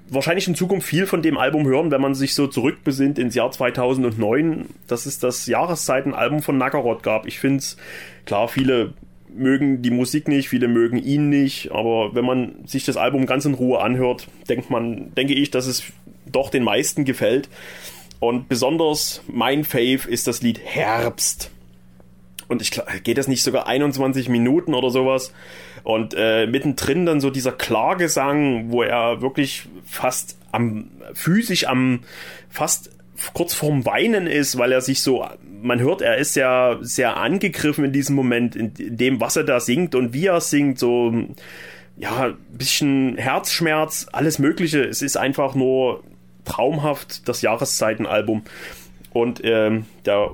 wahrscheinlich 0.09 0.49
in 0.49 0.55
Zukunft 0.55 0.89
viel 0.89 1.05
von 1.05 1.21
dem 1.21 1.37
Album 1.37 1.67
hören, 1.67 1.91
wenn 1.91 2.01
man 2.01 2.15
sich 2.15 2.35
so 2.35 2.47
zurückbesinnt 2.47 3.19
ins 3.19 3.35
Jahr 3.35 3.51
2009, 3.51 4.65
dass 4.87 5.05
es 5.05 5.19
das 5.19 5.47
Jahreszeitenalbum 5.47 6.41
von 6.41 6.57
Nagaroth 6.57 7.03
gab. 7.03 7.27
Ich 7.27 7.39
finde 7.39 7.59
es, 7.59 7.77
klar, 8.25 8.49
viele 8.49 8.95
mögen 9.35 9.83
die 9.83 9.91
Musik 9.91 10.29
nicht, 10.29 10.49
viele 10.49 10.69
mögen 10.69 10.99
ihn 10.99 11.29
nicht, 11.29 11.73
aber 11.73 12.15
wenn 12.15 12.25
man 12.25 12.67
sich 12.67 12.85
das 12.85 12.97
Album 12.97 13.27
ganz 13.27 13.45
in 13.45 13.55
Ruhe 13.55 13.81
anhört, 13.81 14.29
denkt 14.49 14.71
man, 14.71 15.15
denke 15.15 15.35
ich, 15.35 15.51
dass 15.51 15.67
es 15.67 15.85
doch 16.27 16.51
den 16.51 16.65
meisten 16.65 17.05
gefällt. 17.05 17.49
Und 18.21 18.49
besonders 18.49 19.23
mein 19.27 19.65
Fave 19.65 20.09
ist 20.09 20.27
das 20.27 20.43
Lied 20.43 20.61
Herbst. 20.63 21.51
Und 22.49 22.63
ich 22.63 22.71
geht 23.03 23.19
das 23.19 23.29
nicht 23.29 23.43
sogar 23.43 23.67
21 23.67 24.29
Minuten 24.29 24.75
oder 24.75 24.91
sowas. 24.91 25.33
Und 25.85 26.15
äh, 26.17 26.47
mittendrin 26.47 27.07
dann 27.07 27.21
so 27.21 27.31
dieser 27.31 27.53
Klagesang, 27.53 28.71
wo 28.71 28.83
er 28.83 29.23
wirklich 29.23 29.65
fast 29.85 30.37
am 30.53 30.91
physisch 31.15 31.67
am 31.67 32.01
fast 32.49 32.91
kurz 33.33 33.55
vorm 33.55 33.85
Weinen 33.85 34.27
ist, 34.27 34.59
weil 34.59 34.73
er 34.73 34.81
sich 34.81 35.03
so, 35.03 35.27
man 35.63 35.81
hört, 35.81 36.03
er 36.03 36.19
ist 36.19 36.35
ja 36.35 36.79
sehr 36.81 37.17
angegriffen 37.17 37.85
in 37.85 37.93
diesem 37.93 38.17
Moment, 38.17 38.57
in 38.57 38.73
dem, 38.75 39.21
was 39.21 39.37
er 39.37 39.45
da 39.45 39.61
singt 39.61 39.95
und 39.95 40.13
wie 40.13 40.27
er 40.27 40.41
singt, 40.41 40.79
so, 40.79 41.13
ja, 41.97 42.25
ein 42.27 42.37
bisschen 42.51 43.17
Herzschmerz, 43.17 44.07
alles 44.13 44.39
Mögliche. 44.39 44.83
Es 44.83 45.03
ist 45.03 45.17
einfach 45.17 45.55
nur 45.55 46.03
traumhaft, 46.45 47.29
das 47.29 47.43
Jahreszeitenalbum. 47.43 48.43
Und 49.13 49.41
ähm, 49.45 49.87
der 50.05 50.31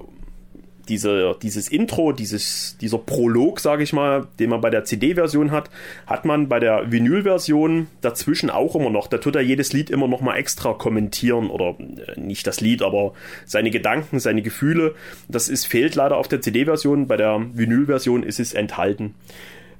diese, 0.88 1.36
dieses 1.42 1.68
Intro, 1.68 2.12
dieses, 2.12 2.76
dieser 2.80 2.98
Prolog, 2.98 3.60
sage 3.60 3.82
ich 3.82 3.92
mal, 3.92 4.26
den 4.38 4.50
man 4.50 4.60
bei 4.60 4.70
der 4.70 4.84
CD-Version 4.84 5.50
hat, 5.50 5.70
hat 6.06 6.24
man 6.24 6.48
bei 6.48 6.60
der 6.60 6.90
Vinyl-Version 6.90 7.88
dazwischen 8.00 8.50
auch 8.50 8.74
immer 8.74 8.90
noch. 8.90 9.06
Da 9.06 9.18
tut 9.18 9.36
er 9.36 9.42
jedes 9.42 9.72
Lied 9.72 9.90
immer 9.90 10.08
noch 10.08 10.20
mal 10.20 10.36
extra 10.36 10.72
kommentieren 10.72 11.50
oder 11.50 11.76
äh, 11.78 12.18
nicht 12.18 12.46
das 12.46 12.60
Lied, 12.60 12.82
aber 12.82 13.12
seine 13.44 13.70
Gedanken, 13.70 14.18
seine 14.18 14.42
Gefühle. 14.42 14.94
Das 15.28 15.48
ist, 15.48 15.66
fehlt 15.66 15.94
leider 15.94 16.16
auf 16.16 16.28
der 16.28 16.40
CD-Version. 16.40 17.06
Bei 17.06 17.16
der 17.16 17.40
Vinyl-Version 17.52 18.22
ist 18.22 18.40
es 18.40 18.54
enthalten. 18.54 19.14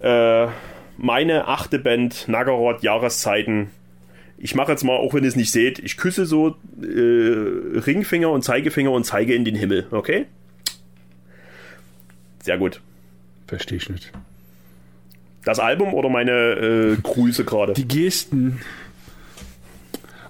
Äh, 0.00 0.48
meine 0.96 1.48
achte 1.48 1.78
Band, 1.78 2.26
Nagaroth 2.28 2.82
Jahreszeiten, 2.82 3.70
ich 4.38 4.54
mache 4.54 4.72
jetzt 4.72 4.84
mal, 4.84 4.96
auch 4.96 5.14
wenn 5.14 5.24
ihr 5.24 5.28
es 5.28 5.36
nicht 5.36 5.50
seht, 5.50 5.78
ich 5.80 5.96
küsse 5.96 6.24
so 6.24 6.56
äh, 6.80 7.78
Ringfinger 7.80 8.30
und 8.30 8.42
Zeigefinger 8.42 8.90
und 8.92 9.04
zeige 9.04 9.34
in 9.34 9.44
den 9.44 9.56
Himmel, 9.56 9.86
okay? 9.90 10.26
Sehr 12.48 12.56
gut. 12.56 12.80
Verstehe 13.46 13.76
ich 13.76 13.90
nicht. 13.90 14.10
Das 15.44 15.58
Album 15.58 15.92
oder 15.92 16.08
meine 16.08 16.32
äh, 16.32 16.96
Grüße 16.96 17.44
gerade? 17.44 17.74
Die 17.74 17.86
Gesten. 17.86 18.62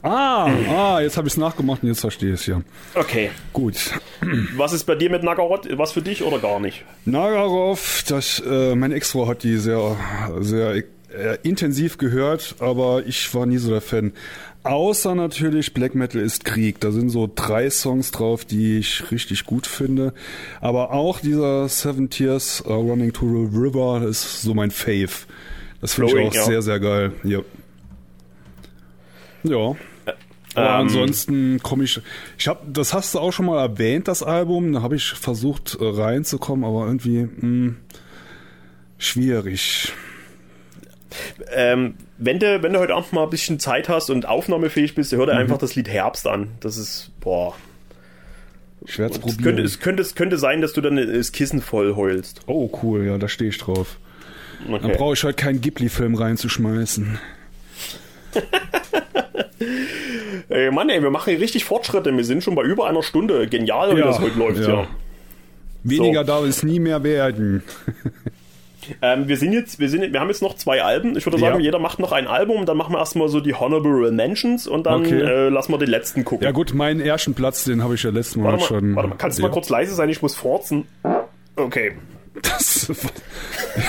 Ah, 0.03 0.51
ah, 0.69 1.01
jetzt 1.01 1.17
habe 1.17 1.29
ich 1.29 1.35
es 1.35 1.37
nachgemacht 1.37 1.85
und 1.85 1.91
jetzt 1.91 2.01
verstehe 2.01 2.31
ich 2.35 2.41
es 2.41 2.47
ja. 2.47 2.61
Okay. 2.97 3.31
Gut. 3.53 3.93
Was 4.57 4.73
ist 4.73 4.83
bei 4.83 4.97
dir 4.97 5.11
mit 5.11 5.23
Nagarot? 5.23 5.69
Was 5.79 5.93
für 5.93 6.03
dich 6.03 6.25
oder 6.25 6.41
gar 6.41 6.59
nicht? 6.59 6.85
Nagarov, 7.05 8.03
das, 8.09 8.43
äh, 8.45 8.75
meine 8.75 8.97
Ex-Frau 8.97 9.29
hat 9.29 9.45
die 9.45 9.59
sehr, 9.59 9.97
sehr 10.41 10.75
äh, 10.75 11.39
intensiv 11.45 11.99
gehört, 11.99 12.57
aber 12.59 13.05
ich 13.07 13.33
war 13.33 13.47
nie 13.47 13.59
so 13.59 13.71
der 13.71 13.81
Fan. 13.81 14.13
Außer 14.69 15.15
natürlich 15.15 15.73
Black 15.73 15.95
Metal 15.95 16.21
ist 16.21 16.45
Krieg. 16.45 16.79
Da 16.81 16.93
sind 16.93 17.09
so 17.09 17.27
drei 17.35 17.71
Songs 17.71 18.11
drauf, 18.11 18.45
die 18.45 18.77
ich 18.77 19.11
richtig 19.11 19.47
gut 19.47 19.67
finde. 19.67 20.13
Aber 20.61 20.93
auch 20.93 21.21
dieser 21.21 21.67
Seven 21.71 22.11
Tears 22.11 22.63
uh, 22.67 22.75
Running 22.75 23.15
to 23.15 23.27
the 23.27 23.57
River 23.57 24.07
ist 24.07 24.43
so 24.43 24.53
mein 24.53 24.71
Fave. 24.71 25.09
Das 25.81 25.95
finde 25.95 26.21
ich 26.21 26.29
auch 26.29 26.35
ja. 26.35 26.45
sehr, 26.45 26.61
sehr 26.61 26.81
geil. 26.81 27.13
Ja. 27.25 27.41
Ja. 29.43 29.75
Aber 30.55 30.67
ähm, 30.67 30.81
ansonsten 30.83 31.61
komme 31.63 31.85
ich. 31.85 32.03
Ich 32.37 32.47
habe, 32.47 32.61
das 32.71 32.93
hast 32.93 33.15
du 33.15 33.21
auch 33.21 33.33
schon 33.33 33.47
mal 33.47 33.63
erwähnt, 33.63 34.07
das 34.07 34.23
Album. 34.23 34.75
Da 34.75 34.83
habe 34.83 34.97
ich 34.97 35.13
versucht 35.13 35.79
äh, 35.81 35.85
reinzukommen, 35.85 36.67
aber 36.67 36.85
irgendwie 36.85 37.23
mh, 37.23 37.41
hm, 37.41 37.77
schwierig. 38.99 39.95
Ähm, 41.53 41.95
wenn 42.19 42.39
du, 42.39 42.63
wenn 42.63 42.73
du 42.73 42.79
heute 42.79 42.95
Abend 42.95 43.13
mal 43.13 43.25
ein 43.25 43.31
bisschen 43.31 43.59
Zeit 43.59 43.89
hast 43.89 44.11
und 44.11 44.27
aufnahmefähig 44.27 44.95
bist, 44.95 45.13
hör 45.13 45.27
dir 45.27 45.33
mhm. 45.33 45.39
einfach 45.39 45.59
das 45.59 45.75
Lied 45.75 45.89
Herbst 45.89 46.27
an. 46.27 46.51
Das 46.61 46.77
ist, 46.77 47.11
boah. 47.21 47.55
Schwer 48.85 49.11
zu 49.11 49.21
probieren. 49.21 49.43
Könnte, 49.43 49.63
es, 49.63 49.81
könnte, 49.81 50.03
es 50.03 50.15
könnte 50.15 50.39
sein, 50.39 50.61
dass 50.61 50.73
du 50.73 50.81
dann 50.81 50.97
das 50.97 51.33
Kissen 51.33 51.61
voll 51.61 51.97
heulst. 51.97 52.41
Oh, 52.47 52.71
cool, 52.83 53.07
ja, 53.07 53.19
da 53.19 53.29
stehe 53.29 53.51
ich 53.51 53.59
drauf. 53.59 53.99
Okay. 54.67 54.79
Dann 54.83 54.93
brauche 54.93 55.15
ich 55.15 55.25
halt 55.25 55.37
keinen 55.37 55.61
Ghibli-Film 55.61 56.15
reinzuschmeißen. 56.15 57.19
ey, 60.49 60.71
Mann, 60.71 60.89
ey, 60.89 61.03
wir 61.03 61.11
machen 61.11 61.31
hier 61.31 61.41
richtig 61.41 61.65
Fortschritte. 61.65 62.17
Wir 62.17 62.25
sind 62.25 62.43
schon 62.43 62.55
bei 62.55 62.63
über 62.63 62.89
einer 62.89 63.03
Stunde. 63.03 63.47
Genial, 63.49 63.95
wie 63.95 64.01
ja, 64.01 64.07
das 64.07 64.21
heute 64.21 64.39
läuft, 64.39 64.61
ja. 64.61 64.69
ja. 64.69 64.89
Weniger 65.85 66.21
so. 66.21 66.27
darf 66.27 66.45
es 66.45 66.63
nie 66.63 66.81
mehr 66.81 67.03
werden. 67.03 67.63
Ähm, 69.03 69.29
wir 69.29 69.37
sind 69.37 69.53
jetzt, 69.53 69.79
wir 69.79 69.89
sind, 69.89 70.13
wir 70.13 70.21
haben 70.21 70.29
jetzt 70.29 70.43
noch 70.43 70.57
zwei 70.57 70.83
Alben. 70.83 71.17
Ich 71.17 71.27
würde 71.27 71.39
sagen, 71.39 71.59
ja. 71.59 71.65
jeder 71.65 71.79
macht 71.79 71.99
noch 71.99 72.13
ein 72.13 72.27
Album, 72.27 72.67
dann 72.67 72.77
machen 72.77 72.95
wir 72.95 72.99
erstmal 72.99 73.29
so 73.29 73.41
die 73.41 73.55
Honorable 73.55 74.11
Mentions 74.11 74.67
und 74.67 74.87
dann 74.87 75.01
okay. 75.01 75.21
äh, 75.21 75.49
lassen 75.49 75.73
wir 75.73 75.79
den 75.79 75.91
letzten 75.91 76.25
gucken. 76.25 76.45
Ja 76.45 76.53
gut, 76.53 76.75
meinen 76.75 77.01
ersten 77.01 77.35
Platz, 77.35 77.65
den 77.65 77.83
habe 77.83 77.95
ich 77.95 78.03
ja 78.03 78.11
letztes 78.11 78.37
Mal, 78.37 78.59
schon. 78.61 78.97
Warte 78.97 79.09
mal, 79.11 79.17
kannst 79.17 79.39
du 79.39 79.43
ja. 79.43 79.49
mal 79.49 79.55
kurz 79.55 79.69
leise 79.69 79.95
sein? 79.95 80.09
Ich 80.09 80.23
muss 80.23 80.35
forzen. 80.35 80.87
Okay. 81.57 81.93
Das, 82.43 82.91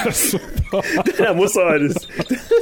das 0.03 0.38
da 1.17 1.34
muss 1.34 1.55
er, 1.55 1.80
das, 1.80 2.07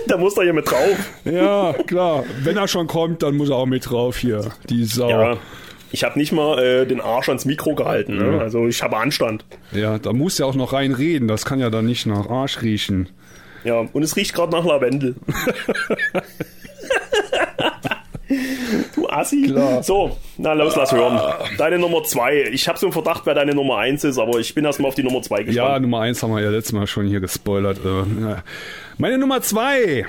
da 0.08 0.18
muss 0.18 0.38
er 0.38 0.44
hier 0.44 0.54
mit 0.54 0.70
drauf. 0.70 1.12
Ja, 1.26 1.74
klar. 1.86 2.24
Wenn 2.44 2.58
er 2.58 2.68
schon 2.68 2.88
kommt, 2.88 3.24
dann 3.24 3.36
muss 3.36 3.50
er 3.50 3.56
auch 3.56 3.66
mit 3.66 3.90
drauf 3.90 4.18
hier. 4.18 4.52
Die 4.70 4.86
Sau. 4.86 5.10
Ja. 5.10 5.38
Ich 5.92 6.04
habe 6.04 6.20
nicht 6.20 6.32
mal 6.32 6.60
äh, 6.60 6.86
den 6.86 7.02
Arsch 7.02 7.30
ans 7.30 7.46
Mikro 7.46 7.76
gehalten. 7.76 8.18
Ne? 8.18 8.40
Also 8.42 8.68
ich 8.68 8.82
habe 8.84 8.98
Anstand. 8.98 9.46
Ja, 9.72 9.98
da 10.00 10.14
muss 10.14 10.38
ja 10.38 10.46
auch 10.46 10.56
noch 10.56 10.74
rein 10.74 10.94
reden. 10.94 11.28
Das 11.28 11.46
kann 11.46 11.60
ja 11.60 11.70
dann 11.70 11.86
nicht 11.86 12.06
nach 12.06 12.30
Arsch 12.30 12.62
riechen. 12.62 13.10
Ja, 13.64 13.86
und 13.92 14.04
es 14.04 14.16
riecht 14.16 14.34
gerade 14.34 14.52
nach 14.52 14.66
Lavendel. 14.66 15.16
du 18.96 19.10
Assi. 19.10 19.44
Klar. 19.44 19.84
So, 19.84 20.18
na 20.38 20.54
los, 20.54 20.76
lass 20.76 20.92
hören. 20.92 21.20
Deine 21.58 21.80
Nummer 21.80 22.04
zwei. 22.04 22.44
Ich 22.52 22.68
habe 22.68 22.78
so 22.78 22.88
einen 22.88 22.94
Verdacht, 22.94 23.22
wer 23.26 23.34
deine 23.34 23.56
Nummer 23.56 23.78
eins 23.78 24.04
ist, 24.04 24.20
aber 24.20 24.40
ich 24.40 24.54
bin 24.54 24.66
erstmal 24.66 24.90
auf 24.90 24.96
die 24.96 25.04
Nummer 25.04 25.22
zwei 25.22 25.44
gespannt. 25.44 25.56
Ja, 25.56 25.80
Nummer 25.80 26.02
eins 26.02 26.22
haben 26.22 26.34
wir 26.34 26.42
ja 26.42 26.50
letztes 26.50 26.74
Mal 26.74 26.88
schon 26.88 27.08
hier 27.08 27.20
gespoilert. 27.20 27.80
Äh, 27.84 28.36
Meine 28.98 29.18
Nummer 29.18 29.42
zwei. 29.42 30.06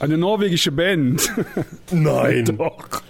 Eine 0.00 0.18
norwegische 0.18 0.72
Band. 0.72 1.32
Nein. 1.90 2.44
Doch. 2.58 3.02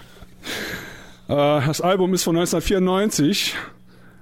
Äh, 1.29 1.35
das 1.67 1.81
Album 1.81 2.15
ist 2.15 2.25
von 2.25 2.37
1994. 2.37 3.55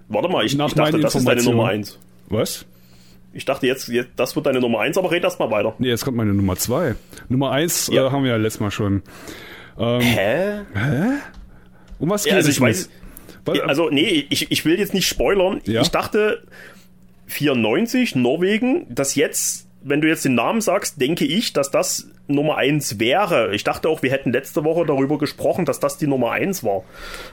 Warte 0.08 0.28
mal, 0.28 0.44
ich, 0.44 0.52
ich 0.52 0.74
dachte, 0.74 1.00
das 1.00 1.14
ist 1.14 1.26
deine 1.26 1.42
Nummer 1.42 1.68
1. 1.68 1.98
Was? 2.28 2.66
Ich 3.32 3.44
dachte 3.44 3.66
jetzt, 3.66 3.88
jetzt, 3.88 4.10
das 4.16 4.36
wird 4.36 4.46
deine 4.46 4.60
Nummer 4.60 4.80
1, 4.80 4.98
aber 4.98 5.10
red 5.10 5.24
erst 5.24 5.38
mal 5.38 5.50
weiter. 5.50 5.74
Nee, 5.78 5.88
jetzt 5.88 6.04
kommt 6.04 6.16
meine 6.16 6.34
Nummer 6.34 6.56
2. 6.56 6.94
Nummer 7.28 7.50
1 7.50 7.88
ja. 7.88 8.06
äh, 8.06 8.10
haben 8.10 8.24
wir 8.24 8.32
ja 8.32 8.36
letztes 8.36 8.60
Mal 8.60 8.70
schon. 8.70 9.02
Ähm, 9.78 10.00
Hä? 10.00 10.60
Hä? 10.74 11.04
Um 11.98 12.10
was 12.10 12.24
geht 12.24 12.32
ja, 12.32 12.36
also 12.36 12.50
ich 12.50 12.60
weiß, 12.60 12.90
Also, 13.66 13.88
nee, 13.88 14.26
ich, 14.28 14.50
ich 14.50 14.64
will 14.64 14.78
jetzt 14.78 14.92
nicht 14.92 15.08
spoilern. 15.08 15.62
Ja? 15.64 15.80
Ich 15.80 15.90
dachte, 15.90 16.42
94, 17.26 18.16
Norwegen, 18.16 18.86
das 18.90 19.14
jetzt 19.14 19.66
wenn 19.84 20.00
du 20.00 20.08
jetzt 20.08 20.24
den 20.24 20.34
Namen 20.34 20.60
sagst, 20.60 21.00
denke 21.00 21.24
ich, 21.24 21.52
dass 21.52 21.70
das 21.70 22.08
Nummer 22.32 22.56
1 22.56 22.98
wäre. 22.98 23.54
Ich 23.54 23.64
dachte 23.64 23.88
auch, 23.88 24.02
wir 24.02 24.10
hätten 24.10 24.32
letzte 24.32 24.64
Woche 24.64 24.84
darüber 24.86 25.18
gesprochen, 25.18 25.64
dass 25.64 25.80
das 25.80 25.98
die 25.98 26.06
Nummer 26.06 26.32
1 26.32 26.64
war. 26.64 26.82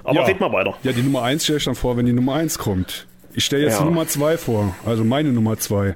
Aber 0.04 0.22
ja. 0.22 0.26
red 0.26 0.40
mal 0.40 0.52
weiter. 0.52 0.76
Ja, 0.84 0.92
die 0.92 1.02
Nummer 1.02 1.24
1 1.24 1.44
stelle 1.44 1.58
ich 1.58 1.66
dann 1.66 1.76
vor, 1.76 1.98
wenn 1.98 2.06
die 2.06 2.14
Nummer 2.14 2.36
1 2.36 2.58
kommt. 2.60 3.08
Ich 3.34 3.46
stelle 3.46 3.64
jetzt 3.64 3.74
ja. 3.74 3.80
die 3.80 3.86
Nummer 3.86 4.08
2 4.08 4.38
vor, 4.38 4.76
also 4.86 5.04
meine 5.04 5.32
Nummer 5.32 5.58
2. 5.58 5.96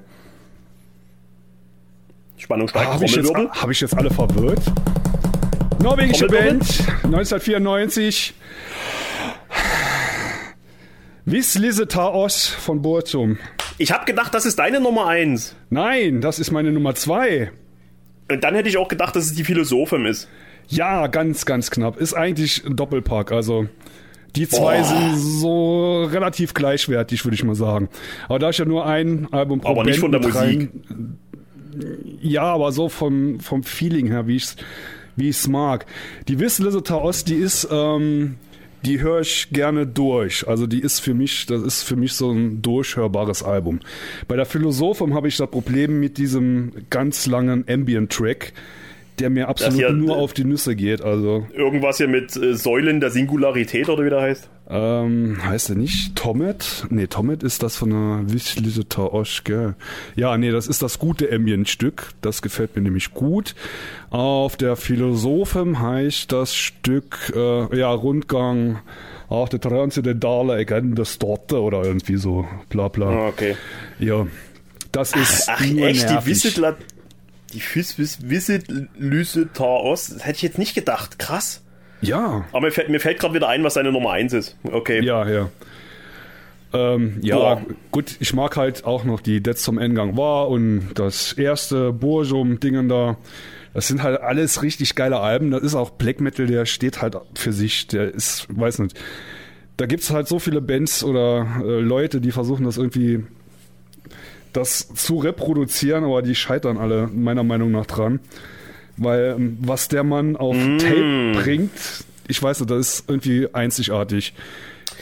Spannung 2.37 2.67
steigt. 2.67 2.87
Ah, 2.87 2.93
Habe 2.93 3.05
ich, 3.05 3.15
jetzt, 3.15 3.33
hab 3.33 3.69
ich 3.69 3.81
jetzt 3.81 3.97
alle 3.97 4.11
verwirrt? 4.11 4.59
Norwegische 5.81 6.27
Band, 6.27 6.63
1994. 7.03 8.33
Wiss 11.25 11.55
Lise 11.55 11.87
Taos 11.87 12.47
von 12.47 12.81
Borzum. 12.81 13.37
Ich 13.77 13.91
habe 13.91 14.05
gedacht, 14.05 14.33
das 14.33 14.45
ist 14.45 14.59
deine 14.59 14.81
Nummer 14.81 15.07
1. 15.07 15.55
Nein, 15.69 16.19
das 16.19 16.39
ist 16.39 16.51
meine 16.51 16.71
Nummer 16.71 16.95
2. 16.95 17.51
Und 18.29 18.43
dann 18.43 18.55
hätte 18.55 18.69
ich 18.69 18.77
auch 18.77 18.87
gedacht, 18.87 19.15
dass 19.15 19.25
es 19.25 19.33
die 19.33 19.43
Philosophin 19.43 20.05
ist. 20.05 20.29
Ja, 20.67 21.07
ganz, 21.07 21.45
ganz 21.45 21.71
knapp. 21.71 21.97
Ist 21.97 22.13
eigentlich 22.13 22.65
ein 22.65 22.75
Doppelpack. 22.75 23.31
Also 23.31 23.67
die 24.35 24.47
zwei 24.47 24.79
Boah. 24.79 24.85
sind 24.85 25.17
so 25.17 26.03
relativ 26.05 26.53
gleichwertig, 26.53 27.23
würde 27.25 27.35
ich 27.35 27.43
mal 27.43 27.55
sagen. 27.55 27.89
Aber 28.27 28.39
da 28.39 28.49
ist 28.49 28.57
ja 28.57 28.65
nur 28.65 28.85
ein 28.85 29.27
Album 29.31 29.61
pro 29.61 29.71
Aber 29.71 29.83
nicht 29.83 29.99
von 29.99 30.11
der 30.11 30.21
Musik. 30.21 30.35
Rein, 30.35 31.19
ja, 32.21 32.43
aber 32.43 32.71
so 32.71 32.89
vom, 32.89 33.39
vom 33.39 33.63
Feeling 33.63 34.07
her, 34.07 34.27
wie 34.27 34.37
ich 34.37 34.43
es 34.43 34.55
wie 35.15 35.29
ich's 35.29 35.47
mag. 35.47 35.85
Die 36.27 36.39
Wissliste 36.39 36.95
Ost, 36.95 37.29
die 37.29 37.35
ist 37.35 37.67
ähm, 37.71 38.35
die 38.85 39.01
höre 39.01 39.21
ich 39.21 39.49
gerne 39.51 39.87
durch. 39.87 40.47
Also 40.47 40.67
die 40.67 40.81
ist 40.81 40.99
für 40.99 41.13
mich, 41.13 41.45
das 41.45 41.61
ist 41.61 41.83
für 41.83 41.95
mich 41.95 42.13
so 42.13 42.31
ein 42.31 42.61
durchhörbares 42.61 43.43
Album. 43.43 43.79
Bei 44.27 44.35
der 44.35 44.45
Philosophin 44.45 45.13
habe 45.13 45.27
ich 45.27 45.37
das 45.37 45.49
Problem 45.49 45.99
mit 45.99 46.17
diesem 46.17 46.71
ganz 46.89 47.25
langen 47.25 47.65
Ambient-Track 47.67 48.53
der 49.19 49.29
mir 49.29 49.47
absolut 49.47 49.79
ja, 49.79 49.91
nur 49.91 50.17
auf 50.17 50.33
die 50.33 50.43
Nüsse 50.43 50.75
geht. 50.75 51.01
Also 51.01 51.45
irgendwas 51.53 51.97
hier 51.97 52.07
mit 52.07 52.35
äh, 52.35 52.55
Säulen 52.55 52.99
der 52.99 53.11
Singularität 53.11 53.89
oder 53.89 54.03
wie 54.03 54.09
der 54.09 54.21
heißt? 54.21 54.49
Ähm, 54.75 55.37
heißt 55.45 55.69
der 55.69 55.75
nicht 55.75 56.15
Tomet? 56.15 56.87
Nee, 56.89 57.05
Tomet 57.05 57.43
ist 57.43 57.61
das 57.61 57.77
von 57.77 57.91
der 57.91 58.33
Wislita 58.33 59.03
Oschke. 59.03 59.75
Ja, 60.15 60.35
nee, 60.35 60.49
das 60.49 60.65
ist 60.65 60.81
das 60.81 60.97
gute 60.97 61.31
Ambient-Stück. 61.31 62.09
Das 62.21 62.41
gefällt 62.41 62.75
mir 62.75 62.81
nämlich 62.81 63.13
gut. 63.13 63.53
Auf 64.09 64.57
der 64.57 64.75
Philosophem 64.75 65.79
heißt 65.79 66.31
das 66.31 66.55
Stück 66.55 67.31
äh, 67.35 67.77
ja 67.77 67.91
Rundgang 67.91 68.79
auch 69.29 69.47
der 69.47 69.61
transzendentale 69.61 70.57
Erkenntnis 70.57 71.19
dort 71.19 71.53
oder 71.53 71.83
irgendwie 71.83 72.17
so 72.17 72.47
bla 72.69 72.87
bla. 72.87 73.09
Ah, 73.09 73.27
okay. 73.27 73.55
Ja. 73.99 74.25
Das 74.91 75.13
ist 75.13 75.49
ach, 75.49 75.57
ach 75.59 75.61
echt, 75.61 76.07
nervig. 76.07 76.07
die 76.07 76.25
Wissitler 76.25 76.77
die 77.53 77.61
Lyse 78.97 79.49
Taos, 79.53 80.07
das 80.07 80.25
hätte 80.25 80.37
ich 80.37 80.41
jetzt 80.41 80.57
nicht 80.57 80.73
gedacht. 80.73 81.19
Krass. 81.19 81.61
Ja. 82.07 82.45
Aber 82.51 82.61
mir 82.61 82.71
fällt, 82.71 82.89
mir 82.89 82.99
fällt 82.99 83.19
gerade 83.19 83.33
wieder 83.33 83.47
ein, 83.47 83.63
was 83.63 83.75
seine 83.75 83.91
Nummer 83.91 84.11
1 84.11 84.33
ist. 84.33 84.57
Okay. 84.63 85.03
Ja, 85.03 85.27
ja. 85.27 85.49
Ähm, 86.73 87.19
ja, 87.21 87.35
Boah. 87.35 87.61
gut, 87.91 88.15
ich 88.19 88.33
mag 88.33 88.57
halt 88.57 88.83
auch 88.85 89.03
noch 89.03 89.21
die 89.21 89.41
Dead 89.41 89.57
zum 89.57 89.77
Endgang 89.77 90.17
war 90.17 90.49
und 90.49 90.89
das 90.95 91.33
erste 91.33 91.93
Burjum-Dingen 91.93 92.89
da. 92.89 93.17
Das 93.75 93.87
sind 93.87 94.03
halt 94.03 94.21
alles 94.21 94.61
richtig 94.61 94.95
geile 94.95 95.19
Alben. 95.19 95.51
Das 95.51 95.63
ist 95.63 95.75
auch 95.75 95.91
Black 95.91 96.19
Metal, 96.19 96.45
der 96.45 96.65
steht 96.65 97.01
halt 97.01 97.17
für 97.35 97.53
sich. 97.53 97.87
Der 97.87 98.13
ist, 98.13 98.47
weiß 98.49 98.79
nicht. 98.79 98.99
Da 99.77 99.85
gibt 99.87 100.03
es 100.03 100.11
halt 100.11 100.27
so 100.27 100.39
viele 100.39 100.61
Bands 100.61 101.03
oder 101.03 101.47
äh, 101.63 101.79
Leute, 101.79 102.21
die 102.21 102.31
versuchen 102.31 102.65
das 102.65 102.77
irgendwie 102.77 103.23
das 104.51 104.93
zu 104.93 105.17
reproduzieren, 105.17 106.03
aber 106.03 106.21
die 106.21 106.35
scheitern 106.35 106.77
alle 106.77 107.07
meiner 107.07 107.43
Meinung 107.43 107.71
nach 107.71 107.87
dran. 107.87 108.19
Weil 108.97 109.35
ähm, 109.37 109.57
was 109.61 109.87
der 109.87 110.03
Mann 110.03 110.35
auf 110.35 110.55
mm. 110.55 110.77
Tape 110.77 111.31
bringt, 111.33 111.71
ich 112.27 112.41
weiß 112.41 112.59
nicht, 112.59 112.69
das 112.69 112.79
ist 112.79 113.09
irgendwie 113.09 113.47
einzigartig. 113.53 114.33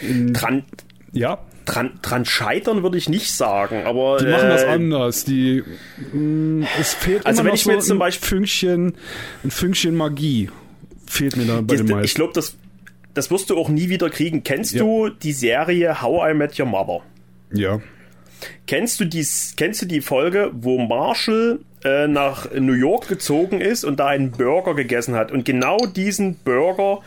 In, 0.02 0.34
dran, 0.34 0.64
ja. 1.12 1.40
Dran, 1.66 2.00
dran 2.02 2.26
scheitern 2.26 2.84
würde 2.84 2.98
ich 2.98 3.08
nicht 3.08 3.32
sagen, 3.32 3.84
aber. 3.86 4.18
Die 4.18 4.26
machen 4.26 4.50
das 4.50 4.64
äh, 4.64 4.68
anders. 4.68 5.26
Die, 5.26 5.64
mh, 6.14 6.20
mm, 6.20 6.68
es 6.80 6.94
fehlt 6.94 7.26
also 7.26 7.42
immer 7.42 7.50
wenn 7.50 7.56
ich 7.56 7.66
mir 7.66 7.74
jetzt 7.74 7.86
so 7.86 7.92
zum 7.92 8.00
Beispiel 8.00 8.28
Fünkchen, 8.28 8.94
ein 9.44 9.52
Fünkchen 9.52 9.96
Magie 9.96 10.50
fehlt 11.06 11.38
mir 11.38 11.46
da 11.46 11.62
bei 11.62 11.76
dem 11.76 11.88
meisten. 11.88 12.06
Ich 12.06 12.16
glaube, 12.16 12.34
das, 12.34 12.56
das 13.14 13.30
wirst 13.30 13.50
du 13.50 13.58
auch 13.58 13.70
nie 13.70 13.90
wieder 13.90 14.10
kriegen. 14.10 14.44
Kennst 14.44 14.74
ja. 14.74 14.84
du 14.84 15.10
die 15.10 15.34
Serie 15.34 16.02
How 16.02 16.32
I 16.32 16.34
Met 16.34 16.58
Your 16.60 16.66
Mother? 16.66 17.02
Ja. 17.54 17.80
Kennst 18.72 19.02
du 19.02 19.06
die, 19.06 19.27
kennst 19.57 19.81
du 19.81 19.85
die 19.85 19.99
Folge, 19.99 20.49
wo 20.53 20.77
Marshall 20.77 21.60
äh, 21.84 22.07
nach 22.07 22.49
New 22.53 22.72
York 22.72 23.10
gezogen 23.10 23.60
ist 23.60 23.84
und 23.84 23.99
da 23.99 24.07
einen 24.07 24.31
Burger 24.31 24.76
gegessen 24.76 25.14
hat? 25.14 25.30
Und 25.34 25.43
genau 25.43 25.76
diesen 25.93 26.35
Burger 26.45 27.02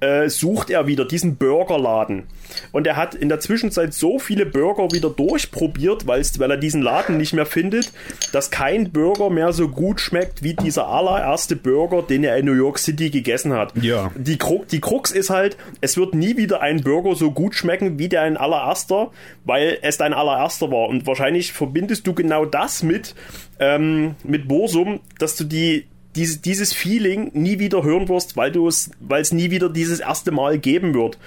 äh, 0.00 0.28
sucht 0.28 0.70
er 0.70 0.86
wieder 0.86 1.04
diesen 1.04 1.36
Burgerladen. 1.36 2.24
Und 2.72 2.86
er 2.86 2.96
hat 2.96 3.14
in 3.14 3.28
der 3.28 3.38
Zwischenzeit 3.40 3.94
so 3.94 4.18
viele 4.18 4.46
Burger 4.46 4.90
wieder 4.92 5.10
durchprobiert, 5.10 6.06
weil 6.06 6.50
er 6.50 6.56
diesen 6.56 6.82
Laden 6.82 7.16
nicht 7.16 7.32
mehr 7.32 7.46
findet, 7.46 7.92
dass 8.32 8.50
kein 8.50 8.90
Burger 8.90 9.30
mehr 9.30 9.52
so 9.52 9.68
gut 9.68 10.00
schmeckt 10.00 10.42
wie 10.42 10.54
dieser 10.54 10.88
allererste 10.88 11.54
Burger, 11.54 12.02
den 12.02 12.24
er 12.24 12.36
in 12.36 12.46
New 12.46 12.54
York 12.54 12.78
City 12.78 13.10
gegessen 13.10 13.52
hat. 13.52 13.72
Ja. 13.80 14.10
Die, 14.16 14.38
Krux, 14.38 14.66
die 14.68 14.80
Krux 14.80 15.10
ist 15.10 15.30
halt, 15.30 15.56
es 15.80 15.96
wird 15.96 16.14
nie 16.14 16.36
wieder 16.36 16.60
ein 16.60 16.82
Burger 16.82 17.14
so 17.14 17.30
gut 17.30 17.54
schmecken 17.54 17.98
wie 17.98 18.08
der 18.08 18.22
ein 18.22 18.36
allererster, 18.36 19.10
weil 19.44 19.78
es 19.82 19.98
dein 19.98 20.12
allererster 20.12 20.70
war. 20.70 20.88
Und 20.88 21.06
wahrscheinlich 21.10 21.52
verbindest 21.52 22.06
du 22.06 22.14
genau 22.14 22.44
das 22.44 22.82
mit, 22.82 23.14
ähm, 23.58 24.14
mit 24.24 24.48
Borsum, 24.48 25.00
dass 25.18 25.36
du 25.36 25.44
die 25.44 25.86
diese, 26.16 26.40
dieses 26.40 26.72
Feeling 26.72 27.30
nie 27.34 27.58
wieder 27.58 27.82
hören 27.82 28.08
wirst, 28.08 28.36
weil 28.36 28.50
du 28.50 28.66
es, 28.66 28.90
weil 29.00 29.22
es 29.22 29.32
nie 29.32 29.50
wieder 29.50 29.68
dieses 29.68 30.00
erste 30.00 30.30
Mal 30.32 30.58
geben 30.58 30.94
wird. 30.94 31.18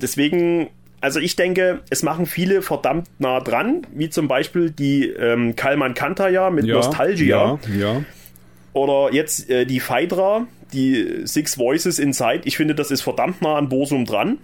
Deswegen, 0.00 0.68
also 1.00 1.20
ich 1.20 1.36
denke, 1.36 1.80
es 1.90 2.02
machen 2.02 2.26
viele 2.26 2.62
verdammt 2.62 3.08
nah 3.18 3.40
dran, 3.40 3.86
wie 3.94 4.10
zum 4.10 4.28
Beispiel 4.28 4.70
die 4.70 5.08
ähm, 5.08 5.56
Kalman 5.56 5.94
Kantaya 5.94 6.50
mit 6.50 6.66
ja, 6.66 6.74
Nostalgia. 6.74 7.58
Ja, 7.68 7.74
ja. 7.74 8.04
Oder 8.74 9.14
jetzt 9.14 9.48
äh, 9.48 9.64
die 9.64 9.80
Phaedra, 9.80 10.46
die 10.72 11.22
Six 11.24 11.58
Voices 11.58 11.98
Inside. 11.98 12.42
Ich 12.44 12.56
finde, 12.56 12.74
das 12.74 12.90
ist 12.90 13.00
verdammt 13.00 13.40
nah 13.42 13.56
an 13.56 13.68
Bosum 13.68 14.04
dran. 14.04 14.38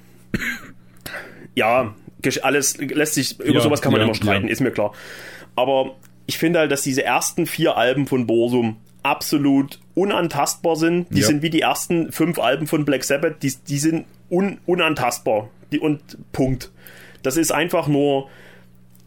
ja, 1.54 1.94
alles 2.44 2.78
lässt 2.78 3.14
sich, 3.14 3.38
über 3.40 3.54
ja, 3.54 3.60
sowas 3.60 3.82
kann 3.82 3.92
man 3.92 4.00
ja, 4.00 4.06
immer 4.06 4.14
streiten, 4.14 4.48
ist 4.48 4.60
mir 4.60 4.70
klar. 4.70 4.92
Aber 5.56 5.94
ich 6.26 6.38
finde 6.38 6.60
halt, 6.60 6.72
dass 6.72 6.82
diese 6.82 7.04
ersten 7.04 7.46
vier 7.46 7.76
Alben 7.76 8.06
von 8.06 8.26
Bosum 8.26 8.76
absolut 9.02 9.78
unantastbar 9.94 10.76
sind. 10.76 11.06
Die 11.10 11.20
ja. 11.20 11.26
sind 11.26 11.42
wie 11.42 11.50
die 11.50 11.60
ersten 11.60 12.10
fünf 12.10 12.38
Alben 12.38 12.66
von 12.66 12.84
Black 12.84 13.04
Sabbath, 13.04 13.42
die, 13.42 13.52
die 13.68 13.78
sind 13.78 14.06
un, 14.30 14.58
unantastbar. 14.66 15.48
Die, 15.70 15.78
und 15.78 16.00
Punkt. 16.32 16.72
Das 17.22 17.36
ist 17.36 17.52
einfach 17.52 17.86
nur, 17.86 18.28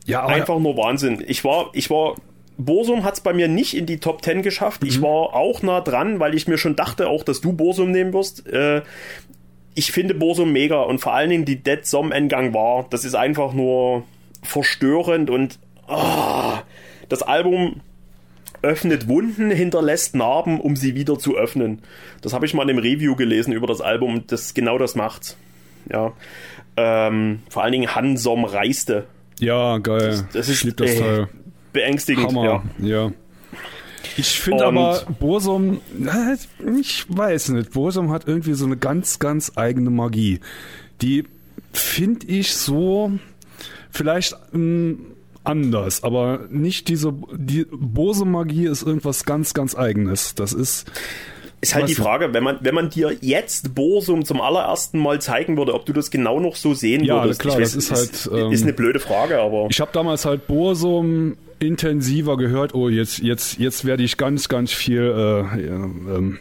ja, 0.05 0.25
einfach 0.25 0.59
nur 0.59 0.77
Wahnsinn. 0.77 1.23
Ich 1.27 1.43
war, 1.43 1.69
ich 1.73 1.89
war, 1.89 2.15
Borsum 2.57 3.03
hat 3.03 3.15
es 3.15 3.21
bei 3.21 3.33
mir 3.33 3.47
nicht 3.47 3.75
in 3.75 3.85
die 3.85 3.97
Top 3.97 4.23
10 4.23 4.41
geschafft. 4.41 4.83
Mhm. 4.83 4.87
Ich 4.87 5.01
war 5.01 5.33
auch 5.33 5.61
nah 5.61 5.81
dran, 5.81 6.19
weil 6.19 6.35
ich 6.35 6.47
mir 6.47 6.57
schon 6.57 6.75
dachte, 6.75 7.09
auch 7.09 7.23
dass 7.23 7.41
du 7.41 7.53
Borsum 7.53 7.91
nehmen 7.91 8.13
wirst. 8.13 8.47
Äh, 8.47 8.81
ich 9.77 9.91
finde 9.91 10.15
Borsum 10.15 10.51
mega 10.51 10.81
und 10.81 10.99
vor 10.99 11.13
allen 11.13 11.29
Dingen 11.29 11.45
die 11.45 11.61
Dead 11.61 11.85
Som 11.85 12.11
Endgang 12.11 12.51
war, 12.53 12.87
das 12.89 13.05
ist 13.05 13.13
einfach 13.13 13.53
nur 13.53 14.03
verstörend 14.41 15.29
und 15.29 15.59
oh, 15.87 16.53
das 17.09 17.21
Album 17.21 17.81
öffnet 18.63 19.07
Wunden, 19.07 19.51
hinterlässt 19.51 20.15
Narben, 20.15 20.59
um 20.59 20.75
sie 20.75 20.95
wieder 20.95 21.19
zu 21.19 21.37
öffnen. 21.37 21.83
Das 22.21 22.33
habe 22.33 22.47
ich 22.47 22.55
mal 22.55 22.63
in 22.63 22.71
einem 22.71 22.79
Review 22.79 23.15
gelesen 23.15 23.53
über 23.53 23.67
das 23.67 23.79
Album, 23.79 24.23
das 24.25 24.55
genau 24.55 24.79
das 24.79 24.95
macht. 24.95 25.37
Ja. 25.91 26.13
Ähm, 26.75 27.43
vor 27.47 27.61
allen 27.61 27.73
Dingen 27.73 27.93
Hansom 27.93 28.45
reiste. 28.45 29.05
Ja, 29.39 29.77
geil. 29.77 30.07
Das, 30.07 30.25
das 30.33 30.49
ist 30.49 30.79
das 30.79 30.99
äh, 30.99 31.27
beängstigend. 31.71 32.29
Hammer. 32.29 32.63
Ja. 32.79 32.87
ja. 32.87 33.11
Ich 34.15 34.39
finde 34.39 34.65
aber, 34.65 35.01
Borsum, 35.19 35.81
ich 36.79 37.05
weiß 37.09 37.49
nicht, 37.49 37.71
Borsum 37.71 38.11
hat 38.11 38.27
irgendwie 38.27 38.53
so 38.53 38.65
eine 38.65 38.77
ganz, 38.77 39.19
ganz 39.19 39.51
eigene 39.55 39.89
Magie. 39.89 40.39
Die 41.01 41.25
finde 41.73 42.27
ich 42.27 42.55
so 42.55 43.11
vielleicht 43.91 44.35
ähm, 44.53 44.99
anders, 45.43 46.03
aber 46.03 46.47
nicht 46.49 46.87
diese, 46.87 47.13
die 47.33 47.65
Bose-Magie 47.71 48.65
ist 48.65 48.83
irgendwas 48.83 49.25
ganz, 49.25 49.53
ganz 49.53 49.75
eigenes. 49.75 50.35
Das 50.35 50.53
ist, 50.53 50.85
ist 51.59 51.73
halt 51.73 51.89
die 51.89 51.95
Frage, 51.95 52.33
wenn 52.33 52.43
man, 52.43 52.57
wenn 52.61 52.75
man 52.75 52.89
dir 52.89 53.15
jetzt 53.21 53.73
Borsum 53.73 54.25
zum 54.25 54.41
allerersten 54.41 54.99
Mal 54.99 55.19
zeigen 55.21 55.57
würde, 55.57 55.73
ob 55.73 55.85
du 55.85 55.93
das 55.93 56.11
genau 56.11 56.39
noch 56.39 56.55
so 56.55 56.73
sehen 56.73 57.03
ja, 57.03 57.23
würdest. 57.23 57.43
Ja, 57.43 57.49
klar, 57.49 57.61
weiß, 57.61 57.73
das 57.73 57.75
ist, 57.75 57.91
ist 57.91 58.31
halt. 58.31 58.41
Ähm, 58.41 58.51
ist 58.51 58.63
eine 58.63 58.73
blöde 58.73 58.99
Frage, 58.99 59.39
aber. 59.39 59.67
Ich 59.69 59.81
habe 59.81 59.91
damals 59.91 60.25
halt 60.25 60.45
Borsum 60.47 61.35
intensiver 61.59 62.37
gehört. 62.37 62.75
Oh, 62.75 62.89
jetzt, 62.89 63.19
jetzt, 63.19 63.57
jetzt 63.57 63.85
werde 63.85 64.03
ich 64.03 64.17
ganz, 64.17 64.49
ganz 64.49 64.71
viel 64.71 65.01
äh, 65.01 65.67
ähm, 65.67 66.39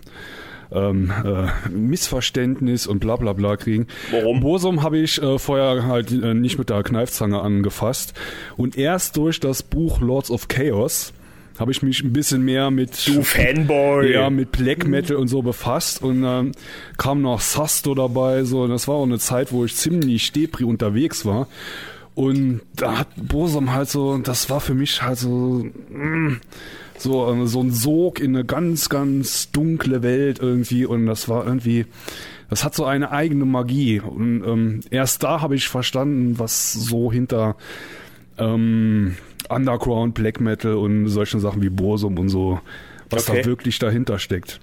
ähm, 0.71 1.13
äh, 1.25 1.69
Missverständnis 1.71 2.87
und 2.87 2.99
bla 2.99 3.17
bla 3.17 3.33
bla 3.33 3.57
kriegen. 3.57 3.87
Warum? 4.11 4.41
Borsum 4.41 4.83
habe 4.83 4.99
ich 4.99 5.21
äh, 5.23 5.39
vorher 5.39 5.87
halt 5.87 6.11
äh, 6.11 6.35
nicht 6.35 6.59
mit 6.59 6.71
der 6.71 6.83
Kneifzange 6.83 7.41
angefasst 7.41 8.15
und 8.57 8.77
erst 8.77 9.17
durch 9.17 9.41
das 9.41 9.63
Buch 9.63 10.01
Lords 10.01 10.31
of 10.31 10.49
Chaos 10.49 11.13
habe 11.59 11.73
ich 11.73 11.83
mich 11.83 12.03
ein 12.03 12.13
bisschen 12.13 12.45
mehr 12.45 12.71
mit 12.71 13.07
du 13.07 13.23
Fanboy. 13.23 14.13
Ja 14.13 14.31
mit 14.31 14.53
Black 14.53 14.87
Metal 14.87 15.17
und 15.17 15.29
so 15.29 15.43
befasst 15.43 16.03
und 16.03 16.25
ähm, 16.25 16.53
kam 16.97 17.23
noch 17.23 17.41
Sasto 17.41 17.95
dabei 17.95 18.45
so. 18.45 18.67
Das 18.67 18.89
war 18.89 18.97
auch 18.97 19.05
eine 19.05 19.19
Zeit 19.19 19.53
wo 19.53 19.65
ich 19.65 19.77
ziemlich 19.77 20.33
depri 20.33 20.65
unterwegs 20.65 21.25
war. 21.25 21.49
Und 22.15 22.63
da 22.75 22.99
hat 22.99 23.09
Bosum 23.17 23.73
halt 23.73 23.91
so 23.91 24.17
das 24.19 24.49
war 24.49 24.61
für 24.61 24.75
mich 24.75 25.03
halt 25.03 25.19
so 25.19 25.67
mm, 25.91 26.41
so, 26.99 27.29
ähm, 27.31 27.47
so 27.47 27.63
ein 27.63 27.71
Sog 27.71 28.21
in 28.21 28.35
eine 28.35 28.45
ganz, 28.45 28.89
ganz 28.89 29.51
dunkle 29.51 30.03
Welt 30.03 30.39
irgendwie. 30.41 30.87
Und 30.87 31.07
das 31.07 31.29
war 31.29 31.47
irgendwie, 31.47 31.87
das 32.51 32.65
hat 32.65 32.75
so 32.75 32.85
eine 32.85 33.11
eigene 33.13 33.45
Magie. 33.45 34.01
Und 34.01 34.45
ähm, 34.45 34.81
erst 34.91 35.23
da 35.23 35.41
habe 35.41 35.57
ich 35.57 35.69
verstanden, 35.69 36.39
was 36.39 36.73
so 36.73 37.13
hinter 37.13 37.57
ähm, 38.39 39.17
Underground, 39.49 40.15
Black 40.15 40.41
Metal 40.41 40.75
und 40.75 41.09
solchen 41.09 41.41
Sachen 41.41 41.63
wie 41.63 41.69
Borsum 41.69 42.19
und 42.19 42.29
so, 42.29 42.61
was 43.11 43.29
okay. 43.29 43.43
da 43.43 43.49
wirklich 43.49 43.79
dahinter 43.79 44.19
steckt. 44.19 44.61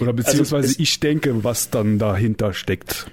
Oder 0.00 0.10
also 0.10 0.16
beziehungsweise 0.16 0.68
also 0.68 0.82
ich 0.82 1.00
denke, 1.00 1.44
was 1.44 1.70
dann 1.70 1.98
dahinter 1.98 2.52
steckt. 2.52 3.10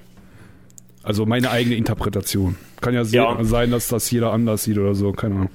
Also 1.03 1.25
meine 1.25 1.49
eigene 1.49 1.75
Interpretation. 1.75 2.55
Kann 2.81 2.93
ja, 2.93 3.03
ja, 3.03 3.43
sein, 3.43 3.71
dass 3.71 3.87
das 3.87 4.09
jeder 4.11 4.31
anders 4.31 4.63
sieht 4.63 4.77
oder 4.77 4.95
so, 4.95 5.11
keine 5.11 5.35
Ahnung. 5.35 5.49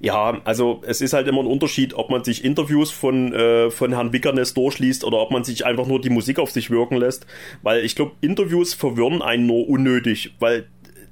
Ja, 0.00 0.40
also 0.44 0.82
es 0.86 1.00
ist 1.00 1.12
halt 1.12 1.26
immer 1.26 1.40
ein 1.40 1.46
Unterschied, 1.46 1.94
ob 1.94 2.10
man 2.10 2.22
sich 2.22 2.44
Interviews 2.44 2.90
von, 2.90 3.32
äh, 3.32 3.70
von 3.70 3.92
Herrn 3.92 4.12
Wickernes 4.12 4.54
durchliest 4.54 5.04
oder 5.04 5.18
ob 5.18 5.30
man 5.30 5.44
sich 5.44 5.64
einfach 5.64 5.86
nur 5.86 6.00
die 6.00 6.10
Musik 6.10 6.38
auf 6.38 6.50
sich 6.50 6.70
wirken 6.70 6.96
lässt. 6.96 7.26
Weil 7.62 7.84
ich 7.84 7.96
glaube, 7.96 8.12
Interviews 8.20 8.74
verwirren 8.74 9.22
einen 9.22 9.46
nur 9.46 9.68
unnötig, 9.68 10.34
weil 10.38 10.66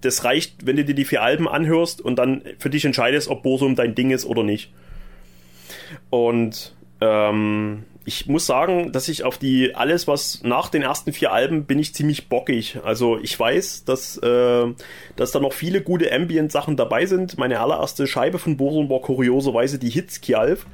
das 0.05 0.25
reicht, 0.25 0.67
wenn 0.67 0.77
du 0.77 0.85
dir 0.85 0.95
die 0.95 1.05
vier 1.05 1.23
Alben 1.23 1.49
anhörst 1.49 2.01
und 2.01 2.17
dann 2.17 2.43
für 2.59 2.71
dich 2.71 2.85
entscheidest, 2.85 3.29
ob 3.29 3.43
Borsum 3.43 3.75
dein 3.75 3.95
Ding 3.95 4.11
ist 4.11 4.25
oder 4.25 4.43
nicht. 4.43 4.73
Und 6.11 6.75
ähm, 7.01 7.85
ich 8.07 8.27
muss 8.27 8.47
sagen, 8.47 8.93
dass 8.93 9.09
ich 9.09 9.25
auf 9.25 9.39
die 9.39 9.75
alles, 9.75 10.07
was 10.07 10.43
nach 10.43 10.69
den 10.69 10.83
ersten 10.83 11.13
vier 11.13 11.33
Alben 11.33 11.65
bin 11.65 11.79
ich 11.79 11.95
ziemlich 11.95 12.29
bockig. 12.29 12.79
Also 12.85 13.19
ich 13.19 13.39
weiß, 13.39 13.85
dass, 13.85 14.19
äh, 14.19 14.67
dass 15.17 15.33
da 15.33 15.41
noch 15.41 15.53
viele 15.53 15.81
gute 15.81 16.13
Ambient-Sachen 16.13 16.77
dabei 16.77 17.07
sind. 17.07 17.39
Meine 17.39 17.61
allererste 17.61 18.07
Scheibe 18.07 18.39
von 18.39 18.57
Boson 18.57 18.91
war 18.91 19.01
kurioserweise 19.01 19.79
die 19.79 19.91
Hits 19.91 20.21
Kialf. 20.21 20.67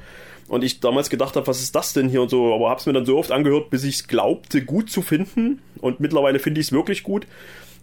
Und 0.49 0.65
ich 0.65 0.81
damals 0.81 1.09
gedacht 1.09 1.37
habe, 1.37 1.47
was 1.47 1.61
ist 1.61 1.73
das 1.75 1.93
denn 1.93 2.09
hier 2.09 2.21
und 2.21 2.29
so, 2.29 2.53
aber 2.53 2.69
hab's 2.69 2.85
mir 2.85 2.91
dann 2.91 3.05
so 3.05 3.17
oft 3.17 3.31
angehört, 3.31 3.69
bis 3.69 3.85
ich 3.85 3.95
es 3.95 4.07
glaubte, 4.07 4.65
gut 4.65 4.89
zu 4.89 5.01
finden. 5.01 5.61
Und 5.79 6.01
mittlerweile 6.01 6.39
finde 6.39 6.59
ich 6.59 6.67
es 6.67 6.71
wirklich 6.73 7.03
gut. 7.03 7.25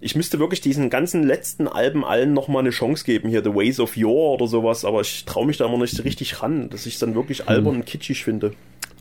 Ich 0.00 0.14
müsste 0.14 0.38
wirklich 0.38 0.60
diesen 0.60 0.90
ganzen 0.90 1.24
letzten 1.24 1.66
Alben 1.66 2.04
allen 2.04 2.32
nochmal 2.32 2.60
eine 2.60 2.70
Chance 2.70 3.04
geben, 3.04 3.28
hier 3.28 3.42
The 3.42 3.54
Ways 3.54 3.80
of 3.80 3.96
Yore 3.96 4.34
oder 4.34 4.46
sowas, 4.46 4.84
aber 4.84 5.00
ich 5.00 5.24
traue 5.24 5.46
mich 5.46 5.56
da 5.56 5.66
immer 5.66 5.78
nicht 5.78 6.04
richtig 6.04 6.40
ran, 6.40 6.70
dass 6.70 6.86
ich 6.86 6.94
es 6.94 7.00
dann 7.00 7.14
wirklich 7.14 7.48
albern 7.48 7.72
hm. 7.72 7.80
und 7.80 7.86
kitschig 7.86 8.22
finde. 8.22 8.52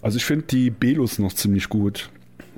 Also 0.02 0.18
ich 0.18 0.26
finde 0.26 0.46
die 0.48 0.70
Belus 0.70 1.20
noch 1.20 1.34
ziemlich 1.34 1.70
gut. 1.70 2.10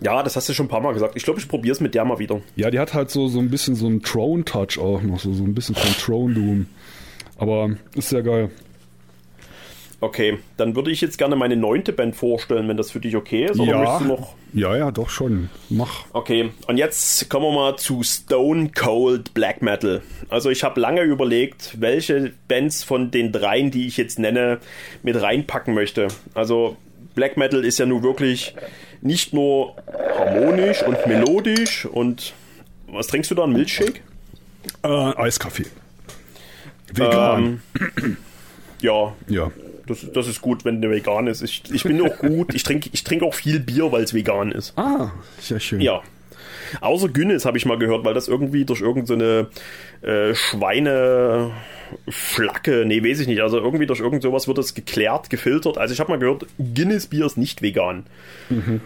Ja, 0.01 0.23
das 0.23 0.35
hast 0.35 0.47
du 0.47 0.53
schon 0.53 0.67
ein 0.67 0.69
paar 0.69 0.81
Mal 0.81 0.93
gesagt. 0.93 1.15
Ich 1.17 1.23
glaube, 1.23 1.39
ich 1.39 1.47
probiere 1.47 1.73
es 1.73 1.81
mit 1.81 1.93
der 1.93 2.05
mal 2.05 2.19
wieder. 2.19 2.41
Ja, 2.55 2.71
die 2.71 2.79
hat 2.79 2.93
halt 2.93 3.09
so, 3.09 3.27
so 3.27 3.39
ein 3.39 3.49
bisschen 3.49 3.75
so 3.75 3.87
einen 3.87 4.01
Throne-Touch 4.01 4.79
auch 4.79 5.01
noch, 5.01 5.19
so, 5.19 5.33
so 5.33 5.43
ein 5.43 5.53
bisschen 5.53 5.75
von 5.75 5.91
Throne 5.91 6.33
Doom. 6.33 6.65
Aber 7.37 7.71
ist 7.95 8.09
sehr 8.09 8.23
geil. 8.23 8.49
Okay, 10.01 10.39
dann 10.55 10.75
würde 10.75 10.91
ich 10.91 11.01
jetzt 11.01 11.17
gerne 11.17 11.35
meine 11.35 11.57
neunte 11.57 11.91
Band 11.91 12.15
vorstellen, 12.15 12.69
wenn 12.69 12.77
das 12.77 12.91
für 12.91 13.01
dich 13.01 13.17
okay 13.17 13.45
ist. 13.45 13.59
Oder 13.59 13.83
ja, 13.83 13.99
noch... 13.99 14.35
ja, 14.53 14.77
ja, 14.77 14.91
doch 14.91 15.09
schon. 15.09 15.49
Mach. 15.69 16.05
Okay, 16.13 16.51
und 16.67 16.77
jetzt 16.77 17.29
kommen 17.29 17.45
wir 17.47 17.51
mal 17.51 17.75
zu 17.75 18.01
Stone 18.03 18.71
Cold 18.73 19.33
Black 19.33 19.61
Metal. 19.61 20.01
Also 20.29 20.49
ich 20.49 20.63
habe 20.63 20.79
lange 20.79 21.01
überlegt, 21.01 21.81
welche 21.81 22.31
Bands 22.47 22.83
von 22.83 23.11
den 23.11 23.33
dreien, 23.33 23.71
die 23.71 23.87
ich 23.87 23.97
jetzt 23.97 24.19
nenne, 24.19 24.59
mit 25.03 25.21
reinpacken 25.21 25.73
möchte. 25.73 26.07
Also 26.33 26.77
Black 27.13 27.35
Metal 27.35 27.65
ist 27.65 27.79
ja 27.79 27.85
nun 27.85 28.01
wirklich 28.01 28.55
nicht 29.01 29.33
nur 29.33 29.75
harmonisch 30.17 30.81
und 30.83 31.05
melodisch 31.07 31.85
und 31.85 32.33
was 32.87 33.07
trinkst 33.07 33.31
du 33.31 33.35
da? 33.35 33.43
Ein 33.43 33.51
Milchshake? 33.51 34.01
Äh, 34.83 34.87
Eiskaffee. 34.87 35.65
Vegan. 36.93 37.61
Ähm, 37.97 38.17
ja. 38.81 39.13
Ja. 39.27 39.51
Das, 39.89 40.05
das 40.13 40.27
ist 40.27 40.41
gut, 40.41 40.65
wenn 40.65 40.81
der 40.81 40.91
vegan 40.91 41.25
ist. 41.25 41.41
Ich, 41.41 41.63
ich 41.73 41.83
bin 41.83 41.99
auch 42.01 42.17
gut. 42.19 42.53
Ich 42.53 42.63
trinke 42.63 42.89
ich 42.93 43.03
trink 43.03 43.23
auch 43.23 43.33
viel 43.33 43.59
Bier, 43.59 43.91
weil 43.91 44.03
es 44.03 44.13
vegan 44.13 44.51
ist. 44.51 44.77
Ah, 44.77 45.11
sehr 45.39 45.59
schön. 45.59 45.81
Ja. 45.81 46.01
Außer 46.81 47.09
Guinness 47.09 47.45
habe 47.45 47.57
ich 47.57 47.65
mal 47.65 47.79
gehört, 47.79 48.05
weil 48.05 48.13
das 48.13 48.27
irgendwie 48.27 48.63
durch 48.63 48.81
irgendeine 48.81 49.47
so 50.01 50.07
äh, 50.07 50.35
Schweine 50.35 51.51
Flacke, 52.07 52.83
nee, 52.85 53.03
weiß 53.03 53.21
ich 53.21 53.27
nicht. 53.27 53.41
Also 53.41 53.57
irgendwie 53.57 53.87
durch 53.87 53.99
irgend 53.99 54.21
sowas 54.21 54.47
wird 54.47 54.59
das 54.59 54.75
geklärt, 54.75 55.31
gefiltert. 55.31 55.79
Also 55.79 55.93
ich 55.93 55.99
habe 55.99 56.11
mal 56.11 56.19
gehört, 56.19 56.45
Guinness 56.59 57.07
Bier 57.07 57.25
ist 57.25 57.37
nicht 57.37 57.63
vegan. 57.63 58.05
Mhm. 58.49 58.81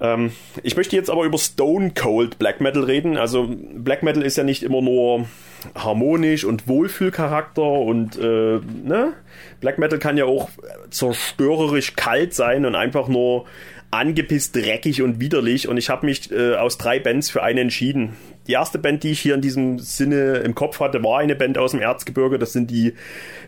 Ähm, 0.00 0.32
ich 0.62 0.76
möchte 0.76 0.94
jetzt 0.94 1.08
aber 1.08 1.24
über 1.24 1.38
Stone 1.38 1.92
Cold 1.94 2.38
Black 2.38 2.60
Metal 2.60 2.84
reden. 2.84 3.16
Also 3.16 3.48
Black 3.74 4.02
Metal 4.02 4.22
ist 4.22 4.36
ja 4.36 4.44
nicht 4.44 4.62
immer 4.62 4.82
nur 4.82 5.26
harmonisch 5.74 6.44
und 6.44 6.68
Wohlfühlcharakter 6.68 7.62
und 7.62 8.18
äh, 8.18 8.60
ne? 8.60 9.14
Black 9.60 9.78
Metal 9.78 9.98
kann 9.98 10.16
ja 10.16 10.24
auch 10.24 10.50
zerstörerisch 10.90 11.94
kalt 11.94 12.34
sein 12.34 12.66
und 12.66 12.74
einfach 12.74 13.08
nur 13.08 13.44
angepisst, 13.92 14.56
dreckig 14.56 15.02
und 15.02 15.20
widerlich. 15.20 15.68
Und 15.68 15.76
ich 15.76 15.90
habe 15.90 16.06
mich 16.06 16.32
äh, 16.32 16.54
aus 16.54 16.78
drei 16.78 16.98
Bands 16.98 17.30
für 17.30 17.42
eine 17.42 17.60
entschieden. 17.60 18.16
Die 18.48 18.52
erste 18.52 18.78
Band, 18.78 19.04
die 19.04 19.10
ich 19.10 19.20
hier 19.20 19.34
in 19.34 19.40
diesem 19.40 19.78
Sinne 19.78 20.38
im 20.38 20.54
Kopf 20.54 20.80
hatte, 20.80 21.02
war 21.04 21.20
eine 21.20 21.36
Band 21.36 21.58
aus 21.58 21.72
dem 21.72 21.80
Erzgebirge. 21.80 22.38
Das 22.38 22.52
sind 22.52 22.70
die 22.70 22.94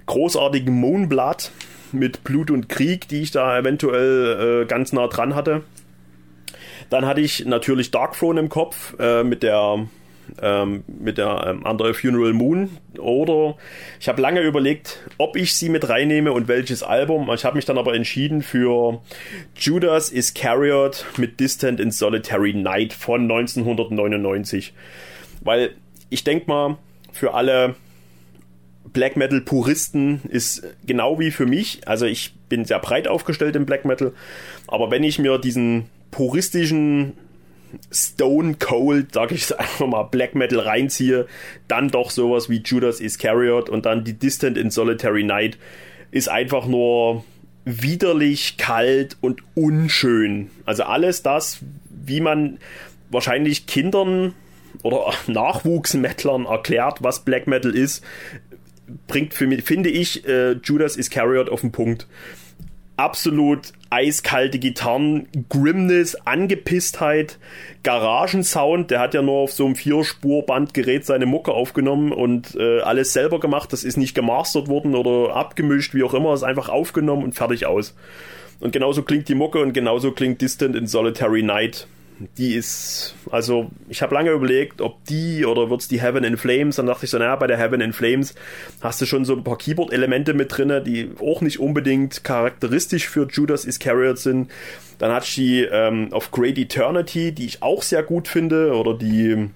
großartigen 0.06 0.72
Moonblood 0.72 1.50
mit 1.92 2.24
Blut 2.24 2.50
und 2.50 2.68
Krieg, 2.68 3.08
die 3.08 3.22
ich 3.22 3.30
da 3.30 3.58
eventuell 3.58 4.62
äh, 4.62 4.66
ganz 4.66 4.92
nah 4.92 5.08
dran 5.08 5.34
hatte. 5.34 5.62
Dann 6.90 7.06
hatte 7.06 7.22
ich 7.22 7.46
natürlich 7.46 7.90
Darkthrone 7.90 8.40
im 8.40 8.48
Kopf 8.48 8.94
äh, 8.98 9.24
mit 9.24 9.42
der 9.42 9.86
ähm, 10.42 10.84
mit 10.86 11.18
der 11.18 11.44
ähm, 11.46 11.64
Under 11.64 11.94
Funeral 11.94 12.32
Moon 12.32 12.70
oder 12.98 13.56
ich 14.00 14.08
habe 14.08 14.20
lange 14.20 14.40
überlegt, 14.40 15.00
ob 15.18 15.36
ich 15.36 15.54
sie 15.54 15.68
mit 15.68 15.88
reinnehme 15.88 16.32
und 16.32 16.48
welches 16.48 16.82
Album. 16.82 17.30
Ich 17.32 17.44
habe 17.44 17.56
mich 17.56 17.64
dann 17.64 17.78
aber 17.78 17.94
entschieden 17.94 18.42
für 18.42 19.00
Judas 19.56 20.10
Iscariot 20.10 21.06
mit 21.16 21.40
Distant 21.40 21.80
in 21.80 21.90
Solitary 21.90 22.54
Night 22.54 22.92
von 22.92 23.22
1999. 23.22 24.74
Weil 25.42 25.70
ich 26.10 26.24
denke 26.24 26.46
mal, 26.48 26.78
für 27.12 27.34
alle 27.34 27.76
Black 28.92 29.16
Metal 29.16 29.40
Puristen 29.40 30.20
ist 30.28 30.62
genau 30.86 31.18
wie 31.18 31.30
für 31.30 31.46
mich, 31.46 31.86
also 31.86 32.06
ich 32.06 32.34
bin 32.48 32.64
sehr 32.64 32.78
breit 32.78 33.08
aufgestellt 33.08 33.56
im 33.56 33.66
Black 33.66 33.84
Metal, 33.84 34.12
aber 34.68 34.90
wenn 34.90 35.02
ich 35.02 35.18
mir 35.18 35.38
diesen 35.38 35.86
puristischen 36.10 37.14
Stone 37.90 38.56
Cold, 38.58 39.12
sag 39.12 39.32
ich 39.32 39.58
einfach 39.58 39.86
mal, 39.86 40.04
Black 40.04 40.34
Metal 40.34 40.60
reinziehe, 40.60 41.26
dann 41.68 41.88
doch 41.88 42.10
sowas 42.10 42.48
wie 42.48 42.62
Judas 42.64 43.00
Iscariot 43.00 43.68
und 43.68 43.86
dann 43.86 44.04
die 44.04 44.14
Distant 44.14 44.58
in 44.58 44.70
Solitary 44.70 45.24
Night 45.24 45.58
ist 46.10 46.28
einfach 46.28 46.66
nur 46.66 47.24
widerlich, 47.64 48.56
kalt 48.56 49.16
und 49.20 49.42
unschön. 49.54 50.50
Also 50.64 50.84
alles 50.84 51.22
das, 51.22 51.60
wie 51.88 52.20
man 52.20 52.58
wahrscheinlich 53.10 53.66
Kindern 53.66 54.34
oder 54.82 55.12
Nachwuchsmettlern 55.26 56.46
erklärt, 56.46 57.02
was 57.02 57.24
Black 57.24 57.46
Metal 57.46 57.74
ist, 57.74 58.04
bringt 59.06 59.34
für 59.34 59.46
mich, 59.46 59.64
finde 59.64 59.90
ich, 59.90 60.26
äh, 60.26 60.52
Judas 60.52 60.96
Iscariot 60.96 61.48
auf 61.48 61.62
den 61.62 61.72
Punkt 61.72 62.06
absolut 62.96 63.72
eiskalte 63.90 64.58
Gitarren, 64.58 65.28
Grimness, 65.48 66.14
Angepisstheit, 66.26 67.38
Garagensound. 67.82 68.90
Der 68.90 69.00
hat 69.00 69.14
ja 69.14 69.22
nur 69.22 69.38
auf 69.38 69.52
so 69.52 69.64
einem 69.64 69.76
Vierspurbandgerät 69.76 71.04
seine 71.04 71.26
Mucke 71.26 71.52
aufgenommen 71.52 72.12
und 72.12 72.54
äh, 72.56 72.80
alles 72.80 73.12
selber 73.12 73.40
gemacht. 73.40 73.72
Das 73.72 73.84
ist 73.84 73.96
nicht 73.96 74.14
gemastert 74.14 74.68
worden 74.68 74.94
oder 74.94 75.34
abgemischt, 75.34 75.94
wie 75.94 76.02
auch 76.02 76.14
immer. 76.14 76.34
Ist 76.34 76.42
einfach 76.42 76.68
aufgenommen 76.68 77.24
und 77.24 77.34
fertig 77.34 77.66
aus. 77.66 77.94
Und 78.60 78.72
genauso 78.72 79.02
klingt 79.02 79.28
die 79.28 79.34
Mucke 79.34 79.60
und 79.60 79.72
genauso 79.72 80.12
klingt 80.12 80.40
Distant 80.40 80.76
in 80.76 80.86
Solitary 80.86 81.42
Night 81.42 81.86
die 82.38 82.54
ist, 82.54 83.14
also 83.30 83.70
ich 83.88 84.02
habe 84.02 84.14
lange 84.14 84.30
überlegt, 84.30 84.80
ob 84.80 85.04
die 85.04 85.44
oder 85.44 85.68
wird 85.70 85.80
es 85.80 85.88
die 85.88 86.00
Heaven 86.00 86.22
in 86.24 86.36
Flames. 86.36 86.76
Dann 86.76 86.86
dachte 86.86 87.04
ich 87.04 87.10
so, 87.10 87.18
naja, 87.18 87.36
bei 87.36 87.46
der 87.46 87.58
Heaven 87.58 87.80
in 87.80 87.92
Flames 87.92 88.34
hast 88.80 89.00
du 89.00 89.06
schon 89.06 89.24
so 89.24 89.34
ein 89.34 89.42
paar 89.42 89.58
Keyboard-Elemente 89.58 90.34
mit 90.34 90.56
drin, 90.56 90.82
die 90.84 91.10
auch 91.20 91.40
nicht 91.40 91.58
unbedingt 91.58 92.22
charakteristisch 92.22 93.08
für 93.08 93.26
Judas 93.30 93.64
Iscariot 93.64 94.18
sind. 94.18 94.50
Dann 94.98 95.22
ich 95.22 95.34
die 95.34 95.62
ähm, 95.62 96.12
of 96.12 96.30
Great 96.30 96.58
Eternity, 96.58 97.32
die 97.32 97.46
ich 97.46 97.62
auch 97.62 97.82
sehr 97.82 98.02
gut 98.02 98.28
finde, 98.28 98.74
oder 98.74 98.94
die 98.94 99.50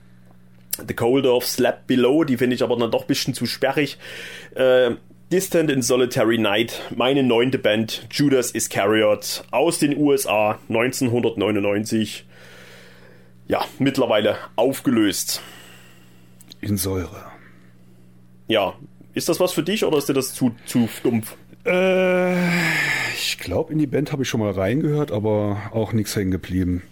The 0.86 0.94
Cold 0.94 1.26
of 1.26 1.46
Slap 1.46 1.86
Below, 1.86 2.24
die 2.24 2.36
finde 2.36 2.54
ich 2.54 2.62
aber 2.62 2.76
dann 2.76 2.90
doch 2.90 3.02
ein 3.02 3.06
bisschen 3.06 3.34
zu 3.34 3.46
sperrig. 3.46 3.98
Äh, 4.54 4.92
Distant 5.30 5.70
in 5.70 5.82
Solitary 5.82 6.38
Night, 6.38 6.80
meine 6.96 7.22
neunte 7.22 7.58
Band, 7.58 8.06
Judas 8.10 8.50
Iscariot 8.50 9.44
aus 9.50 9.78
den 9.78 9.94
USA 9.98 10.58
1999 10.70 12.24
ja, 13.48 13.64
mittlerweile 13.78 14.36
aufgelöst. 14.56 15.42
In 16.60 16.76
Säure. 16.76 17.24
Ja. 18.46 18.74
Ist 19.14 19.28
das 19.28 19.40
was 19.40 19.52
für 19.52 19.62
dich 19.62 19.84
oder 19.84 19.98
ist 19.98 20.08
dir 20.08 20.14
das 20.14 20.34
zu, 20.34 20.54
zu 20.66 20.86
stumpf? 20.86 21.34
Äh, 21.64 22.36
ich 23.14 23.38
glaube, 23.38 23.72
in 23.72 23.78
die 23.78 23.86
Band 23.86 24.12
habe 24.12 24.22
ich 24.22 24.28
schon 24.28 24.40
mal 24.40 24.52
reingehört, 24.52 25.10
aber 25.10 25.70
auch 25.72 25.92
nichts 25.92 26.14
hängen 26.14 26.30
geblieben. 26.30 26.82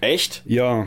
Echt? 0.00 0.42
Ja. 0.46 0.86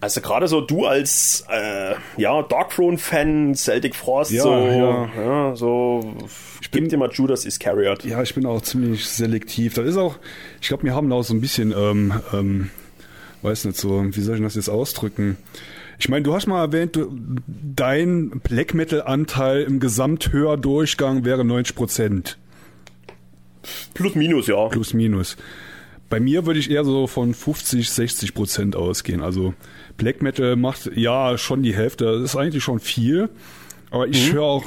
Also 0.00 0.20
gerade 0.20 0.48
so 0.48 0.60
du 0.60 0.86
als 0.86 1.44
äh, 1.48 1.94
ja 2.16 2.42
Darkthrone-Fan, 2.42 3.54
Celtic 3.54 3.94
Frost, 3.94 4.32
ja, 4.32 4.42
so, 4.42 4.52
ja. 4.52 5.10
ja 5.16 5.56
so 5.56 6.16
ich 6.60 6.70
bin 6.70 6.88
dir 6.88 6.96
mal 6.96 7.10
Judas 7.12 7.44
Iscariot. 7.44 8.04
Ja, 8.04 8.20
ich 8.22 8.34
bin 8.34 8.44
auch 8.44 8.60
ziemlich 8.62 9.06
selektiv. 9.06 9.74
Das 9.74 9.86
ist 9.86 9.96
auch, 9.96 10.18
ich 10.60 10.68
glaube, 10.68 10.82
wir 10.84 10.94
haben 10.94 11.12
auch 11.12 11.22
so 11.22 11.34
ein 11.34 11.40
bisschen 11.40 11.72
ähm, 11.76 12.20
ähm, 12.32 12.70
weiß 13.42 13.64
nicht 13.64 13.78
so, 13.78 14.04
wie 14.04 14.20
soll 14.20 14.36
ich 14.36 14.42
das 14.42 14.54
jetzt 14.54 14.68
ausdrücken? 14.68 15.36
Ich 15.98 16.08
meine, 16.08 16.22
du 16.22 16.34
hast 16.34 16.46
mal 16.46 16.60
erwähnt, 16.60 16.96
du, 16.96 17.16
dein 17.46 18.40
Black 18.40 18.74
Metal 18.74 19.02
Anteil 19.02 19.62
im 19.62 19.78
Gesamthördurchgang 19.80 21.24
wäre 21.24 21.44
90 21.44 21.76
Prozent. 21.76 22.38
Plus 23.94 24.14
minus, 24.14 24.46
ja. 24.48 24.68
Plus 24.68 24.94
minus. 24.94 25.36
Bei 26.08 26.20
mir 26.20 26.44
würde 26.44 26.60
ich 26.60 26.70
eher 26.70 26.84
so 26.84 27.06
von 27.06 27.32
50, 27.32 27.88
60 27.88 28.34
Prozent 28.34 28.76
ausgehen. 28.76 29.22
Also 29.22 29.54
Black 29.96 30.22
Metal 30.22 30.56
macht 30.56 30.90
ja 30.94 31.38
schon 31.38 31.62
die 31.62 31.74
Hälfte. 31.74 32.04
Das 32.04 32.22
ist 32.22 32.36
eigentlich 32.36 32.64
schon 32.64 32.80
viel. 32.80 33.28
Aber 33.90 34.08
ich 34.08 34.28
mhm. 34.28 34.34
höre 34.34 34.42
auch 34.42 34.64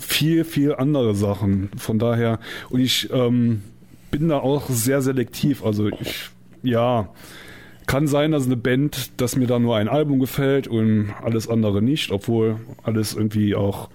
viel, 0.00 0.44
viel 0.44 0.74
andere 0.74 1.14
Sachen. 1.14 1.70
Von 1.76 1.98
daher, 1.98 2.38
und 2.68 2.80
ich 2.80 3.10
ähm, 3.12 3.62
bin 4.10 4.28
da 4.28 4.38
auch 4.38 4.68
sehr 4.68 5.02
selektiv. 5.02 5.64
Also 5.64 5.88
ich, 5.88 6.30
ja, 6.62 7.08
kann 7.90 8.06
sein, 8.06 8.30
dass 8.30 8.46
eine 8.46 8.56
Band, 8.56 9.20
dass 9.20 9.34
mir 9.34 9.48
da 9.48 9.58
nur 9.58 9.76
ein 9.76 9.88
Album 9.88 10.20
gefällt 10.20 10.68
und 10.68 11.12
alles 11.24 11.48
andere 11.48 11.82
nicht, 11.82 12.12
obwohl 12.12 12.60
alles 12.84 13.14
irgendwie 13.14 13.56
auch 13.56 13.90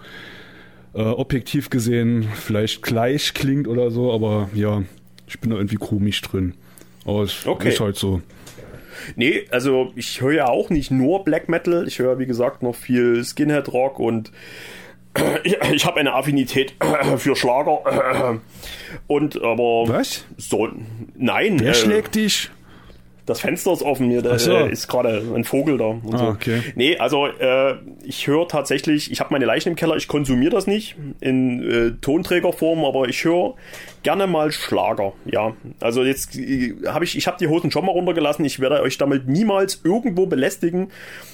äh, 0.94 1.00
objektiv 1.00 1.70
gesehen 1.70 2.28
vielleicht 2.36 2.82
gleich 2.82 3.34
klingt 3.34 3.70
oder 3.70 3.92
so, 3.92 4.12
aber 4.12 4.50
ja, 4.54 4.84
ich 5.28 5.40
bin 5.40 5.52
da 5.52 5.56
irgendwie 5.56 5.78
komisch 5.78 6.22
drin. 6.22 6.56
Aber 7.06 7.24
es 7.24 7.48
okay. 7.48 7.70
ist 7.70 7.80
halt 7.80 7.96
so. 7.96 8.22
Nee, 9.16 9.46
also 9.52 9.94
ich 9.96 10.20
höre 10.20 10.34
ja 10.34 10.48
auch 10.50 10.70
nicht 10.70 10.92
nur 10.92 11.24
Black 11.24 11.48
Metal, 11.48 11.88
ich 11.88 12.00
höre 12.00 12.20
wie 12.20 12.26
gesagt 12.26 12.64
noch 12.64 12.76
viel 12.76 13.24
Skinhead 13.24 13.72
Rock 13.72 14.00
und 14.00 14.30
ich 15.72 15.86
habe 15.86 16.02
eine 16.02 16.14
Affinität 16.14 16.74
für 17.18 17.38
Schlager 17.38 18.42
und 19.08 19.42
aber 19.42 19.88
was? 19.88 20.26
So, 20.36 20.68
nein. 21.16 21.62
Wer 21.62 21.72
äh, 21.72 21.76
schlägt 21.76 22.16
dich? 22.16 22.52
Das 23.26 23.40
Fenster 23.42 23.72
ist 23.74 23.82
offen 23.82 24.10
hier, 24.10 24.22
da 24.22 24.38
so. 24.38 24.52
äh, 24.52 24.72
ist 24.72 24.88
gerade 24.88 25.24
ein 25.36 25.44
Vogel 25.44 25.78
da. 25.78 25.86
Und 25.86 26.14
ah, 26.14 26.18
so. 26.18 26.26
okay. 26.26 26.62
Nee, 26.76 26.98
also 26.98 27.26
äh, 27.28 27.76
ich 28.04 28.28
höre 28.28 28.48
tatsächlich, 28.48 29.12
ich 29.12 29.20
habe 29.20 29.34
meine 29.34 29.46
Leichen 29.46 29.70
im 29.70 29.76
Keller, 29.76 29.96
ich 29.96 30.08
konsumiere 30.08 30.52
das 30.52 30.68
nicht 30.68 30.96
in 31.22 31.64
äh, 31.64 31.92
Tonträgerform, 32.02 32.86
aber 32.86 33.08
ich 33.10 33.24
höre 33.24 33.56
gerne 34.04 34.28
mal 34.28 34.52
Schlager, 34.52 35.14
ja. 35.26 35.54
Also 35.80 36.04
jetzt 36.04 36.36
äh, 36.36 36.76
habe 36.88 37.06
ich, 37.06 37.18
ich 37.18 37.26
habe 37.26 37.38
die 37.40 37.48
Hosen 37.48 37.72
schon 37.72 37.86
mal 37.86 37.92
runtergelassen, 37.92 38.46
ich 38.46 38.60
werde 38.60 38.82
euch 38.82 38.98
damit 38.98 39.28
niemals 39.28 39.82
irgendwo 39.84 40.28
belästigen, 40.28 40.92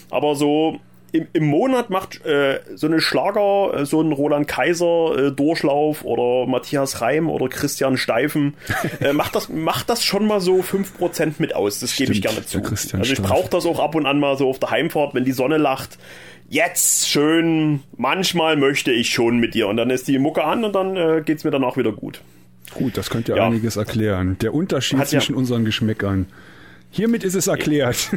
aber 0.10 0.36
so 0.36 0.80
im, 1.12 1.28
im 1.34 1.46
Monat 1.46 1.90
macht 1.90 2.26
äh, 2.26 2.62
so 2.76 2.88
eine 2.88 3.02
Schlager, 3.02 3.82
äh, 3.82 3.86
so 3.86 4.02
ein 4.02 4.12
Roland 4.12 4.48
Kaiser 4.48 5.18
äh, 5.18 5.32
Durchlauf 5.32 6.04
oder 6.04 6.48
Matthias 6.50 7.02
Reim 7.02 7.30
oder 7.30 7.50
Christian 7.50 7.98
Steifen, 7.98 8.56
äh, 9.00 9.14
macht, 9.14 9.36
das, 9.36 9.50
macht 9.50 9.90
das 9.90 10.04
schon 10.04 10.26
mal 10.26 10.40
so 10.40 10.60
5% 10.60 11.34
mit 11.40 11.56
aus. 11.56 11.80
Das 11.80 11.96
gebe 11.96 12.14
ich 12.14 12.22
gerne 12.22 12.46
zu. 12.46 12.62
Also 12.62 13.14
ich 13.14 13.22
brauche 13.22 13.50
das 13.50 13.66
auch 13.66 13.80
ab 13.80 13.96
und 13.96 14.06
an 14.06 14.20
mal 14.20 14.38
so 14.38 14.50
auf 14.50 14.60
der 14.60 14.72
Heimfahrt, 14.72 15.14
wenn 15.14 15.26
die 15.26 15.32
Sonne 15.32 15.58
lacht. 15.58 15.98
Jetzt 16.50 17.08
schön, 17.08 17.82
manchmal 17.96 18.58
möchte 18.58 18.92
ich 18.92 19.10
schon 19.10 19.38
mit 19.38 19.54
dir. 19.54 19.68
Und 19.68 19.78
dann 19.78 19.90
ist 19.90 20.08
die 20.08 20.20
Mucke 20.20 20.44
an 20.44 20.66
und 20.66 20.76
dann 20.76 20.98
äh, 20.98 21.24
es 21.26 21.44
mir 21.44 21.52
danach 21.52 21.78
wieder 21.78 21.94
gut. 21.94 22.22
Gut, 22.74 22.98
das 22.98 23.10
könnte 23.10 23.36
ja, 23.36 23.46
einiges 23.46 23.76
erklären. 23.76 24.38
Der 24.42 24.54
Unterschied 24.54 25.00
Hat 25.00 25.10
zwischen 25.10 25.34
ja, 25.34 25.38
unseren 25.38 25.66
Geschmäckern. 25.66 26.28
Hiermit 26.94 27.24
ist 27.24 27.36
es 27.36 27.48
erklärt. 27.48 28.10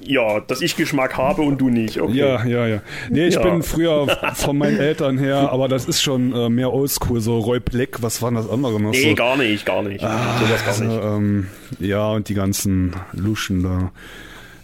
ja, 0.00 0.40
dass 0.40 0.60
ich 0.60 0.74
Geschmack 0.76 1.16
habe 1.16 1.42
und 1.42 1.58
du 1.58 1.70
nicht. 1.70 2.00
Okay. 2.00 2.18
Ja, 2.18 2.44
ja, 2.44 2.66
ja. 2.66 2.82
Nee, 3.08 3.28
ich 3.28 3.36
ja. 3.36 3.42
bin 3.42 3.62
früher 3.62 4.18
von 4.34 4.58
meinen 4.58 4.78
Eltern 4.78 5.18
her, 5.18 5.50
aber 5.52 5.68
das 5.68 5.84
ist 5.84 6.02
schon 6.02 6.34
äh, 6.34 6.48
mehr 6.48 6.72
oldschool, 6.72 7.20
so 7.20 7.38
Roy 7.38 7.60
Black, 7.60 8.02
was 8.02 8.20
waren 8.20 8.34
das 8.34 8.50
andere 8.50 8.80
noch? 8.80 8.90
Nee, 8.90 9.10
so? 9.10 9.14
gar 9.14 9.36
nicht, 9.36 9.64
gar 9.64 9.82
nicht. 9.82 10.02
Ah, 10.02 10.36
so 10.40 10.46
gar 10.46 10.66
also, 10.66 10.84
nicht. 10.84 11.04
Ähm, 11.04 11.46
ja, 11.78 12.10
und 12.10 12.28
die 12.28 12.34
ganzen 12.34 12.96
Luschen 13.12 13.62
da. 13.62 13.92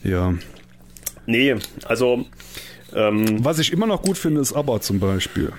Ja. 0.02 0.34
Nee, 1.26 1.54
also. 1.84 2.24
Ähm, 2.94 3.44
was 3.44 3.60
ich 3.60 3.72
immer 3.72 3.86
noch 3.86 4.02
gut 4.02 4.18
finde, 4.18 4.40
ist 4.40 4.52
ABBA 4.52 4.80
zum 4.80 4.98
Beispiel. 4.98 5.52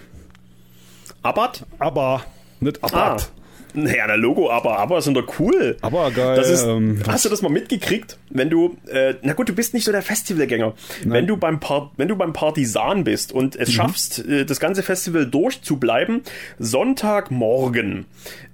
Abbat? 1.22 1.65
ABBA, 1.77 2.23
nicht 2.60 2.84
Abbat. 2.84 3.31
Ah. 3.31 3.39
Naja, 3.74 4.08
der 4.08 4.18
Logo, 4.18 4.50
aber, 4.50 4.80
aber 4.80 5.02
sind 5.02 5.16
doch 5.16 5.40
cool. 5.40 5.78
Aber 5.82 6.10
geil. 6.12 6.36
Das 6.36 6.50
ist, 6.50 6.64
ähm, 6.64 7.02
hast 7.08 7.26
du 7.26 7.30
das 7.30 7.41
mal 7.41 7.50
mitgekriegt? 7.50 8.18
Wenn 8.30 8.50
du, 8.50 8.78
äh, 8.88 9.16
na 9.22 9.34
gut, 9.34 9.50
du 9.50 9.54
bist 9.54 9.74
nicht 9.74 9.84
so 9.84 9.91
der 9.91 10.02
Festivalgänger. 10.02 10.74
Nein. 11.04 11.12
Wenn 11.12 11.28
du 11.28 11.38
beim 11.38 11.60
Part, 11.60 11.91
wenn 11.98 12.08
du 12.08 12.16
beim 12.16 12.34
Partisan 12.34 13.04
bist 13.04 13.32
und 13.32 13.56
es 13.56 13.70
mhm. 13.70 13.74
schaffst, 13.74 14.26
äh, 14.28 14.46
das 14.46 14.60
ganze 14.60 14.82
Festival 14.82 15.26
durchzubleiben, 15.26 16.22
Sonntagmorgen. 16.58 18.06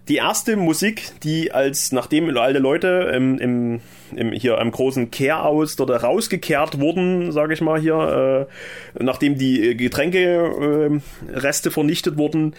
Die 0.07 0.17
erste 0.17 0.55
Musik, 0.55 1.11
die 1.23 1.51
als, 1.51 1.91
nachdem 1.91 2.35
alle 2.37 2.59
Leute 2.59 3.11
im, 3.15 3.39
im, 3.39 3.79
im 4.15 4.31
hier 4.33 4.59
am 4.59 4.69
großen 4.69 5.09
Kehraus 5.09 5.75
dort 5.77 6.03
rausgekehrt 6.03 6.79
wurden, 6.79 7.31
sage 7.31 7.53
ich 7.53 7.61
mal 7.61 7.79
hier, 7.79 8.47
äh, 8.97 9.03
nachdem 9.03 9.37
die 9.37 9.75
Getränkereste 9.75 11.69
äh, 11.69 11.71
vernichtet 11.71 12.17
wurden, 12.17 12.53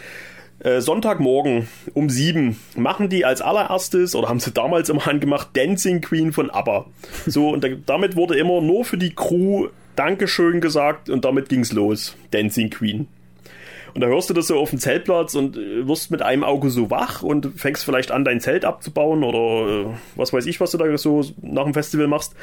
äh, 0.60 0.80
Sonntagmorgen 0.80 1.68
um 1.94 2.08
sieben 2.08 2.58
machen 2.76 3.08
die 3.08 3.24
als 3.24 3.42
allererstes 3.42 4.14
oder 4.14 4.28
haben 4.28 4.40
sie 4.40 4.52
damals 4.52 4.88
immer 4.88 5.06
angemacht 5.08 5.48
Dancing 5.54 6.00
Queen 6.00 6.32
von 6.32 6.50
ABBA. 6.50 6.86
So 7.26 7.50
und 7.50 7.62
da, 7.62 7.68
damit 7.84 8.16
wurde 8.16 8.38
immer 8.38 8.60
nur 8.60 8.84
für 8.84 8.96
die 8.96 9.14
Crew 9.14 9.68
Dankeschön 9.96 10.60
gesagt 10.60 11.08
und 11.10 11.24
damit 11.24 11.48
ging's 11.48 11.72
los. 11.72 12.16
Dancing 12.30 12.70
Queen. 12.70 13.08
Und 13.94 14.02
da 14.02 14.08
hörst 14.08 14.28
du 14.28 14.34
das 14.34 14.48
so 14.48 14.58
auf 14.58 14.68
dem 14.68 14.78
Zeltplatz 14.78 15.34
und 15.34 15.56
äh, 15.56 15.88
wirst 15.88 16.10
mit 16.10 16.20
einem 16.20 16.44
Auge 16.44 16.68
so 16.68 16.90
wach 16.90 17.22
und 17.22 17.58
fängst 17.58 17.82
vielleicht 17.82 18.10
an, 18.10 18.26
dein 18.26 18.40
Zelt 18.40 18.66
abzubauen 18.66 19.24
oder 19.24 19.70
äh, 19.70 19.86
was 20.16 20.34
weiß 20.34 20.44
ich, 20.44 20.60
was 20.60 20.70
du 20.72 20.78
da 20.78 20.98
so 20.98 21.24
nach 21.40 21.64
dem 21.64 21.72
Festival 21.72 22.06
machst. 22.06 22.34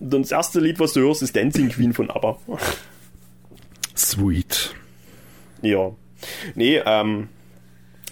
Und 0.00 0.12
das 0.12 0.32
erste 0.32 0.60
Lied, 0.60 0.80
was 0.80 0.94
du 0.94 1.00
hörst, 1.00 1.22
ist 1.22 1.36
Dancing 1.36 1.68
Queen 1.68 1.92
von 1.92 2.10
ABBA. 2.10 2.38
Sweet. 3.94 4.74
Ja. 5.60 5.90
Nee, 6.54 6.80
ähm, 6.86 7.28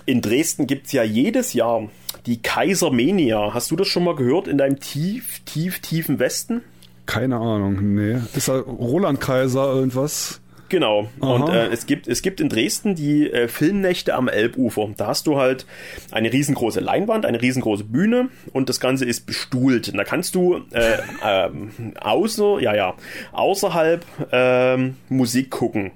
in 0.07 0.21
Dresden 0.21 0.67
gibt 0.67 0.87
es 0.87 0.93
ja 0.93 1.03
jedes 1.03 1.53
Jahr 1.53 1.89
die 2.27 2.41
Kaisermania. 2.41 3.55
Hast 3.55 3.71
du 3.71 3.77
das 3.77 3.89
schon 3.89 4.05
mal 4.05 4.15
gehört 4.15 4.49
in 4.49 4.59
deinem 4.59 4.81
tief, 4.81 5.41
tief, 5.45 5.81
tiefen 5.81 6.19
Westen? 6.19 6.63
Keine 7.07 7.37
Ahnung, 7.37 7.95
nee. 7.95 8.19
Ist 8.35 8.49
da 8.49 8.61
Roland 8.61 9.21
Kaiser 9.21 9.73
irgendwas? 9.73 10.41
Genau. 10.69 11.11
Aha. 11.21 11.35
Und 11.35 11.49
äh, 11.51 11.67
es 11.67 11.85
gibt 11.85 12.09
es 12.09 12.23
gibt 12.23 12.41
in 12.41 12.49
Dresden 12.49 12.95
die 12.95 13.31
äh, 13.31 13.47
Filmnächte 13.47 14.15
am 14.15 14.27
Elbufer. 14.27 14.89
Da 14.97 15.09
hast 15.09 15.27
du 15.27 15.37
halt 15.37 15.67
eine 16.13 16.33
riesengroße 16.33 16.81
Leinwand, 16.81 17.27
eine 17.27 17.43
riesengroße 17.43 17.85
Bühne 17.85 18.31
und 18.55 18.71
das 18.71 18.81
Ganze 18.81 19.05
ist 19.05 19.27
bestuhlt. 19.27 19.91
Und 19.91 19.99
da 19.99 20.05
kannst 20.05 20.35
du 20.35 20.63
äh, 20.71 20.97
ähm, 21.25 21.93
außer 22.01 22.61
ja 22.61 22.75
ja 22.75 22.95
außerhalb 23.33 24.07
ähm, 24.33 24.97
Musik 25.11 25.51
gucken 25.51 25.91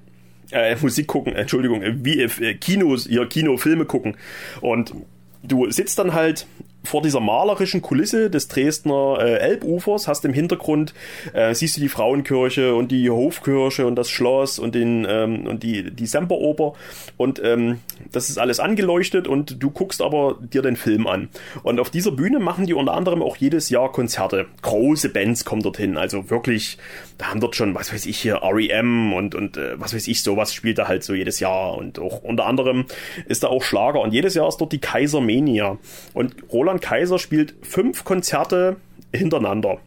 äh, 0.50 0.76
Musik 0.80 1.06
gucken, 1.06 1.34
Entschuldigung, 1.34 1.82
wie 2.04 2.20
äh, 2.20 2.54
Kinos, 2.54 3.06
ihr 3.06 3.26
Kinofilme 3.26 3.84
gucken. 3.84 4.16
Und 4.60 4.94
du 5.42 5.70
sitzt 5.70 5.98
dann 5.98 6.14
halt 6.14 6.46
vor 6.86 7.02
dieser 7.02 7.20
malerischen 7.20 7.82
Kulisse 7.82 8.30
des 8.30 8.48
Dresdner 8.48 9.18
äh, 9.20 9.38
Elbufers, 9.38 10.08
hast 10.08 10.24
im 10.24 10.32
Hintergrund, 10.32 10.94
äh, 11.32 11.54
siehst 11.54 11.76
du 11.76 11.80
die 11.80 11.88
Frauenkirche 11.88 12.74
und 12.74 12.90
die 12.90 13.10
Hofkirche 13.10 13.86
und 13.86 13.96
das 13.96 14.10
Schloss 14.10 14.58
und, 14.58 14.74
den, 14.74 15.06
ähm, 15.08 15.46
und 15.46 15.62
die, 15.62 15.90
die 15.90 16.06
Semperoper 16.06 16.72
und 17.16 17.42
ähm, 17.44 17.80
das 18.12 18.28
ist 18.28 18.38
alles 18.38 18.60
angeleuchtet 18.60 19.28
und 19.28 19.62
du 19.62 19.70
guckst 19.70 20.00
aber 20.00 20.38
dir 20.40 20.62
den 20.62 20.76
Film 20.76 21.06
an. 21.06 21.28
Und 21.62 21.80
auf 21.80 21.90
dieser 21.90 22.12
Bühne 22.12 22.38
machen 22.38 22.66
die 22.66 22.74
unter 22.74 22.94
anderem 22.94 23.22
auch 23.22 23.36
jedes 23.36 23.70
Jahr 23.70 23.92
Konzerte. 23.92 24.46
Große 24.62 25.08
Bands 25.08 25.44
kommen 25.44 25.62
dorthin, 25.62 25.96
also 25.96 26.30
wirklich, 26.30 26.78
da 27.18 27.26
haben 27.26 27.40
dort 27.40 27.56
schon, 27.56 27.74
was 27.74 27.92
weiß 27.92 28.06
ich 28.06 28.18
hier, 28.18 28.36
R.E.M. 28.36 29.12
und, 29.12 29.34
und 29.34 29.56
äh, 29.56 29.78
was 29.80 29.94
weiß 29.94 30.06
ich, 30.08 30.22
sowas 30.22 30.54
spielt 30.54 30.78
da 30.78 30.88
halt 30.88 31.04
so 31.04 31.14
jedes 31.14 31.40
Jahr 31.40 31.76
und 31.76 31.98
auch 31.98 32.22
unter 32.22 32.46
anderem 32.46 32.86
ist 33.26 33.42
da 33.42 33.48
auch 33.48 33.62
Schlager 33.62 34.00
und 34.00 34.12
jedes 34.12 34.34
Jahr 34.34 34.48
ist 34.48 34.58
dort 34.58 34.72
die 34.72 34.78
Kaisermania. 34.78 35.78
Und 36.14 36.34
Roland 36.52 36.75
Stefan 36.76 36.80
Kaiser 36.80 37.18
spielt 37.18 37.54
fünf 37.62 38.04
Konzerte 38.04 38.76
hintereinander. 39.14 39.78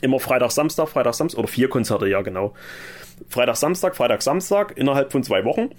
Immer 0.00 0.20
Freitag, 0.20 0.50
Samstag, 0.50 0.88
Freitag, 0.88 1.14
Samstag, 1.14 1.38
oder 1.38 1.48
vier 1.48 1.68
Konzerte, 1.68 2.08
ja 2.08 2.22
genau. 2.22 2.54
Freitag, 3.28 3.56
Samstag, 3.56 3.96
Freitag, 3.96 4.22
Samstag 4.22 4.76
innerhalb 4.76 5.12
von 5.12 5.22
zwei 5.22 5.44
Wochen. 5.44 5.70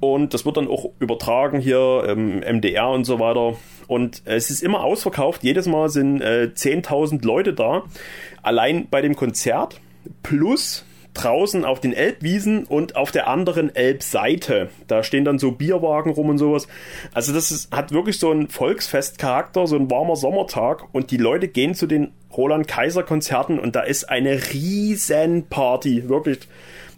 Und 0.00 0.34
das 0.34 0.44
wird 0.44 0.56
dann 0.56 0.68
auch 0.68 0.90
übertragen 1.00 1.60
hier 1.60 2.04
im 2.08 2.40
MDR 2.40 2.88
und 2.90 3.04
so 3.04 3.18
weiter. 3.18 3.56
Und 3.86 4.22
es 4.24 4.50
ist 4.50 4.62
immer 4.62 4.84
ausverkauft. 4.84 5.42
Jedes 5.42 5.66
Mal 5.66 5.88
sind 5.88 6.20
äh, 6.20 6.50
10.000 6.54 7.24
Leute 7.24 7.52
da. 7.52 7.82
Allein 8.42 8.88
bei 8.88 9.00
dem 9.00 9.16
Konzert. 9.16 9.80
Plus 10.22 10.84
draußen 11.14 11.64
auf 11.64 11.80
den 11.80 11.92
Elbwiesen 11.92 12.64
und 12.64 12.96
auf 12.96 13.10
der 13.10 13.28
anderen 13.28 13.74
Elbseite. 13.74 14.68
Da 14.88 15.02
stehen 15.02 15.24
dann 15.24 15.38
so 15.38 15.52
Bierwagen 15.52 16.10
rum 16.10 16.28
und 16.28 16.38
sowas. 16.38 16.66
Also 17.12 17.32
das 17.32 17.50
ist, 17.50 17.72
hat 17.72 17.92
wirklich 17.92 18.18
so 18.18 18.30
einen 18.30 18.48
Volksfestcharakter, 18.48 19.66
so 19.66 19.76
ein 19.76 19.90
warmer 19.90 20.16
Sommertag 20.16 20.84
und 20.92 21.10
die 21.10 21.16
Leute 21.16 21.48
gehen 21.48 21.74
zu 21.74 21.86
den 21.86 22.12
Roland 22.36 22.66
Kaiser 22.66 23.04
Konzerten 23.04 23.58
und 23.58 23.76
da 23.76 23.80
ist 23.80 24.10
eine 24.10 24.52
riesen 24.52 25.46
Party, 25.48 26.08
wirklich. 26.08 26.40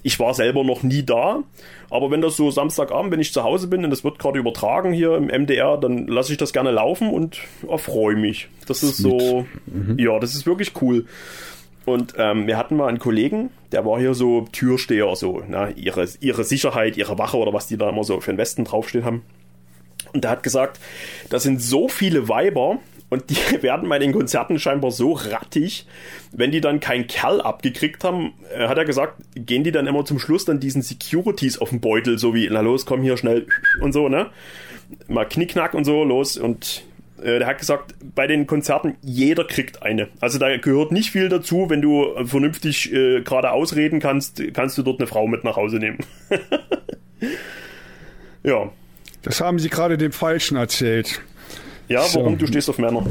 Ich 0.03 0.21
war 0.21 0.35
selber 0.35 0.63
noch 0.63 0.85
nie 0.85 1.03
da, 1.03 1.43
aber 1.91 2.13
wenn 2.13 2.21
das 2.21 2.37
so 2.37 2.51
Samstagabend, 2.53 3.13
wenn 3.13 3.19
ich 3.19 3.33
zu 3.33 3.43
Hause 3.43 3.67
bin 3.67 3.85
und 3.85 3.91
das 3.91 4.05
wird 4.05 4.21
gerade 4.21 4.39
übertragen 4.39 4.93
hier 4.93 5.17
im 5.17 5.27
MDR, 5.27 5.77
dann 5.79 6.07
lasse 6.07 6.31
ich 6.31 6.39
das 6.39 6.53
gerne 6.53 6.71
laufen 6.71 7.11
und 7.11 7.41
erfreue 7.69 8.15
mich. 8.15 8.49
Das 8.69 8.85
ist 8.85 8.99
so, 8.99 9.47
mhm. 9.67 9.99
ja, 9.99 10.19
das 10.21 10.37
ist 10.37 10.47
wirklich 10.47 10.81
cool. 10.81 11.07
Und 11.87 12.15
ähm, 12.19 12.49
wir 12.49 12.59
hatten 12.59 12.77
mal 12.77 12.89
einen 12.89 12.99
Kollegen, 12.99 13.51
der 13.71 13.87
war 13.87 13.99
hier 14.01 14.13
so 14.13 14.47
Türsteher, 14.51 15.15
so, 15.15 15.43
na, 15.49 15.71
ihre, 15.71 16.07
ihre 16.21 16.43
Sicherheit, 16.43 16.97
ihre 16.97 17.17
Wache 17.17 17.37
oder 17.37 17.53
was 17.53 17.69
die 17.69 17.79
da 17.79 17.89
immer 17.89 18.03
so 18.03 18.21
für 18.21 18.33
den 18.33 18.39
Westen 18.39 18.65
draufstehen 18.65 19.05
haben. 19.05 19.23
Und 20.13 20.25
der 20.25 20.33
hat 20.33 20.43
gesagt, 20.43 20.81
das 21.31 21.45
sind 21.45 21.63
so 21.63 21.89
viele 21.89 22.29
Weiber 22.29 22.81
und 23.09 23.31
die 23.31 23.37
werden 23.63 23.89
bei 23.89 24.01
den 24.01 24.13
Konzerten 24.13 24.59
scheinbar 24.59 24.91
so 24.91 25.13
rattig, 25.13 25.87
wenn 26.33 26.51
die 26.51 26.61
dann 26.61 26.81
keinen 26.81 27.07
Kerl 27.07 27.41
abgekriegt 27.41 28.03
haben, 28.03 28.35
äh, 28.53 28.67
hat 28.67 28.79
er 28.79 28.85
gesagt, 28.85 29.23
gehen 29.37 29.63
die 29.63 29.73
dann 29.73 29.87
immer 29.87 30.05
zum 30.05 30.19
Schluss 30.19 30.45
dann 30.45 30.59
diesen 30.59 30.83
Securities 30.83 31.59
auf 31.59 31.71
den 31.71 31.81
Beutel, 31.81 32.19
so 32.19 32.35
wie, 32.35 32.49
na 32.51 32.63
los, 32.63 32.85
komm 32.85 33.03
hier 33.03 33.17
schnell 33.17 33.47
und 33.81 33.93
so, 33.93 34.09
ne? 34.09 34.31
Mal 35.07 35.25
Knickknack 35.25 35.75
und 35.75 35.85
so, 35.85 36.03
los 36.03 36.37
und 36.37 36.83
der 37.23 37.47
hat 37.47 37.59
gesagt, 37.59 37.95
bei 38.15 38.27
den 38.27 38.47
Konzerten, 38.47 38.97
jeder 39.03 39.45
kriegt 39.45 39.83
eine. 39.83 40.09
Also 40.21 40.39
da 40.39 40.57
gehört 40.57 40.93
nicht 40.93 41.11
viel 41.11 41.29
dazu. 41.29 41.69
Wenn 41.69 41.83
du 41.83 42.07
vernünftig 42.25 42.93
äh, 42.93 43.23
gerade 43.23 43.51
ausreden 43.51 44.01
kannst, 44.01 44.43
kannst 44.53 44.77
du 44.79 44.83
dort 44.83 45.01
eine 45.01 45.07
Frau 45.07 45.27
mit 45.27 45.45
nach 45.45 45.57
Hause 45.57 45.79
nehmen. 45.79 45.99
ja. 48.43 48.71
Das 49.23 49.41
haben 49.41 49.59
sie 49.59 49.69
gerade 49.69 49.99
dem 49.99 50.13
Falschen 50.13 50.57
erzählt. 50.57 51.21
Ja, 51.89 52.05
warum? 52.15 52.35
So. 52.35 52.37
Du 52.41 52.47
stehst 52.47 52.69
auf 52.69 52.79
Männer. 52.79 53.05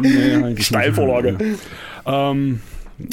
nee, 0.02 0.60
Steilvorlage. 0.60 1.38
Ähm, 2.06 2.60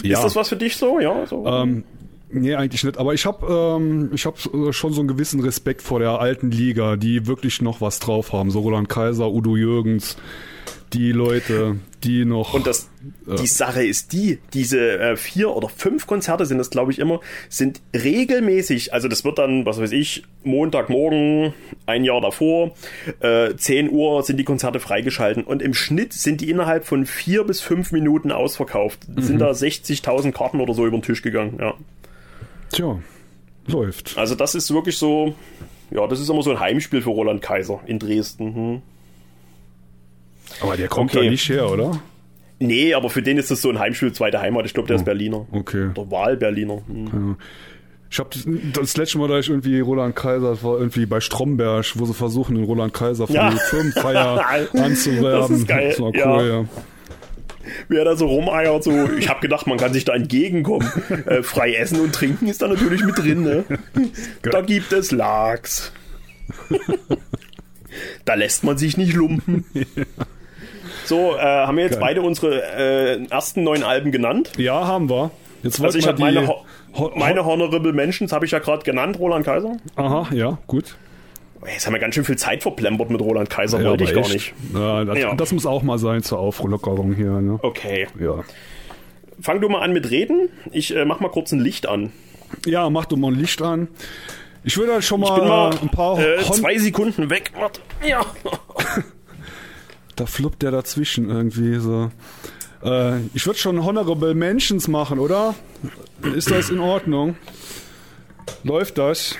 ja. 0.04 0.18
Ist 0.18 0.24
das 0.24 0.36
was 0.36 0.50
für 0.50 0.58
dich 0.58 0.76
so? 0.76 1.00
Ja, 1.00 1.26
so. 1.26 1.46
Ähm, 1.46 1.84
Nee, 2.30 2.56
eigentlich 2.56 2.84
nicht. 2.84 2.98
Aber 2.98 3.14
ich 3.14 3.26
habe 3.26 3.78
ähm, 3.80 4.12
ich 4.14 4.26
hab 4.26 4.38
äh, 4.54 4.74
schon 4.74 4.94
so 4.94 5.02
einen 5.02 5.08
gewissen 5.08 5.40
Respekt 5.40 5.82
vor 5.82 6.00
der 6.00 6.20
alten 6.20 6.52
Liga, 6.52 6.96
die 6.98 7.26
wirklich 7.26 7.62
noch 7.62 7.80
was 7.80 8.00
drauf 8.00 8.34
haben. 8.34 8.52
So 8.52 8.60
Roland 8.60 8.90
Kaiser, 8.90 9.32
Udo 9.32 9.56
Jürgens, 9.56 10.18
die 10.94 11.12
Leute, 11.12 11.78
die 12.04 12.26
noch. 12.26 12.54
Und 12.54 12.68
das, 12.68 12.90
äh, 13.28 13.36
die 13.36 13.48
Sache 13.48 13.86
ist 13.86 14.14
die, 14.14 14.40
diese 14.54 15.00
äh, 15.00 15.16
vier 15.16 15.56
oder 15.56 15.70
fünf 15.70 16.08
Konzerte 16.08 16.46
sind 16.46 16.58
das, 16.58 16.70
glaube 16.70 16.92
ich, 16.92 17.00
immer, 17.00 17.20
sind 17.50 17.82
regelmäßig, 17.94 18.94
also 18.94 19.08
das 19.08 19.24
wird 19.26 19.38
dann, 19.38 19.66
was 19.66 19.80
weiß 19.80 19.92
ich, 19.92 20.24
Montagmorgen, 20.44 21.54
ein 21.86 22.04
Jahr 22.04 22.22
davor, 22.22 22.76
äh, 23.20 23.56
10 23.56 23.90
Uhr 23.90 24.24
sind 24.24 24.38
die 24.38 24.44
Konzerte 24.44 24.80
freigeschalten 24.80 25.44
und 25.44 25.62
im 25.62 25.74
Schnitt 25.74 26.14
sind 26.14 26.42
die 26.42 26.50
innerhalb 26.50 26.86
von 26.86 27.06
vier 27.06 27.44
bis 27.44 27.62
fünf 27.62 27.92
Minuten 27.92 28.32
ausverkauft. 28.32 29.08
Mhm. 29.10 29.22
Sind 29.22 29.40
da 29.40 29.52
60.000 29.52 30.32
Karten 30.32 30.62
oder 30.62 30.74
so 30.74 30.86
über 30.86 30.98
den 30.98 31.04
Tisch 31.04 31.22
gegangen, 31.22 31.58
ja. 31.60 31.74
Tja, 32.72 33.00
läuft. 33.68 34.18
Also 34.18 34.36
das 34.36 34.56
ist 34.56 34.74
wirklich 34.74 34.98
so, 34.98 35.36
ja, 35.92 36.06
das 36.08 36.20
ist 36.20 36.30
immer 36.30 36.44
so 36.44 36.52
ein 36.52 36.60
Heimspiel 36.60 37.02
für 37.02 37.10
Roland 37.10 37.42
Kaiser 37.42 37.80
in 37.86 38.00
Dresden. 38.00 38.56
Hm. 38.56 38.82
Aber 40.62 40.78
der 40.78 40.88
kommt 40.88 41.12
okay. 41.12 41.26
da 41.26 41.30
nicht 41.30 41.50
her, 41.50 41.70
oder? 41.70 42.00
Nee, 42.60 42.94
aber 42.94 43.10
für 43.10 43.22
den 43.22 43.38
ist 43.38 43.52
das 43.52 43.62
so 43.62 43.70
ein 43.70 43.78
Heimspiel, 43.78 44.12
zweite 44.14 44.42
Heimat. 44.42 44.66
Ich 44.66 44.74
glaube, 44.74 44.88
der 44.88 44.96
oh. 44.96 45.00
ist 45.00 45.06
Berliner. 45.06 45.46
Okay. 45.52 45.92
Der 45.96 46.12
Wahlberliner. 46.12 46.82
Hm. 46.88 47.06
Ja. 47.06 47.46
Ich 48.10 48.20
habe 48.20 48.30
das 48.74 48.96
letzte 48.96 49.18
Mal, 49.18 49.28
da 49.28 49.38
ich 49.38 49.50
irgendwie 49.50 49.82
Roland 49.82 50.16
Kaiser, 50.16 50.52
das 50.52 50.64
war 50.64 50.78
irgendwie 50.78 51.06
bei 51.06 51.20
Stromberg, 51.20 51.86
wo 51.96 52.06
sie 52.06 52.14
versuchen, 52.14 52.56
den 52.56 52.64
Roland 52.64 52.94
Kaiser 52.94 53.28
für 53.28 53.34
ja. 53.34 53.50
die 53.50 53.58
Firmenfeier 53.58 54.46
anzuwerben. 54.74 55.42
Das 55.42 55.50
ist 55.50 55.68
geil. 55.68 55.90
Das 55.90 56.00
war 56.00 56.08
cool, 56.08 56.48
ja. 56.48 56.62
ja. 56.62 56.66
Wie 57.90 57.98
er 57.98 58.06
da 58.06 58.16
so 58.16 58.28
rumeiert, 58.28 58.84
so, 58.84 59.10
ich 59.18 59.30
habe 59.30 59.40
gedacht, 59.42 59.68
man 59.68 59.78
kann 59.78 59.94
sich 59.94 60.06
da 60.06 60.14
entgegenkommen. 60.14 60.88
Äh, 61.26 61.44
frei 61.44 61.74
essen 61.74 62.00
und 62.00 62.14
trinken 62.14 62.48
ist 62.48 62.62
da 62.62 62.68
natürlich 62.68 63.04
mit 63.04 63.18
drin, 63.18 63.44
ne? 63.44 63.64
Da 64.44 64.62
gibt 64.62 64.94
es 64.94 65.12
Lachs. 65.12 65.92
da 68.26 68.36
lässt 68.36 68.64
man 68.64 68.78
sich 68.78 68.98
nicht 68.98 69.14
lumpen. 69.14 69.66
So, 71.06 71.36
äh, 71.36 71.40
haben 71.40 71.78
wir 71.78 71.86
jetzt 71.86 71.94
Geil. 71.94 72.02
beide 72.02 72.22
unsere 72.22 72.62
äh, 72.62 73.26
ersten 73.30 73.64
neun 73.64 73.84
Alben 73.84 74.12
genannt? 74.12 74.52
Ja, 74.58 74.86
haben 74.86 75.10
wir. 75.10 75.32
Jetzt 75.64 75.82
also 75.82 75.98
ich 75.98 76.08
habe 76.08 76.20
meine, 76.20 76.48
Ho 76.48 77.12
meine 77.16 77.46
Honorable 77.46 77.94
Mentions 77.94 78.32
habe 78.32 78.46
ich 78.46 78.52
ja 78.52 78.60
gerade 78.60 78.84
genannt, 78.84 79.18
Roland 79.20 79.46
Kaiser. 79.46 79.78
Aha, 79.96 80.28
ja, 80.34 80.58
gut. 80.68 80.98
Jetzt 81.66 81.86
haben 81.86 81.94
wir 81.94 82.00
ganz 82.00 82.16
schön 82.16 82.24
viel 82.24 82.38
Zeit 82.38 82.62
verplempert 82.62 83.10
mit 83.10 83.20
Roland 83.20 83.50
Kaiser, 83.50 83.82
ja, 83.82 83.90
wollte 83.90 84.04
ich 84.04 84.14
gar 84.14 84.28
nicht. 84.30 84.54
Ja 84.74 85.04
das, 85.06 85.18
ja. 85.18 85.36
das, 85.36 85.52
muss 85.52 85.66
auch 85.66 85.84
mal 85.84 85.98
sein 85.98 86.22
zur 86.24 86.40
Auflockerung 86.40 87.14
hier. 87.14 87.42
Ne? 87.42 87.60
Okay. 87.62 88.08
Ja. 88.20 88.44
Fang 89.42 89.62
du 89.62 89.70
mal 89.70 89.82
an 89.82 89.94
mit 89.94 90.10
Reden. 90.10 90.50
Ich 90.72 90.96
äh, 90.96 91.06
mach 91.06 91.20
mal 91.20 91.30
kurz 91.30 91.52
ein 91.52 91.60
Licht 91.60 91.88
an. 91.88 92.12
Ja, 92.66 92.90
mach 92.90 93.06
du 93.06 93.18
mal 93.18 93.32
ein 93.32 93.40
Licht 93.40 93.62
an. 93.62 93.88
Ich 94.64 94.78
würde 94.78 94.94
halt 94.94 95.04
schon 95.04 95.22
mal, 95.22 95.46
mal 95.46 95.78
ein 95.82 95.90
paar. 95.90 96.20
Äh, 96.20 96.44
zwei 96.44 96.78
Sekunden 96.78 97.30
weg. 97.30 97.52
Ja. 98.08 98.26
da 100.16 100.26
fluppt 100.26 100.62
der 100.62 100.72
dazwischen 100.72 101.30
irgendwie 101.30 101.80
so. 101.80 102.12
Äh, 102.84 103.20
ich 103.34 103.46
würde 103.46 103.60
schon 103.60 103.84
Honorable 103.84 104.34
Mentions 104.34 104.88
machen, 104.88 105.20
oder? 105.20 105.56
Ist 106.36 106.52
das 106.52 106.70
in 106.70 106.80
Ordnung? 106.80 107.38
Läuft 108.64 108.98
das? 108.98 109.36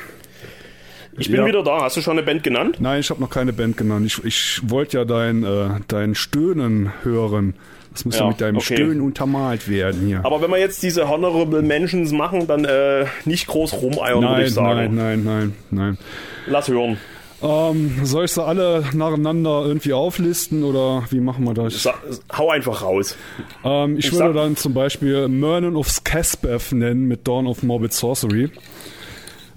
Ich 1.18 1.32
bin 1.32 1.42
ja. 1.42 1.46
wieder 1.46 1.64
da. 1.64 1.82
Hast 1.82 1.98
du 1.98 2.02
schon 2.02 2.18
eine 2.18 2.24
Band 2.24 2.44
genannt? 2.44 2.78
Nein, 2.80 3.00
ich 3.00 3.10
habe 3.10 3.20
noch 3.20 3.30
keine 3.30 3.54
Band 3.54 3.78
genannt. 3.78 4.06
Ich, 4.06 4.24
ich 4.24 4.62
wollte 4.64 4.98
ja 4.98 5.06
dein, 5.06 5.44
äh, 5.44 5.70
dein 5.88 6.16
Stöhnen 6.16 6.92
hören. 7.04 7.56
Das 7.92 8.06
muss 8.06 8.16
ja, 8.16 8.26
ja 8.26 8.30
mit 8.30 8.42
deinem 8.42 8.58
okay. 8.58 8.76
Stöhnen 8.76 9.02
untermalt 9.02 9.68
werden 9.68 10.06
hier. 10.06 10.22
Aber 10.24 10.42
wenn 10.42 10.52
wir 10.52 10.60
jetzt 10.60 10.84
diese 10.84 11.10
Honorable 11.10 11.64
Mentions 11.64 12.12
machen, 12.12 12.46
dann 12.46 12.66
äh, 12.66 13.06
nicht 13.26 13.48
groß 13.48 13.74
rumeiern, 13.82 14.22
würde 14.22 14.44
ich 14.44 14.54
sagen. 14.54 14.96
Nein, 14.96 15.24
nein, 15.24 15.54
nein, 15.72 15.96
nein. 15.96 15.98
Lass 16.46 16.68
hören. 16.68 16.98
Ähm, 17.42 18.00
soll 18.04 18.26
ich 18.26 18.32
sie 18.32 18.44
alle 18.44 18.84
nacheinander 18.94 19.64
irgendwie 19.66 19.94
auflisten 19.94 20.64
oder 20.64 21.04
wie 21.12 21.20
machen 21.20 21.46
wir 21.46 21.54
das? 21.54 21.84
Sa 21.84 21.94
hau 22.36 22.50
einfach 22.50 22.82
raus. 22.82 23.16
Ähm, 23.64 23.98
ich, 23.98 24.08
ich, 24.08 24.14
würde 24.14 24.34
dann 24.34 24.56
zum 24.56 24.74
Beispiel 24.74 25.28
Mernon 25.28 25.76
of 25.76 25.90
Skasbeth 25.90 26.72
nennen 26.72 27.08
mit 27.08 27.28
Dawn 27.28 27.46
of 27.46 27.62
Morbid 27.62 27.94
Sorcery. 27.94 28.50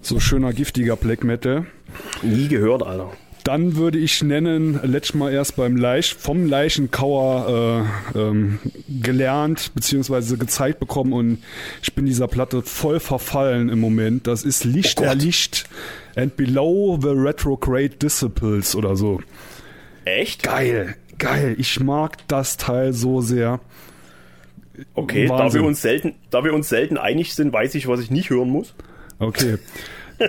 So 0.03 0.19
schöner, 0.19 0.53
giftiger 0.53 0.97
Black 0.97 1.25
Metal. 1.25 1.67
Nie 2.23 2.49
gehört, 2.49 2.83
Alter. 2.83 3.13
Dann 3.45 3.77
würde 3.77 3.99
ich 3.99 4.23
nennen, 4.23 4.81
letztes 4.83 5.15
Mal 5.15 5.33
erst 5.33 5.57
beim 5.57 5.77
Leich, 5.77 6.15
vom 6.15 6.47
Leichenkauer 6.47 7.87
äh, 8.15 8.19
ähm, 8.19 8.59
gelernt 8.89 9.73
bzw. 9.75 10.37
gezeigt 10.37 10.79
bekommen 10.79 11.13
und 11.13 11.39
ich 11.83 11.95
bin 11.95 12.05
dieser 12.05 12.29
Platte 12.29 12.63
voll 12.63 13.01
verfallen 13.01 13.71
im 13.71 13.81
Moment. 13.81 14.27
Das 14.27 14.43
ist 14.43 14.65
Licht 14.65 15.01
oh 15.01 15.05
erlicht 15.05 15.69
and 16.17 16.37
Below 16.37 16.99
the 17.01 17.09
Retrograde 17.09 17.97
Disciples 17.97 18.77
oder 18.77 18.95
so. 18.97 19.21
Echt? 20.05 20.43
Geil, 20.43 20.97
geil. 21.19 21.55
Ich 21.59 21.81
mag 21.81 22.17
das 22.29 22.57
Teil 22.57 22.93
so 22.93 23.21
sehr. 23.21 23.61
Okay, 24.95 25.27
da 25.27 25.53
wir, 25.53 25.63
uns 25.65 25.83
selten, 25.83 26.15
da 26.31 26.45
wir 26.45 26.55
uns 26.55 26.69
selten 26.69 26.97
einig 26.97 27.35
sind, 27.35 27.53
weiß 27.53 27.75
ich, 27.75 27.87
was 27.87 28.01
ich 28.01 28.11
nicht 28.11 28.31
hören 28.31 28.49
muss. 28.49 28.75
Okay. 29.21 29.59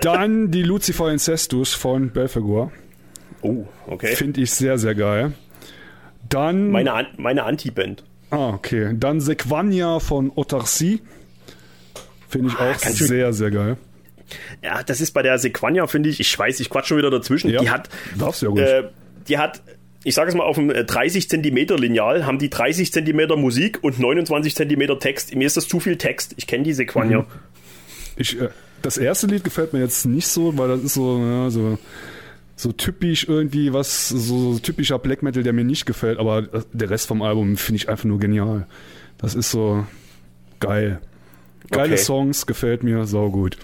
Dann 0.00 0.50
die 0.50 0.62
Lucifer 0.62 1.10
Incestus 1.10 1.74
von 1.74 2.10
Belfagor. 2.10 2.72
Oh, 3.42 3.66
okay. 3.86 4.14
Finde 4.14 4.40
ich 4.40 4.52
sehr, 4.52 4.78
sehr 4.78 4.94
geil. 4.94 5.32
Dann. 6.28 6.70
Meine, 6.70 6.92
An 6.92 7.06
meine 7.16 7.44
Anti-Band. 7.44 8.04
Ah, 8.30 8.50
okay. 8.50 8.94
Dann 8.94 9.20
Sequania 9.20 9.98
von 9.98 10.30
Otarsi. 10.34 11.02
Finde 12.28 12.48
ich 12.48 12.54
ah, 12.54 12.70
auch 12.70 12.78
sehr, 12.78 13.32
sehr 13.32 13.50
geil. 13.50 13.76
Ja, 14.62 14.82
das 14.82 15.02
ist 15.02 15.10
bei 15.12 15.22
der 15.22 15.38
Sequania, 15.38 15.86
finde 15.86 16.08
ich, 16.08 16.18
ich 16.20 16.38
weiß, 16.38 16.60
ich 16.60 16.70
quatsch 16.70 16.86
schon 16.86 16.96
wieder 16.96 17.10
dazwischen. 17.10 17.50
Ja, 17.50 17.60
die 17.60 17.68
hat. 17.68 17.90
Darfst 18.18 18.40
du 18.40 18.56
ja 18.56 18.64
äh, 18.64 18.88
die 19.28 19.36
hat 19.36 19.62
ich 20.04 20.14
sage 20.14 20.30
es 20.30 20.34
mal, 20.34 20.44
auf 20.44 20.56
dem 20.56 20.68
30 20.68 21.28
cm 21.28 21.76
Lineal 21.78 22.26
haben 22.26 22.38
die 22.38 22.50
30 22.50 22.92
cm 22.92 23.38
Musik 23.38 23.78
und 23.82 23.98
29 23.98 24.54
cm 24.54 24.98
Text. 24.98 25.34
Mir 25.34 25.46
ist 25.46 25.56
das 25.56 25.68
zu 25.68 25.80
viel 25.80 25.96
Text. 25.96 26.34
Ich 26.36 26.46
kenne 26.46 26.64
die 26.64 26.72
Sequania. 26.72 27.20
Mhm. 27.20 27.26
Ich, 28.16 28.40
äh, 28.40 28.48
das 28.82 28.98
erste 28.98 29.26
Lied 29.26 29.44
gefällt 29.44 29.72
mir 29.72 29.80
jetzt 29.80 30.04
nicht 30.06 30.26
so, 30.26 30.56
weil 30.58 30.68
das 30.68 30.82
ist 30.82 30.94
so, 30.94 31.18
ja, 31.18 31.50
so 31.50 31.78
so 32.62 32.72
typisch 32.72 33.26
irgendwie 33.28 33.72
was, 33.72 34.08
so 34.08 34.58
typischer 34.58 34.98
Black 34.98 35.22
Metal, 35.22 35.42
der 35.42 35.52
mir 35.52 35.64
nicht 35.64 35.84
gefällt, 35.84 36.18
aber 36.18 36.42
der 36.72 36.90
Rest 36.90 37.08
vom 37.08 37.22
Album 37.22 37.56
finde 37.56 37.76
ich 37.76 37.88
einfach 37.88 38.04
nur 38.04 38.20
genial. 38.20 38.66
Das 39.18 39.34
ist 39.34 39.50
so 39.50 39.84
geil. 40.60 41.00
Geile 41.70 41.94
okay. 41.94 42.02
Songs, 42.02 42.46
gefällt 42.46 42.82
mir, 42.82 43.04
sau 43.04 43.30
gut. 43.30 43.56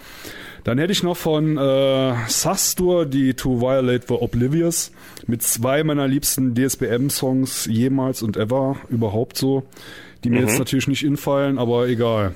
Dann 0.64 0.78
hätte 0.78 0.92
ich 0.92 1.02
noch 1.02 1.16
von 1.16 1.56
äh, 1.56 2.14
Sastur 2.26 3.06
die 3.06 3.34
To 3.34 3.60
Violate 3.60 4.06
the 4.08 4.14
Oblivious 4.14 4.92
mit 5.26 5.42
zwei 5.42 5.84
meiner 5.84 6.08
liebsten 6.08 6.54
DSBM-Songs 6.54 7.66
jemals 7.66 8.22
und 8.22 8.36
ever 8.36 8.76
überhaupt 8.88 9.36
so, 9.38 9.62
die 10.24 10.30
mir 10.30 10.40
mhm. 10.40 10.48
jetzt 10.48 10.58
natürlich 10.58 10.88
nicht 10.88 11.04
infallen, 11.04 11.58
aber 11.58 11.88
egal. 11.88 12.34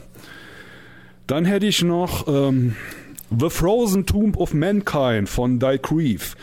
Dann 1.26 1.44
hätte 1.44 1.66
ich 1.66 1.82
noch 1.82 2.26
ähm, 2.28 2.76
The 3.36 3.50
Frozen 3.50 4.06
Tomb 4.06 4.36
of 4.36 4.54
Mankind 4.54 5.28
von 5.28 5.58
Die 5.58 5.78
Grief. 5.80 6.36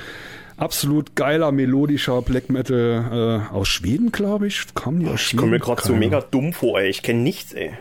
Absolut 0.57 1.15
geiler, 1.15 1.51
melodischer 1.51 2.21
Black 2.21 2.49
Metal 2.49 3.45
äh, 3.51 3.53
aus 3.53 3.69
Schweden, 3.69 4.11
glaube 4.11 4.47
ich. 4.47 4.65
Kam 4.75 4.99
die 4.99 5.07
aus 5.07 5.21
Schweden? 5.21 5.37
Ich 5.37 5.39
komme 5.39 5.51
mir 5.51 5.59
gerade 5.59 5.81
so 5.81 5.95
mega 5.95 6.21
dumm 6.21 6.51
vor, 6.51 6.81
ey. 6.81 6.89
Ich 6.89 7.01
kenne 7.01 7.21
nichts, 7.21 7.53
ey. 7.53 7.71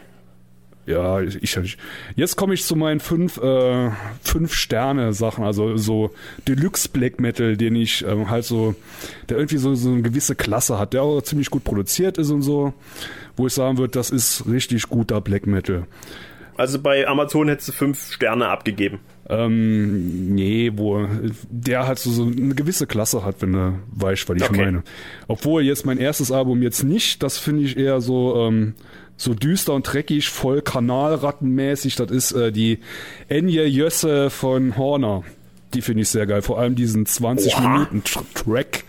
Ja, 0.88 1.20
ich, 1.20 1.42
ich 1.42 1.76
jetzt 2.16 2.36
komme 2.36 2.54
ich 2.54 2.64
zu 2.64 2.74
meinen 2.74 3.00
fünf, 3.00 3.36
äh, 3.36 3.90
fünf 4.22 4.54
Sterne 4.54 5.12
Sachen, 5.12 5.44
also 5.44 5.76
so 5.76 6.12
Deluxe 6.46 6.88
Black 6.88 7.20
Metal, 7.20 7.58
den 7.58 7.76
ich 7.76 8.06
ähm, 8.06 8.30
halt 8.30 8.46
so, 8.46 8.74
der 9.28 9.36
irgendwie 9.36 9.58
so, 9.58 9.74
so 9.74 9.90
eine 9.90 10.00
gewisse 10.00 10.34
Klasse 10.34 10.78
hat, 10.78 10.94
der 10.94 11.02
auch 11.02 11.20
ziemlich 11.20 11.50
gut 11.50 11.62
produziert 11.62 12.16
ist 12.16 12.30
und 12.30 12.40
so, 12.40 12.72
wo 13.36 13.46
ich 13.46 13.52
sagen 13.52 13.76
würde, 13.76 13.90
das 13.90 14.08
ist 14.08 14.46
richtig 14.46 14.88
guter 14.88 15.20
Black 15.20 15.46
Metal. 15.46 15.86
Also 16.58 16.80
bei 16.80 17.06
Amazon 17.06 17.48
hättest 17.48 17.68
du 17.68 17.72
fünf 17.72 18.12
Sterne 18.12 18.48
abgegeben. 18.48 18.98
Ähm, 19.28 20.34
nee, 20.34 20.72
wo 20.74 21.06
der 21.48 21.86
halt 21.86 22.00
so, 22.00 22.10
so 22.10 22.24
eine 22.24 22.56
gewisse 22.56 22.88
Klasse 22.88 23.24
hat, 23.24 23.36
wenn 23.42 23.52
du 23.52 23.78
weißt, 23.92 24.28
was 24.28 24.36
ich 24.38 24.42
okay. 24.42 24.64
meine. 24.64 24.82
Obwohl 25.28 25.62
jetzt 25.62 25.86
mein 25.86 25.98
erstes 25.98 26.32
Album 26.32 26.60
jetzt 26.60 26.82
nicht, 26.82 27.22
das 27.22 27.38
finde 27.38 27.62
ich 27.62 27.76
eher 27.76 28.00
so, 28.00 28.44
ähm, 28.44 28.74
so 29.16 29.34
düster 29.34 29.72
und 29.72 29.84
dreckig, 29.84 30.30
voll 30.30 30.60
Kanalrattenmäßig. 30.60 31.94
Das 31.94 32.10
ist 32.10 32.32
äh, 32.32 32.50
die 32.50 32.80
Enje 33.28 33.64
Jösse 33.64 34.28
von 34.28 34.76
Horner. 34.76 35.22
Die 35.74 35.80
finde 35.80 36.02
ich 36.02 36.08
sehr 36.08 36.26
geil. 36.26 36.42
Vor 36.42 36.58
allem 36.58 36.74
diesen 36.74 37.06
20 37.06 37.54
Oha. 37.54 37.68
Minuten 37.68 38.02
Track. 38.34 38.82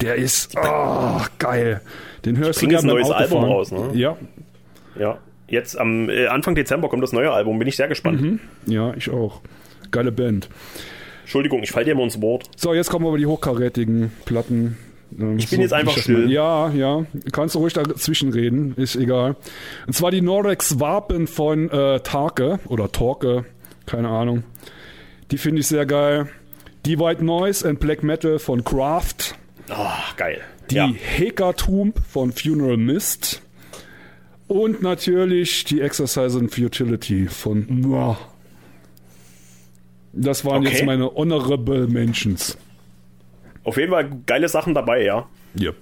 Der 0.00 0.14
ist 0.14 0.56
oh, 0.56 1.20
geil. 1.38 1.82
Den 2.24 2.38
hörst 2.38 2.62
du 2.62 2.68
gerne 2.68 2.84
ein 2.84 2.94
neues 2.94 3.10
Album 3.10 3.44
raus, 3.44 3.70
ne? 3.70 3.90
Ja. 3.92 4.16
Ja. 4.98 5.18
Jetzt 5.52 5.78
am 5.78 6.08
äh, 6.08 6.28
Anfang 6.28 6.54
Dezember 6.54 6.88
kommt 6.88 7.02
das 7.02 7.12
neue 7.12 7.30
Album, 7.30 7.58
bin 7.58 7.68
ich 7.68 7.76
sehr 7.76 7.86
gespannt. 7.86 8.22
Mhm. 8.22 8.40
Ja, 8.64 8.94
ich 8.94 9.10
auch. 9.10 9.42
Geile 9.90 10.10
Band. 10.10 10.48
Entschuldigung, 11.24 11.62
ich 11.62 11.70
falle 11.70 11.84
dir 11.84 11.90
immer 11.90 12.04
ins 12.04 12.22
Wort. 12.22 12.48
So, 12.56 12.72
jetzt 12.72 12.88
kommen 12.88 13.04
wir 13.04 13.10
über 13.10 13.18
die 13.18 13.26
hochkarätigen 13.26 14.12
Platten. 14.24 14.78
Ähm, 15.20 15.36
ich 15.36 15.50
bin 15.50 15.58
so, 15.58 15.62
jetzt 15.62 15.74
einfach 15.74 15.98
still. 15.98 16.30
Ja, 16.30 16.70
ja. 16.70 17.04
Kannst 17.32 17.54
du 17.54 17.58
ruhig 17.58 17.74
dazwischen 17.74 18.32
reden, 18.32 18.72
ist 18.78 18.96
egal. 18.96 19.36
Und 19.86 19.92
zwar 19.92 20.10
die 20.10 20.22
Norex 20.22 20.80
Wapen 20.80 21.26
von 21.26 21.68
äh, 21.68 22.00
Tarke 22.00 22.58
oder 22.68 22.90
Torke, 22.90 23.44
keine 23.84 24.08
Ahnung. 24.08 24.44
Die 25.32 25.36
finde 25.36 25.60
ich 25.60 25.66
sehr 25.66 25.84
geil. 25.84 26.30
Die 26.86 26.98
White 26.98 27.22
Noise 27.22 27.68
and 27.68 27.78
Black 27.78 28.02
Metal 28.02 28.38
von 28.38 28.64
Kraft. 28.64 29.34
Ah, 29.68 29.98
oh, 29.98 30.14
geil. 30.16 30.40
Die 30.70 30.76
ja. 30.76 30.90
Hekatomb 30.90 31.98
von 32.08 32.32
Funeral 32.32 32.78
Mist. 32.78 33.42
Und 34.52 34.82
natürlich 34.82 35.64
die 35.64 35.80
Exercise 35.80 36.38
in 36.38 36.50
Futility 36.50 37.26
von 37.26 37.64
Noir. 37.70 38.18
Das 40.12 40.44
waren 40.44 40.60
okay. 40.60 40.74
jetzt 40.74 40.84
meine 40.84 41.10
Honorable 41.14 41.86
Mentions. 41.86 42.58
Auf 43.64 43.78
jeden 43.78 43.92
Fall 43.92 44.10
geile 44.26 44.50
Sachen 44.50 44.74
dabei, 44.74 45.04
ja. 45.04 45.26
Yep. 45.58 45.74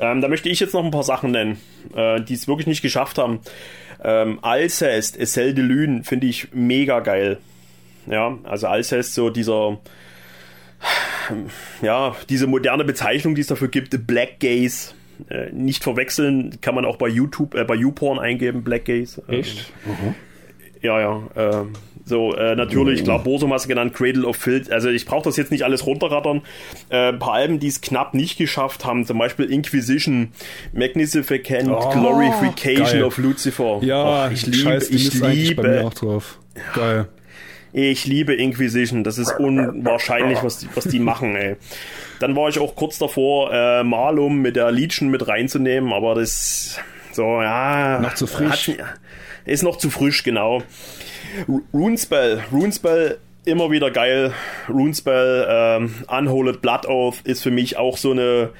Ähm, 0.00 0.20
da 0.20 0.28
möchte 0.28 0.50
ich 0.50 0.60
jetzt 0.60 0.74
noch 0.74 0.84
ein 0.84 0.90
paar 0.90 1.02
Sachen 1.02 1.30
nennen, 1.30 1.58
äh, 1.94 2.20
die 2.20 2.34
es 2.34 2.46
wirklich 2.46 2.66
nicht 2.66 2.82
geschafft 2.82 3.16
haben. 3.16 3.40
Ähm, 4.04 4.38
Alcest, 4.42 5.18
Essel 5.18 5.54
de 5.54 5.64
Lune, 5.64 6.04
finde 6.04 6.26
ich 6.26 6.48
mega 6.52 7.00
geil. 7.00 7.38
Ja, 8.06 8.36
also 8.44 8.66
Alcest, 8.66 9.14
so 9.14 9.30
dieser, 9.30 9.78
ja, 11.80 12.14
diese 12.28 12.46
moderne 12.46 12.84
Bezeichnung, 12.84 13.34
die 13.34 13.40
es 13.40 13.46
dafür 13.46 13.68
gibt, 13.68 14.06
Black 14.06 14.40
Gaze. 14.40 14.92
Äh, 15.28 15.50
nicht 15.52 15.82
verwechseln, 15.82 16.58
kann 16.60 16.74
man 16.74 16.84
auch 16.84 16.96
bei 16.96 17.08
YouTube, 17.08 17.54
äh, 17.54 17.64
bei 17.64 17.74
YouPorn 17.74 18.18
eingeben, 18.18 18.62
Black 18.62 18.86
Gaze. 18.86 19.22
Echt? 19.28 19.72
Mhm. 19.84 20.14
Ja, 20.82 21.00
ja. 21.00 21.22
Äh, 21.34 21.64
So, 22.06 22.34
äh, 22.34 22.56
natürlich, 22.56 23.04
klar, 23.04 23.22
Borsum 23.22 23.52
hast 23.52 23.66
du 23.66 23.68
genannt, 23.68 23.94
Cradle 23.94 24.26
of 24.26 24.34
Filth. 24.36 24.72
Also 24.72 24.88
ich 24.88 25.04
brauche 25.04 25.24
das 25.24 25.36
jetzt 25.36 25.52
nicht 25.52 25.62
alles 25.64 25.86
runterrattern. 25.86 26.42
Äh, 26.88 27.10
ein 27.10 27.18
paar 27.20 27.34
Alben, 27.34 27.60
die 27.60 27.68
es 27.68 27.82
knapp 27.82 28.14
nicht 28.14 28.36
geschafft 28.36 28.84
haben, 28.84 29.06
zum 29.06 29.18
Beispiel 29.18 29.44
Inquisition, 29.44 30.32
Magnificent 30.72 31.68
oh, 31.70 31.90
Glorification 31.90 32.84
geil. 32.84 33.04
of 33.04 33.18
Lucifer. 33.18 33.78
Ja, 33.82 34.26
oh, 34.26 34.30
ich 34.32 34.44
liebe, 34.46 34.78
ich 34.90 35.14
liebe. 35.14 35.84
Auch 35.84 35.94
drauf. 35.94 36.38
Geil. 36.74 37.06
Ich 37.72 38.04
liebe 38.04 38.34
Inquisition, 38.34 39.04
das 39.04 39.18
ist 39.18 39.32
unwahrscheinlich, 39.38 40.42
was 40.42 40.58
die, 40.58 40.68
was 40.74 40.84
die 40.84 40.98
machen, 40.98 41.36
ey. 41.36 41.56
Dann 42.18 42.34
war 42.34 42.48
ich 42.48 42.58
auch 42.58 42.74
kurz 42.74 42.98
davor, 42.98 43.52
äh, 43.52 43.84
Malum 43.84 44.38
mit 44.38 44.56
der 44.56 44.72
Legion 44.72 45.08
mit 45.08 45.28
reinzunehmen, 45.28 45.92
aber 45.92 46.16
das, 46.16 46.80
so, 47.12 47.40
ja. 47.42 48.00
Noch 48.00 48.14
zu 48.14 48.26
frisch. 48.26 48.68
Hat, 48.68 48.98
ist 49.44 49.62
noch 49.62 49.76
zu 49.76 49.90
frisch, 49.90 50.24
genau. 50.24 50.62
Runespell. 51.72 52.42
Runespell 52.52 53.18
immer 53.44 53.70
wieder 53.70 53.90
geil. 53.90 54.32
Runespell, 54.68 55.46
ähm, 55.48 55.94
Unholy 56.08 56.52
Blood 56.52 56.86
Oath 56.86 57.20
ist 57.24 57.42
für 57.42 57.50
mich 57.50 57.76
auch 57.76 57.96
so 57.96 58.10
eine 58.10 58.50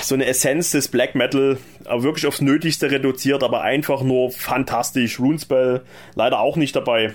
so 0.00 0.14
eine 0.14 0.26
Essenz 0.26 0.70
des 0.70 0.88
Black 0.88 1.16
Metal, 1.16 1.58
aber 1.86 2.02
wirklich 2.04 2.26
aufs 2.26 2.40
Nötigste 2.40 2.90
reduziert, 2.90 3.42
aber 3.42 3.62
einfach 3.62 4.02
nur 4.02 4.30
fantastisch. 4.30 5.18
Runespell 5.18 5.82
leider 6.14 6.38
auch 6.38 6.56
nicht 6.56 6.76
dabei. 6.76 7.14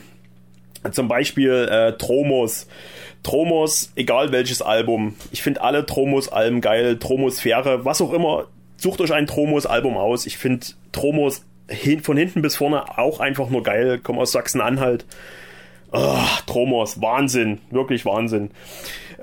Zum 0.91 1.07
Beispiel 1.07 1.67
äh, 1.69 1.93
Tromos. 1.97 2.67
Tromos, 3.23 3.91
egal 3.95 4.31
welches 4.31 4.61
Album. 4.61 5.15
Ich 5.31 5.43
finde 5.43 5.61
alle 5.61 5.85
Tromos-Alben 5.85 6.61
geil. 6.61 6.97
Tromosphäre, 6.97 7.85
was 7.85 8.01
auch 8.01 8.13
immer. 8.13 8.47
Sucht 8.77 8.99
euch 9.01 9.13
ein 9.13 9.27
Tromos-Album 9.27 9.95
aus. 9.95 10.25
Ich 10.25 10.37
finde 10.37 10.65
Tromos 10.91 11.43
hin, 11.69 12.01
von 12.01 12.17
hinten 12.17 12.41
bis 12.41 12.55
vorne 12.55 12.97
auch 12.97 13.19
einfach 13.19 13.49
nur 13.49 13.63
geil. 13.63 13.99
Komm 14.01 14.17
aus 14.17 14.31
Sachsen-Anhalt. 14.31 15.05
Oh, 15.91 16.17
Tromos, 16.47 17.01
Wahnsinn, 17.01 17.59
wirklich 17.69 18.05
Wahnsinn. 18.05 18.51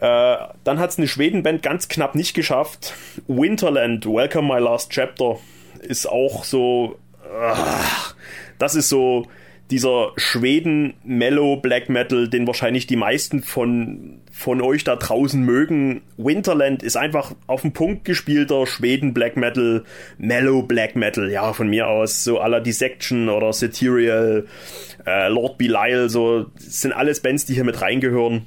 Äh, 0.01 0.37
dann 0.65 0.79
hat 0.79 0.91
es 0.91 0.99
eine 0.99 1.09
Schweden-Band 1.09 1.63
ganz 1.63 1.89
knapp 1.89 2.15
nicht 2.15 2.35
geschafft. 2.35 2.95
Winterland, 3.27 4.07
Welcome 4.07 4.55
My 4.55 4.61
Last 4.61 4.91
Chapter, 4.91 5.39
ist 5.81 6.07
auch 6.07 6.45
so. 6.45 6.99
Uh, 7.25 7.57
das 8.59 8.75
ist 8.75 8.89
so 8.89 9.27
dieser 9.71 10.13
Schweden 10.17 10.95
Mellow 11.05 11.57
Black 11.57 11.89
Metal, 11.89 12.29
den 12.29 12.47
wahrscheinlich 12.47 12.87
die 12.87 12.97
meisten 12.97 13.43
von, 13.43 14.21
von 14.33 14.63
euch 14.63 14.85
da 14.85 14.97
draußen 14.97 15.43
mögen. 15.43 16.03
Winterland 16.17 16.83
ist 16.83 16.97
einfach 16.97 17.35
auf 17.47 17.63
den 17.63 17.73
Punkt 17.73 18.05
gespielter 18.05 18.67
Schweden 18.67 19.13
Black 19.13 19.37
Metal, 19.37 19.85
Mellow 20.17 20.63
Black 20.63 20.97
Metal, 20.97 21.31
ja, 21.31 21.53
von 21.53 21.69
mir 21.69 21.89
aus, 21.89 22.25
so 22.25 22.39
aller 22.39 22.61
Dissection 22.61 23.29
oder 23.29 23.53
Satirial, 23.53 24.47
äh, 25.07 25.29
Lord 25.29 25.59
Belial, 25.59 26.09
so, 26.09 26.47
sind 26.57 26.93
alles 26.93 27.21
Bands, 27.21 27.45
die 27.45 27.55
hier 27.55 27.65
mit 27.65 27.81
reingehören. 27.83 28.47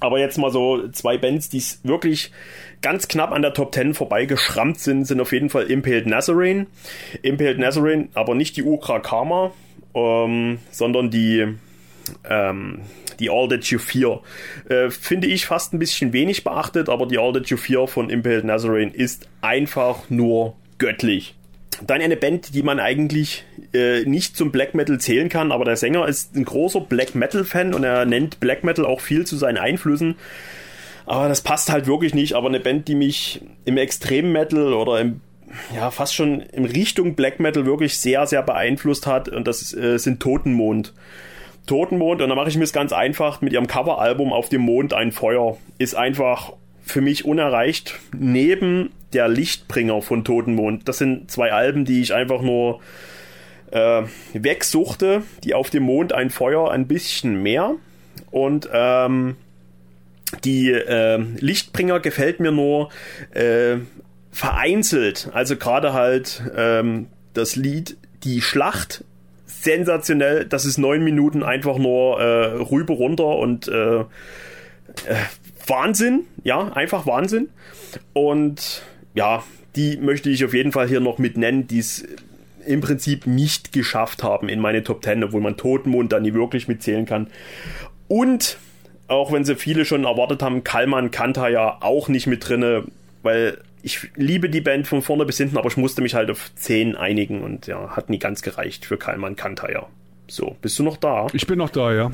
Aber 0.00 0.18
jetzt 0.18 0.36
mal 0.36 0.50
so 0.50 0.88
zwei 0.88 1.16
Bands, 1.16 1.48
die 1.48 1.62
wirklich 1.82 2.30
ganz 2.82 3.08
knapp 3.08 3.32
an 3.32 3.40
der 3.40 3.54
Top 3.54 3.74
10 3.74 3.94
vorbeigeschrammt 3.94 4.78
sind, 4.78 5.06
sind 5.06 5.20
auf 5.20 5.32
jeden 5.32 5.48
Fall 5.48 5.70
Impaled 5.70 6.06
Nazarene. 6.06 6.66
Impaled 7.22 7.58
Nazarene, 7.58 8.08
aber 8.12 8.34
nicht 8.34 8.58
die 8.58 8.62
Ukra 8.62 9.00
Karma, 9.00 9.52
ähm, 9.96 10.58
sondern 10.70 11.10
die, 11.10 11.46
ähm, 12.28 12.80
die 13.18 13.30
All 13.30 13.48
That 13.48 13.64
You 13.64 13.78
Fear. 13.78 14.20
Äh, 14.68 14.90
finde 14.90 15.26
ich 15.26 15.46
fast 15.46 15.72
ein 15.72 15.78
bisschen 15.78 16.12
wenig 16.12 16.44
beachtet, 16.44 16.88
aber 16.88 17.06
die 17.06 17.18
All 17.18 17.32
That 17.32 17.48
You 17.48 17.56
Fear 17.56 17.88
von 17.88 18.10
Impaled 18.10 18.44
Nazarene 18.44 18.92
ist 18.92 19.28
einfach 19.40 20.10
nur 20.10 20.54
göttlich. 20.78 21.34
Dann 21.86 22.00
eine 22.00 22.16
Band, 22.16 22.54
die 22.54 22.62
man 22.62 22.78
eigentlich 22.78 23.44
äh, 23.74 24.02
nicht 24.04 24.36
zum 24.36 24.50
Black 24.50 24.74
Metal 24.74 24.98
zählen 24.98 25.28
kann, 25.28 25.52
aber 25.52 25.64
der 25.64 25.76
Sänger 25.76 26.06
ist 26.06 26.34
ein 26.34 26.44
großer 26.44 26.80
Black 26.80 27.14
Metal 27.14 27.44
Fan 27.44 27.74
und 27.74 27.84
er 27.84 28.04
nennt 28.06 28.40
Black 28.40 28.64
Metal 28.64 28.86
auch 28.86 29.00
viel 29.00 29.26
zu 29.26 29.36
seinen 29.36 29.58
Einflüssen. 29.58 30.16
Aber 31.06 31.28
das 31.28 31.40
passt 31.40 31.70
halt 31.70 31.86
wirklich 31.86 32.14
nicht. 32.14 32.34
Aber 32.34 32.48
eine 32.48 32.60
Band, 32.60 32.88
die 32.88 32.94
mich 32.94 33.40
im 33.64 33.76
Extrem 33.76 34.32
Metal 34.32 34.72
oder 34.72 35.00
im 35.00 35.20
ja, 35.74 35.90
fast 35.90 36.14
schon 36.14 36.40
in 36.40 36.64
Richtung 36.64 37.14
Black 37.14 37.40
Metal 37.40 37.66
wirklich 37.66 37.98
sehr, 37.98 38.26
sehr 38.26 38.42
beeinflusst 38.42 39.06
hat. 39.06 39.28
Und 39.28 39.46
das 39.46 39.74
äh, 39.74 39.98
sind 39.98 40.20
Totenmond. 40.20 40.92
Totenmond, 41.66 42.22
und 42.22 42.28
da 42.28 42.34
mache 42.34 42.48
ich 42.48 42.56
mir 42.56 42.64
es 42.64 42.72
ganz 42.72 42.92
einfach, 42.92 43.40
mit 43.40 43.52
ihrem 43.52 43.66
Coveralbum 43.66 44.32
Auf 44.32 44.48
dem 44.48 44.62
Mond 44.62 44.94
ein 44.94 45.12
Feuer, 45.12 45.56
ist 45.78 45.96
einfach 45.96 46.52
für 46.82 47.00
mich 47.00 47.24
unerreicht. 47.24 47.98
Neben 48.16 48.90
der 49.12 49.28
Lichtbringer 49.28 50.02
von 50.02 50.24
Totenmond. 50.24 50.88
Das 50.88 50.98
sind 50.98 51.30
zwei 51.30 51.52
Alben, 51.52 51.84
die 51.84 52.00
ich 52.00 52.14
einfach 52.14 52.42
nur 52.42 52.80
äh, 53.70 54.02
wegsuchte. 54.32 55.22
Die 55.42 55.54
Auf 55.54 55.70
dem 55.70 55.82
Mond 55.82 56.12
ein 56.12 56.30
Feuer 56.30 56.70
ein 56.70 56.86
bisschen 56.86 57.42
mehr. 57.42 57.74
Und 58.30 58.68
ähm, 58.72 59.36
die 60.44 60.70
äh, 60.70 61.16
Lichtbringer 61.16 62.00
gefällt 62.00 62.40
mir 62.40 62.52
nur 62.52 62.90
äh, 63.34 63.76
vereinzelt, 64.36 65.30
also 65.32 65.56
gerade 65.56 65.94
halt 65.94 66.42
ähm, 66.54 67.06
das 67.32 67.56
Lied 67.56 67.96
Die 68.22 68.42
Schlacht, 68.42 69.02
sensationell, 69.46 70.44
das 70.44 70.66
ist 70.66 70.76
neun 70.76 71.02
Minuten 71.02 71.42
einfach 71.42 71.78
nur 71.78 72.20
äh, 72.20 72.44
rüber 72.56 72.92
runter 72.92 73.38
und 73.38 73.66
äh, 73.66 74.00
äh, 74.00 74.04
Wahnsinn, 75.66 76.26
ja, 76.44 76.70
einfach 76.70 77.06
Wahnsinn. 77.06 77.48
Und 78.12 78.82
ja, 79.14 79.42
die 79.74 79.96
möchte 79.96 80.28
ich 80.28 80.44
auf 80.44 80.52
jeden 80.52 80.72
Fall 80.72 80.86
hier 80.86 81.00
noch 81.00 81.16
mit 81.16 81.38
nennen, 81.38 81.66
die 81.66 81.78
es 81.78 82.04
im 82.66 82.82
Prinzip 82.82 83.26
nicht 83.26 83.72
geschafft 83.72 84.22
haben 84.22 84.50
in 84.50 84.60
meine 84.60 84.84
Top 84.84 85.00
Ten, 85.00 85.24
obwohl 85.24 85.40
man 85.40 85.56
Totenmond 85.56 86.12
da 86.12 86.20
nie 86.20 86.34
wirklich 86.34 86.68
mitzählen 86.68 87.06
kann. 87.06 87.28
Und 88.06 88.58
auch 89.08 89.32
wenn 89.32 89.46
sie 89.46 89.56
viele 89.56 89.86
schon 89.86 90.04
erwartet 90.04 90.42
haben, 90.42 90.62
Kalman 90.62 91.10
Kanta 91.10 91.48
ja 91.48 91.78
auch 91.80 92.08
nicht 92.08 92.26
mit 92.26 92.46
drinne, 92.46 92.84
weil 93.22 93.62
ich 93.86 94.10
liebe 94.16 94.50
die 94.50 94.60
Band 94.60 94.88
von 94.88 95.00
vorne 95.00 95.24
bis 95.24 95.38
hinten, 95.38 95.56
aber 95.56 95.68
ich 95.68 95.76
musste 95.76 96.02
mich 96.02 96.16
halt 96.16 96.28
auf 96.28 96.50
10 96.56 96.96
einigen 96.96 97.42
und 97.42 97.68
ja, 97.68 97.90
hat 97.90 98.10
nie 98.10 98.18
ganz 98.18 98.42
gereicht 98.42 98.84
für 98.84 98.96
Kalman 98.96 99.36
Kantaya. 99.36 99.86
So, 100.26 100.56
bist 100.60 100.76
du 100.80 100.82
noch 100.82 100.96
da? 100.96 101.28
Ich 101.32 101.46
bin 101.46 101.58
noch 101.58 101.70
da, 101.70 101.94
ja. 101.94 102.10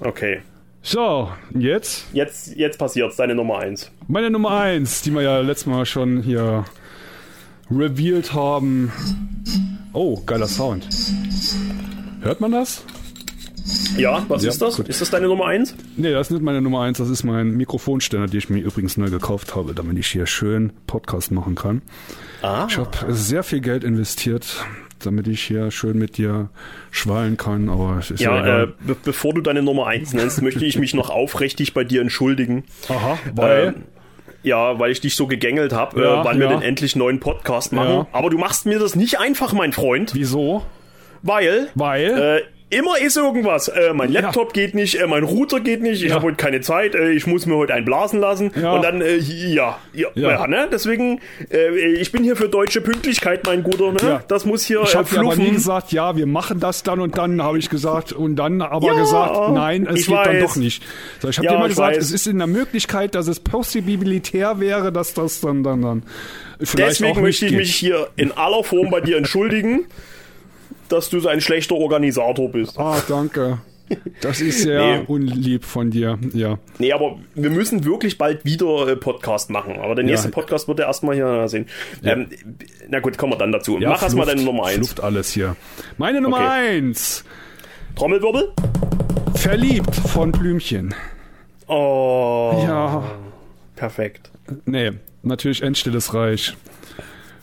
Okay. 0.00 0.40
So, 0.82 1.30
jetzt? 1.56 2.12
Jetzt, 2.12 2.56
jetzt 2.56 2.80
passiert's, 2.80 3.14
deine 3.14 3.36
Nummer 3.36 3.60
1. 3.60 3.92
Meine 4.08 4.30
Nummer 4.30 4.50
1, 4.58 5.02
die 5.02 5.12
wir 5.12 5.22
ja 5.22 5.38
letztes 5.42 5.66
Mal 5.66 5.86
schon 5.86 6.22
hier 6.22 6.64
revealed 7.70 8.34
haben. 8.34 8.90
Oh, 9.92 10.20
geiler 10.26 10.48
Sound. 10.48 10.88
Hört 12.20 12.40
man 12.40 12.50
das? 12.50 12.84
Ja, 13.96 14.24
was 14.28 14.42
ja, 14.42 14.50
ist 14.50 14.62
das? 14.62 14.76
Gut. 14.76 14.88
Ist 14.88 15.00
das 15.00 15.10
deine 15.10 15.26
Nummer 15.26 15.46
1? 15.46 15.74
Nee, 15.96 16.12
das 16.12 16.28
ist 16.28 16.30
nicht 16.32 16.42
meine 16.42 16.60
Nummer 16.60 16.82
1, 16.82 16.98
das 16.98 17.08
ist 17.08 17.24
mein 17.24 17.50
Mikrofonständer, 17.52 18.26
den 18.26 18.38
ich 18.38 18.48
mir 18.48 18.60
übrigens 18.60 18.96
neu 18.96 19.10
gekauft 19.10 19.56
habe, 19.56 19.74
damit 19.74 19.98
ich 19.98 20.06
hier 20.06 20.26
schön 20.26 20.72
Podcast 20.86 21.32
machen 21.32 21.54
kann. 21.54 21.82
Ah. 22.42 22.66
Ich 22.68 22.78
habe 22.78 22.90
sehr 23.08 23.42
viel 23.42 23.60
Geld 23.60 23.84
investiert, 23.84 24.64
damit 25.00 25.26
ich 25.26 25.42
hier 25.42 25.70
schön 25.70 25.98
mit 25.98 26.16
dir 26.16 26.50
schwallen 26.90 27.36
kann, 27.36 27.68
aber 27.68 27.98
es 27.98 28.10
ist 28.10 28.20
ja, 28.20 28.46
ja 28.46 28.62
äh, 28.64 28.66
be 28.86 28.96
bevor 29.02 29.34
du 29.34 29.40
deine 29.40 29.62
Nummer 29.62 29.86
1 29.86 30.12
nennst, 30.14 30.42
möchte 30.42 30.64
ich 30.64 30.78
mich 30.78 30.94
noch 30.94 31.10
aufrichtig 31.10 31.74
bei 31.74 31.84
dir 31.84 32.00
entschuldigen. 32.00 32.64
Aha, 32.88 33.18
weil... 33.34 33.68
Äh, 33.68 33.72
ja, 34.42 34.78
weil 34.78 34.92
ich 34.92 35.00
dich 35.00 35.16
so 35.16 35.26
gegängelt 35.26 35.72
habe, 35.72 36.00
ja, 36.00 36.20
äh, 36.20 36.24
wann 36.24 36.40
ja. 36.40 36.42
wir 36.42 36.48
denn 36.48 36.62
endlich 36.62 36.94
einen 36.94 37.00
neuen 37.00 37.18
Podcast 37.18 37.72
machen. 37.72 37.90
Ja. 37.90 38.06
Aber 38.12 38.30
du 38.30 38.38
machst 38.38 38.64
mir 38.64 38.78
das 38.78 38.94
nicht 38.94 39.18
einfach, 39.18 39.52
mein 39.52 39.72
Freund. 39.72 40.14
Wieso? 40.14 40.64
Weil, 41.22 41.68
weil 41.74 42.42
äh, 42.44 42.55
Immer 42.68 42.98
ist 42.98 43.16
irgendwas. 43.16 43.68
Äh, 43.68 43.92
mein 43.94 44.10
Laptop 44.10 44.56
ja. 44.56 44.64
geht 44.64 44.74
nicht, 44.74 45.00
äh, 45.00 45.06
mein 45.06 45.22
Router 45.22 45.60
geht 45.60 45.82
nicht, 45.82 46.02
ich 46.02 46.08
ja. 46.08 46.16
habe 46.16 46.26
heute 46.26 46.36
keine 46.36 46.60
Zeit, 46.62 46.96
äh, 46.96 47.12
ich 47.12 47.24
muss 47.24 47.46
mir 47.46 47.54
heute 47.54 47.72
einen 47.72 47.84
blasen 47.84 48.18
lassen. 48.18 48.50
Ja. 48.60 48.72
Und 48.72 48.82
dann, 48.82 49.00
äh, 49.02 49.18
ja, 49.18 49.78
ja, 49.92 50.46
ne? 50.48 50.68
Deswegen, 50.72 51.20
äh, 51.52 51.92
ich 51.92 52.10
bin 52.10 52.24
hier 52.24 52.34
für 52.34 52.48
deutsche 52.48 52.80
Pünktlichkeit, 52.80 53.46
mein 53.46 53.62
Guter. 53.62 53.92
Ne? 53.92 54.20
Das 54.26 54.46
muss 54.46 54.64
hier 54.64 54.82
Ich 54.82 54.96
habe 54.96 55.08
äh, 55.14 55.18
aber 55.18 55.36
nie 55.36 55.52
gesagt, 55.52 55.92
ja, 55.92 56.16
wir 56.16 56.26
machen 56.26 56.58
das 56.58 56.82
dann 56.82 56.98
und 56.98 57.16
dann, 57.16 57.40
habe 57.40 57.56
ich 57.58 57.70
gesagt. 57.70 58.12
Und 58.12 58.34
dann 58.34 58.60
aber 58.60 58.96
gesagt, 58.96 59.52
nein, 59.52 59.86
es 59.86 60.06
geht 60.06 60.16
weiß. 60.16 60.26
dann 60.26 60.40
doch 60.40 60.56
nicht. 60.56 60.82
So, 61.20 61.28
ich 61.28 61.38
habe 61.38 61.46
dir 61.46 61.54
immer 61.54 61.68
gesagt, 61.68 61.96
weiß. 61.96 62.02
es 62.02 62.10
ist 62.10 62.26
in 62.26 62.38
der 62.38 62.48
Möglichkeit, 62.48 63.14
dass 63.14 63.28
es 63.28 63.38
possibilitär 63.38 64.58
wäre, 64.58 64.90
dass 64.90 65.14
das 65.14 65.40
dann, 65.40 65.62
dann, 65.62 65.82
dann 65.82 66.02
vielleicht 66.60 67.00
Deswegen 67.00 67.20
möchte 67.20 67.44
ich 67.44 67.52
geht. 67.52 67.60
mich 67.60 67.76
hier 67.76 68.08
in 68.16 68.32
aller 68.32 68.64
Form 68.64 68.90
bei 68.90 69.00
dir 69.00 69.18
entschuldigen 69.18 69.86
dass 70.88 71.10
du 71.10 71.20
so 71.20 71.28
ein 71.28 71.40
schlechter 71.40 71.74
Organisator 71.74 72.50
bist. 72.50 72.78
Ah, 72.78 73.02
danke. 73.08 73.58
Das 74.20 74.40
ist 74.40 74.62
sehr 74.62 74.98
nee. 74.98 75.04
unlieb 75.06 75.64
von 75.64 75.90
dir, 75.90 76.18
ja. 76.32 76.58
Nee, 76.78 76.92
aber 76.92 77.18
wir 77.34 77.50
müssen 77.50 77.84
wirklich 77.84 78.18
bald 78.18 78.44
wieder 78.44 78.88
äh, 78.88 78.96
Podcast 78.96 79.50
machen. 79.50 79.78
Aber 79.78 79.94
der 79.94 80.04
nächste 80.04 80.28
ja. 80.28 80.34
Podcast 80.34 80.66
wird 80.66 80.80
er 80.80 80.86
erstmal 80.86 81.14
hier 81.14 81.46
sehen. 81.48 81.66
Ja. 82.02 82.14
Ähm, 82.14 82.26
na 82.88 82.98
gut, 83.00 83.16
kommen 83.16 83.34
wir 83.34 83.38
dann 83.38 83.52
dazu. 83.52 83.78
Ja, 83.78 83.90
Mach 83.90 84.02
erstmal 84.02 84.26
deine 84.26 84.42
Nummer 84.42 84.66
1. 84.66 84.78
Luft 84.78 85.00
alles 85.00 85.30
hier. 85.30 85.56
Meine 85.98 86.20
Nummer 86.20 86.38
okay. 86.38 86.78
1. 86.78 87.24
Trommelwirbel? 87.94 88.52
Verliebt 89.34 89.94
von 89.94 90.32
Blümchen. 90.32 90.94
Oh. 91.68 92.64
Ja. 92.66 93.04
Perfekt. 93.76 94.30
Nee, 94.64 94.92
natürlich 95.22 95.62
Endstilles 95.62 96.14
Reich. 96.14 96.56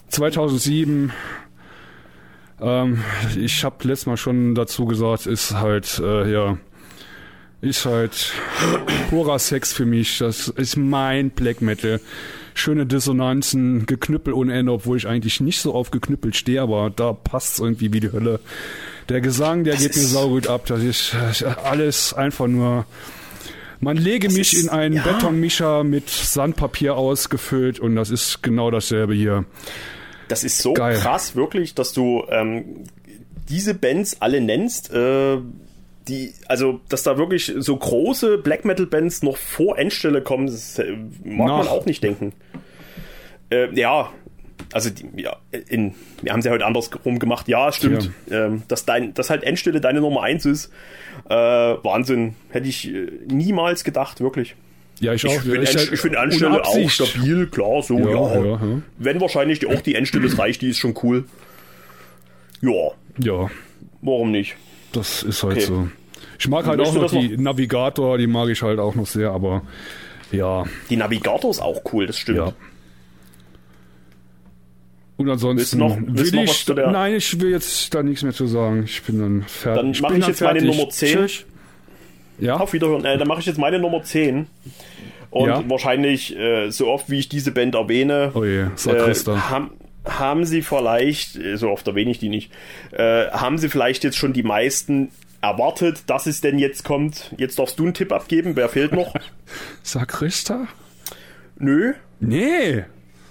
2007 0.10 1.12
Ähm, 2.64 3.04
ich 3.38 3.64
habe 3.64 3.88
letztes 3.88 4.06
Mal 4.06 4.18
schon 4.18 4.56
dazu 4.56 4.86
gesagt, 4.86 5.28
ist 5.28 5.54
halt, 5.54 6.00
äh, 6.04 6.32
ja, 6.32 6.58
ist 7.60 7.86
halt 7.86 8.34
purer 9.10 9.38
Sex 9.38 9.74
für 9.74 9.86
mich. 9.86 10.18
Das 10.20 10.48
ist 10.48 10.78
mein 10.78 11.30
Black 11.30 11.62
Metal. 11.62 12.00
Schöne 12.56 12.86
Dissonanzen, 12.86 13.86
Geknüppel 13.86 14.34
ohne 14.34 14.54
Ende, 14.54 14.72
obwohl 14.72 14.98
ich 14.98 15.08
eigentlich 15.08 15.42
nicht 15.42 15.60
so 15.60 15.74
auf 15.74 15.90
geknüppelt 15.90 16.36
stehe, 16.36 16.62
aber 16.62 16.92
da 16.96 17.12
passt 17.12 17.56
es 17.56 17.60
irgendwie 17.60 17.92
wie 17.92 18.00
die 18.00 18.12
Hölle. 18.12 18.40
Der 19.10 19.22
Gesang, 19.22 19.64
der 19.64 19.74
das 19.74 19.84
geht 19.84 19.96
mir 19.96 20.04
saugut 20.04 20.48
ab. 20.48 20.66
Das 20.68 20.84
ist 20.84 21.16
alles 21.64 22.14
einfach 22.14 22.48
nur. 22.48 22.86
Man 23.80 23.98
lege 23.98 24.28
das 24.28 24.38
mich 24.38 24.54
ist, 24.54 24.64
in 24.64 24.70
einen 24.70 24.96
ja. 24.96 25.04
Betonmischer 25.04 25.84
mit 25.84 26.10
Sandpapier 26.10 26.96
ausgefüllt 26.96 27.80
und 27.80 27.96
das 27.96 28.12
ist 28.12 28.44
genau 28.44 28.72
dasselbe 28.72 29.14
hier. 29.14 29.46
Das 30.28 30.44
ist 30.44 30.60
so 30.60 30.74
Geil. 30.74 30.98
krass, 30.98 31.36
wirklich, 31.36 31.76
dass 31.76 31.94
du 31.94 32.24
ähm, 32.30 32.86
diese 33.50 33.74
Bands 33.74 34.22
alle 34.22 34.42
nennst. 34.42 34.94
Äh, 34.94 35.38
die, 36.08 36.34
also, 36.48 36.82
dass 36.90 37.04
da 37.04 37.18
wirklich 37.18 37.54
so 37.58 37.78
große 37.78 38.38
Black 38.38 38.66
Metal 38.66 38.86
Bands 38.86 39.24
noch 39.24 39.38
vor 39.38 39.78
Endstelle 39.78 40.22
kommen, 40.22 40.48
das 40.48 40.78
äh, 40.80 40.92
mag 41.24 41.48
Nach. 41.48 41.58
man 41.60 41.68
auch 41.68 41.86
nicht 41.86 42.04
denken. 42.04 42.34
Äh, 43.50 43.74
ja, 43.74 44.12
also 44.72 44.90
die, 44.90 45.08
ja, 45.22 45.36
in, 45.68 45.94
wir 46.22 46.34
haben 46.34 46.42
sie 46.42 46.50
ja 46.50 46.54
heute 46.54 46.66
andersrum 46.66 47.20
gemacht. 47.20 47.48
Ja, 47.48 47.72
stimmt. 47.72 48.12
Ja. 48.28 48.46
Ähm, 48.46 48.64
dass, 48.68 48.86
dein, 48.86 49.14
dass 49.14 49.30
halt 49.30 49.44
Endstelle 49.44 49.82
deine 49.82 50.02
Nummer 50.02 50.24
1 50.24 50.46
ist. 50.46 50.72
Äh, 51.30 51.34
Wahnsinn. 51.34 52.36
Hätte 52.50 52.68
ich 52.68 52.88
äh, 52.90 53.08
niemals 53.28 53.84
gedacht, 53.84 54.20
wirklich. 54.20 54.56
Ja, 55.04 55.14
ich 55.14 55.26
auch. 55.26 55.34
Ich 55.34 55.42
finde 55.42 55.64
ja, 55.64 55.80
ich 55.94 56.00
find 56.00 56.16
Endstelle 56.16 56.64
auch 56.64 56.90
stabil, 56.90 57.48
klar, 57.48 57.82
so, 57.82 58.00
ja. 58.00 58.46
ja. 58.46 58.60
Wenn 58.98 59.20
wahrscheinlich 59.20 59.68
auch 59.68 59.82
die 59.82 59.96
Endstelle 59.96 60.38
reicht, 60.38 60.62
die 60.62 60.70
ist 60.70 60.78
schon 60.78 60.96
cool. 61.04 61.26
Ja. 62.62 62.92
Ja. 63.18 63.52
Warum 64.02 64.32
nicht? 64.32 64.56
Das 64.94 65.22
ist 65.24 65.44
halt 65.44 65.58
okay. 65.58 65.66
so. 65.66 65.88
Ich 66.40 66.48
mag 66.48 66.66
halt 66.66 66.80
auch 66.80 66.94
noch 66.94 67.12
die 67.12 67.36
noch? 67.36 67.54
Navigator, 67.54 68.18
die 68.18 68.28
mag 68.28 68.48
ich 68.48 68.62
halt 68.62 68.80
auch 68.80 68.96
noch 68.96 69.06
sehr, 69.06 69.32
aber 69.32 69.64
ja. 70.32 70.64
Die 70.90 70.96
Navigator 70.96 71.52
ist 71.52 71.62
auch 71.62 71.82
cool, 71.92 72.08
das 72.08 72.18
stimmt. 72.18 72.38
Ja. 72.38 72.54
Und 75.18 75.30
ansonsten 75.30 75.80
noch, 75.80 75.98
will 76.00 76.44
ich, 76.46 76.68
nein, 76.68 77.16
ich 77.16 77.40
will 77.42 77.52
jetzt 77.52 77.94
da 77.94 78.02
nichts 78.04 78.24
mehr 78.24 78.34
zu 78.34 78.48
sagen. 78.48 78.84
Ich 78.86 79.04
bin 79.04 79.20
dann 79.20 79.44
fertig. 79.44 80.00
Dann 80.00 80.02
mache 80.02 80.14
ich, 80.14 80.20
ich 80.20 80.28
jetzt 80.28 80.38
fertig. 80.40 80.64
meine 80.64 80.76
Nummer 80.76 80.90
10. 80.90 81.18
Tschüss. 81.18 81.46
Ja. 82.40 82.58
Auf 82.58 82.74
Wiederhören. 82.74 83.06
Äh, 83.06 83.18
dann 83.18 83.28
mache 83.28 83.42
ich 83.42 83.46
jetzt 83.46 83.60
meine 83.60 83.80
Nummer 83.80 84.04
10. 84.04 84.48
Und 85.34 85.48
ja. 85.48 85.64
wahrscheinlich, 85.68 86.38
äh, 86.38 86.70
so 86.70 86.90
oft 86.90 87.10
wie 87.10 87.18
ich 87.18 87.28
diese 87.28 87.52
Band 87.52 87.74
erwähne, 87.74 88.30
oh 88.36 88.44
je, 88.44 88.66
äh, 88.86 89.14
haben, 89.26 89.72
haben 90.06 90.46
sie 90.46 90.62
vielleicht, 90.62 91.40
so 91.56 91.72
oft 91.72 91.88
erwähne 91.88 92.12
ich 92.12 92.20
die 92.20 92.30
nicht, 92.30 92.52
äh, 92.92 93.32
haben 93.32 93.58
sie 93.58 93.68
vielleicht 93.68 94.04
jetzt 94.04 94.16
schon 94.16 94.34
die 94.34 94.44
meisten 94.44 95.10
erwartet, 95.42 96.04
dass 96.06 96.28
es 96.28 96.42
denn 96.42 96.60
jetzt 96.60 96.86
kommt. 96.86 97.34
Jetzt 97.36 97.58
darfst 97.58 97.80
du 97.80 97.84
einen 97.84 97.96
Tipp 97.96 98.12
abgeben. 98.12 98.56
Wer 98.56 98.70
fehlt 98.70 98.92
noch? 98.92 99.12
Sakrista? 99.82 100.68
Nö. 101.58 101.94
Nee. 102.20 102.86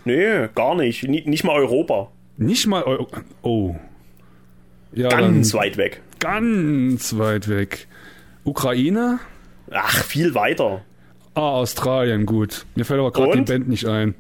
Nee, 0.05 0.49
gar 0.57 0.75
nicht. 0.75 1.05
N 1.05 1.13
nicht 1.13 1.45
mal 1.45 1.55
Europa. 1.55 2.11
Nicht 2.37 2.67
mal 2.67 2.83
Europa. 2.83 3.21
Oh. 3.43 3.77
Ja, 4.93 5.09
ganz 5.09 5.55
weit 5.55 5.77
weg. 5.77 6.03
Ganz 6.19 7.17
weit 7.17 7.49
weg. 7.49 7.87
Ukraine? 8.43 9.21
Ach, 9.71 10.03
viel 10.03 10.35
weiter. 10.35 10.83
Ah, 11.35 11.53
Australien, 11.53 12.27
gut. 12.27 12.67
Mir 12.75 12.85
fällt 12.85 13.01
aber 13.01 13.13
gerade 13.13 13.39
die 13.39 13.43
Band 13.43 13.69
nicht 13.69 13.87
ein. 13.87 14.15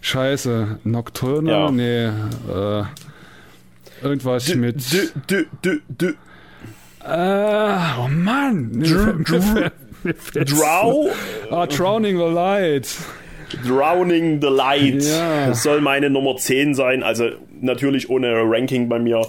Scheiße. 0.00 0.78
Nocturne? 0.84 1.50
Ja. 1.50 1.70
Nee. 1.70 2.06
Äh, 2.06 2.84
irgendwas 4.02 4.44
d 4.46 4.56
mit. 4.56 4.92
D, 4.92 5.08
d, 5.28 5.44
d, 5.64 5.80
d. 5.88 6.06
Äh, 7.04 7.78
oh 7.98 8.08
Mann. 8.08 8.70
Nee, 8.72 8.88
Dr 8.88 10.44
Drow? 10.44 11.10
Ah, 11.50 11.66
Drowning 11.66 12.16
the 12.18 12.32
Light. 12.32 12.88
Drowning 13.66 14.40
the 14.40 14.48
Light. 14.48 15.02
Ja. 15.02 15.48
Das 15.48 15.62
soll 15.62 15.80
meine 15.80 16.10
Nummer 16.10 16.36
10 16.36 16.74
sein. 16.74 17.02
Also 17.02 17.30
natürlich 17.60 18.08
ohne 18.10 18.42
Ranking 18.44 18.88
bei 18.88 18.98
mir. 18.98 19.22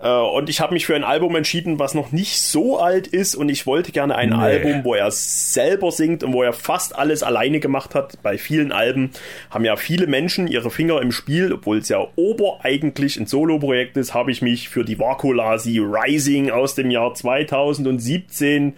Äh, 0.00 0.08
und 0.08 0.48
ich 0.48 0.60
habe 0.60 0.74
mich 0.74 0.86
für 0.86 0.94
ein 0.94 1.04
Album 1.04 1.34
entschieden, 1.36 1.78
was 1.78 1.94
noch 1.94 2.12
nicht 2.12 2.40
so 2.40 2.78
alt 2.78 3.06
ist. 3.06 3.34
Und 3.34 3.48
ich 3.48 3.66
wollte 3.66 3.92
gerne 3.92 4.14
ein 4.14 4.30
nee. 4.30 4.36
Album, 4.36 4.84
wo 4.84 4.94
er 4.94 5.10
selber 5.10 5.90
singt 5.90 6.22
und 6.22 6.32
wo 6.32 6.42
er 6.42 6.52
fast 6.52 6.96
alles 6.96 7.22
alleine 7.22 7.60
gemacht 7.60 7.94
hat. 7.94 8.22
Bei 8.22 8.38
vielen 8.38 8.72
Alben 8.72 9.10
haben 9.50 9.64
ja 9.64 9.76
viele 9.76 10.06
Menschen 10.06 10.46
ihre 10.46 10.70
Finger 10.70 11.00
im 11.00 11.12
Spiel, 11.12 11.52
obwohl 11.52 11.78
es 11.78 11.88
ja 11.88 12.06
ober 12.16 12.58
eigentlich 12.62 13.18
ein 13.18 13.26
Solo-Projekt 13.26 13.96
ist, 13.96 14.14
habe 14.14 14.30
ich 14.30 14.42
mich 14.42 14.68
für 14.68 14.84
die 14.84 14.98
Vakulasi 14.98 15.78
Rising 15.78 16.50
aus 16.50 16.74
dem 16.74 16.90
Jahr 16.90 17.14
2017 17.14 18.74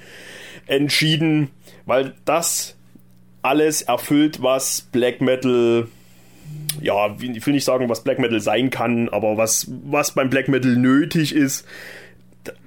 entschieden, 0.67 1.51
weil 1.87 2.15
das 2.25 2.77
alles 3.43 3.83
erfüllt, 3.83 4.43
was 4.43 4.83
Black 4.93 5.21
Metal 5.21 5.89
ja, 6.81 7.17
ich 7.21 7.47
will 7.47 7.55
nicht 7.55 7.65
sagen, 7.65 7.89
was 7.89 8.05
Black 8.05 8.19
Metal 8.19 8.41
sein 8.41 8.71
kann, 8.71 9.09
aber 9.09 9.37
was, 9.37 9.71
was 9.85 10.13
beim 10.13 10.31
Black 10.31 10.49
Metal 10.49 10.77
nötig 10.77 11.35
ist, 11.35 11.67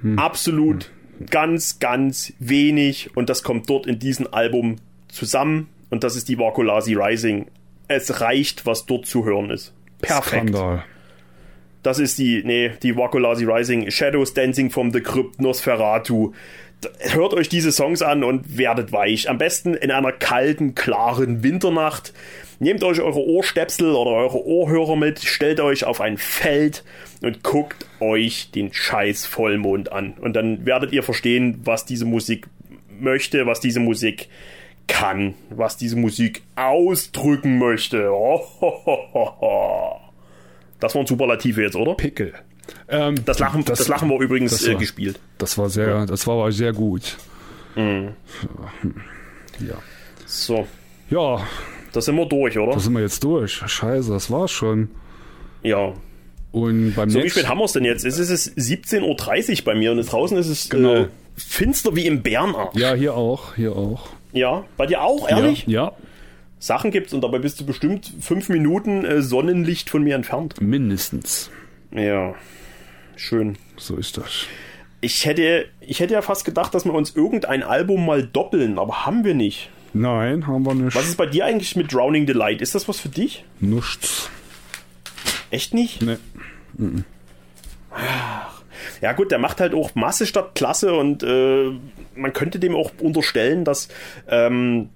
hm. 0.01 0.19
absolut 0.19 0.91
hm. 1.17 1.25
ganz, 1.27 1.79
ganz 1.79 2.33
wenig 2.39 3.11
und 3.15 3.29
das 3.29 3.43
kommt 3.43 3.69
dort 3.69 3.87
in 3.87 3.99
diesem 3.99 4.33
Album 4.33 4.77
zusammen 5.07 5.69
und 5.89 6.03
das 6.03 6.15
ist 6.15 6.27
die 6.27 6.39
Vakulasi 6.39 6.95
Rising. 6.95 7.47
Es 7.87 8.21
reicht, 8.21 8.65
was 8.65 8.85
dort 8.85 9.05
zu 9.05 9.25
hören 9.25 9.49
ist. 9.49 9.73
Perfekt. 10.01 10.49
Skandal. 10.49 10.83
Das 11.83 11.99
ist 11.99 12.17
die, 12.17 12.41
nee, 12.43 12.71
die 12.81 12.95
Vakulasi 12.95 13.45
Rising, 13.45 13.91
Shadows 13.91 14.33
Dancing 14.33 14.71
from 14.71 14.91
the 14.91 15.01
Crypt, 15.01 15.41
Nosferatu. 15.41 16.31
Hört 16.99 17.33
euch 17.33 17.49
diese 17.49 17.71
Songs 17.71 18.01
an 18.01 18.23
und 18.23 18.57
werdet 18.57 18.91
weich. 18.91 19.29
Am 19.29 19.37
besten 19.37 19.73
in 19.73 19.91
einer 19.91 20.13
kalten, 20.13 20.75
klaren 20.75 21.43
Winternacht 21.43 22.13
Nehmt 22.63 22.81
euch 22.85 23.01
eure 23.01 23.19
Ohrstöpsel 23.19 23.93
oder 23.93 24.11
eure 24.11 24.45
Ohrhörer 24.45 24.95
mit, 24.95 25.19
stellt 25.19 25.59
euch 25.59 25.83
auf 25.83 25.99
ein 25.99 26.17
Feld 26.17 26.85
und 27.21 27.43
guckt 27.43 27.85
euch 27.99 28.51
den 28.51 28.71
scheiß 28.71 29.25
Vollmond 29.25 29.91
an. 29.91 30.13
Und 30.21 30.33
dann 30.37 30.65
werdet 30.65 30.93
ihr 30.93 31.03
verstehen, 31.03 31.59
was 31.65 31.85
diese 31.85 32.05
Musik 32.05 32.47
möchte, 32.97 33.45
was 33.45 33.59
diese 33.59 33.81
Musik 33.81 34.29
kann, 34.87 35.33
was 35.49 35.75
diese 35.75 35.97
Musik 35.97 36.43
ausdrücken 36.55 37.59
möchte. 37.59 38.09
Das 40.79 40.95
waren 40.95 41.07
Superlative 41.07 41.61
jetzt, 41.61 41.77
oder? 41.77 41.95
Pickel. 41.95 42.33
Ähm, 42.89 43.15
das, 43.23 43.39
Lachen, 43.39 43.63
das, 43.63 43.79
das, 43.79 43.87
Lachen 43.87 44.09
war 44.09 44.19
übrigens 44.19 44.51
das 44.51 44.67
war, 44.67 44.73
äh, 44.73 44.75
gespielt. 44.75 45.17
Das 45.37 45.57
war 45.57 45.69
sehr, 45.69 46.05
das 46.05 46.27
war 46.27 46.33
aber 46.33 46.51
sehr 46.51 46.73
gut. 46.73 47.15
Mhm. 47.75 48.09
Ja. 49.65 49.75
So. 50.25 50.67
Ja, 51.09 51.47
da 51.93 52.01
sind 52.01 52.15
wir 52.15 52.25
durch, 52.25 52.57
oder? 52.57 52.73
Da 52.73 52.79
sind 52.79 52.93
wir 52.93 53.01
jetzt 53.01 53.23
durch. 53.23 53.53
Scheiße, 53.53 54.11
das 54.11 54.29
war's 54.29 54.51
schon. 54.51 54.89
Ja. 55.61 55.93
Und 56.51 56.93
beim 56.95 57.09
so, 57.09 57.23
wie 57.23 57.29
spät 57.29 57.47
haben 57.47 57.59
wir 57.59 57.65
es 57.65 57.73
denn 57.73 57.85
jetzt? 57.85 58.05
Es 58.05 58.19
ist 58.19 58.57
17.30 58.57 59.59
Uhr 59.59 59.65
bei 59.65 59.75
mir 59.75 59.91
und 59.91 59.99
draußen 60.03 60.37
ist 60.37 60.47
es 60.47 60.69
genau. 60.69 60.93
äh, 60.93 61.07
finster 61.35 61.95
wie 61.95 62.05
im 62.05 62.21
Bärenarsch. 62.21 62.75
Ja, 62.75 62.93
hier 62.93 63.15
auch, 63.15 63.55
hier 63.55 63.75
auch. 63.75 64.09
Ja, 64.33 64.65
bei 64.77 64.85
dir 64.85 65.01
auch, 65.01 65.29
ehrlich? 65.29 65.65
Ja. 65.67 65.85
ja. 65.85 65.91
Sachen 66.59 66.91
gibt's 66.91 67.13
und 67.13 67.21
dabei 67.21 67.39
bist 67.39 67.59
du 67.59 67.65
bestimmt 67.65 68.11
fünf 68.21 68.49
Minuten 68.49 69.03
äh, 69.03 69.21
Sonnenlicht 69.21 69.89
von 69.89 70.03
mir 70.03 70.15
entfernt. 70.15 70.61
Mindestens. 70.61 71.51
Ja, 71.91 72.35
schön. 73.15 73.57
So 73.77 73.97
ist 73.97 74.17
das. 74.17 74.45
Ich 75.01 75.25
hätte, 75.25 75.65
ich 75.81 75.99
hätte 75.99 76.13
ja 76.13 76.21
fast 76.21 76.45
gedacht, 76.45 76.73
dass 76.73 76.85
wir 76.85 76.93
uns 76.93 77.15
irgendein 77.15 77.63
Album 77.63 78.05
mal 78.05 78.23
doppeln, 78.23 78.79
aber 78.79 79.05
haben 79.05 79.25
wir 79.25 79.33
nicht. 79.33 79.69
Nein, 79.93 80.47
haben 80.47 80.65
wir 80.65 80.73
nicht. 80.73 80.95
Was 80.95 81.07
ist 81.07 81.17
bei 81.17 81.27
dir 81.27 81.45
eigentlich 81.45 81.75
mit 81.75 81.93
Drowning 81.93 82.25
the 82.25 82.33
Light? 82.33 82.61
Ist 82.61 82.73
das 82.75 82.87
was 82.87 82.99
für 82.99 83.09
dich? 83.09 83.45
Nichts. 83.59 84.29
Echt 85.51 85.73
nicht? 85.73 86.01
Nee. 86.01 86.17
Mhm. 86.77 87.05
Ja 89.01 89.13
gut, 89.13 89.31
der 89.31 89.37
macht 89.37 89.61
halt 89.61 89.73
auch 89.73 89.93
Masse 89.95 90.25
statt 90.25 90.55
Klasse 90.55 90.93
und 90.93 91.21
äh, 91.23 91.71
man 92.15 92.33
könnte 92.33 92.57
dem 92.57 92.75
auch 92.75 92.91
unterstellen, 92.99 93.65
dass 93.65 93.87
ähm, 94.27 94.89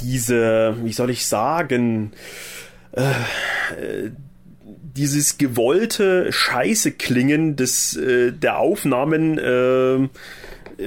diese, 0.00 0.76
wie 0.82 0.92
soll 0.92 1.10
ich 1.10 1.26
sagen, 1.26 2.12
äh, 2.92 4.10
dieses 4.96 5.38
gewollte 5.38 6.32
Scheiße 6.32 6.92
klingen 6.92 7.56
des 7.56 7.96
äh, 7.96 8.32
der 8.32 8.58
Aufnahmen 8.58 9.38
äh, 9.38 9.94
äh, 9.94 10.08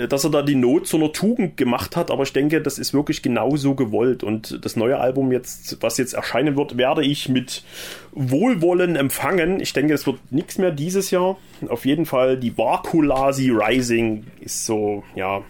dass 0.07 0.23
er 0.23 0.29
da 0.29 0.41
die 0.41 0.55
Not 0.55 0.87
zu 0.87 0.97
einer 0.97 1.11
Tugend 1.11 1.57
gemacht 1.57 1.95
hat, 1.95 2.11
aber 2.11 2.23
ich 2.23 2.33
denke, 2.33 2.61
das 2.61 2.77
ist 2.77 2.93
wirklich 2.93 3.21
genau 3.21 3.55
so 3.55 3.75
gewollt. 3.75 4.23
Und 4.23 4.63
das 4.63 4.75
neue 4.75 4.99
Album 4.99 5.31
jetzt, 5.31 5.77
was 5.81 5.97
jetzt 5.97 6.13
erscheinen 6.13 6.55
wird, 6.55 6.77
werde 6.77 7.03
ich 7.03 7.29
mit 7.29 7.63
Wohlwollen 8.11 8.95
empfangen. 8.95 9.59
Ich 9.59 9.73
denke, 9.73 9.93
es 9.93 10.05
wird 10.05 10.19
nichts 10.31 10.57
mehr 10.57 10.71
dieses 10.71 11.11
Jahr. 11.11 11.37
Auf 11.67 11.85
jeden 11.85 12.05
Fall 12.05 12.37
die 12.37 12.57
Vakulasi 12.57 13.49
Rising 13.49 14.25
ist 14.39 14.65
so, 14.65 15.03
ja, 15.15 15.41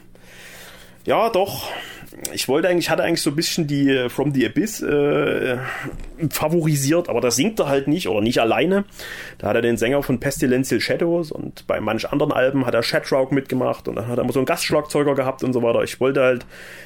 ja, 1.05 1.29
doch. 1.29 1.69
Ich 2.33 2.47
wollte 2.47 2.67
eigentlich, 2.67 2.89
hatte 2.89 3.03
eigentlich 3.03 3.21
so 3.21 3.29
ein 3.29 3.35
bisschen 3.35 3.67
die 3.67 3.89
äh, 3.89 4.09
From 4.09 4.33
the 4.33 4.45
Abyss 4.45 4.81
äh, 4.81 5.57
favorisiert, 6.29 7.09
aber 7.09 7.21
da 7.21 7.31
singt 7.31 7.59
er 7.59 7.67
halt 7.67 7.87
nicht 7.87 8.07
oder 8.07 8.21
nicht 8.21 8.39
alleine. 8.39 8.85
Da 9.37 9.47
hat 9.47 9.55
er 9.55 9.61
den 9.61 9.77
Sänger 9.77 10.01
von 10.01 10.19
Pestilential 10.19 10.81
Shadows 10.81 11.31
und 11.31 11.67
bei 11.67 11.79
manch 11.79 12.09
anderen 12.09 12.31
Alben 12.31 12.65
hat 12.65 12.73
er 12.73 12.83
Shadraug 12.83 13.31
mitgemacht 13.31 13.87
und 13.87 13.95
dann 13.95 14.07
hat 14.07 14.17
er 14.17 14.23
immer 14.23 14.33
so 14.33 14.39
einen 14.39 14.47
Gastschlagzeuger 14.47 15.15
gehabt 15.15 15.43
und 15.43 15.53
so 15.53 15.61
weiter. 15.61 15.83
Ich 15.83 15.99
wollte 15.99 16.21
halt, 16.21 16.45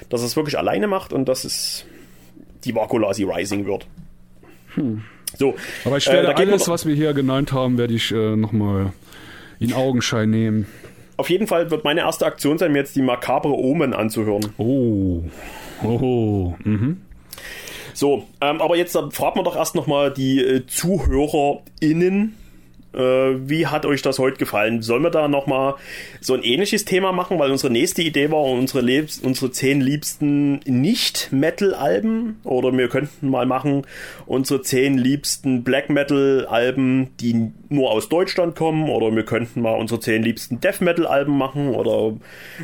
dass 0.10 0.22
er 0.22 0.28
es 0.28 0.36
wirklich 0.36 0.58
alleine 0.58 0.88
macht 0.88 1.14
und 1.14 1.26
dass 1.26 1.46
es 1.46 1.86
die 2.66 2.76
Vakulasi 2.76 3.24
Rising 3.24 3.66
wird. 3.66 3.88
Hm. 4.76 5.04
So, 5.38 5.56
aber 5.86 5.98
ich 5.98 6.08
werde 6.08 6.30
äh, 6.30 6.34
alles, 6.34 6.68
was 6.68 6.86
wir 6.86 6.96
hier 6.96 7.14
genannt 7.14 7.54
haben, 7.54 7.78
werde 7.78 7.94
ich 7.94 8.12
äh, 8.12 8.36
nochmal 8.36 8.94
in 9.60 9.74
Augenschein 9.74 10.30
nehmen. 10.30 10.68
Auf 11.18 11.30
jeden 11.30 11.48
Fall 11.48 11.70
wird 11.72 11.84
meine 11.84 12.02
erste 12.02 12.26
Aktion 12.26 12.58
sein, 12.58 12.72
mir 12.72 12.80
jetzt 12.80 12.96
die 12.96 13.02
makabre 13.02 13.54
Omen 13.54 13.94
anzuhören. 13.94 14.48
Oh. 14.58 15.22
Oh. 15.84 16.54
Mhm. 16.64 17.02
So, 17.94 18.26
ähm, 18.42 18.62
aber 18.62 18.76
jetzt 18.76 18.98
fragt 19.12 19.36
man 19.36 19.46
doch 19.46 19.56
erst 19.56 19.76
nochmal 19.76 20.12
die 20.12 20.40
äh, 20.40 20.66
ZuhörerInnen 20.66 22.36
wie 22.94 23.68
hat 23.68 23.86
euch 23.86 24.02
das 24.02 24.20
heute 24.20 24.38
gefallen? 24.38 24.82
Sollen 24.82 25.04
wir 25.04 25.10
da 25.10 25.28
nochmal 25.28 25.76
so 26.22 26.34
ein 26.34 26.44
ähnliches 26.44 26.86
Thema 26.86 27.12
machen? 27.12 27.40
Weil 27.40 27.52
unsere 27.52 27.74
nächste 27.74 28.02
Idee 28.02 28.32
war 28.32 28.44
unsere, 28.44 28.82
Lebs 28.82 29.20
unsere 29.20 29.52
zehn 29.52 29.82
liebsten 29.82 30.60
Nicht-Metal-Alben. 30.66 32.40
Oder 32.44 32.72
wir 32.78 32.90
könnten 32.90 33.30
mal 33.30 33.46
machen 33.46 33.84
unsere 34.26 34.62
zehn 34.62 34.98
liebsten 34.98 35.64
Black 35.64 35.90
Metal-Alben, 35.90 37.10
die 37.20 37.52
nur 37.70 37.92
aus 37.92 38.10
Deutschland 38.10 38.56
kommen. 38.56 38.90
Oder 38.90 39.16
wir 39.16 39.26
könnten 39.26 39.62
mal 39.62 39.74
unsere 39.76 40.00
zehn 40.00 40.22
liebsten 40.22 40.62
Death 40.62 40.82
Metal-Alben 40.82 41.38
machen. 41.38 41.70
Oder 41.70 42.16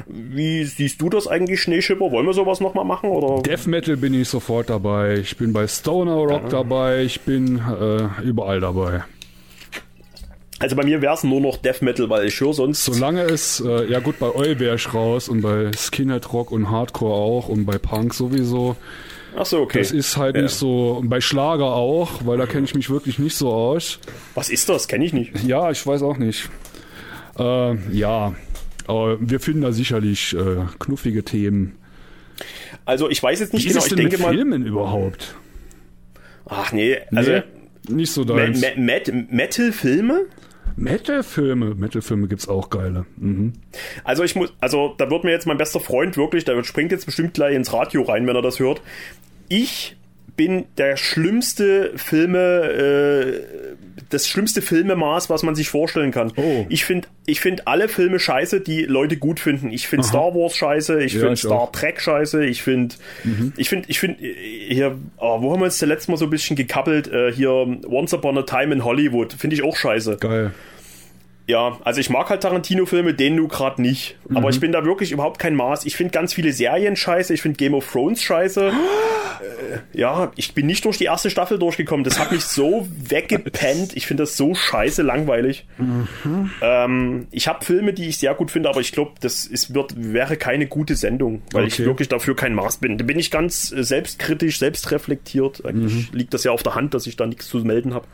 wie 0.08 0.64
siehst 0.64 1.02
du 1.02 1.10
das 1.10 1.28
eigentlich, 1.28 1.62
Schneeschipper? 1.62 2.12
Wollen 2.12 2.26
wir 2.26 2.34
sowas 2.34 2.60
nochmal 2.60 2.86
machen? 2.86 3.10
Oder? 3.10 3.42
Death 3.42 3.68
Metal 3.68 3.98
bin 3.98 4.14
ich 4.14 4.30
sofort 4.30 4.70
dabei. 4.70 5.16
Ich 5.16 5.38
bin 5.38 5.54
bei 5.54 5.68
Stoner 5.68 6.16
Rock 6.16 6.44
ja. 6.44 6.50
dabei. 6.50 7.04
Ich 7.04 7.22
bin 7.22 7.58
äh, 7.58 8.24
überall 8.24 8.60
dabei. 8.60 9.04
Also 10.60 10.76
bei 10.76 10.84
mir 10.84 11.02
wäre 11.02 11.14
es 11.14 11.24
nur 11.24 11.40
noch 11.40 11.58
Death 11.58 11.82
Metal, 11.82 12.10
weil 12.10 12.28
ich 12.28 12.40
höre 12.40 12.54
sonst. 12.54 12.84
Solange 12.84 13.24
es, 13.24 13.62
äh, 13.62 13.86
ja 13.90 14.00
gut, 14.00 14.20
bei 14.20 14.30
Oil 14.30 14.60
wäre 14.60 14.76
ich 14.76 14.94
raus 14.94 15.30
und 15.30 15.42
bei 15.42 15.72
Skinhead 15.74 16.34
Rock 16.34 16.52
und 16.52 16.70
Hardcore 16.70 17.14
auch 17.14 17.48
und 17.48 17.66
bei 17.66 17.78
Punk 17.78 18.14
sowieso. 18.14 18.76
Ach 19.38 19.46
so, 19.46 19.62
okay. 19.62 19.80
Das 19.80 19.92
ist 19.92 20.18
halt 20.18 20.36
ja. 20.36 20.42
nicht 20.42 20.54
so, 20.54 20.98
und 21.00 21.10
bei 21.10 21.22
Schlager 21.22 21.74
auch, 21.74 22.26
weil 22.26 22.38
da 22.38 22.46
kenne 22.46 22.66
ich 22.66 22.76
mich 22.76 22.90
wirklich 22.90 23.20
nicht 23.20 23.36
so 23.36 23.52
aus. 23.52 24.00
Was 24.36 24.50
ist 24.50 24.68
das? 24.68 24.88
Kenne 24.90 25.06
ich 25.06 25.14
nicht. 25.14 25.44
Ja, 25.44 25.72
ich 25.72 25.86
weiß 25.86 26.02
auch 26.02 26.18
nicht. 26.18 26.50
Äh, 27.38 27.76
ja, 27.96 28.36
aber 28.86 29.18
wir 29.22 29.40
finden 29.40 29.62
da 29.62 29.72
sicherlich 29.72 30.36
äh, 30.36 30.66
knuffige 30.80 31.24
Themen. 31.24 31.78
Also 32.86 33.10
ich 33.10 33.22
weiß 33.22 33.40
jetzt 33.40 33.54
nicht 33.54 33.64
Wie 33.64 33.70
genau, 33.70 33.80
ist 33.80 33.86
es 33.86 33.90
denn 33.90 34.00
ich 34.00 34.10
denke 34.10 34.28
mit 34.28 34.36
Filmen 34.36 34.66
überhaupt? 34.66 35.36
Ach 36.46 36.74
nee, 36.74 36.98
also 37.16 37.32
nee, 37.32 37.44
nicht 37.88 38.12
so 38.12 38.24
deins. 38.26 38.62
Metal-Filme? 38.76 40.26
Metal-Filme, 40.80 41.76
Metal-Filme 41.76 42.28
gibt's 42.28 42.48
auch 42.48 42.70
geile. 42.70 43.06
Mhm. 43.18 43.54
Also 44.04 44.24
ich 44.24 44.36
muss, 44.36 44.54
also 44.62 44.96
da 44.98 45.10
wird 45.12 45.24
mir 45.24 45.32
jetzt 45.32 45.46
mein 45.46 45.58
bester 45.58 45.80
Freund 45.80 46.16
wirklich, 46.18 46.46
der 46.46 46.64
springt 46.64 46.92
jetzt 46.92 47.06
bestimmt 47.06 47.34
gleich 47.34 47.56
ins 47.56 47.74
Radio 47.74 48.04
rein, 48.04 48.26
wenn 48.28 48.36
er 48.36 48.42
das 48.42 48.60
hört. 48.60 48.82
Ich 49.50 49.98
bin 50.36 50.66
der 50.78 50.96
schlimmste 50.96 51.92
Filme, 51.98 52.40
äh, 52.40 53.76
das 54.10 54.28
schlimmste 54.28 54.62
Filmemaß, 54.62 55.30
was 55.30 55.44
man 55.44 55.56
sich 55.56 55.70
vorstellen 55.70 56.12
kann. 56.12 56.34
Oh. 56.36 56.66
Ich 56.70 56.86
finde 56.86 57.08
ich 57.26 57.42
find 57.42 57.68
alle 57.68 57.88
Filme 57.88 58.20
scheiße, 58.20 58.62
die 58.62 58.84
Leute 58.84 59.18
gut 59.18 59.40
finden. 59.40 59.72
Ich 59.72 59.88
finde 59.88 60.06
Star 60.06 60.34
Wars 60.34 60.56
scheiße, 60.56 61.02
ich 61.04 61.14
ja, 61.14 61.20
finde 61.20 61.38
Star 61.38 61.60
auch. 61.60 61.72
Trek 61.72 62.02
scheiße, 62.02 62.44
ich 62.46 62.64
finde, 62.64 62.96
mhm. 63.24 63.54
ich 63.56 63.70
finde, 63.70 63.90
ich 63.90 64.00
finde, 64.00 64.24
hier, 64.24 64.98
oh, 65.18 65.42
wo 65.42 65.52
haben 65.54 65.62
wir 65.62 65.66
uns 65.66 65.78
das 65.78 65.88
letzte 65.88 66.12
Mal 66.12 66.18
so 66.18 66.26
ein 66.26 66.32
bisschen 66.32 66.56
gekappelt? 66.56 67.08
Äh, 67.08 67.32
hier, 67.32 67.52
Once 67.88 68.14
Upon 68.14 68.38
a 68.38 68.44
Time 68.44 68.74
in 68.74 68.84
Hollywood, 68.84 69.34
finde 69.34 69.56
ich 69.56 69.64
auch 69.64 69.76
scheiße. 69.76 70.18
Geil. 70.18 70.52
Ja, 71.50 71.80
also 71.84 72.00
ich 72.00 72.12
mag 72.12 72.30
halt 72.30 72.44
Tarantino-Filme, 72.44 73.16
den 73.16 73.36
du 73.36 73.48
gerade 73.48 73.82
nicht. 73.82 74.16
Mhm. 74.28 74.38
Aber 74.38 74.50
ich 74.50 74.60
bin 74.60 74.72
da 74.72 74.86
wirklich 74.86 75.12
überhaupt 75.12 75.40
kein 75.40 75.56
Maß. 75.56 75.84
Ich 75.86 75.96
finde 75.96 76.12
ganz 76.12 76.32
viele 76.32 76.54
Serien 76.54 76.96
scheiße. 76.96 77.34
Ich 77.34 77.42
finde 77.42 77.58
Game 77.58 77.74
of 77.74 77.92
Thrones 77.92 78.22
scheiße. 78.22 78.68
äh, 79.42 79.98
ja, 79.98 80.32
ich 80.36 80.54
bin 80.54 80.68
nicht 80.68 80.86
durch 80.86 81.00
die 81.00 81.06
erste 81.06 81.32
Staffel 81.32 81.58
durchgekommen. 81.58 82.04
Das 82.04 82.20
hat 82.20 82.32
mich 82.32 82.44
so 82.44 82.88
weggepennt. 82.96 83.98
Ich 83.98 84.06
finde 84.06 84.22
das 84.22 84.38
so 84.38 84.54
scheiße 84.54 85.02
langweilig. 85.02 85.66
Mhm. 85.80 86.52
Ähm, 86.62 87.28
ich 87.32 87.48
habe 87.48 87.66
Filme, 87.66 87.94
die 87.94 88.10
ich 88.10 88.20
sehr 88.20 88.36
gut 88.36 88.52
finde, 88.52 88.70
aber 88.70 88.82
ich 88.82 88.92
glaube, 88.92 89.14
das 89.20 89.48
ist, 89.48 89.74
wird, 89.74 89.96
wäre 89.98 90.38
keine 90.38 90.68
gute 90.68 90.96
Sendung, 90.96 91.42
weil 91.52 91.64
okay. 91.64 91.74
ich 91.74 91.80
wirklich 91.80 92.10
dafür 92.10 92.36
kein 92.36 92.54
Maß 92.54 92.78
bin. 92.78 93.00
Da 93.00 93.06
bin 93.06 93.18
ich 93.18 93.32
ganz 93.32 93.72
äh, 93.72 93.84
selbstkritisch, 93.84 94.60
selbstreflektiert. 94.60 95.66
Eigentlich 95.66 96.12
mhm. 96.12 96.18
liegt 96.20 96.36
das 96.36 96.44
ja 96.44 96.52
auf 96.52 96.62
der 96.62 96.76
Hand, 96.76 96.94
dass 96.94 97.08
ich 97.08 97.16
da 97.16 97.26
nichts 97.26 97.48
zu 97.48 97.58
melden 97.58 97.96
habe. 97.96 98.06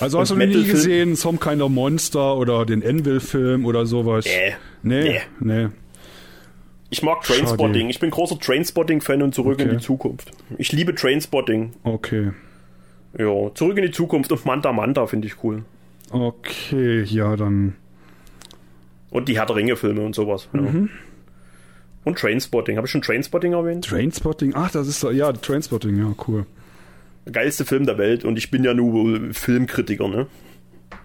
Also 0.00 0.18
hast 0.18 0.32
Und 0.32 0.40
du 0.40 0.46
nie 0.46 0.64
gesehen, 0.64 1.14
Some 1.14 1.38
Kind 1.38 1.62
of 1.62 1.70
Monster 1.70 2.36
oder 2.36 2.66
den 2.66 2.79
den 2.80 2.88
Envil-Film 2.98 3.64
oder 3.66 3.86
sowas? 3.86 4.24
Nee. 4.24 4.54
Nee? 4.82 5.20
Nee. 5.40 5.68
Ich 6.90 7.02
mag 7.02 7.22
Trainspotting. 7.22 7.88
Ich 7.88 8.00
bin 8.00 8.10
großer 8.10 8.38
Trainspotting-Fan 8.38 9.22
und 9.22 9.34
zurück 9.34 9.60
okay. 9.60 9.70
in 9.70 9.78
die 9.78 9.84
Zukunft. 9.84 10.32
Ich 10.58 10.72
liebe 10.72 10.94
Trainspotting. 10.94 11.72
Okay. 11.84 12.32
Ja, 13.16 13.54
zurück 13.54 13.76
in 13.76 13.84
die 13.84 13.90
Zukunft 13.90 14.32
und 14.32 14.44
Manta 14.44 14.72
Manta 14.72 15.06
finde 15.06 15.28
ich 15.28 15.42
cool. 15.44 15.64
Okay, 16.10 17.02
ja, 17.02 17.36
dann. 17.36 17.74
Und 19.10 19.28
die 19.28 19.38
Herr 19.38 19.54
Ringe-Filme 19.54 20.00
und 20.00 20.14
sowas. 20.14 20.48
Ja. 20.52 20.60
Mhm. 20.60 20.90
Und 22.02 22.18
Trainspotting. 22.18 22.76
Habe 22.76 22.86
ich 22.86 22.90
schon 22.90 23.02
Trainspotting 23.02 23.52
erwähnt? 23.52 23.84
Trainspotting? 23.84 24.52
Ach, 24.54 24.70
das 24.70 24.88
ist 24.88 25.02
ja 25.02 25.32
Trainspotting, 25.32 25.98
ja, 25.98 26.14
cool. 26.26 26.46
Geilste 27.30 27.64
Film 27.64 27.86
der 27.86 27.98
Welt 27.98 28.24
und 28.24 28.38
ich 28.38 28.50
bin 28.50 28.64
ja 28.64 28.74
nur 28.74 29.32
Filmkritiker, 29.32 30.08
ne? 30.08 30.26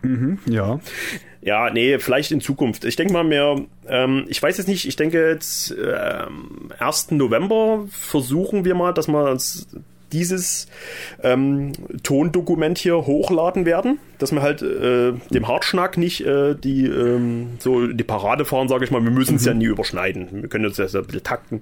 Mhm, 0.02 0.40
ja. 0.48 0.80
Ja, 1.42 1.70
nee, 1.70 2.00
vielleicht 2.00 2.32
in 2.32 2.42
Zukunft. 2.42 2.86
Ich 2.86 2.96
denke 2.96 3.14
mal 3.14 3.24
mehr, 3.24 3.62
ähm, 3.88 4.26
ich 4.28 4.42
weiß 4.42 4.58
jetzt 4.58 4.68
nicht, 4.68 4.88
ich 4.88 4.96
denke 4.96 5.30
jetzt 5.30 5.72
ähm, 5.72 6.72
1. 6.80 7.12
November 7.12 7.86
versuchen 7.90 8.66
wir 8.66 8.74
mal, 8.74 8.94
dass 8.94 9.08
wir 9.08 9.30
uns 9.30 9.68
dieses 10.12 10.68
ähm, 11.22 11.74
Tondokument 12.02 12.78
hier 12.78 13.06
hochladen 13.06 13.66
werden, 13.66 14.00
dass 14.18 14.32
wir 14.32 14.42
halt 14.42 14.62
äh, 14.62 15.14
dem 15.30 15.48
Hartschnack 15.48 15.98
nicht 15.98 16.26
äh, 16.26 16.56
die 16.56 16.86
ähm, 16.86 17.58
so 17.60 17.88
die 17.88 18.04
Parade 18.04 18.46
fahren, 18.46 18.68
sage 18.68 18.86
ich 18.86 18.92
mal. 18.92 19.04
Wir 19.04 19.12
müssen 19.12 19.36
es 19.36 19.44
mhm. 19.44 19.48
ja 19.48 19.54
nie 19.54 19.66
überschneiden. 19.66 20.42
Wir 20.42 20.50
können 20.50 20.66
uns 20.66 20.78
ja 20.78 20.88
so 20.88 21.00
ein 21.00 21.06
bisschen 21.06 21.24
takten. 21.24 21.62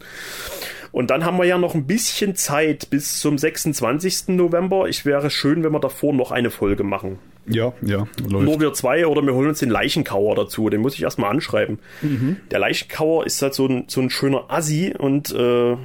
Und 0.92 1.10
dann 1.10 1.26
haben 1.26 1.38
wir 1.38 1.46
ja 1.46 1.58
noch 1.58 1.74
ein 1.74 1.88
bisschen 1.88 2.36
Zeit 2.36 2.90
bis 2.90 3.20
zum 3.20 3.38
26. 3.38 4.30
November. 4.30 4.88
Ich 4.88 5.06
wäre 5.06 5.30
schön, 5.32 5.64
wenn 5.64 5.72
wir 5.72 5.80
davor 5.80 6.14
noch 6.14 6.32
eine 6.32 6.52
Folge 6.52 6.84
machen. 6.84 7.18
Ja, 7.46 7.74
ja. 7.82 8.08
Läuft. 8.28 8.46
Nur 8.46 8.60
wir 8.60 8.74
zwei 8.74 9.06
oder 9.06 9.22
wir 9.22 9.34
holen 9.34 9.50
uns 9.50 9.60
den 9.60 9.70
Leichenkauer 9.70 10.36
dazu. 10.36 10.70
Den 10.70 10.82
muss 10.82 10.96
ich 10.96 11.04
erstmal 11.04 11.30
anschreiben. 11.32 11.80
Mhm. 12.02 12.38
Der 12.52 12.60
Leichenkauer 12.60 13.26
ist 13.26 13.42
halt 13.42 13.54
so 13.54 13.68
ein, 13.68 13.86
so 13.88 14.02
ein 14.02 14.10
schöner 14.10 14.46
Assi 14.50 14.94
und 14.98 15.34
äh, 15.34 15.76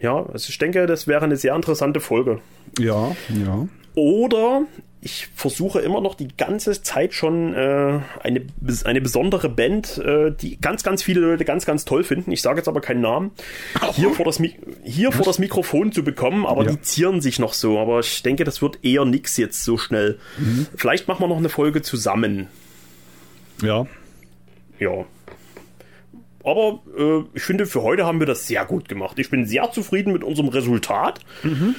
ja, 0.00 0.26
also 0.26 0.48
ich 0.50 0.58
denke, 0.58 0.86
das 0.86 1.06
wäre 1.06 1.24
eine 1.24 1.36
sehr 1.36 1.54
interessante 1.54 2.00
Folge. 2.00 2.40
Ja, 2.78 3.14
ja. 3.28 3.68
Oder 3.94 4.62
ich 5.04 5.28
versuche 5.34 5.80
immer 5.80 6.00
noch 6.00 6.14
die 6.14 6.28
ganze 6.28 6.80
Zeit 6.80 7.12
schon 7.12 7.54
äh, 7.54 8.00
eine, 8.22 8.46
eine 8.84 9.00
besondere 9.00 9.48
Band, 9.48 9.98
äh, 9.98 10.30
die 10.30 10.60
ganz, 10.60 10.84
ganz 10.84 11.02
viele 11.02 11.20
Leute 11.20 11.44
ganz, 11.44 11.66
ganz 11.66 11.84
toll 11.84 12.04
finden. 12.04 12.30
Ich 12.30 12.40
sage 12.40 12.58
jetzt 12.58 12.68
aber 12.68 12.80
keinen 12.80 13.00
Namen. 13.00 13.32
Hier, 13.94 14.10
vor 14.10 14.24
das, 14.24 14.40
hier 14.84 15.10
vor 15.10 15.24
das 15.24 15.40
Mikrofon 15.40 15.90
zu 15.90 16.04
bekommen, 16.04 16.46
aber 16.46 16.64
ja. 16.64 16.70
die 16.70 16.80
zieren 16.82 17.20
sich 17.20 17.40
noch 17.40 17.52
so. 17.52 17.80
Aber 17.80 17.98
ich 17.98 18.22
denke, 18.22 18.44
das 18.44 18.62
wird 18.62 18.84
eher 18.84 19.04
nix 19.04 19.36
jetzt 19.36 19.64
so 19.64 19.76
schnell. 19.76 20.20
Mhm. 20.38 20.68
Vielleicht 20.76 21.08
machen 21.08 21.20
wir 21.20 21.28
noch 21.28 21.38
eine 21.38 21.48
Folge 21.48 21.82
zusammen. 21.82 22.46
Ja. 23.60 23.88
Ja. 24.78 25.04
Aber 26.44 26.80
äh, 26.96 27.24
ich 27.34 27.42
finde, 27.42 27.66
für 27.66 27.82
heute 27.82 28.06
haben 28.06 28.20
wir 28.20 28.26
das 28.28 28.46
sehr 28.46 28.64
gut 28.66 28.88
gemacht. 28.88 29.18
Ich 29.18 29.30
bin 29.30 29.46
sehr 29.46 29.72
zufrieden 29.72 30.12
mit 30.12 30.22
unserem 30.22 30.48
Resultat. 30.48 31.18
Mhm. 31.42 31.74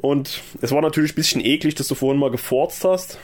Und 0.00 0.42
es 0.60 0.72
war 0.72 0.80
natürlich 0.80 1.12
ein 1.12 1.16
bisschen 1.16 1.44
eklig, 1.44 1.74
dass 1.74 1.88
du 1.88 1.94
vorhin 1.94 2.20
mal 2.20 2.30
geforzt 2.30 2.84
hast. 2.84 3.18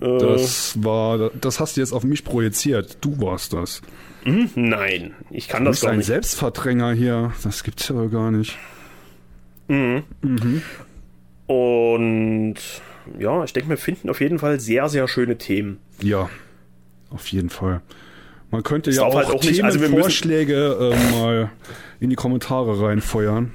Äh, 0.00 0.18
das 0.18 0.82
war, 0.82 1.30
das 1.30 1.60
hast 1.60 1.76
du 1.76 1.80
jetzt 1.80 1.92
auf 1.92 2.04
mich 2.04 2.24
projiziert. 2.24 2.98
Du 3.00 3.20
warst 3.20 3.52
das. 3.52 3.80
Mhm, 4.24 4.50
nein, 4.54 5.14
ich 5.30 5.48
kann 5.48 5.64
du 5.64 5.70
das 5.70 5.80
gar 5.80 5.90
nicht. 5.90 6.00
ein 6.00 6.02
Selbstverdränger 6.02 6.92
hier. 6.92 7.32
Das 7.42 7.64
gibt's 7.64 7.88
ja 7.88 8.04
gar 8.06 8.30
nicht. 8.30 8.58
Mhm. 9.68 10.02
Mhm. 10.20 10.62
Und 11.46 12.56
ja, 13.18 13.42
ich 13.44 13.52
denke, 13.52 13.70
wir 13.70 13.78
finden 13.78 14.10
auf 14.10 14.20
jeden 14.20 14.38
Fall 14.38 14.60
sehr, 14.60 14.88
sehr 14.88 15.08
schöne 15.08 15.38
Themen. 15.38 15.78
Ja, 16.02 16.28
auf 17.08 17.26
jeden 17.28 17.50
Fall. 17.50 17.80
Man 18.50 18.62
könnte 18.62 18.90
ja 18.90 19.04
auch, 19.04 19.14
halt 19.14 19.28
auch 19.28 19.40
Themenvorschläge 19.40 20.76
also 20.78 20.92
äh, 20.92 21.10
mal 21.12 21.50
in 22.00 22.10
die 22.10 22.16
Kommentare 22.16 22.82
reinfeuern. 22.82 23.52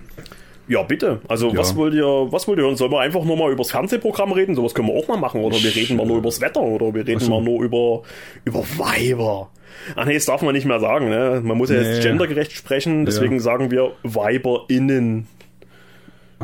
Ja, 0.68 0.82
bitte. 0.84 1.22
Also, 1.28 1.50
Ja. 1.50 1.58
was 1.58 1.76
wollt 1.76 1.94
ihr, 1.94 2.06
was 2.06 2.48
wollt 2.48 2.58
ihr 2.60 2.66
hören? 2.66 2.76
Sollen 2.76 2.92
wir 2.92 3.00
einfach 3.00 3.24
nur 3.24 3.38
mal 3.38 3.52
übers 3.52 3.70
Fernsehprogramm 3.72 4.32
reden? 4.32 4.56
Sowas 4.56 4.74
können 4.74 4.88
wir 4.88 4.96
auch 4.96 5.08
mal 5.08 5.18
machen. 5.18 5.44
Oder 5.44 5.58
wir 5.62 5.76
reden 5.76 5.98
mal 5.98 6.06
nur 6.08 6.18
übers 6.18 6.42
Wetter. 6.42 6.62
Oder 6.62 6.92
wir 6.94 7.06
reden 7.06 7.20
so. 7.20 7.30
mal 7.30 7.42
nur 7.42 7.62
über, 7.64 8.02
über 8.46 8.60
Weiber. 8.78 9.50
Ach 9.96 10.06
nee, 10.06 10.16
das 10.16 10.26
darf 10.26 10.42
man 10.42 10.54
nicht 10.56 10.66
mehr 10.66 10.80
sagen, 10.80 11.10
ne? 11.10 11.42
Man 11.44 11.58
muss 11.58 11.70
ja 11.70 11.78
Nee. 11.80 11.84
jetzt 11.88 12.02
gendergerecht 12.04 12.52
sprechen, 12.54 13.06
deswegen 13.06 13.40
sagen 13.40 13.70
wir 13.72 13.92
WeiberInnen. 14.04 15.28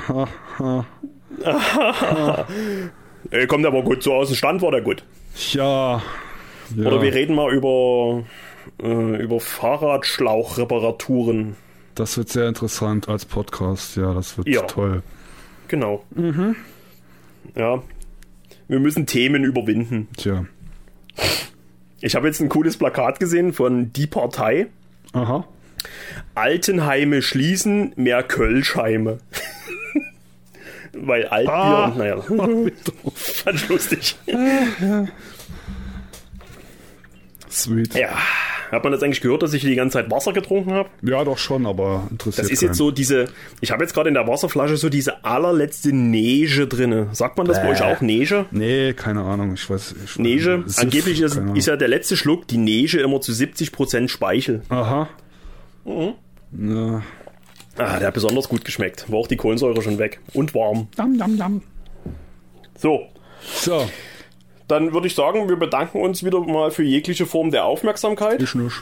Ha, 0.07 0.27
ha. 0.59 0.85
Äh, 3.31 3.47
kommt 3.47 3.65
aber 3.65 3.81
gut, 3.83 4.03
so 4.03 4.13
aus 4.13 4.27
dem 4.27 4.35
Stand 4.35 4.61
war 4.61 4.71
der 4.71 4.81
gut. 4.81 5.03
Ja. 5.53 6.03
ja. 6.75 6.85
Oder 6.87 7.01
wir 7.01 7.13
reden 7.13 7.35
mal 7.35 7.51
über, 7.53 8.23
äh, 8.83 9.21
über 9.23 9.39
Fahrradschlauchreparaturen. 9.39 11.55
Das 12.01 12.17
wird 12.17 12.29
sehr 12.29 12.47
interessant 12.47 13.07
als 13.09 13.25
Podcast. 13.25 13.95
Ja, 13.95 14.11
das 14.15 14.35
wird 14.35 14.47
Ja. 14.47 14.63
toll. 14.63 15.03
Genau. 15.67 16.03
Ja. 17.55 17.83
Wir 18.67 18.79
müssen 18.79 19.05
Themen 19.05 19.43
überwinden. 19.43 20.07
Tja. 20.17 20.45
Ich 21.99 22.15
habe 22.15 22.25
jetzt 22.25 22.39
ein 22.41 22.49
cooles 22.49 22.75
Plakat 22.77 23.19
gesehen 23.19 23.53
von 23.53 23.93
Die 23.93 24.07
Partei. 24.07 24.65
Aha. 25.13 25.45
Altenheime 26.33 27.21
schließen, 27.21 27.93
mehr 27.97 28.23
Kölschheime. 28.23 29.19
Weil 30.93 31.27
Altbier, 31.27 31.53
Ah. 31.53 31.93
naja, 31.95 32.19
fand 33.13 33.55
ich 33.61 33.69
lustig. 33.69 34.15
Sweet. 37.47 37.93
Ja, 37.93 38.17
hat 38.71 38.83
man 38.83 38.91
das 38.93 39.03
eigentlich 39.03 39.21
gehört, 39.21 39.43
dass 39.43 39.53
ich 39.53 39.61
die 39.63 39.75
ganze 39.75 39.93
Zeit 39.99 40.09
Wasser 40.11 40.33
getrunken 40.33 40.71
habe? 40.73 40.89
Ja, 41.01 41.23
doch 41.23 41.37
schon, 41.37 41.65
aber 41.65 42.07
interessiert 42.09 42.45
Das 42.45 42.51
ist 42.51 42.59
keinen. 42.61 42.69
jetzt 42.69 42.77
so 42.77 42.91
diese, 42.91 43.25
ich 43.59 43.71
habe 43.71 43.83
jetzt 43.83 43.93
gerade 43.93 44.07
in 44.09 44.13
der 44.15 44.27
Wasserflasche 44.27 44.77
so 44.77 44.89
diese 44.89 45.23
allerletzte 45.25 45.93
Neige 45.95 46.67
drinne. 46.67 47.07
Sagt 47.11 47.37
man 47.37 47.47
das 47.47 47.57
bei 47.57 47.63
Bäh. 47.67 47.71
euch 47.73 47.81
auch, 47.81 48.01
Neige? 48.01 48.45
Nee, 48.51 48.93
keine 48.93 49.21
Ahnung. 49.21 49.53
Ich 49.53 49.69
weiß. 49.69 49.95
Ich 50.05 50.17
Neige? 50.19 50.63
Siff, 50.65 50.79
Angeblich 50.83 51.19
ist, 51.21 51.39
ist 51.55 51.67
ja 51.67 51.75
der 51.75 51.87
letzte 51.87 52.15
Schluck 52.17 52.47
die 52.47 52.57
Neige 52.57 52.99
immer 53.01 53.21
zu 53.21 53.31
70% 53.31 54.07
Speichel. 54.07 54.61
Aha. 54.69 55.09
Mhm. 55.85 56.13
Na. 56.51 57.03
Ah, 57.77 57.97
der 57.99 58.07
hat 58.07 58.13
besonders 58.13 58.49
gut 58.49 58.65
geschmeckt. 58.65 59.09
War 59.11 59.19
auch 59.19 59.27
die 59.27 59.37
Kohlensäure 59.37 59.81
schon 59.81 59.97
weg. 59.97 60.19
Und 60.33 60.53
warm. 60.53 60.87
Dam, 60.95 61.17
dam, 61.17 61.37
dam. 61.37 61.61
So, 62.77 63.01
So, 63.55 63.87
dann 64.71 64.93
würde 64.93 65.07
ich 65.07 65.15
sagen, 65.15 65.47
wir 65.49 65.57
bedanken 65.57 66.01
uns 66.01 66.23
wieder 66.23 66.39
mal 66.41 66.71
für 66.71 66.83
jegliche 66.83 67.25
Form 67.25 67.51
der 67.51 67.65
Aufmerksamkeit. 67.65 68.41
ich 68.41 68.55
nicht. 68.55 68.81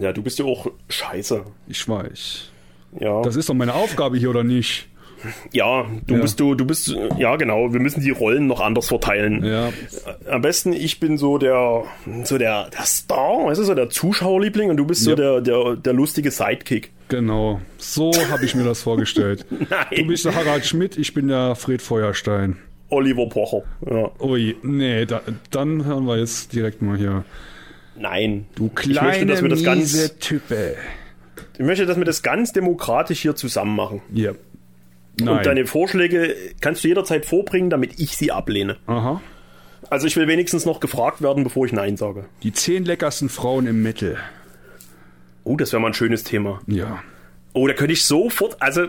Ja, 0.00 0.12
du 0.12 0.22
bist 0.22 0.38
ja 0.38 0.44
auch 0.46 0.66
scheiße. 0.88 1.44
Ich 1.68 1.86
weiß. 1.88 2.48
Ja, 2.98 3.22
Das 3.22 3.36
ist 3.36 3.48
doch 3.48 3.54
meine 3.54 3.74
Aufgabe 3.74 4.16
hier, 4.16 4.30
oder 4.30 4.42
nicht? 4.44 4.88
ja 5.52 5.86
du 6.08 6.14
Ja. 6.16 6.20
bist 6.20 6.40
du, 6.40 6.56
du 6.56 6.64
bist, 6.64 6.96
ja 7.16 7.36
genau, 7.36 7.72
wir 7.72 7.78
müssen 7.78 8.00
die 8.00 8.10
Rollen 8.10 8.48
noch 8.48 8.60
anders 8.60 8.88
verteilen. 8.88 9.44
Ja. 9.44 9.72
Am 10.28 10.42
besten, 10.42 10.72
ich 10.72 10.98
bin 10.98 11.16
so 11.16 11.38
der, 11.38 11.84
so 12.24 12.38
der, 12.38 12.68
der 12.70 12.84
Star, 12.84 13.44
weißt 13.46 13.60
du, 13.60 13.64
so 13.64 13.74
der 13.74 13.88
Zuschauerliebling 13.88 14.68
und 14.70 14.78
du 14.78 14.84
bist 14.84 15.04
so 15.04 15.10
Ja. 15.10 15.16
der, 15.16 15.40
der, 15.40 15.76
der 15.76 15.92
lustige 15.92 16.32
Sidekick. 16.32 16.90
Genau. 17.08 17.60
So 17.78 18.10
habe 18.30 18.44
ich 18.44 18.54
mir 18.56 18.64
das 18.64 18.82
vorgestellt. 18.82 19.46
Nein. 19.50 19.86
Du 19.94 20.06
bist 20.06 20.24
der 20.24 20.34
Harald 20.34 20.66
Schmidt, 20.66 20.98
ich 20.98 21.14
bin 21.14 21.28
der 21.28 21.54
Fred 21.54 21.82
Feuerstein. 21.82 22.56
Oliver 22.92 23.26
Pocher. 23.26 23.62
Ja. 23.90 24.10
Ui, 24.20 24.56
nee, 24.62 25.06
da, 25.06 25.22
dann 25.50 25.84
hören 25.84 26.04
wir 26.06 26.18
jetzt 26.18 26.52
direkt 26.52 26.82
mal 26.82 26.96
hier. 26.96 27.24
Nein. 27.96 28.46
Du 28.54 28.70
ich 28.80 29.00
möchte, 29.00 29.26
dass 29.26 29.42
wir 29.42 29.48
das 29.48 29.64
ganz, 29.64 30.18
Type. 30.18 30.76
ich 31.54 31.64
möchte, 31.64 31.86
dass 31.86 31.96
wir 31.96 32.04
das 32.04 32.22
ganz 32.22 32.52
demokratisch 32.52 33.20
hier 33.20 33.34
zusammen 33.34 33.74
machen. 33.74 34.02
Ja. 34.12 34.32
Nein. 35.18 35.28
Und 35.28 35.46
deine 35.46 35.66
Vorschläge 35.66 36.34
kannst 36.60 36.84
du 36.84 36.88
jederzeit 36.88 37.26
vorbringen, 37.26 37.70
damit 37.70 37.98
ich 37.98 38.16
sie 38.16 38.30
ablehne. 38.30 38.76
Aha. 38.86 39.20
Also 39.90 40.06
ich 40.06 40.16
will 40.16 40.26
wenigstens 40.28 40.64
noch 40.64 40.80
gefragt 40.80 41.22
werden, 41.22 41.44
bevor 41.44 41.66
ich 41.66 41.72
Nein 41.72 41.96
sage. 41.96 42.26
Die 42.42 42.52
zehn 42.52 42.84
leckersten 42.84 43.28
Frauen 43.28 43.66
im 43.66 43.82
Metal. 43.82 44.16
Oh, 45.44 45.56
das 45.56 45.72
wäre 45.72 45.80
mal 45.80 45.88
ein 45.88 45.94
schönes 45.94 46.24
Thema. 46.24 46.60
Ja. 46.66 47.02
Oh, 47.52 47.66
da 47.66 47.74
könnte 47.74 47.92
ich 47.92 48.04
sofort, 48.04 48.56
also 48.60 48.86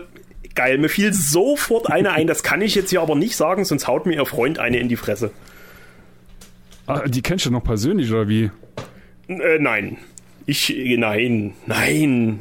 geil, 0.54 0.78
mir 0.78 0.88
fiel 0.88 1.12
sofort 1.12 1.90
eine 1.90 2.12
ein, 2.12 2.26
das 2.26 2.42
kann 2.42 2.60
ich 2.62 2.74
jetzt 2.74 2.90
hier 2.90 3.02
aber 3.02 3.14
nicht 3.14 3.36
sagen, 3.36 3.64
sonst 3.64 3.86
haut 3.86 4.06
mir 4.06 4.14
ihr 4.14 4.26
Freund 4.26 4.58
eine 4.58 4.78
in 4.78 4.88
die 4.88 4.96
Fresse. 4.96 5.30
Ah, 6.86 7.06
die 7.06 7.22
kennst 7.22 7.46
du 7.46 7.50
noch 7.50 7.64
persönlich, 7.64 8.10
oder 8.10 8.28
wie? 8.28 8.50
Äh, 9.28 9.58
nein. 9.58 9.96
Ich, 10.46 10.74
nein, 10.98 11.54
nein. 11.66 12.40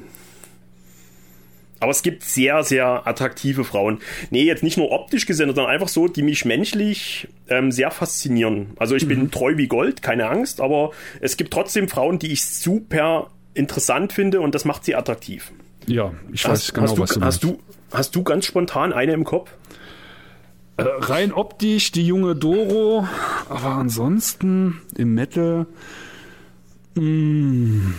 Aber 1.80 1.92
es 1.92 2.02
gibt 2.02 2.24
sehr, 2.24 2.64
sehr 2.64 3.08
attraktive 3.08 3.66
Frauen. 3.66 4.00
Nee, 4.30 4.44
jetzt 4.44 4.64
nicht 4.64 4.78
nur 4.78 4.92
optisch 4.92 5.26
gesehen, 5.26 5.48
sondern 5.48 5.66
einfach 5.66 5.90
so, 5.90 6.08
die 6.08 6.22
mich 6.22 6.46
menschlich 6.46 7.28
ähm, 7.50 7.74
sehr 7.74 7.92
faszinieren. 7.92 8.68
Also 8.78 8.96
ich 8.96 9.06
bin 9.06 9.32
treu 9.32 9.58
wie 9.58 9.68
Gold, 9.68 10.02
keine 10.02 10.30
Angst, 10.30 10.62
aber 10.62 10.92
es 11.20 11.36
gibt 11.36 11.52
trotzdem 11.52 11.90
Frauen, 11.90 12.20
die 12.20 12.32
ich 12.32 12.46
super 12.46 13.32
interessant 13.54 14.14
finde 14.14 14.40
und 14.40 14.56
das 14.56 14.64
macht 14.64 14.86
sie 14.86 14.96
attraktiv. 14.96 15.52
Ja, 15.86 16.14
ich 16.32 16.46
weiß 16.46 16.52
Hast, 16.52 16.74
genau, 16.74 16.88
hast, 16.88 16.98
du, 16.98 17.02
was 17.02 17.10
du 17.10 17.22
hast, 17.22 17.44
meinst. 17.44 17.44
du, 17.44 17.60
hast 17.94 18.16
du 18.16 18.24
ganz 18.24 18.46
spontan 18.46 18.94
eine 18.94 19.14
im 19.14 19.24
Kopf? 19.24 19.52
Äh, 20.78 20.84
rein 20.84 21.34
optisch 21.34 21.92
die 21.92 22.06
junge 22.06 22.36
Doro, 22.36 23.08
aber 23.48 23.70
ansonsten 23.70 24.82
im 24.98 25.14
Metal. 25.14 25.68
Mh, 26.96 27.94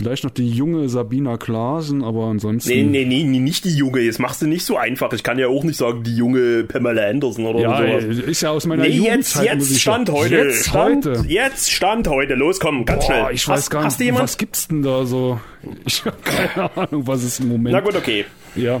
vielleicht 0.00 0.24
noch 0.24 0.30
die 0.30 0.48
junge 0.48 0.88
Sabina 0.88 1.36
Klaasen, 1.36 2.02
aber 2.02 2.24
ansonsten. 2.24 2.70
Nee, 2.70 3.04
nee, 3.04 3.22
nee, 3.24 3.38
nicht 3.38 3.64
die 3.64 3.74
junge. 3.76 4.00
Jetzt 4.00 4.18
machst 4.18 4.40
du 4.42 4.46
nicht 4.46 4.64
so 4.64 4.76
einfach. 4.76 5.12
Ich 5.12 5.22
kann 5.22 5.38
ja 5.38 5.48
auch 5.48 5.62
nicht 5.62 5.76
sagen, 5.76 6.02
die 6.02 6.16
junge 6.16 6.64
Pamela 6.64 7.06
Anderson 7.08 7.44
oder 7.46 7.60
Ja, 7.60 8.00
sowas. 8.00 8.18
ist 8.26 8.40
ja 8.40 8.50
aus 8.50 8.66
meiner 8.66 8.82
Nee, 8.84 8.88
jetzt, 8.88 8.96
Jugendzeit. 9.36 9.54
muss 9.58 9.68
jetzt 9.68 9.76
ich 9.76 9.82
stand 9.82 10.08
sagen. 10.08 10.18
heute. 10.18 10.34
Jetzt 10.36 10.66
stand, 10.68 11.06
heute. 11.06 11.24
Jetzt 11.28 11.70
stand 11.70 12.08
heute. 12.08 12.34
Los, 12.34 12.58
komm, 12.60 12.84
ganz 12.86 13.06
Boah, 13.06 13.12
schnell. 13.12 13.34
ich 13.34 13.46
weiß 13.46 13.56
hast, 13.58 13.70
gar 13.70 13.84
nicht, 13.84 14.00
jemand? 14.00 14.24
was 14.24 14.38
gibt's 14.38 14.66
denn 14.68 14.82
da 14.82 15.04
so? 15.04 15.38
Ich 15.84 16.04
habe 16.06 16.16
keine 16.24 16.76
Ahnung, 16.76 17.06
was 17.06 17.22
es 17.22 17.38
im 17.40 17.48
Moment. 17.48 17.74
Na 17.74 17.80
gut, 17.80 17.94
okay. 17.94 18.24
Ja, 18.56 18.80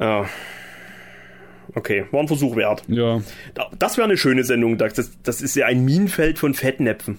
Ja. 0.00 0.24
Okay, 1.74 2.04
war 2.10 2.20
ein 2.20 2.28
Versuch 2.28 2.54
wert. 2.56 2.82
ja, 2.88 3.22
Das 3.78 3.96
wäre 3.96 4.04
eine 4.06 4.16
schöne 4.18 4.44
Sendung. 4.44 4.76
Das, 4.76 4.92
das 5.22 5.40
ist 5.40 5.56
ja 5.56 5.66
ein 5.66 5.84
Minenfeld 5.84 6.38
von 6.38 6.54
Fettnäpfen. 6.54 7.16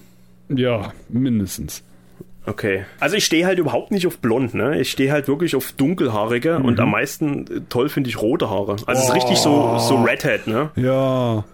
ja, 0.48 0.92
mindestens. 1.08 1.82
Okay. 2.46 2.84
Also 3.00 3.16
ich 3.16 3.24
stehe 3.24 3.46
halt 3.46 3.58
überhaupt 3.58 3.90
nicht 3.90 4.06
auf 4.06 4.18
blond, 4.18 4.52
ne? 4.54 4.78
Ich 4.78 4.90
stehe 4.90 5.10
halt 5.10 5.28
wirklich 5.28 5.56
auf 5.56 5.72
dunkelhaarige 5.72 6.58
und 6.58 6.78
am 6.78 6.90
meisten 6.90 7.46
äh, 7.46 7.60
toll 7.68 7.88
finde 7.88 8.10
ich 8.10 8.20
rote 8.20 8.50
Haare. 8.50 8.76
Also 8.86 8.92
es 8.92 9.08
ist 9.08 9.14
richtig 9.14 9.38
so, 9.38 9.78
so 9.78 9.96
Redhead, 10.02 10.46
ne? 10.46 10.70
Ja. 10.76 11.44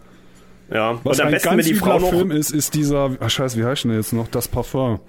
Ja. 0.72 0.98
Was 1.04 1.18
und 1.18 1.22
am 1.22 1.26
ein 1.28 1.32
besten, 1.32 1.48
ganz 1.48 1.64
wenn 1.64 1.72
die 1.72 1.78
Frau 1.78 1.98
noch. 1.98 2.10
Film 2.10 2.30
ist, 2.32 2.50
ist 2.50 2.74
dieser, 2.74 3.16
ach 3.20 3.30
scheiße, 3.30 3.58
wie 3.58 3.64
heißt 3.64 3.84
denn 3.84 3.92
jetzt 3.92 4.12
noch? 4.12 4.28
Das 4.28 4.48
Parfum. 4.48 5.00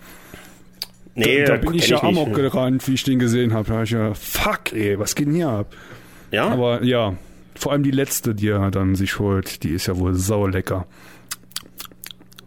Nee, 1.15 1.43
da 1.43 1.57
bin 1.57 1.73
ich 1.73 1.89
ja 1.89 2.01
amok 2.01 2.29
nicht. 2.29 2.37
gerannt, 2.37 2.87
wie 2.87 2.93
ich 2.93 3.03
den 3.03 3.19
gesehen 3.19 3.53
habe. 3.53 3.67
Da 3.67 3.77
hab 3.77 3.83
ich 3.83 3.91
ja, 3.91 4.13
fuck, 4.13 4.73
ey, 4.73 4.97
was 4.97 5.15
geht 5.15 5.27
denn 5.27 5.35
hier 5.35 5.49
ab? 5.49 5.75
Ja? 6.31 6.47
Aber 6.47 6.83
ja, 6.83 7.15
vor 7.55 7.71
allem 7.71 7.83
die 7.83 7.91
letzte, 7.91 8.33
die 8.33 8.47
er 8.49 8.71
dann 8.71 8.95
sich 8.95 9.19
holt, 9.19 9.63
die 9.63 9.71
ist 9.71 9.87
ja 9.87 9.97
wohl 9.97 10.13
saulecker. 10.13 10.85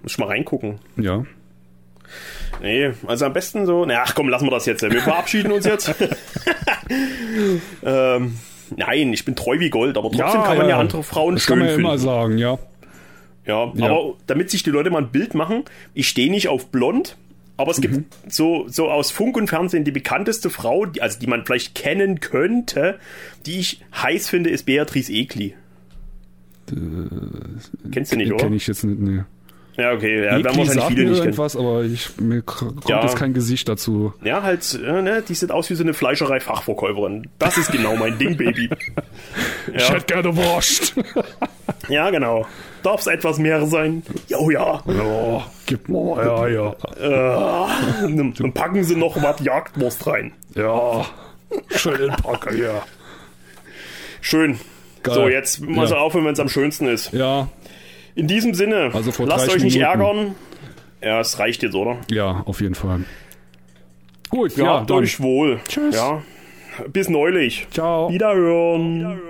Muss 0.02 0.12
ich 0.12 0.18
mal 0.18 0.28
reingucken. 0.28 0.78
Ja. 0.96 1.24
Nee, 2.62 2.92
also 3.06 3.26
am 3.26 3.32
besten 3.32 3.66
so. 3.66 3.84
Na, 3.84 4.02
ach 4.04 4.14
komm, 4.14 4.28
lassen 4.28 4.46
wir 4.46 4.50
das 4.50 4.66
jetzt. 4.66 4.82
Wir 4.82 5.00
verabschieden 5.02 5.52
uns 5.52 5.66
jetzt. 5.66 5.94
ähm, 7.84 8.34
nein, 8.76 9.12
ich 9.12 9.24
bin 9.24 9.36
treu 9.36 9.58
wie 9.60 9.70
Gold, 9.70 9.96
aber 9.98 10.10
trotzdem 10.10 10.42
kann 10.42 10.56
man 10.58 10.68
ja, 10.68 10.78
andere 10.78 11.02
Frauen 11.02 11.34
das 11.34 11.44
schön 11.44 11.48
kann 11.50 11.58
man 11.58 11.68
ja 11.68 11.74
finden. 11.74 11.86
immer 11.88 11.98
sagen, 11.98 12.38
ja. 12.38 12.58
Ja, 13.46 13.70
Ja. 13.74 13.86
aber 13.86 14.14
damit 14.26 14.50
sich 14.50 14.62
die 14.62 14.70
Leute 14.70 14.90
mal 14.90 15.02
ein 15.02 15.10
Bild 15.10 15.34
machen, 15.34 15.64
ich 15.92 16.08
stehe 16.08 16.30
nicht 16.30 16.48
auf 16.48 16.68
blond, 16.70 17.16
aber 17.58 17.70
es 17.72 17.78
Mhm. 17.78 17.82
gibt 17.82 18.32
so, 18.32 18.64
so 18.68 18.90
aus 18.90 19.10
Funk 19.10 19.36
und 19.36 19.48
Fernsehen 19.48 19.84
die 19.84 19.90
bekannteste 19.92 20.48
Frau, 20.48 20.86
die, 20.86 21.02
also 21.02 21.18
die 21.18 21.26
man 21.26 21.44
vielleicht 21.44 21.74
kennen 21.74 22.20
könnte, 22.20 22.98
die 23.44 23.58
ich 23.58 23.82
heiß 24.02 24.28
finde, 24.30 24.48
ist 24.50 24.64
Beatrice 24.64 25.12
Egli. 25.12 25.54
Kennst 27.92 28.12
du 28.12 28.16
nicht, 28.16 28.32
oder? 28.32 28.42
Kenne 28.44 28.56
ich 28.56 28.66
jetzt 28.66 28.84
nicht, 28.84 28.98
nee. 28.98 29.22
Ja, 29.76 29.92
okay, 29.92 30.16
ja, 30.16 30.22
werden 30.22 30.38
Ekli 30.40 30.44
wahrscheinlich 30.58 30.74
sagt 30.74 30.86
viele 30.88 31.02
nicht 31.04 31.12
kennen. 31.14 31.24
irgendwas, 31.24 31.56
aber 31.56 31.82
ich, 31.82 32.10
mir 32.20 32.42
kommt 32.42 32.88
Ja. 32.88 33.02
jetzt 33.02 33.16
kein 33.16 33.34
Gesicht 33.34 33.68
dazu. 33.68 34.12
Ja, 34.22 34.42
halt, 34.42 34.78
äh, 34.86 35.02
ne, 35.02 35.22
die 35.28 35.34
sieht 35.34 35.50
aus 35.50 35.68
wie 35.68 35.74
so 35.74 35.82
eine 35.82 35.94
Fleischerei-Fachverkäuferin. 35.94 37.28
Das 37.40 37.58
ist 37.58 37.72
genau 37.72 37.96
mein 37.96 38.16
Ding, 38.18 38.36
Baby. 38.36 38.70
Ich 39.74 39.82
Ja, 39.88 39.94
hätte 39.94 40.06
gerne 40.14 40.36
Wurst. 40.36 40.94
ja 41.88 42.10
genau. 42.10 42.46
Darf 42.84 43.00
es 43.00 43.06
etwas 43.08 43.38
mehr 43.38 43.66
sein? 43.66 44.02
Jo, 44.28 44.50
ja. 44.50 44.82
oh, 44.86 45.42
gib 45.66 45.88
mal, 45.88 46.24
ja, 46.24 46.46
ja. 46.48 47.68
Dann 48.02 48.34
dann 48.38 48.52
packen 48.52 48.84
sie 48.84 48.94
noch 48.94 49.20
was 49.22 49.40
Jagdwurst 49.40 50.06
rein. 50.06 50.32
Ja, 50.54 51.04
schön 51.74 51.98
den 51.98 52.10
Packer, 52.10 52.54
ja. 52.54 52.82
Schön. 54.20 54.58
Geil. 55.02 55.14
So, 55.14 55.28
jetzt 55.28 55.60
mal 55.60 55.82
Ja. 55.82 55.86
so 55.88 55.96
aufhören, 55.96 56.24
wenn 56.26 56.32
es 56.32 56.40
am 56.40 56.48
schönsten 56.48 56.86
ist. 56.88 57.12
Ja, 57.12 57.48
In 58.14 58.26
diesem 58.28 58.54
Sinne, 58.54 58.90
Also 58.94 59.10
lasst 59.24 59.46
30 59.48 59.54
euch 59.56 59.62
nicht 59.64 59.74
Minuten. 59.78 60.00
ärgern. 60.00 60.34
Ja, 61.02 61.20
es 61.20 61.38
reicht 61.38 61.62
jetzt, 61.62 61.74
oder? 61.74 61.98
ja, 62.10 62.42
auf 62.46 62.60
jeden 62.60 62.74
Fall. 62.74 63.00
Gut, 64.30 64.56
Ja, 64.56 64.84
ja, 64.88 64.94
euch 64.94 65.20
wohl. 65.20 65.60
Tschüss. 65.68 65.94
Ja. 65.94 66.22
Bis 66.92 67.08
neulich. 67.08 67.66
Ciao. 67.70 68.10
Wiederhören. 68.10 68.98
Wiederhören. 69.00 69.20